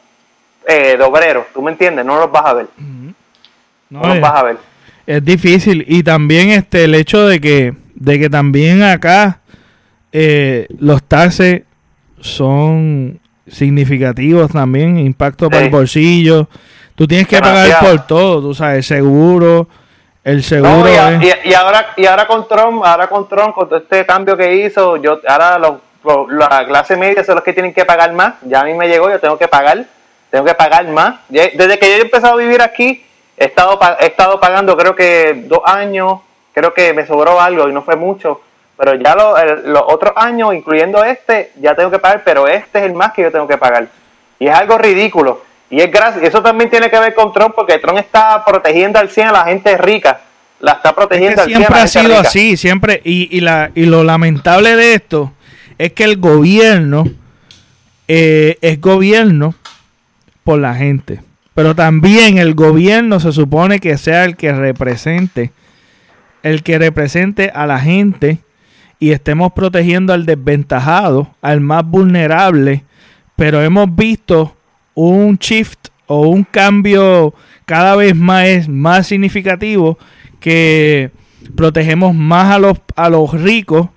eh, 0.68 0.98
de 0.98 1.04
obreros, 1.04 1.48
¿tú 1.52 1.64
me 1.64 1.72
entiendes? 1.72 2.06
No 2.06 2.20
los 2.20 2.32
vas 2.32 2.46
a 2.46 2.54
ver. 2.54 2.68
No, 3.92 4.02
los 4.02 4.20
vas 4.20 4.34
a 4.34 4.44
ver. 4.44 4.58
Es 5.06 5.24
difícil 5.24 5.86
y 5.88 6.02
también 6.02 6.50
este 6.50 6.86
el 6.86 6.96
hecho 6.96 7.28
de 7.28 7.40
que 7.40 7.74
de 7.94 8.20
que 8.20 8.30
también 8.30 8.82
acá 8.82 9.42
eh, 10.12 10.68
los 10.80 11.04
taxes 11.04 11.64
son 12.20 13.20
significativos 13.48 14.52
también, 14.52 14.98
impacto 14.98 15.50
para 15.50 15.66
el 15.66 15.70
bolsillo. 15.70 16.48
Tú 16.96 17.08
tienes 17.08 17.28
que 17.28 17.40
pagar 17.40 17.80
por 17.80 18.08
todo, 18.08 18.42
tú 18.42 18.54
sabes, 18.54 18.86
seguro, 18.86 19.68
el 20.24 20.44
seguro. 20.44 20.88
y, 21.44 21.54
ahora 21.54 21.88
y 21.98 22.06
ahora 22.06 22.28
con 22.28 22.48
Trump, 22.48 22.84
ahora 22.86 23.08
con 23.08 23.28
Trump 23.28 23.54
con 23.54 23.70
este 23.76 24.06
cambio 24.06 24.38
que 24.38 24.66
hizo, 24.66 24.98
yo 24.98 25.20
ahora 25.28 25.60
los, 25.60 25.74
la 26.30 26.66
clase 26.66 26.96
media 26.96 27.24
son 27.24 27.36
los 27.36 27.44
que 27.44 27.54
tienen 27.54 27.74
que 27.74 27.86
pagar 27.86 28.14
más. 28.14 28.36
Ya 28.44 28.62
a 28.62 28.66
mí 28.66 28.74
me 28.74 28.88
llegó, 28.88 29.12
yo 29.12 29.20
tengo 29.20 29.38
que 29.38 29.48
pagar 29.48 29.86
tengo 30.32 30.46
que 30.46 30.56
pagar 30.56 30.88
más. 30.88 31.20
Desde 31.30 31.78
que 31.78 31.90
yo 31.90 31.98
he 31.98 32.02
empezado 32.02 32.34
a 32.36 32.38
vivir 32.38 32.62
aquí, 32.62 33.06
he 33.42 33.46
estado, 33.46 33.80
he 34.00 34.06
estado 34.06 34.40
pagando 34.40 34.78
creo 34.78 34.96
que 34.96 35.44
dos 35.48 35.62
años, 35.66 36.20
creo 36.54 36.74
que 36.74 36.94
me 36.94 37.08
sobró 37.08 37.42
algo 37.42 37.68
y 37.68 37.74
no 37.74 37.82
fue 37.82 37.96
mucho, 37.96 38.42
pero 38.78 38.94
ya 38.96 39.16
los 39.16 39.84
otros 39.88 40.14
años, 40.16 40.54
incluyendo 40.54 41.04
este, 41.04 41.52
ya 41.60 41.76
tengo 41.76 41.90
que 41.90 42.00
pagar, 42.00 42.22
pero 42.24 42.48
este 42.48 42.80
es 42.80 42.86
el 42.86 42.94
más 42.94 43.14
que 43.14 43.24
yo 43.24 43.32
tengo 43.32 43.48
que 43.48 43.58
pagar. 43.58 43.88
Y 44.40 44.48
es 44.48 44.56
algo 44.56 44.78
ridículo. 44.78 45.44
Y 45.70 45.82
es 45.82 45.92
gracias, 45.92 46.24
eso 46.24 46.42
también 46.42 46.70
tiene 46.70 46.90
que 46.90 47.00
ver 47.00 47.14
con 47.14 47.34
Trump, 47.34 47.56
porque 47.56 47.80
Trump 47.80 47.98
está 47.98 48.44
protegiendo 48.46 49.00
al 49.00 49.10
100 49.10 49.28
a 49.28 49.32
la 49.32 49.44
gente 49.46 49.76
rica. 49.78 50.22
La 50.60 50.74
está 50.74 50.94
protegiendo 50.94 51.42
al 51.42 51.48
100 51.48 51.58
Siempre 51.58 51.80
ha 51.80 51.88
sido 51.88 52.20
así, 52.20 52.58
siempre. 52.58 53.02
Y, 53.04 53.36
y, 53.36 53.42
la, 53.42 53.72
y 53.74 53.86
lo 53.86 54.04
lamentable 54.04 54.76
de 54.76 54.94
esto 54.94 55.32
es 55.78 55.94
que 55.94 56.04
el 56.04 56.18
gobierno 56.18 57.06
eh, 58.08 58.58
es 58.62 58.80
gobierno 58.80 59.56
por 60.44 60.60
la 60.60 60.76
gente. 60.76 61.22
Pero 61.54 61.76
también 61.76 62.38
el 62.38 62.54
gobierno 62.54 63.20
se 63.20 63.32
supone 63.32 63.80
que 63.80 63.98
sea 63.98 64.26
el 64.26 64.38
que 64.38 64.54
represente, 64.54 65.52
el 66.44 66.64
que 66.64 66.80
represente 66.80 67.52
a 67.54 67.68
la 67.68 67.80
gente 67.80 68.40
y 69.00 69.12
estemos 69.12 69.52
protegiendo 69.54 70.14
al 70.14 70.26
desventajado, 70.26 71.36
al 71.42 71.60
más 71.60 71.86
vulnerable. 71.86 72.84
Pero 73.36 73.62
hemos 73.62 73.94
visto 73.96 74.56
un 74.94 75.38
shift 75.38 75.90
o 76.08 76.28
un 76.28 76.44
cambio 76.44 77.34
cada 77.66 77.96
vez 77.96 78.16
más, 78.16 78.68
más 78.70 79.08
significativo 79.08 79.98
que 80.40 81.12
protegemos 81.56 82.16
más 82.16 82.56
a 82.56 82.60
los, 82.60 82.78
a 82.96 83.10
los 83.10 83.32
ricos 83.42 83.90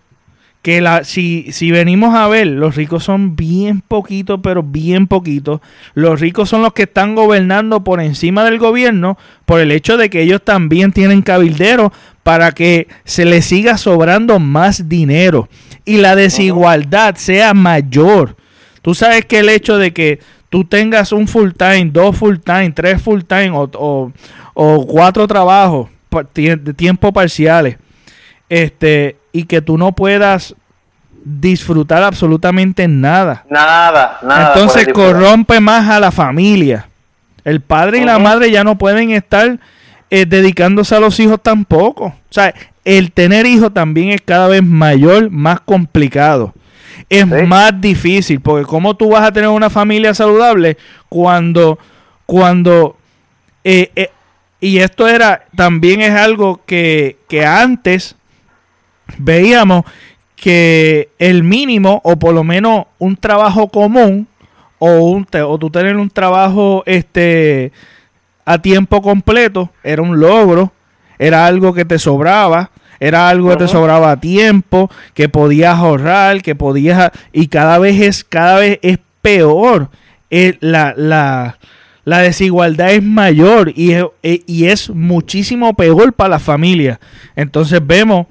que 0.65 0.81
la, 0.81 1.05
si, 1.05 1.53
si 1.53 1.71
venimos 1.71 2.15
a 2.15 2.27
ver, 2.27 2.47
los 2.47 2.75
ricos 2.75 3.05
son 3.05 3.37
bien 3.37 3.83
poquitos, 3.83 4.41
pero 4.43 4.63
bien 4.63 5.07
poquitos. 5.07 5.61
Los 5.93 6.21
ricos 6.21 6.49
son 6.49 6.63
los 6.63 6.73
que 6.73 6.85
están 6.85 7.15
gobernando 7.15 7.85
por 7.85 8.01
encima 8.01 8.47
del 8.47 8.59
gobierno 8.59 9.19
por 9.45 9.61
el 9.61 9.71
hecho 9.71 9.99
de 9.99 10.09
que 10.09 10.23
ellos 10.23 10.41
también 10.43 10.93
tienen 10.93 11.21
cabilderos 11.21 11.93
para 12.23 12.53
que 12.53 12.89
se 13.05 13.27
les 13.27 13.45
siga 13.45 13.77
sobrando 13.77 14.39
más 14.39 14.89
dinero 14.89 15.51
y 15.85 15.99
la 15.99 16.17
desigualdad 16.17 17.17
sea 17.17 17.53
mayor. 17.53 18.35
Tú 18.81 18.95
sabes 18.95 19.27
que 19.27 19.41
el 19.41 19.51
hecho 19.51 19.77
de 19.77 19.93
que 19.93 20.21
tú 20.49 20.65
tengas 20.65 21.13
un 21.13 21.29
full 21.29 21.51
time, 21.51 21.91
dos 21.93 22.17
full 22.17 22.37
time, 22.43 22.71
tres 22.71 23.03
full 23.03 23.21
time 23.21 23.51
o, 23.53 24.13
o 24.55 24.87
cuatro 24.87 25.29
trabajos 25.29 25.91
de 26.33 26.73
tiempo 26.73 27.13
parciales, 27.13 27.77
este, 28.49 29.17
y 29.35 29.45
que 29.45 29.61
tú 29.61 29.77
no 29.77 29.91
puedas 29.93 30.55
disfrutar 31.25 32.05
absolutamente 32.05 32.87
nada. 32.87 33.45
Nada, 33.51 34.21
nada. 34.23 34.53
Entonces 34.55 34.87
corrompe 34.95 35.59
más 35.59 35.91
a 35.91 35.99
la 35.99 36.13
familia. 36.13 36.87
El 37.45 37.61
padre 37.61 37.99
y 37.99 38.05
la 38.05 38.21
madre 38.21 38.53
ya 38.53 38.63
no 38.63 38.79
pueden 38.79 39.11
estar 39.11 39.59
eh, 40.09 40.25
dedicándose 40.25 40.95
a 40.95 41.01
los 41.01 41.19
hijos 41.19 41.41
tampoco. 41.43 42.07
O 42.07 42.31
sea, 42.31 42.55
el 42.85 43.11
tener 43.11 43.45
hijos 43.45 43.75
también 43.75 44.11
es 44.11 44.21
cada 44.21 44.47
vez 44.47 44.63
mayor, 44.63 45.29
más 45.31 45.59
complicado. 45.61 46.55
Es 47.11 47.27
más 47.27 47.81
difícil, 47.81 48.41
porque 48.41 48.65
¿cómo 48.65 48.95
tú 48.95 49.11
vas 49.11 49.25
a 49.25 49.33
tener 49.33 49.49
una 49.49 49.69
familia 49.69 50.15
saludable 50.15 50.79
cuando, 51.09 51.77
cuando, 52.25 52.97
eh, 53.65 53.91
eh, 53.97 54.11
y 54.61 54.79
esto 54.79 55.09
era, 55.09 55.45
también 55.57 56.03
es 56.03 56.15
algo 56.15 56.61
que, 56.65 57.19
que 57.29 57.45
antes 57.45 58.15
veíamos 59.19 59.85
que 60.37 61.09
el 61.19 61.43
mínimo, 61.43 62.01
o 62.05 62.17
por 62.17 62.35
lo 62.35 62.45
menos 62.45 62.87
un 62.99 63.17
trabajo 63.17 63.69
común, 63.69 64.27
o, 64.79 65.11
un, 65.11 65.27
o 65.47 65.59
tú 65.59 65.71
tener 65.71 65.97
un 65.97 66.11
trabajo 66.11 66.83
este, 66.87 67.73
a 68.45 68.59
tiempo 68.59 69.01
completo, 69.01 69.71
era 69.83 70.03
un 70.03 70.21
logro, 70.21 70.73
era 71.19 71.47
algo 71.47 71.73
que 71.73 71.85
te 71.85 71.99
sobraba, 71.99 72.71
era 73.01 73.29
algo 73.29 73.51
que 73.51 73.57
te 73.57 73.69
sobraba 73.69 74.13
a 74.13 74.21
tiempo, 74.21 74.91
que 75.15 75.29
podías 75.29 75.79
ahorrar, 75.79 76.43
que 76.43 76.55
podías... 76.55 77.11
Y 77.33 77.49
cada 77.49 77.79
vez 77.79 78.01
es, 78.01 78.25
cada 78.25 78.59
vez 78.59 78.79
es 78.83 78.99
peor. 79.21 79.89
Eh, 80.31 80.57
la, 80.61 80.95
la, 80.97 81.59
la 82.05 82.19
desigualdad 82.19 82.93
es 82.93 83.03
mayor 83.03 83.73
y 83.75 83.93
es, 83.93 84.05
eh, 84.23 84.43
y 84.47 84.67
es 84.67 84.91
muchísimo 84.91 85.75
peor 85.75 86.13
para 86.13 86.31
la 86.31 86.39
familia. 86.39 87.01
Entonces 87.37 87.81
vemos 87.85 88.27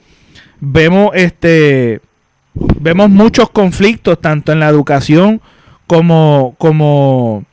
vemos 0.65 1.11
este 1.13 1.99
vemos 2.53 3.09
muchos 3.09 3.49
conflictos 3.49 4.21
tanto 4.21 4.51
en 4.51 4.59
la 4.59 4.69
educación 4.69 5.41
como 5.87 6.55
como 6.57 7.43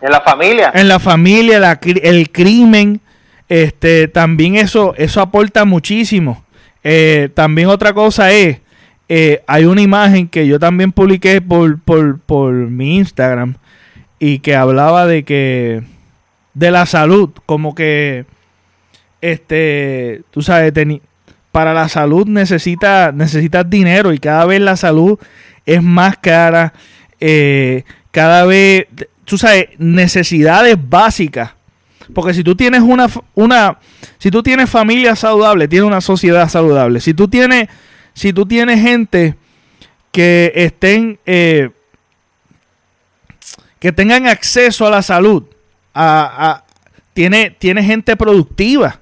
en 0.00 0.10
la 0.10 0.20
familia. 0.20 0.72
en 0.74 0.88
la 0.88 0.98
familia 0.98 1.78
el 1.82 2.30
crimen 2.30 3.00
este 3.48 4.08
también 4.08 4.56
eso 4.56 4.94
eso 4.96 5.20
aporta 5.20 5.64
muchísimo. 5.64 6.44
Eh, 6.82 7.28
también 7.34 7.68
otra 7.68 7.92
cosa 7.92 8.32
es, 8.32 8.58
eh, 9.08 9.42
hay 9.46 9.64
una 9.64 9.82
imagen 9.82 10.28
que 10.28 10.46
yo 10.46 10.58
también 10.58 10.92
publiqué 10.92 11.42
por, 11.42 11.78
por, 11.80 12.52
mi 12.52 12.96
Instagram 12.96 13.56
y 14.18 14.38
que 14.38 14.54
hablaba 14.54 15.06
de 15.06 15.24
que 15.24 15.82
de 16.54 16.70
la 16.70 16.86
salud, 16.86 17.30
como 17.44 17.74
que 17.74 18.24
este, 19.20 20.22
tú 20.30 20.42
sabes, 20.42 20.72
para 21.52 21.74
la 21.74 21.88
salud 21.88 22.26
necesita, 22.26 23.12
necesitas 23.12 23.68
dinero 23.68 24.12
y 24.12 24.18
cada 24.18 24.46
vez 24.46 24.60
la 24.60 24.76
salud 24.76 25.18
es 25.66 25.82
más 25.82 26.16
cara, 26.18 26.72
eh, 27.18 27.84
cada 28.10 28.44
vez, 28.44 28.86
tú 29.24 29.38
sabes, 29.38 29.68
necesidades 29.78 30.76
básicas. 30.88 31.52
Porque 32.14 32.34
si 32.34 32.42
tú 32.42 32.56
tienes 32.56 32.80
una, 32.80 33.08
una, 33.34 33.78
si 34.18 34.30
tú 34.30 34.42
tienes 34.42 34.68
familia 34.68 35.14
saludable, 35.14 35.68
tienes 35.68 35.86
una 35.86 36.00
sociedad 36.00 36.48
saludable. 36.48 37.00
Si 37.00 37.14
tú 37.14 37.28
tienes, 37.28 37.68
si 38.14 38.32
tú 38.32 38.46
tienes 38.46 38.80
gente 38.80 39.36
que 40.10 40.52
estén, 40.54 41.18
eh, 41.26 41.70
que 43.78 43.92
tengan 43.92 44.26
acceso 44.26 44.86
a 44.86 44.90
la 44.90 45.02
salud, 45.02 45.44
a, 45.94 46.64
tiene, 47.12 47.50
tiene 47.50 47.84
gente 47.84 48.16
productiva 48.16 49.00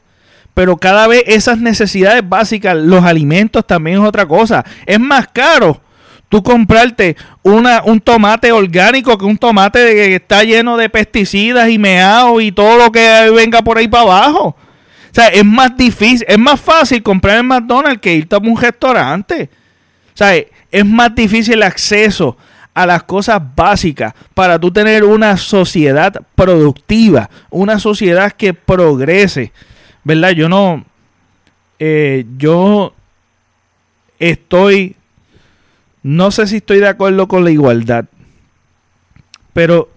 pero 0.59 0.77
cada 0.77 1.07
vez 1.07 1.23
esas 1.29 1.61
necesidades 1.61 2.29
básicas, 2.29 2.77
los 2.77 3.05
alimentos 3.05 3.65
también 3.65 4.03
es 4.03 4.05
otra 4.05 4.27
cosa. 4.27 4.65
Es 4.87 4.99
más 4.99 5.29
caro 5.29 5.81
tú 6.29 6.43
comprarte 6.43 7.17
una, 7.45 7.85
un 7.85 8.01
tomate 8.01 8.51
orgánico 8.51 9.17
que 9.17 9.25
un 9.25 9.39
tomate 9.39 9.79
que 9.79 10.17
está 10.17 10.43
lleno 10.43 10.77
de 10.77 10.91
pesticidas 10.91 11.69
y 11.69 11.79
meados 11.79 12.43
y 12.43 12.51
todo 12.51 12.77
lo 12.77 12.91
que 12.91 13.31
venga 13.33 13.63
por 13.63 13.79
ahí 13.79 13.87
para 13.87 14.03
abajo. 14.03 14.47
O 14.49 15.13
sea, 15.13 15.29
es 15.29 15.45
más 15.45 15.77
difícil, 15.77 16.27
es 16.29 16.39
más 16.41 16.61
fácil 16.61 17.05
comprar 17.05 17.39
en 17.39 17.47
McDonald's 17.47 18.01
que 18.01 18.17
irte 18.17 18.35
a 18.35 18.41
un 18.41 18.61
restaurante. 18.61 19.49
O 20.13 20.17
sea, 20.17 20.35
es 20.35 20.85
más 20.85 21.15
difícil 21.15 21.55
el 21.55 21.63
acceso 21.63 22.37
a 22.75 22.85
las 22.85 23.05
cosas 23.05 23.41
básicas 23.55 24.13
para 24.35 24.59
tú 24.59 24.73
tener 24.73 25.05
una 25.05 25.37
sociedad 25.37 26.21
productiva, 26.35 27.31
una 27.49 27.79
sociedad 27.79 28.33
que 28.33 28.55
progrese. 28.55 29.53
¿Verdad? 30.05 30.31
Yo 30.31 30.49
no, 30.49 30.85
eh, 31.79 32.25
yo 32.37 32.95
estoy, 34.19 34.97
no 36.03 36.31
sé 36.31 36.47
si 36.47 36.57
estoy 36.57 36.79
de 36.79 36.89
acuerdo 36.89 37.29
con 37.29 37.45
la 37.45 37.51
igualdad, 37.51 38.05
pero, 39.53 39.89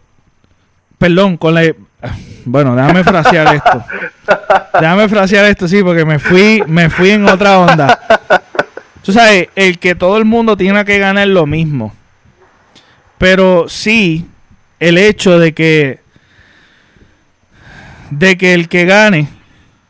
perdón, 0.97 1.37
con 1.37 1.55
la, 1.55 1.73
bueno, 2.45 2.75
déjame 2.75 3.03
frasear 3.03 3.55
esto. 3.55 3.83
Déjame 4.79 5.09
frasear 5.09 5.45
esto, 5.45 5.67
sí, 5.67 5.83
porque 5.83 6.05
me 6.05 6.19
fui, 6.19 6.63
me 6.67 6.89
fui 6.89 7.11
en 7.11 7.27
otra 7.27 7.59
onda. 7.59 7.99
Tú 9.03 9.11
sabes, 9.11 9.49
el 9.55 9.79
que 9.79 9.95
todo 9.95 10.17
el 10.17 10.25
mundo 10.25 10.55
tiene 10.57 10.83
que 10.85 10.99
ganar 10.99 11.27
lo 11.27 11.45
mismo. 11.45 11.93
Pero 13.17 13.67
sí, 13.67 14.25
el 14.79 14.97
hecho 14.97 15.37
de 15.39 15.53
que 15.53 15.99
de 18.09 18.37
que 18.37 18.53
el 18.53 18.67
que 18.67 18.85
gane 18.85 19.27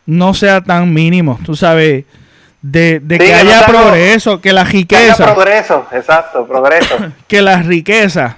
no 0.05 0.33
sea 0.33 0.61
tan 0.61 0.93
mínimo, 0.93 1.39
tú 1.45 1.55
sabes, 1.55 2.05
de, 2.61 3.01
que 3.07 3.33
haya 3.33 3.65
progreso, 3.65 4.41
que 4.41 4.53
la 4.53 4.63
riqueza. 4.63 5.25
Que 5.25 5.33
progreso, 5.33 5.87
exacto, 5.91 6.47
progreso. 6.47 6.95
que 7.27 7.41
las 7.41 7.65
riquezas 7.65 8.35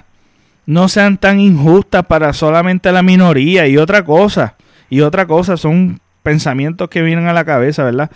no 0.66 0.88
sean 0.88 1.18
tan 1.18 1.40
injustas 1.40 2.04
para 2.06 2.32
solamente 2.32 2.90
la 2.92 3.02
minoría 3.02 3.66
y 3.66 3.76
otra 3.76 4.04
cosa, 4.04 4.54
y 4.88 5.00
otra 5.00 5.26
cosa, 5.26 5.56
son 5.56 6.00
pensamientos 6.22 6.88
que 6.88 7.02
vienen 7.02 7.26
a 7.26 7.32
la 7.32 7.44
cabeza, 7.44 7.84
¿verdad? 7.84 8.10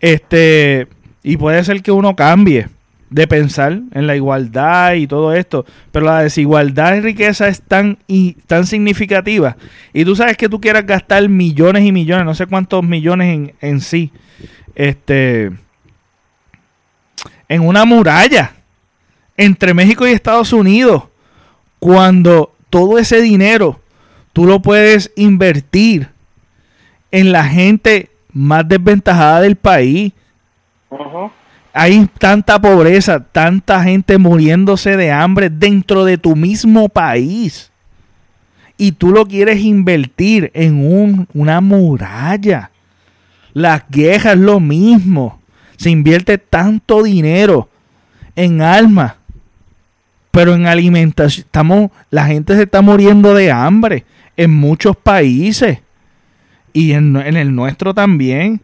Este, 0.00 0.86
y 1.22 1.36
puede 1.36 1.64
ser 1.64 1.82
que 1.82 1.92
uno 1.92 2.14
cambie 2.14 2.68
de 3.10 3.26
pensar 3.26 3.80
en 3.92 4.06
la 4.06 4.16
igualdad 4.16 4.94
y 4.94 5.06
todo 5.06 5.34
esto, 5.34 5.64
pero 5.92 6.06
la 6.06 6.22
desigualdad 6.22 6.96
y 6.96 7.00
riqueza 7.00 7.48
es 7.48 7.62
tan, 7.62 7.98
y, 8.06 8.34
tan 8.46 8.66
significativa. 8.66 9.56
Y 9.92 10.04
tú 10.04 10.14
sabes 10.14 10.36
que 10.36 10.48
tú 10.48 10.60
quieras 10.60 10.86
gastar 10.86 11.28
millones 11.28 11.84
y 11.84 11.92
millones, 11.92 12.26
no 12.26 12.34
sé 12.34 12.46
cuántos 12.46 12.84
millones 12.84 13.34
en, 13.34 13.54
en 13.60 13.80
sí, 13.80 14.12
este, 14.74 15.50
en 17.48 17.66
una 17.66 17.84
muralla 17.84 18.52
entre 19.36 19.72
México 19.72 20.06
y 20.06 20.10
Estados 20.10 20.52
Unidos, 20.52 21.04
cuando 21.78 22.52
todo 22.70 22.98
ese 22.98 23.22
dinero 23.22 23.80
tú 24.32 24.44
lo 24.44 24.60
puedes 24.60 25.12
invertir 25.16 26.08
en 27.10 27.32
la 27.32 27.44
gente 27.44 28.10
más 28.32 28.68
desventajada 28.68 29.40
del 29.40 29.56
país 29.56 30.12
hay 31.72 32.08
tanta 32.18 32.60
pobreza, 32.60 33.20
tanta 33.20 33.82
gente 33.82 34.18
muriéndose 34.18 34.96
de 34.96 35.12
hambre 35.12 35.50
dentro 35.50 36.04
de 36.04 36.18
tu 36.18 36.34
mismo 36.34 36.88
país. 36.88 37.70
Y 38.76 38.92
tú 38.92 39.10
lo 39.10 39.26
quieres 39.26 39.60
invertir 39.60 40.50
en 40.54 41.26
una 41.34 41.60
muralla. 41.60 42.70
Las 43.52 43.82
guerras 43.88 44.34
es 44.34 44.40
lo 44.40 44.60
mismo. 44.60 45.40
Se 45.76 45.90
invierte 45.90 46.38
tanto 46.38 47.02
dinero 47.02 47.68
en 48.36 48.62
armas. 48.62 49.14
Pero 50.30 50.54
en 50.54 50.66
alimentación, 50.66 51.44
estamos, 51.46 51.90
la 52.10 52.26
gente 52.26 52.54
se 52.54 52.62
está 52.62 52.82
muriendo 52.82 53.34
de 53.34 53.50
hambre 53.50 54.04
en 54.36 54.52
muchos 54.52 54.96
países. 54.96 55.80
Y 56.72 56.92
en, 56.92 57.16
en 57.16 57.36
el 57.36 57.54
nuestro 57.54 57.94
también 57.94 58.60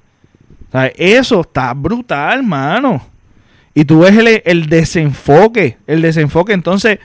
eso 0.96 1.40
está 1.40 1.72
brutal, 1.74 2.42
mano. 2.42 3.06
Y 3.74 3.84
tú 3.84 4.00
ves 4.00 4.42
el, 4.44 4.68
desenfoque, 4.68 5.78
el 5.86 6.02
desenfoque. 6.02 6.52
Entonces 6.52 6.98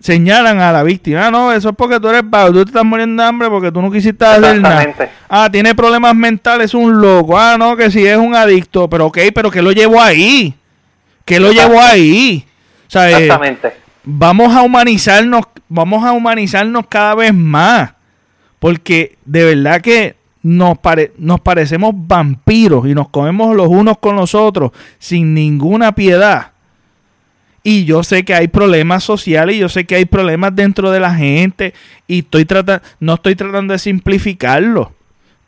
señalan 0.00 0.60
a 0.60 0.72
la 0.72 0.82
víctima. 0.82 1.26
Ah, 1.26 1.30
no, 1.30 1.52
eso 1.52 1.70
es 1.70 1.76
porque 1.76 1.98
tú 1.98 2.08
eres 2.08 2.22
vago, 2.24 2.52
tú 2.52 2.64
te 2.64 2.70
estás 2.70 2.84
muriendo 2.84 3.22
de 3.22 3.28
hambre 3.28 3.48
porque 3.48 3.72
tú 3.72 3.80
no 3.80 3.90
quisiste 3.90 4.24
hacer 4.24 4.60
nada. 4.60 4.94
Ah, 5.28 5.48
tiene 5.50 5.74
problemas 5.74 6.14
mentales, 6.14 6.66
es 6.66 6.74
un 6.74 7.00
loco. 7.00 7.38
Ah, 7.38 7.56
no, 7.58 7.76
que 7.76 7.90
si 7.90 8.06
es 8.06 8.16
un 8.16 8.34
adicto. 8.34 8.88
Pero 8.88 9.06
ok, 9.06 9.18
pero 9.34 9.50
que 9.50 9.62
lo 9.62 9.72
llevó 9.72 10.00
ahí. 10.00 10.54
¿Qué 11.24 11.40
lo 11.40 11.52
llevó 11.52 11.80
ahí? 11.80 12.44
O 12.94 12.98
eh, 12.98 13.10
Exactamente. 13.10 13.72
vamos 14.04 14.54
a 14.54 14.62
humanizarnos, 14.62 15.46
vamos 15.68 16.04
a 16.04 16.12
humanizarnos 16.12 16.86
cada 16.86 17.14
vez 17.14 17.32
más. 17.32 17.92
Porque 18.58 19.16
de 19.24 19.44
verdad 19.44 19.80
que 19.80 20.16
nos, 20.44 20.78
parecemos 21.40 21.94
vampiros 21.96 22.86
y 22.86 22.94
nos 22.94 23.08
comemos 23.08 23.56
los 23.56 23.66
unos 23.66 23.96
con 23.98 24.14
los 24.14 24.34
otros 24.34 24.72
sin 24.98 25.32
ninguna 25.32 25.94
piedad. 25.94 26.52
Y 27.62 27.86
yo 27.86 28.02
sé 28.02 28.26
que 28.26 28.34
hay 28.34 28.48
problemas 28.48 29.02
sociales 29.02 29.56
y 29.56 29.60
yo 29.60 29.70
sé 29.70 29.86
que 29.86 29.94
hay 29.94 30.04
problemas 30.04 30.54
dentro 30.54 30.90
de 30.90 31.00
la 31.00 31.14
gente 31.14 31.72
y 32.06 32.18
estoy 32.18 32.46
no 33.00 33.14
estoy 33.14 33.34
tratando 33.36 33.72
de 33.72 33.78
simplificarlo, 33.78 34.92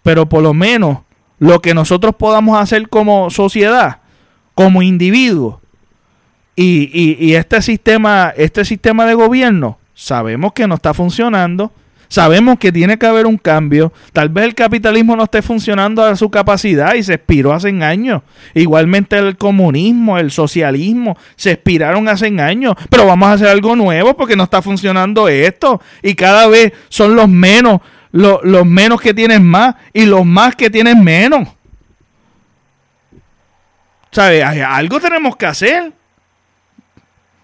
pero 0.02 0.27
por 0.27 0.43
lo 0.43 0.55
menos 0.55 1.01
lo 1.39 1.60
que 1.60 1.74
nosotros 1.74 2.14
podamos 2.14 2.59
hacer 2.59 2.89
como 2.89 3.28
sociedad, 3.28 3.98
como 4.55 4.81
individuo 4.81 5.60
y, 6.55 6.89
y, 6.90 7.23
y 7.23 7.35
este 7.35 7.60
sistema, 7.60 8.32
este 8.35 8.64
sistema 8.64 9.05
de 9.05 9.12
gobierno, 9.12 9.78
sabemos 9.93 10.55
que 10.55 10.66
no 10.66 10.77
está 10.77 10.94
funcionando 10.94 11.70
Sabemos 12.09 12.59
que 12.59 12.73
tiene 12.73 12.99
que 12.99 13.07
haber 13.07 13.27
un 13.27 13.37
cambio. 13.37 13.93
Tal 14.12 14.28
vez 14.28 14.45
el 14.45 14.55
capitalismo 14.55 15.16
no 15.16 15.24
esté 15.24 15.43
funcionando 15.43 16.05
a 16.05 16.16
su 16.16 16.31
capacidad 16.31 16.95
y 16.95 17.03
se 17.03 17.15
expiró 17.15 17.53
hace 17.53 17.69
años. 17.83 18.23
Igualmente 18.55 19.19
el 19.19 19.37
comunismo, 19.37 20.19
el 20.19 20.31
socialismo, 20.31 21.16
se 21.35 21.53
expiraron 21.53 22.09
hace 22.09 22.27
años. 22.41 22.74
Pero 22.91 23.07
vamos 23.07 23.28
a 23.28 23.33
hacer 23.33 23.49
algo 23.49 23.74
nuevo 23.74 24.16
porque 24.16 24.37
no 24.37 24.45
está 24.45 24.62
funcionando 24.62 25.28
esto. 25.28 25.81
Y 26.03 26.15
cada 26.15 26.47
vez 26.47 26.73
son 26.89 27.16
los 27.16 27.28
menos, 27.28 27.81
los, 28.12 28.66
menos 28.66 29.01
que 29.01 29.12
tienen 29.12 29.45
más 29.45 29.74
y 29.93 30.07
los 30.07 30.24
más 30.24 30.55
que 30.55 30.70
tienen 30.70 31.03
menos. 31.03 31.49
¿Sabes? 34.12 34.45
Algo 34.45 35.01
tenemos 35.01 35.37
que 35.37 35.47
hacer. 35.47 35.93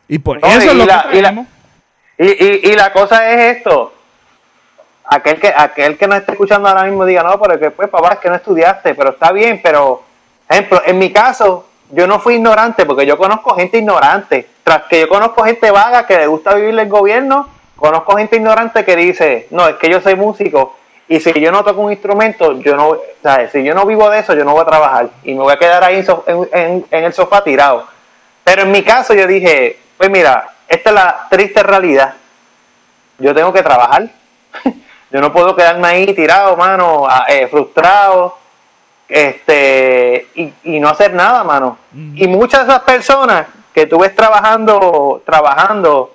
Y 0.09 0.19
por 0.19 0.39
eso 0.39 0.71
es 0.71 0.75
lo 0.75 0.87
que 0.87 1.47
y, 2.19 2.71
y 2.71 2.77
la 2.77 2.93
cosa 2.93 3.33
es 3.33 3.57
esto 3.57 3.93
aquel 5.05 5.41
que 5.41 5.53
aquel 5.57 5.99
que 5.99 6.07
nos 6.07 6.19
esté 6.19 6.33
escuchando 6.33 6.69
ahora 6.69 6.85
mismo 6.85 7.05
diga, 7.05 7.23
no, 7.23 7.41
pero 7.41 7.59
que 7.59 7.71
pues 7.71 7.89
papá, 7.89 8.15
es 8.15 8.19
que 8.21 8.29
no 8.29 8.37
estudiaste, 8.37 8.95
pero 8.95 9.11
está 9.11 9.33
bien, 9.33 9.61
pero, 9.63 10.03
ejemplo, 10.49 10.83
en 10.85 10.99
mi 10.99 11.13
caso, 11.13 11.67
yo 11.91 12.07
no 12.07 12.21
fui 12.21 12.35
ignorante 12.35 12.87
porque 12.87 13.07
yo 13.07 13.19
conozco 13.19 13.55
gente 13.55 13.79
ignorante. 13.79 14.49
Tras 14.65 14.85
que 14.85 15.01
yo 15.01 15.09
conozco 15.09 15.45
gente 15.45 15.71
vaga 15.71 16.07
que 16.07 16.17
le 16.17 16.27
gusta 16.27 16.55
vivir 16.55 16.79
el 16.79 16.89
gobierno, 16.89 17.49
conozco 17.77 18.17
gente 18.17 18.37
ignorante 18.37 18.85
que 18.85 18.97
dice, 18.97 19.49
no, 19.51 19.69
es 19.69 19.77
que 19.77 19.91
yo 19.91 20.01
soy 20.01 20.15
músico 20.15 20.77
y 21.09 21.21
si 21.21 21.33
yo 21.41 21.53
no 21.53 21.63
toco 21.63 21.83
un 21.83 21.93
instrumento, 21.93 22.59
yo 22.61 22.77
no, 22.77 22.97
si 23.51 23.63
yo 23.63 23.75
no 23.75 23.85
vivo 23.85 24.09
de 24.09 24.21
eso, 24.21 24.35
yo 24.35 24.45
no 24.45 24.53
voy 24.53 24.63
a 24.63 24.67
trabajar 24.67 25.11
y 25.25 25.35
me 25.35 25.41
voy 25.41 25.53
a 25.53 25.59
quedar 25.59 25.85
ahí 25.85 26.03
en, 26.27 26.87
en 26.91 27.05
el 27.05 27.13
sofá 27.13 27.45
tirado. 27.45 27.87
Pero 28.45 28.63
en 28.63 28.71
mi 28.71 28.83
caso 28.83 29.13
yo 29.13 29.27
dije, 29.27 29.79
pues 29.99 30.09
mira, 30.09 30.49
esta 30.69 30.91
es 30.91 30.95
la 30.95 31.27
triste 31.29 31.63
realidad. 31.63 32.15
Yo 33.19 33.35
tengo 33.35 33.53
que 33.53 33.63
trabajar. 33.63 34.09
Yo 35.13 35.21
no 35.21 35.31
puedo 35.31 35.55
quedarme 35.55 35.89
ahí 35.89 36.15
tirado, 36.15 36.57
mano, 36.57 37.07
eh, 37.29 37.47
frustrado, 37.49 38.39
este 39.07 40.27
y, 40.35 40.81
no 40.81 40.89
hacer 40.89 41.13
nada, 41.13 41.45
mano. 41.45 41.77
Y 42.15 42.27
muchas 42.27 42.61
de 42.61 42.73
esas 42.73 42.83
personas 42.83 43.47
que 43.75 43.85
tú 43.87 43.99
ves 43.99 44.17
trabajando, 44.17 45.23
trabajando 45.27 46.15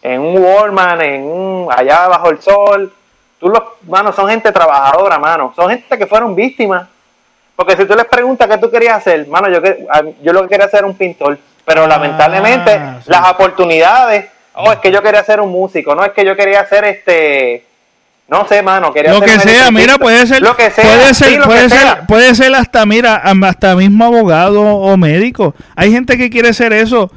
en 0.00 0.20
un 0.20 0.38
Walmart, 0.38 1.02
en 1.02 1.24
un 1.24 1.68
allá 1.76 2.06
bajo 2.06 2.30
el 2.30 2.40
sol, 2.40 2.92
tú 3.40 3.48
los, 3.48 3.62
mano, 3.82 4.12
son 4.12 4.28
gente 4.28 4.52
trabajadora, 4.52 5.18
mano, 5.18 5.52
son 5.56 5.68
gente 5.70 5.98
que 5.98 6.06
fueron 6.06 6.36
víctimas. 6.36 6.86
Porque 7.56 7.76
si 7.76 7.84
tú 7.84 7.96
les 7.96 8.04
preguntas 8.04 8.46
qué 8.46 8.58
tú 8.58 8.70
querías 8.70 8.98
hacer, 8.98 9.26
mano, 9.26 9.48
yo, 9.48 9.60
yo 10.22 10.32
lo 10.32 10.42
que 10.42 10.50
quería 10.50 10.66
hacer 10.66 10.80
era 10.80 10.86
un 10.86 10.96
pintor, 10.96 11.36
pero 11.64 11.82
ah, 11.82 11.88
lamentablemente 11.88 12.80
las 13.06 13.28
oportunidades, 13.28 14.26
oh, 14.54 14.70
es 14.70 14.78
que 14.78 14.92
yo 14.92 15.02
quería 15.02 15.24
ser 15.24 15.40
un 15.40 15.50
músico, 15.50 15.96
no 15.96 16.04
es 16.04 16.12
que 16.12 16.24
yo 16.24 16.36
quería 16.36 16.64
ser 16.66 16.84
este 16.84 17.65
no 18.28 18.46
sé, 18.48 18.62
mano, 18.62 18.92
quería 18.92 19.12
Lo 19.12 19.20
que 19.20 19.38
sea, 19.38 19.70
mira, 19.70 19.98
puede 19.98 20.26
ser, 20.26 20.42
lo 20.42 20.56
que 20.56 20.70
sea, 20.70 20.84
puede 20.84 21.14
ser, 21.14 21.42
puede 21.42 21.68
ser, 21.68 22.06
puede 22.08 22.34
ser 22.34 22.54
hasta, 22.54 22.84
mira, 22.84 23.16
hasta 23.16 23.76
mismo 23.76 24.04
abogado 24.04 24.62
o 24.62 24.96
médico. 24.96 25.54
Hay 25.76 25.92
gente 25.92 26.18
que 26.18 26.28
quiere 26.28 26.52
ser 26.52 26.72
eso 26.72 27.12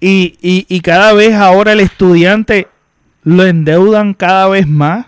y, 0.00 0.38
y, 0.40 0.66
y 0.68 0.80
cada 0.80 1.12
vez 1.14 1.34
ahora 1.34 1.72
el 1.72 1.80
estudiante 1.80 2.68
lo 3.24 3.44
endeudan 3.44 4.14
cada 4.14 4.48
vez 4.48 4.66
más 4.68 5.06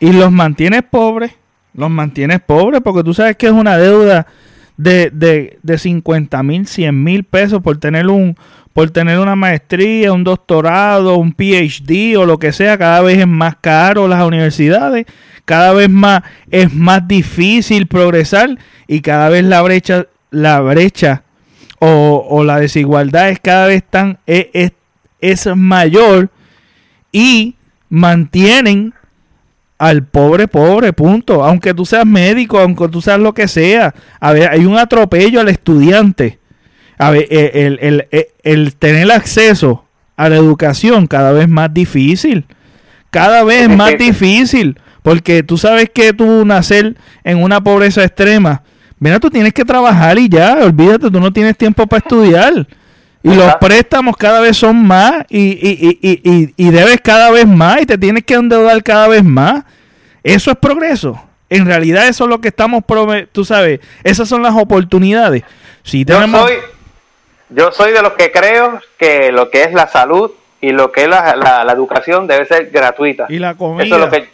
y 0.00 0.12
los 0.12 0.30
mantienes 0.32 0.82
pobres, 0.82 1.32
los 1.72 1.88
mantienes 1.88 2.40
pobres 2.40 2.80
porque 2.82 3.04
tú 3.04 3.14
sabes 3.14 3.36
que 3.36 3.46
es 3.46 3.52
una 3.52 3.78
deuda 3.78 4.26
de, 4.76 5.10
de, 5.10 5.58
de 5.62 5.78
50 5.78 6.42
mil, 6.42 6.66
100 6.66 7.04
mil 7.04 7.24
pesos 7.24 7.62
por 7.62 7.78
tener 7.78 8.08
un, 8.08 8.36
por 8.76 8.90
tener 8.90 9.18
una 9.18 9.36
maestría, 9.36 10.12
un 10.12 10.22
doctorado, 10.22 11.16
un 11.16 11.32
PhD 11.32 12.18
o 12.18 12.26
lo 12.26 12.38
que 12.38 12.52
sea, 12.52 12.76
cada 12.76 13.00
vez 13.00 13.18
es 13.18 13.26
más 13.26 13.56
caro 13.58 14.06
las 14.06 14.22
universidades, 14.22 15.06
cada 15.46 15.72
vez 15.72 15.88
más 15.88 16.22
es 16.50 16.74
más 16.74 17.08
difícil 17.08 17.86
progresar 17.86 18.58
y 18.86 19.00
cada 19.00 19.30
vez 19.30 19.44
la 19.44 19.62
brecha, 19.62 20.06
la 20.30 20.60
brecha 20.60 21.22
o, 21.78 22.44
la 22.44 22.60
desigualdad 22.60 23.30
es 23.30 23.40
cada 23.40 23.66
vez 23.66 23.82
tan 23.88 24.18
e, 24.26 24.50
es, 24.52 24.72
es, 25.20 25.56
mayor 25.56 26.30
y 27.12 27.54
mantienen 27.88 28.92
al 29.78 30.04
pobre 30.04 30.48
pobre, 30.48 30.92
punto. 30.92 31.44
Aunque 31.44 31.74
tú 31.74 31.84
seas 31.84 32.06
médico, 32.06 32.58
aunque 32.58 32.88
tú 32.88 33.00
seas 33.00 33.18
lo 33.18 33.34
que 33.34 33.48
sea, 33.48 33.94
a 34.20 34.32
ver, 34.32 34.50
hay 34.50 34.64
un 34.64 34.78
atropello 34.78 35.40
al 35.40 35.48
estudiante 35.48 36.38
a 36.98 37.10
ver, 37.10 37.26
eh, 37.30 38.28
el, 38.42 38.74
tener 38.76 39.10
acceso 39.12 39.84
a 40.16 40.28
la 40.28 40.36
educación 40.36 41.06
cada 41.06 41.32
vez 41.32 41.48
más 41.48 41.72
difícil. 41.72 42.46
Cada 43.10 43.44
vez 43.44 43.68
más 43.68 43.98
difícil. 43.98 44.78
Porque 45.02 45.42
tú 45.42 45.58
sabes 45.58 45.90
que 45.92 46.12
tú 46.12 46.44
nacer 46.44 46.96
en 47.22 47.42
una 47.42 47.62
pobreza 47.62 48.02
extrema, 48.02 48.62
mira, 48.98 49.20
tú 49.20 49.30
tienes 49.30 49.52
que 49.52 49.64
trabajar 49.64 50.18
y 50.18 50.28
ya, 50.28 50.56
olvídate, 50.62 51.10
tú 51.10 51.20
no 51.20 51.32
tienes 51.32 51.56
tiempo 51.56 51.86
para 51.86 51.98
estudiar. 51.98 52.66
Y 53.32 53.34
los 53.34 53.56
préstamos 53.56 54.16
cada 54.16 54.40
vez 54.40 54.56
son 54.56 54.86
más 54.86 55.24
y, 55.28 55.40
y, 55.40 55.98
y, 56.00 56.54
y, 56.56 56.70
debes 56.70 57.00
cada 57.00 57.30
vez 57.30 57.46
más 57.46 57.82
y 57.82 57.86
te 57.86 57.98
tienes 57.98 58.24
que 58.24 58.34
endeudar 58.34 58.82
cada 58.82 59.08
vez 59.08 59.24
más. 59.24 59.64
Eso 60.22 60.50
es 60.50 60.56
progreso. 60.56 61.20
En 61.50 61.66
realidad 61.66 62.08
eso 62.08 62.24
es 62.24 62.30
lo 62.30 62.40
que 62.40 62.48
estamos, 62.48 62.84
tú 63.32 63.44
sabes, 63.44 63.80
esas 64.04 64.28
son 64.28 64.42
las 64.42 64.54
oportunidades. 64.54 65.42
Si 65.82 66.04
tenemos... 66.04 66.50
Yo 67.48 67.70
soy 67.70 67.92
de 67.92 68.02
los 68.02 68.14
que 68.14 68.32
creo 68.32 68.80
que 68.98 69.30
lo 69.30 69.50
que 69.50 69.62
es 69.62 69.72
la 69.72 69.86
salud 69.86 70.32
y 70.60 70.70
lo 70.70 70.90
que 70.90 71.02
es 71.02 71.08
la, 71.08 71.36
la, 71.36 71.72
educación 71.72 72.26
debe 72.26 72.44
ser 72.44 72.70
gratuita. 72.70 73.26
Y 73.28 73.38
la 73.38 73.54
comida. 73.54 73.98
lo 73.98 74.10
que, 74.10 74.28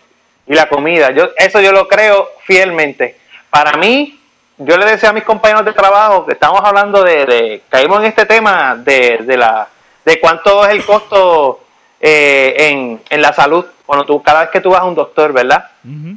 y 0.46 0.54
la 0.54 0.68
comida. 0.68 1.10
Yo, 1.10 1.28
eso 1.36 1.60
yo 1.60 1.72
lo 1.72 1.88
creo 1.88 2.28
fielmente. 2.46 3.18
Para 3.50 3.76
mí, 3.76 4.18
yo 4.58 4.76
le 4.76 4.86
decía 4.86 5.10
a 5.10 5.12
mis 5.12 5.24
compañeros 5.24 5.64
de 5.64 5.72
trabajo 5.72 6.26
que 6.26 6.32
estamos 6.32 6.60
hablando 6.62 7.02
de, 7.02 7.62
caímos 7.68 8.00
en 8.00 8.06
este 8.06 8.26
tema 8.26 8.76
de, 8.76 9.18
de, 9.22 9.36
la, 9.36 9.68
de 10.04 10.20
cuánto 10.20 10.64
es 10.64 10.70
el 10.70 10.84
costo 10.84 11.64
eh, 12.00 12.54
en, 12.58 13.00
en 13.08 13.22
la 13.22 13.32
salud 13.32 13.64
cuando 13.86 14.04
tú 14.04 14.22
cada 14.22 14.40
vez 14.40 14.50
que 14.50 14.60
tú 14.60 14.70
vas 14.70 14.80
a 14.80 14.84
un 14.84 14.94
doctor, 14.94 15.32
¿verdad? 15.32 15.68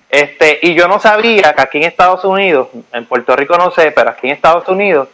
Este 0.10 0.60
y 0.62 0.76
yo 0.76 0.88
no 0.88 1.00
sabía 1.00 1.54
que 1.54 1.62
aquí 1.62 1.78
en 1.78 1.84
Estados 1.84 2.24
Unidos, 2.24 2.70
en 2.94 3.06
Puerto 3.06 3.36
Rico 3.36 3.58
no 3.58 3.72
sé, 3.72 3.92
pero 3.92 4.12
aquí 4.12 4.28
en 4.28 4.34
Estados 4.34 4.68
Unidos 4.68 5.10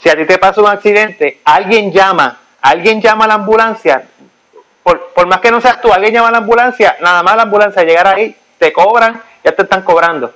si 0.00 0.08
a 0.08 0.16
ti 0.16 0.24
te 0.26 0.38
pasa 0.38 0.60
un 0.60 0.68
accidente, 0.68 1.40
alguien 1.44 1.92
llama, 1.92 2.38
alguien 2.60 3.00
llama 3.00 3.24
a 3.24 3.28
la 3.28 3.34
ambulancia, 3.34 4.04
por, 4.82 5.26
más 5.26 5.40
que 5.40 5.50
no 5.50 5.60
seas 5.60 5.80
tú, 5.80 5.92
alguien 5.92 6.12
llama 6.12 6.28
a 6.28 6.32
la 6.32 6.38
ambulancia, 6.38 6.96
nada 7.00 7.22
más 7.22 7.36
la 7.36 7.42
ambulancia 7.42 7.84
llegar 7.84 8.06
ahí, 8.06 8.36
te 8.58 8.72
cobran, 8.72 9.22
ya 9.42 9.52
te 9.52 9.62
están 9.62 9.82
cobrando. 9.82 10.34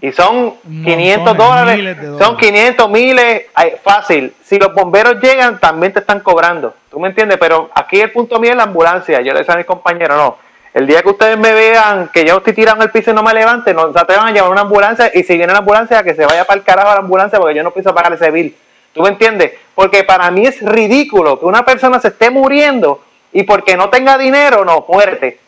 Y 0.00 0.12
son 0.12 0.54
500 0.62 1.36
dólares, 1.36 1.96
son 2.18 2.36
500 2.36 2.90
miles, 2.90 3.42
fácil. 3.82 4.34
Si 4.42 4.58
los 4.58 4.74
bomberos 4.74 5.20
llegan, 5.22 5.58
también 5.58 5.92
te 5.92 6.00
están 6.00 6.20
cobrando. 6.20 6.74
¿Tú 6.90 7.00
me 7.00 7.08
entiendes? 7.08 7.38
Pero 7.38 7.70
aquí 7.74 8.00
el 8.00 8.12
punto 8.12 8.38
mío 8.38 8.50
es 8.50 8.56
la 8.56 8.64
ambulancia. 8.64 9.20
Yo 9.20 9.32
le 9.32 9.40
decía 9.40 9.54
a 9.54 9.58
mis 9.58 9.66
compañeros, 9.66 10.16
no, 10.16 10.38
el 10.76 10.86
día 10.86 11.02
que 11.02 11.08
ustedes 11.08 11.38
me 11.38 11.52
vean 11.54 12.10
que 12.12 12.24
yo 12.26 12.36
estoy 12.36 12.52
tirando 12.52 12.84
el 12.84 12.90
piso 12.90 13.10
y 13.10 13.14
no 13.14 13.22
me 13.22 13.32
levante, 13.32 13.72
no 13.72 13.90
se 13.92 13.98
atrevan 13.98 14.28
a 14.28 14.30
llamar 14.30 14.50
una 14.50 14.60
ambulancia 14.60 15.10
y 15.14 15.22
si 15.22 15.34
viene 15.34 15.52
la 15.52 15.60
ambulancia, 15.60 16.02
que 16.02 16.14
se 16.14 16.26
vaya 16.26 16.44
para 16.44 16.58
el 16.58 16.64
carajo 16.64 16.90
a 16.90 16.94
la 16.94 17.00
ambulancia 17.00 17.38
porque 17.38 17.54
yo 17.54 17.62
no 17.62 17.70
pienso 17.70 17.94
pagar 17.94 18.12
ese 18.12 18.30
bill. 18.30 18.54
¿Tú 18.92 19.00
me 19.00 19.08
entiendes? 19.08 19.52
Porque 19.74 20.04
para 20.04 20.30
mí 20.30 20.46
es 20.46 20.60
ridículo 20.60 21.40
que 21.40 21.46
una 21.46 21.64
persona 21.64 21.98
se 21.98 22.08
esté 22.08 22.28
muriendo 22.28 23.02
y 23.32 23.44
porque 23.44 23.74
no 23.74 23.88
tenga 23.88 24.18
dinero, 24.18 24.66
no, 24.66 24.84
muerte. 24.86 25.40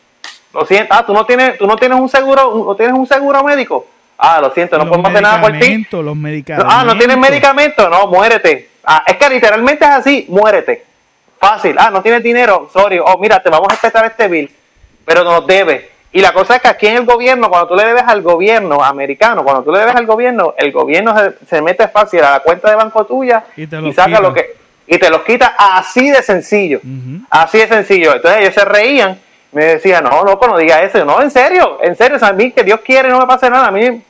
Lo 0.55 0.65
siento, 0.65 0.95
ah, 0.95 1.05
tú 1.05 1.13
no 1.13 1.27
tienes, 1.27 1.59
tú 1.59 1.67
no 1.67 1.77
tienes 1.77 2.01
un 2.01 2.09
seguro, 2.09 2.65
no 2.67 2.75
tienes 2.75 2.97
un 2.97 3.07
seguro 3.07 3.45
médico. 3.45 3.87
Ah, 4.19 4.41
lo 4.41 4.51
siento, 4.51 4.77
no 4.77 4.89
podemos 4.89 5.11
hacer 5.11 5.23
nada 5.23 5.41
por 5.41 5.53
ti. 5.53 5.87
Los 5.93 6.17
medicamentos. 6.17 6.75
Ah, 6.77 6.83
no 6.85 6.99
tienes 6.99 7.17
medicamento, 7.17 7.89
no, 7.89 8.09
muérete. 8.09 8.69
Ah, 8.85 9.05
es 9.07 9.17
que 9.17 9.29
literalmente 9.29 9.85
es 9.85 9.91
así, 9.91 10.27
muérete. 10.29 10.85
Fácil. 11.39 11.77
Ah, 11.79 11.91
no 11.91 12.03
tienes 12.03 12.23
dinero, 12.23 12.69
sorry. 12.73 12.99
Oh, 12.99 13.17
mira, 13.19 13.41
te 13.41 13.49
vamos 13.49 13.69
a 13.69 13.73
respetar 13.73 14.05
este 14.07 14.27
bill, 14.27 14.51
pero 15.05 15.23
nos 15.23 15.47
debes. 15.47 15.85
Y 16.11 16.21
la 16.21 16.33
cosa 16.33 16.57
es 16.57 16.63
que 16.63 16.69
aquí 16.69 16.87
en 16.87 16.97
el 16.97 17.05
gobierno, 17.05 17.49
cuando 17.49 17.69
tú 17.69 17.77
le 17.77 17.85
debes 17.85 18.03
al 18.07 18.23
gobierno 18.23 18.83
americano, 18.83 19.45
cuando 19.45 19.63
tú 19.63 19.71
le 19.71 19.79
debes 19.79 19.95
al 19.95 20.07
gobierno, 20.07 20.55
el 20.57 20.73
gobierno 20.73 21.15
se, 21.47 21.63
mete 21.63 21.87
fácil 21.89 22.21
a 22.25 22.33
la 22.33 22.41
cuenta 22.41 22.71
de 22.71 22.77
banco 22.77 23.05
tuya 23.05 23.45
y, 23.57 23.67
saca 23.93 24.21
lo 24.21 24.33
que 24.33 24.57
y 24.87 24.99
te 24.99 25.11
los 25.11 25.23
quita 25.23 25.55
así 25.59 26.11
de 26.11 26.23
sencillo. 26.23 26.81
Así 27.29 27.59
de 27.59 27.69
sencillo. 27.69 28.15
Entonces 28.15 28.41
ellos 28.41 28.55
se 28.55 28.65
reían, 28.65 29.21
me 29.53 29.65
decían, 29.65 30.05
no, 30.05 30.25
loco, 30.25 30.47
no 30.47 30.59
diga 30.59 30.83
eso. 30.83 31.05
No, 31.05 31.23
en 31.23 31.31
serio, 31.31 31.79
en 31.83 31.97
serio, 31.97 32.19
a 32.21 32.33
mí 32.33 32.53
que 32.53 32.65
Dios 32.65 32.81
quiere 32.81 33.09
no 33.09 33.19
me 33.19 33.27
pase 33.27 33.49
nada. 33.49 33.69
A 33.69 33.71
mí 33.71 34.03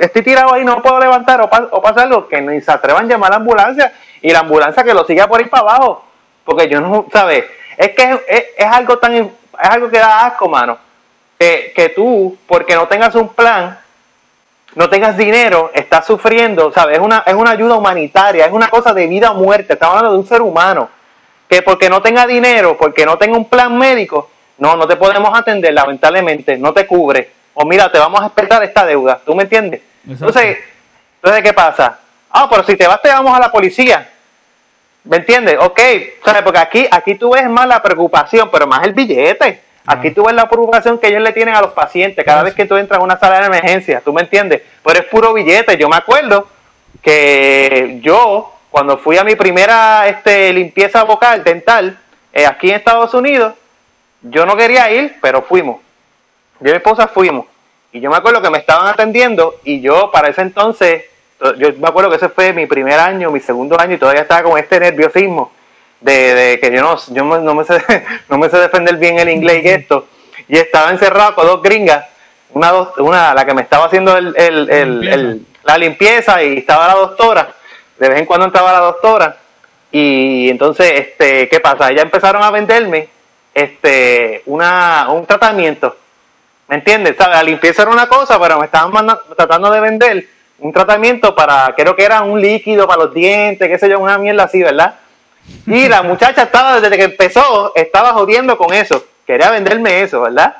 estoy 0.00 0.22
tirado 0.22 0.54
ahí, 0.54 0.64
no 0.64 0.82
puedo 0.82 0.98
levantar 0.98 1.40
o, 1.40 1.44
o 1.44 1.82
pasa 1.82 2.02
algo, 2.02 2.28
que 2.28 2.40
ni 2.40 2.60
se 2.60 2.72
atrevan 2.72 3.04
a 3.04 3.08
llamar 3.08 3.30
a 3.30 3.34
la 3.34 3.36
ambulancia 3.36 3.92
y 4.20 4.30
la 4.30 4.40
ambulancia 4.40 4.82
que 4.82 4.94
lo 4.94 5.04
siga 5.04 5.26
por 5.28 5.40
ahí 5.40 5.46
para 5.46 5.62
abajo. 5.62 6.04
Porque 6.44 6.68
yo 6.68 6.80
no, 6.80 7.06
¿sabes? 7.12 7.44
Es 7.76 7.90
que 7.90 8.18
es, 8.28 8.44
es 8.56 8.66
algo 8.66 8.98
tan, 8.98 9.14
es 9.14 9.28
algo 9.60 9.88
que 9.88 9.98
da 9.98 10.26
asco, 10.26 10.48
mano 10.48 10.90
que, 11.40 11.92
tú, 11.94 12.36
porque 12.46 12.74
no 12.74 12.86
tengas 12.86 13.14
un 13.14 13.30
plan, 13.30 13.78
no 14.74 14.90
tengas 14.90 15.16
dinero, 15.16 15.70
estás 15.72 16.06
sufriendo, 16.06 16.70
¿sabes? 16.70 16.98
Es 16.98 17.02
una, 17.02 17.24
es 17.26 17.34
una 17.34 17.52
ayuda 17.52 17.76
humanitaria, 17.76 18.44
es 18.44 18.52
una 18.52 18.68
cosa 18.68 18.92
de 18.92 19.06
vida 19.06 19.30
o 19.30 19.34
muerte, 19.34 19.72
estamos 19.72 19.96
hablando 19.96 20.12
de 20.12 20.22
un 20.22 20.28
ser 20.28 20.42
humano, 20.42 20.90
que 21.48 21.62
porque 21.62 21.88
no 21.88 22.02
tenga 22.02 22.26
dinero, 22.26 22.76
porque 22.76 23.06
no 23.06 23.16
tenga 23.16 23.38
un 23.38 23.48
plan 23.48 23.76
médico, 23.76 24.30
no, 24.60 24.76
no 24.76 24.86
te 24.86 24.96
podemos 24.96 25.36
atender, 25.36 25.74
lamentablemente, 25.74 26.56
no 26.56 26.72
te 26.72 26.86
cubre. 26.86 27.30
O 27.54 27.64
mira, 27.64 27.90
te 27.90 27.98
vamos 27.98 28.20
a 28.20 28.26
esperar 28.26 28.62
esta 28.62 28.86
deuda, 28.86 29.20
¿tú 29.24 29.34
me 29.34 29.42
entiendes? 29.42 29.80
Entonces, 30.08 30.58
entonces, 31.16 31.42
¿qué 31.42 31.52
pasa? 31.52 31.98
Ah, 32.30 32.46
pero 32.48 32.62
si 32.62 32.76
te 32.76 32.86
vas, 32.86 33.02
te 33.02 33.08
vamos 33.08 33.36
a 33.36 33.40
la 33.40 33.50
policía. 33.50 34.08
¿Me 35.04 35.16
entiendes? 35.16 35.56
Ok, 35.60 35.80
¿sabes? 36.24 36.42
Porque 36.42 36.58
aquí, 36.58 36.86
aquí 36.90 37.14
tú 37.14 37.30
ves 37.30 37.48
más 37.48 37.66
la 37.66 37.82
preocupación, 37.82 38.50
pero 38.52 38.66
más 38.66 38.86
el 38.86 38.92
billete. 38.92 39.60
Aquí 39.86 40.10
tú 40.10 40.24
ves 40.24 40.34
la 40.34 40.48
preocupación 40.48 40.98
que 40.98 41.08
ellos 41.08 41.22
le 41.22 41.32
tienen 41.32 41.54
a 41.54 41.62
los 41.62 41.72
pacientes 41.72 42.24
cada 42.24 42.42
vez 42.42 42.54
que 42.54 42.66
tú 42.66 42.76
entras 42.76 43.00
a 43.00 43.02
una 43.02 43.18
sala 43.18 43.40
de 43.40 43.46
emergencia, 43.46 44.02
¿tú 44.04 44.12
me 44.12 44.20
entiendes? 44.20 44.62
Pero 44.84 45.00
es 45.00 45.06
puro 45.06 45.32
billete. 45.32 45.76
Yo 45.78 45.88
me 45.88 45.96
acuerdo 45.96 46.46
que 47.02 47.98
yo, 48.02 48.52
cuando 48.70 48.98
fui 48.98 49.16
a 49.16 49.24
mi 49.24 49.36
primera 49.36 50.06
este, 50.06 50.52
limpieza 50.52 51.02
vocal 51.04 51.42
dental 51.42 51.98
eh, 52.32 52.46
aquí 52.46 52.68
en 52.70 52.76
Estados 52.76 53.14
Unidos, 53.14 53.54
yo 54.22 54.46
no 54.46 54.56
quería 54.56 54.90
ir, 54.90 55.16
pero 55.20 55.42
fuimos. 55.42 55.80
Yo 56.60 56.68
y 56.68 56.72
mi 56.72 56.76
esposa 56.76 57.08
fuimos. 57.08 57.46
Y 57.92 58.00
yo 58.00 58.10
me 58.10 58.16
acuerdo 58.16 58.42
que 58.42 58.50
me 58.50 58.58
estaban 58.58 58.86
atendiendo 58.86 59.56
y 59.64 59.80
yo 59.80 60.10
para 60.10 60.28
ese 60.28 60.42
entonces, 60.42 61.04
yo 61.58 61.68
me 61.78 61.88
acuerdo 61.88 62.10
que 62.10 62.16
ese 62.16 62.28
fue 62.28 62.52
mi 62.52 62.66
primer 62.66 62.98
año, 63.00 63.30
mi 63.30 63.40
segundo 63.40 63.80
año 63.80 63.94
y 63.94 63.98
todavía 63.98 64.22
estaba 64.22 64.42
con 64.44 64.58
este 64.58 64.78
nerviosismo 64.78 65.50
de, 66.00 66.58
que 66.60 66.72
yo 66.72 66.82
no, 66.82 66.96
yo 67.08 67.24
no, 67.24 67.54
me 67.54 67.64
sé, 67.64 67.82
no 68.28 68.38
me 68.38 68.48
sé 68.48 68.58
defender 68.58 68.96
bien 68.96 69.18
el 69.18 69.28
inglés 69.28 69.64
y 69.64 69.68
esto, 69.68 70.06
y 70.48 70.56
estaba 70.56 70.90
encerrado 70.90 71.34
con 71.34 71.46
dos 71.46 71.62
gringas, 71.62 72.06
una, 72.50 72.70
dos, 72.70 72.96
una 72.98 73.34
la 73.34 73.44
que 73.44 73.54
me 73.54 73.62
estaba 73.62 73.86
haciendo 73.86 74.16
el, 74.16 74.34
el, 74.36 74.70
el, 74.70 75.46
la 75.64 75.78
limpieza 75.78 76.42
y 76.42 76.58
estaba 76.58 76.88
la 76.88 76.94
doctora, 76.94 77.54
de 77.98 78.08
vez 78.08 78.18
en 78.18 78.26
cuando 78.26 78.46
entraba 78.46 78.72
la 78.72 78.80
doctora, 78.80 79.36
y 79.92 80.48
entonces, 80.48 80.92
este, 80.94 81.48
¿qué 81.48 81.60
pasa? 81.60 81.90
Ya 81.92 82.02
empezaron 82.02 82.42
a 82.42 82.50
venderme 82.50 83.08
este, 83.54 84.42
una, 84.46 85.06
un 85.10 85.26
tratamiento, 85.26 85.96
¿me 86.68 86.76
entiendes? 86.76 87.16
La 87.18 87.42
limpieza 87.42 87.82
era 87.82 87.90
una 87.90 88.08
cosa, 88.08 88.40
pero 88.40 88.58
me 88.58 88.66
estaban 88.66 89.06
tratando 89.36 89.70
de 89.70 89.80
vender 89.80 90.26
un 90.60 90.72
tratamiento 90.72 91.34
para, 91.34 91.74
creo 91.74 91.96
que 91.96 92.04
era 92.04 92.22
un 92.22 92.40
líquido 92.40 92.86
para 92.86 93.04
los 93.04 93.14
dientes, 93.14 93.66
qué 93.66 93.78
sé 93.78 93.88
yo, 93.88 93.98
una 93.98 94.18
mierda 94.18 94.44
así, 94.44 94.62
¿verdad? 94.62 94.94
Y 95.66 95.88
la 95.88 96.02
muchacha 96.04 96.42
estaba, 96.42 96.80
desde 96.80 96.96
que 96.96 97.04
empezó, 97.04 97.72
estaba 97.74 98.12
jodiendo 98.12 98.56
con 98.56 98.72
eso, 98.72 99.04
quería 99.26 99.50
venderme 99.50 100.02
eso, 100.02 100.20
¿verdad? 100.20 100.56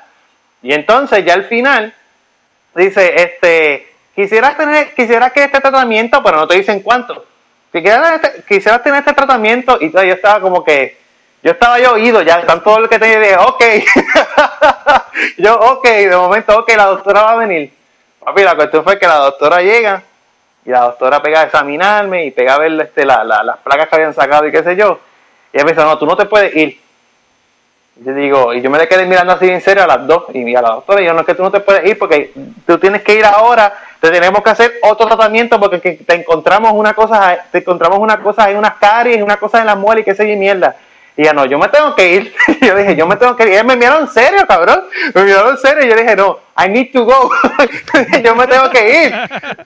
Y 0.62 0.72
entonces 0.72 1.24
ya 1.24 1.34
al 1.34 1.44
final 1.44 1.94
dice, 2.74 3.14
este, 3.22 3.88
quisieras 4.14 4.56
tener, 4.56 4.94
quisieras 4.94 5.32
que 5.32 5.44
este 5.44 5.60
tratamiento, 5.60 6.22
pero 6.22 6.38
no 6.38 6.48
te 6.48 6.56
dicen 6.56 6.80
cuánto. 6.80 7.26
Quisieras, 7.72 8.20
este, 8.22 8.42
quisieras 8.42 8.82
tener 8.82 9.00
este 9.00 9.14
tratamiento 9.14 9.78
y 9.80 9.90
yo 9.92 10.00
estaba 10.00 10.40
como 10.40 10.64
que, 10.64 10.98
yo 11.42 11.52
estaba 11.52 11.78
yo 11.78 11.94
oído 11.94 12.20
ya, 12.22 12.40
están 12.40 12.62
todo 12.62 12.80
lo 12.80 12.88
que 12.88 12.98
te 12.98 13.06
dije, 13.06 13.36
ok. 13.36 13.64
yo, 15.38 15.58
ok, 15.58 15.88
de 15.88 16.16
momento, 16.16 16.58
ok, 16.58 16.70
la 16.76 16.86
doctora 16.86 17.22
va 17.22 17.32
a 17.32 17.36
venir. 17.36 17.72
Papi, 18.22 18.42
la 18.42 18.54
cuestión 18.54 18.84
fue 18.84 18.98
que 18.98 19.06
la 19.06 19.16
doctora 19.16 19.62
llega 19.62 20.02
y 20.66 20.70
la 20.70 20.80
doctora 20.80 21.22
pega 21.22 21.40
a 21.40 21.44
examinarme 21.44 22.26
y 22.26 22.30
pega 22.30 22.54
a 22.54 22.58
ver 22.58 22.78
este, 22.82 23.06
la, 23.06 23.24
las 23.24 23.58
placas 23.58 23.88
que 23.88 23.96
habían 23.96 24.12
sacado 24.12 24.46
y 24.46 24.52
qué 24.52 24.62
sé 24.62 24.76
yo. 24.76 25.00
Y 25.52 25.56
ella 25.56 25.64
me 25.64 25.72
dice, 25.72 25.82
no, 25.82 25.96
tú 25.96 26.04
no 26.04 26.16
te 26.16 26.26
puedes 26.26 26.54
ir. 26.54 26.78
Y 27.96 28.04
yo 28.04 28.14
digo, 28.14 28.52
y 28.52 28.60
yo 28.60 28.68
me 28.68 28.78
le 28.78 28.86
quedé 28.86 29.06
mirando 29.06 29.32
así 29.32 29.48
en 29.48 29.62
serio 29.62 29.84
a 29.84 29.86
las 29.86 30.06
dos 30.06 30.24
y 30.34 30.54
a 30.54 30.60
la 30.62 30.70
doctora, 30.70 31.00
y 31.00 31.06
yo 31.06 31.14
no 31.14 31.20
es 31.20 31.26
que 31.26 31.34
tú 31.34 31.42
no 31.42 31.50
te 31.50 31.60
puedes 31.60 31.86
ir 31.86 31.98
porque 31.98 32.32
tú 32.66 32.78
tienes 32.78 33.02
que 33.02 33.14
ir 33.14 33.24
ahora, 33.24 33.72
te 33.98 34.10
tenemos 34.10 34.42
que 34.42 34.50
hacer 34.50 34.74
otro 34.82 35.06
tratamiento 35.06 35.58
porque 35.58 35.78
te 35.78 36.14
encontramos 36.14 36.72
una 36.72 36.92
cosa, 36.92 37.38
te 37.50 37.58
encontramos 37.58 37.98
una 37.98 38.22
cosa 38.22 38.50
en 38.50 38.58
unas 38.58 38.74
caries, 38.74 39.22
una 39.22 39.38
cosa 39.38 39.60
en 39.60 39.66
la 39.66 39.74
muela 39.74 40.02
y 40.02 40.04
qué 40.04 40.14
sé 40.14 40.30
yo, 40.30 40.38
mierda. 40.38 40.76
Y 41.16 41.24
ya 41.24 41.32
no, 41.32 41.44
yo 41.44 41.58
me 41.58 41.68
tengo 41.68 41.94
que 41.94 42.14
ir. 42.14 42.34
yo 42.60 42.76
dije, 42.76 42.96
yo 42.96 43.06
me 43.06 43.16
tengo 43.16 43.36
que 43.36 43.44
ir. 43.44 43.48
Y 43.50 43.54
él 43.56 43.64
me 43.64 43.76
miraron 43.76 44.02
en 44.02 44.08
serio, 44.08 44.46
cabrón. 44.46 44.84
Me 45.14 45.24
miraron 45.24 45.50
en 45.50 45.58
serio. 45.58 45.84
Y 45.84 45.88
yo 45.90 45.96
dije, 45.96 46.16
no, 46.16 46.38
I 46.56 46.68
need 46.68 46.92
to 46.92 47.04
go. 47.04 47.30
yo 48.24 48.34
me 48.34 48.46
tengo 48.46 48.70
que 48.70 49.04
ir. 49.04 49.14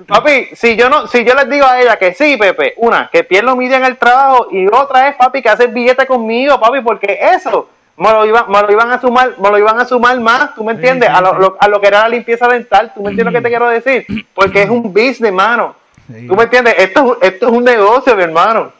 Papi, 0.06 0.48
si 0.54 0.76
yo 0.76 0.88
no, 0.88 1.06
si 1.06 1.24
yo 1.24 1.34
les 1.34 1.48
digo 1.48 1.66
a 1.66 1.80
ella 1.80 1.96
que 1.96 2.14
sí, 2.14 2.36
Pepe, 2.36 2.74
una, 2.78 3.08
que 3.12 3.24
pierdo 3.24 3.56
mi 3.56 3.68
día 3.68 3.76
en 3.76 3.84
el 3.84 3.96
trabajo, 3.96 4.48
y 4.50 4.66
otra 4.66 5.08
es, 5.08 5.16
papi, 5.16 5.42
que 5.42 5.48
hace 5.48 5.66
billete 5.66 6.06
conmigo, 6.06 6.58
papi, 6.58 6.80
porque 6.80 7.18
eso 7.20 7.68
me 7.96 8.10
lo, 8.10 8.26
iban, 8.26 8.50
me 8.50 8.60
lo 8.60 8.72
iban 8.72 8.90
a 8.90 9.00
sumar, 9.00 9.34
me 9.38 9.50
lo 9.50 9.58
iban 9.58 9.78
a 9.78 9.84
sumar 9.84 10.18
más, 10.18 10.54
¿tú 10.54 10.64
me 10.64 10.72
entiendes? 10.72 11.08
a, 11.08 11.20
lo, 11.20 11.56
a 11.58 11.68
lo 11.68 11.80
que 11.80 11.86
era 11.86 12.00
la 12.02 12.08
limpieza 12.08 12.48
dental, 12.48 12.92
¿tú 12.94 13.02
me 13.02 13.10
entiendes 13.10 13.32
lo 13.32 13.38
que 13.38 13.42
te 13.42 13.48
quiero 13.48 13.68
decir? 13.68 14.06
Porque 14.34 14.62
es 14.62 14.70
un 14.70 14.82
business, 14.82 15.22
hermano. 15.22 15.76
¿Tú 16.06 16.36
me 16.36 16.44
entiendes? 16.44 16.74
Esto, 16.78 17.18
esto 17.22 17.46
es 17.46 17.52
un 17.52 17.64
negocio, 17.64 18.14
mi 18.16 18.24
hermano. 18.24 18.72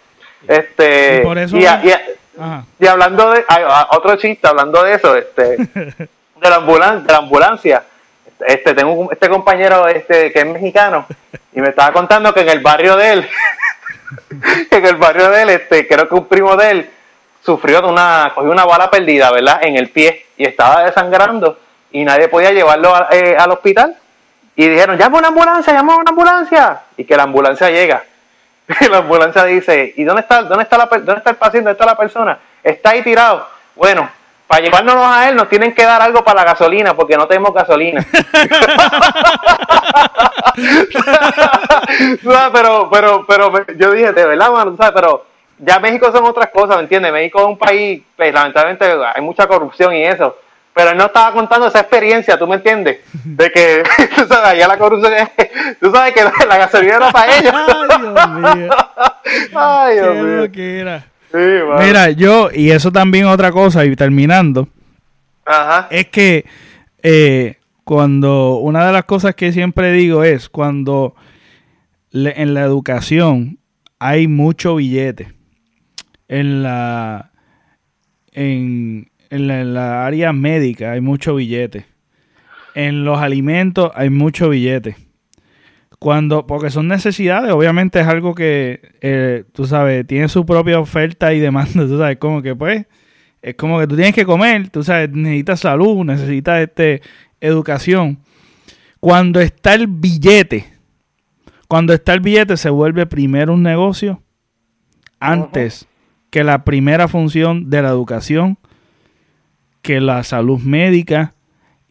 Este, 0.47 1.21
y, 1.21 1.25
por 1.25 1.39
eso 1.39 1.57
y 1.57 1.65
hablando 2.89 3.31
de, 3.31 3.45
otro 3.91 4.17
chiste, 4.17 4.47
hablando 4.47 4.83
de 4.83 4.95
eso, 4.95 5.15
este, 5.17 5.57
de 5.67 6.09
la 6.41 6.57
ambulancia, 6.57 7.01
de 7.01 7.13
la 7.13 7.19
ambulancia, 7.19 7.85
este, 8.47 8.75
tengo 8.75 9.11
este 9.13 9.29
compañero 9.29 9.89
este 9.89 10.33
que 10.33 10.41
es 10.41 10.47
mexicano 10.47 11.07
y 11.53 11.61
me 11.61 11.69
estaba 11.69 11.93
contando 11.93 12.35
que 12.35 12.41
en 12.41 12.49
el 12.49 12.61
barrio 12.61 12.97
de 12.97 13.13
él, 13.13 13.29
en 14.71 14.87
el 14.87 14.97
barrio 14.97 15.31
de 15.31 15.43
él, 15.43 15.51
este, 15.51 15.87
creo 15.87 16.09
que 16.09 16.15
un 16.15 16.27
primo 16.27 16.57
de 16.57 16.71
él 16.71 16.91
sufrió 17.45 17.81
de 17.81 17.89
una, 17.89 18.33
cogió 18.35 18.51
una 18.51 18.65
bala 18.65 18.91
perdida, 18.91 19.31
¿verdad? 19.31 19.61
En 19.63 19.77
el 19.77 19.91
pie 19.91 20.27
y 20.37 20.45
estaba 20.45 20.85
desangrando 20.85 21.59
y 21.93 22.05
nadie 22.05 22.29
podía 22.29 22.51
llevarlo 22.51 22.93
eh, 23.13 23.37
al 23.39 23.51
hospital. 23.53 23.97
Y 24.57 24.69
dijeron, 24.69 24.97
llama 24.97 25.19
una 25.19 25.29
ambulancia, 25.29 25.73
llama 25.73 25.97
una 25.97 26.11
ambulancia. 26.11 26.83
Y 26.97 27.05
que 27.05 27.17
la 27.17 27.25
ambulancia 27.25 27.71
llega 27.71 28.05
y 28.05 28.14
la 28.91 28.99
ambulancia 28.99 29.45
dice, 29.45 29.93
¿y 29.97 30.05
dónde 30.05 30.23
está, 30.23 30.43
dónde 30.43 30.65
está, 30.65 30.79
la, 30.79 30.87
dónde 30.87 31.15
está 31.15 31.31
el 31.31 31.37
paciente? 31.37 31.69
¿Dónde 31.69 31.73
está 31.73 31.87
la 31.87 31.97
persona? 31.97 32.39
Está 32.63 32.91
ahí 32.91 33.03
tirado. 33.03 33.47
Bueno, 33.75 34.09
para 34.47 34.63
llevárnoslo 34.63 35.05
a 35.05 35.29
él 35.29 35.37
nos 35.37 35.49
tienen 35.49 35.75
que 35.75 35.85
dar 35.85 36.01
algo 36.01 36.25
para 36.25 36.41
la 36.41 36.53
gasolina 36.53 36.95
porque 36.95 37.17
no 37.17 37.27
tenemos 37.27 37.53
gasolina. 37.53 38.05
pero, 42.53 42.89
pero, 42.91 43.27
pero 43.27 43.67
yo 43.77 43.91
dije, 43.91 44.13
de 44.13 44.27
verdad, 44.27 44.51
mano, 44.51 44.77
¿sabes? 44.77 44.93
Pero 44.95 45.27
ya 45.59 45.79
México 45.79 46.11
son 46.13 46.25
otras 46.25 46.51
cosas, 46.51 46.77
¿me 46.77 46.83
entiendes? 46.83 47.13
México 47.13 47.41
es 47.41 47.47
un 47.47 47.59
país, 47.59 48.03
pues, 48.17 48.33
lamentablemente 48.33 48.87
hay 49.15 49.23
mucha 49.23 49.47
corrupción 49.47 49.95
y 49.95 50.05
eso 50.05 50.37
pero 50.75 50.91
él 50.91 50.97
no 50.99 51.07
estaba 51.07 51.33
contando 51.33 51.69
esa 51.69 51.81
experiencia, 51.81 52.37
¿tú 52.37 52.49
me 52.49 52.57
entiendes? 52.57 52.99
De 53.25 53.51
que, 53.51 53.85
tú 54.17 54.27
sabes, 54.27 54.51
allá 54.51 54.67
la 54.67 54.77
corrupción 54.77 55.13
es, 55.15 55.31
tú 55.81 55.91
sabes 55.93 56.13
que 56.13 56.25
la, 56.47 56.59
gasolina 56.59 56.97
era 56.97 57.13
para 57.13 57.39
ellos. 57.39 57.55
Ay, 59.55 59.95
Dios 59.95 60.17
mío. 60.17 60.53
Qué 60.53 60.81
era. 60.81 61.07
Mira, 61.33 62.11
yo, 62.11 62.51
y 62.53 62.71
eso 62.71 62.93
también 62.93 63.27
otra 63.27 63.51
cosa, 63.51 63.85
y 63.85 63.97
terminando, 63.97 64.69
Ajá. 65.45 65.89
es 65.91 66.07
que 66.07 66.45
eh, 67.03 67.57
cuando, 67.83 68.57
una 68.57 68.87
de 68.87 68.93
las 68.93 69.05
cosas 69.05 69.35
que 69.35 69.53
siempre 69.53 69.93
digo 69.93 70.23
es, 70.23 70.49
cuando 70.49 71.15
en 72.13 72.55
la 72.55 72.63
educación 72.63 73.59
hay 73.99 74.29
mucho 74.29 74.77
billete, 74.77 75.35
en 76.29 76.63
la, 76.63 77.33
en, 78.33 79.11
en 79.31 79.75
la, 79.75 80.07
área 80.07 80.33
médica 80.33 80.93
hay 80.93 81.01
mucho 81.01 81.35
billete. 81.35 81.87
En 82.75 83.05
los 83.05 83.19
alimentos 83.19 83.91
hay 83.95 84.11
mucho 84.11 84.49
billete. 84.49 84.97
Cuando, 85.99 86.47
porque 86.47 86.71
son 86.71 86.89
necesidades, 86.89 87.53
obviamente 87.53 88.01
es 88.01 88.07
algo 88.07 88.35
que, 88.35 88.93
eh, 89.01 89.45
tú 89.53 89.67
sabes, 89.67 90.07
tiene 90.07 90.29
su 90.29 90.45
propia 90.45 90.79
oferta 90.79 91.33
y 91.33 91.41
demanda, 91.41 91.73
tú 91.87 91.99
sabes, 91.99 92.19
como 92.19 92.43
que 92.43 92.55
pues, 92.55 92.87
es 93.41 93.55
como 93.55 93.79
que 93.79 93.87
tú 93.87 93.97
tienes 93.97 94.15
que 94.15 94.25
comer, 94.25 94.69
tú 94.71 94.83
sabes, 94.83 95.11
necesitas 95.11 95.61
salud, 95.61 96.05
necesitas 96.05 96.61
este, 96.61 97.01
educación. 97.41 98.19
Cuando 99.01 99.41
está 99.41 99.75
el 99.75 99.87
billete, 99.87 100.67
cuando 101.69 101.93
está 101.93 102.15
el 102.15 102.21
billete 102.21 102.57
se 102.57 102.71
vuelve 102.71 103.07
primero 103.07 103.55
un 103.55 103.63
negocio 103.63 104.23
antes 105.21 105.87
que 106.31 106.45
la 106.45 106.65
primera 106.65 107.09
función 107.09 107.71
de 107.71 107.83
la 107.83 107.89
educación 107.89 108.59
que 109.85 110.01
la 110.01 110.25
salud 110.25 110.61
médica 110.61 111.35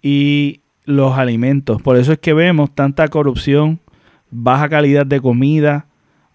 y 0.02 0.62
los 0.84 1.18
alimentos. 1.18 1.82
Por 1.82 1.96
eso 1.96 2.12
es 2.12 2.20
que 2.20 2.34
vemos 2.34 2.74
tanta 2.74 3.08
corrupción, 3.08 3.80
baja 4.32 4.68
calidad 4.68 5.06
de 5.06 5.22
comida, 5.22 5.86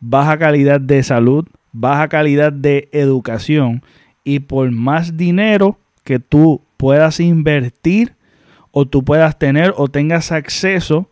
baja 0.00 0.38
calidad 0.38 0.80
de 0.80 1.02
salud, 1.02 1.46
baja 1.72 2.08
calidad 2.08 2.52
de 2.52 2.88
educación 2.92 3.82
y 4.22 4.38
por 4.38 4.70
más 4.70 5.16
dinero 5.16 5.78
que 6.04 6.20
tú 6.20 6.62
puedas 6.76 7.18
invertir 7.18 8.14
o 8.70 8.86
tú 8.86 9.04
puedas 9.04 9.36
tener 9.36 9.74
o 9.76 9.88
tengas 9.88 10.30
acceso, 10.30 11.10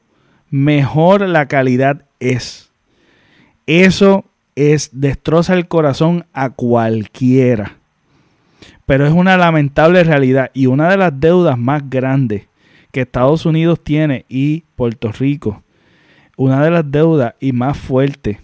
mejor 0.49 1.23
la 1.29 1.49
calidad 1.49 2.05
es. 2.21 2.71
Eso 3.67 4.25
es 4.55 4.91
destroza 4.93 5.55
el 5.55 5.67
corazón 5.67 6.25
a 6.33 6.51
cualquiera. 6.51 7.79
Pero 8.87 9.07
es 9.07 9.13
una 9.13 9.37
lamentable 9.37 10.03
realidad 10.05 10.51
y 10.55 10.67
una 10.67 10.89
de 10.89 10.97
las 10.97 11.19
deudas 11.19 11.59
más 11.59 11.89
grandes 11.91 12.47
que 12.93 13.03
Estados 13.03 13.45
Unidos 13.45 13.83
tiene 13.83 14.25
y 14.29 14.63
Puerto 14.77 15.13
Rico. 15.13 15.63
Una 16.37 16.63
de 16.63 16.71
las 16.71 16.91
deudas 16.91 17.35
y 17.41 17.53
más 17.53 17.77
fuertes, 17.77 18.39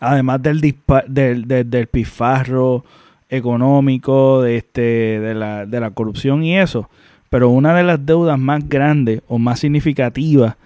además 0.00 0.42
del, 0.42 0.60
del, 1.06 1.70
del, 1.70 1.86
pifarro 1.86 2.84
económico, 3.28 4.42
de, 4.42 4.56
este, 4.56 5.20
de, 5.20 5.34
la, 5.34 5.64
de 5.64 5.80
la 5.80 5.90
corrupción 5.90 6.42
y 6.42 6.58
eso. 6.58 6.90
Pero 7.30 7.50
una 7.50 7.74
de 7.74 7.82
las 7.82 8.04
deudas 8.04 8.38
más 8.38 8.68
grandes 8.68 9.22
o 9.28 9.38
más 9.38 9.60
significativas 9.60 10.56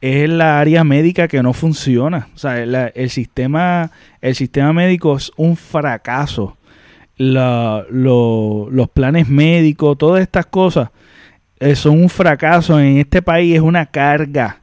es 0.00 0.28
la 0.28 0.60
área 0.60 0.84
médica 0.84 1.28
que 1.28 1.42
no 1.42 1.52
funciona. 1.52 2.28
O 2.34 2.38
sea, 2.38 2.60
el, 2.62 3.10
sistema, 3.10 3.90
el 4.20 4.34
sistema 4.34 4.72
médico 4.72 5.16
es 5.16 5.32
un 5.36 5.56
fracaso 5.56 6.58
los 7.16 8.88
planes 8.92 9.28
médicos, 9.28 9.96
todas 9.98 10.22
estas 10.22 10.46
cosas 10.46 10.90
eh, 11.60 11.76
son 11.76 12.02
un 12.02 12.08
fracaso 12.08 12.78
en 12.80 12.98
este 12.98 13.22
país, 13.22 13.54
es 13.54 13.60
una 13.60 13.86
carga. 13.86 14.60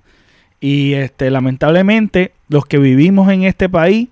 Y 0.59 0.93
este, 0.93 1.31
lamentablemente 1.31 2.33
los 2.47 2.65
que 2.65 2.77
vivimos 2.77 3.31
en 3.31 3.43
este 3.43 3.69
país 3.69 4.09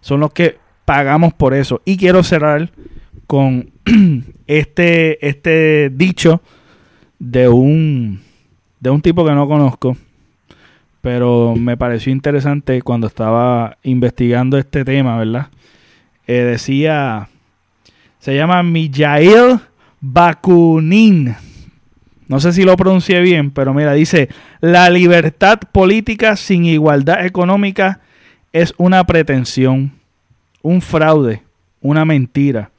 son 0.00 0.20
los 0.20 0.32
que 0.32 0.58
pagamos 0.84 1.32
por 1.34 1.54
eso. 1.54 1.80
Y 1.84 1.96
quiero 1.96 2.22
cerrar 2.22 2.70
con 3.26 3.70
este, 4.46 5.26
este 5.26 5.90
dicho 5.90 6.42
de 7.18 7.48
un, 7.48 8.20
de 8.80 8.90
un 8.90 9.00
tipo 9.00 9.24
que 9.24 9.32
no 9.32 9.46
conozco, 9.46 9.96
pero 11.00 11.54
me 11.56 11.76
pareció 11.76 12.12
interesante 12.12 12.82
cuando 12.82 13.06
estaba 13.06 13.78
investigando 13.82 14.58
este 14.58 14.84
tema, 14.84 15.16
¿verdad? 15.16 15.48
Eh, 16.26 16.34
decía 16.34 17.28
se 18.22 18.36
llama 18.36 18.62
Mijail 18.62 19.58
Bakunin. 20.00 21.34
No 22.28 22.38
sé 22.38 22.52
si 22.52 22.62
lo 22.62 22.76
pronuncié 22.76 23.20
bien, 23.20 23.50
pero 23.50 23.74
mira, 23.74 23.94
dice, 23.94 24.28
la 24.60 24.88
libertad 24.90 25.58
política 25.72 26.36
sin 26.36 26.64
igualdad 26.64 27.26
económica 27.26 27.98
es 28.52 28.74
una 28.76 29.04
pretensión, 29.04 29.94
un 30.62 30.80
fraude, 30.82 31.42
una 31.80 32.04
mentira. 32.04 32.70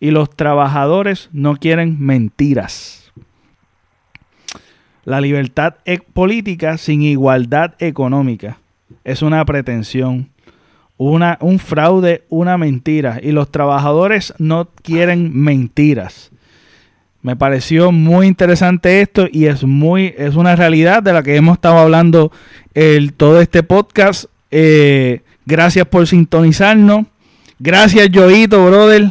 Y 0.00 0.12
los 0.12 0.30
trabajadores 0.30 1.28
no 1.30 1.56
quieren 1.56 2.00
mentiras. 2.00 3.12
La 5.04 5.20
libertad 5.20 5.74
e 5.84 5.98
política 5.98 6.78
sin 6.78 7.02
igualdad 7.02 7.74
económica 7.80 8.56
es 9.04 9.20
una 9.20 9.44
pretensión, 9.44 10.30
una, 10.98 11.38
un 11.40 11.58
fraude, 11.58 12.24
una 12.28 12.58
mentira. 12.58 13.20
Y 13.22 13.32
los 13.32 13.50
trabajadores 13.50 14.34
no 14.38 14.68
quieren 14.82 15.30
mentiras. 15.34 16.30
Me 17.22 17.34
pareció 17.34 17.90
muy 17.90 18.28
interesante 18.28 19.00
esto 19.00 19.26
y 19.30 19.46
es 19.46 19.64
muy 19.64 20.14
es 20.16 20.36
una 20.36 20.54
realidad 20.54 21.02
de 21.02 21.12
la 21.12 21.24
que 21.24 21.34
hemos 21.34 21.56
estado 21.56 21.78
hablando 21.78 22.30
el, 22.74 23.14
todo 23.14 23.40
este 23.40 23.62
podcast. 23.64 24.26
Eh, 24.52 25.22
gracias 25.44 25.86
por 25.86 26.06
sintonizarnos. 26.06 27.06
Gracias, 27.58 28.10
Joito, 28.14 28.64
brother. 28.66 29.10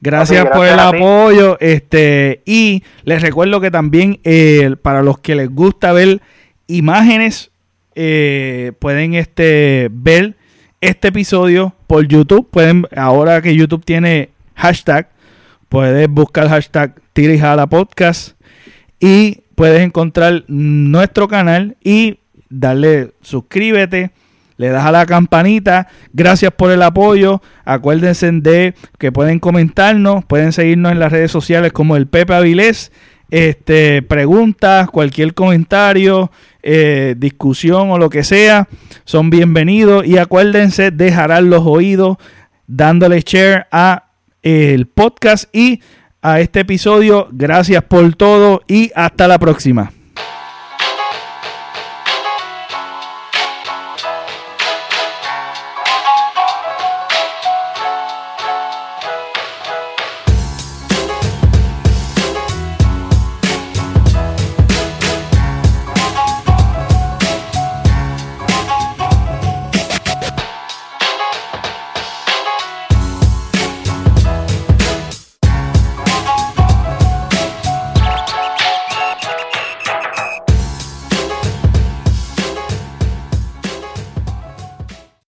Gracias, 0.00 0.46
por 0.46 0.66
el 0.66 0.78
apoyo. 0.78 1.58
Este, 1.60 2.40
y 2.44 2.82
les 3.04 3.22
recuerdo 3.22 3.60
que 3.60 3.70
también 3.70 4.18
eh, 4.24 4.74
para 4.80 5.02
los 5.02 5.18
que 5.18 5.34
les 5.34 5.48
gusta 5.48 5.92
ver 5.92 6.22
imágenes, 6.66 7.50
eh, 7.94 8.72
pueden 8.78 9.14
este, 9.14 9.88
ver 9.92 10.36
este 10.82 11.08
episodio 11.08 11.74
por 11.86 12.06
YouTube. 12.06 12.50
Pueden, 12.50 12.86
ahora 12.94 13.40
que 13.40 13.56
YouTube 13.56 13.84
tiene 13.84 14.30
hashtag, 14.54 15.08
puedes 15.70 16.08
buscar 16.08 16.48
hashtag 16.48 17.00
Tirijala 17.14 17.66
Podcast 17.68 18.32
y 19.00 19.44
puedes 19.54 19.80
encontrar 19.80 20.44
nuestro 20.48 21.28
canal 21.28 21.76
y 21.82 22.18
darle 22.50 23.12
suscríbete, 23.22 24.10
le 24.56 24.68
das 24.68 24.84
a 24.84 24.92
la 24.92 25.06
campanita. 25.06 25.88
Gracias 26.12 26.52
por 26.52 26.70
el 26.72 26.82
apoyo. 26.82 27.40
Acuérdense 27.64 28.30
de 28.32 28.74
que 28.98 29.12
pueden 29.12 29.38
comentarnos, 29.38 30.24
pueden 30.24 30.52
seguirnos 30.52 30.92
en 30.92 30.98
las 30.98 31.12
redes 31.12 31.30
sociales 31.30 31.72
como 31.72 31.96
el 31.96 32.08
Pepe 32.08 32.34
Avilés. 32.34 32.92
Este, 33.32 34.02
preguntas, 34.02 34.90
cualquier 34.90 35.32
comentario, 35.32 36.30
eh, 36.62 37.14
discusión 37.16 37.90
o 37.90 37.96
lo 37.96 38.10
que 38.10 38.24
sea, 38.24 38.68
son 39.06 39.30
bienvenidos. 39.30 40.06
Y 40.06 40.18
acuérdense 40.18 40.90
de 40.90 41.10
jalar 41.10 41.42
los 41.42 41.62
oídos 41.64 42.18
dándole 42.66 43.22
share 43.22 43.68
a 43.72 44.10
el 44.42 44.86
podcast 44.86 45.48
y 45.56 45.80
a 46.20 46.40
este 46.40 46.60
episodio. 46.60 47.28
Gracias 47.32 47.82
por 47.84 48.14
todo 48.16 48.60
y 48.68 48.90
hasta 48.94 49.26
la 49.26 49.38
próxima. 49.38 49.92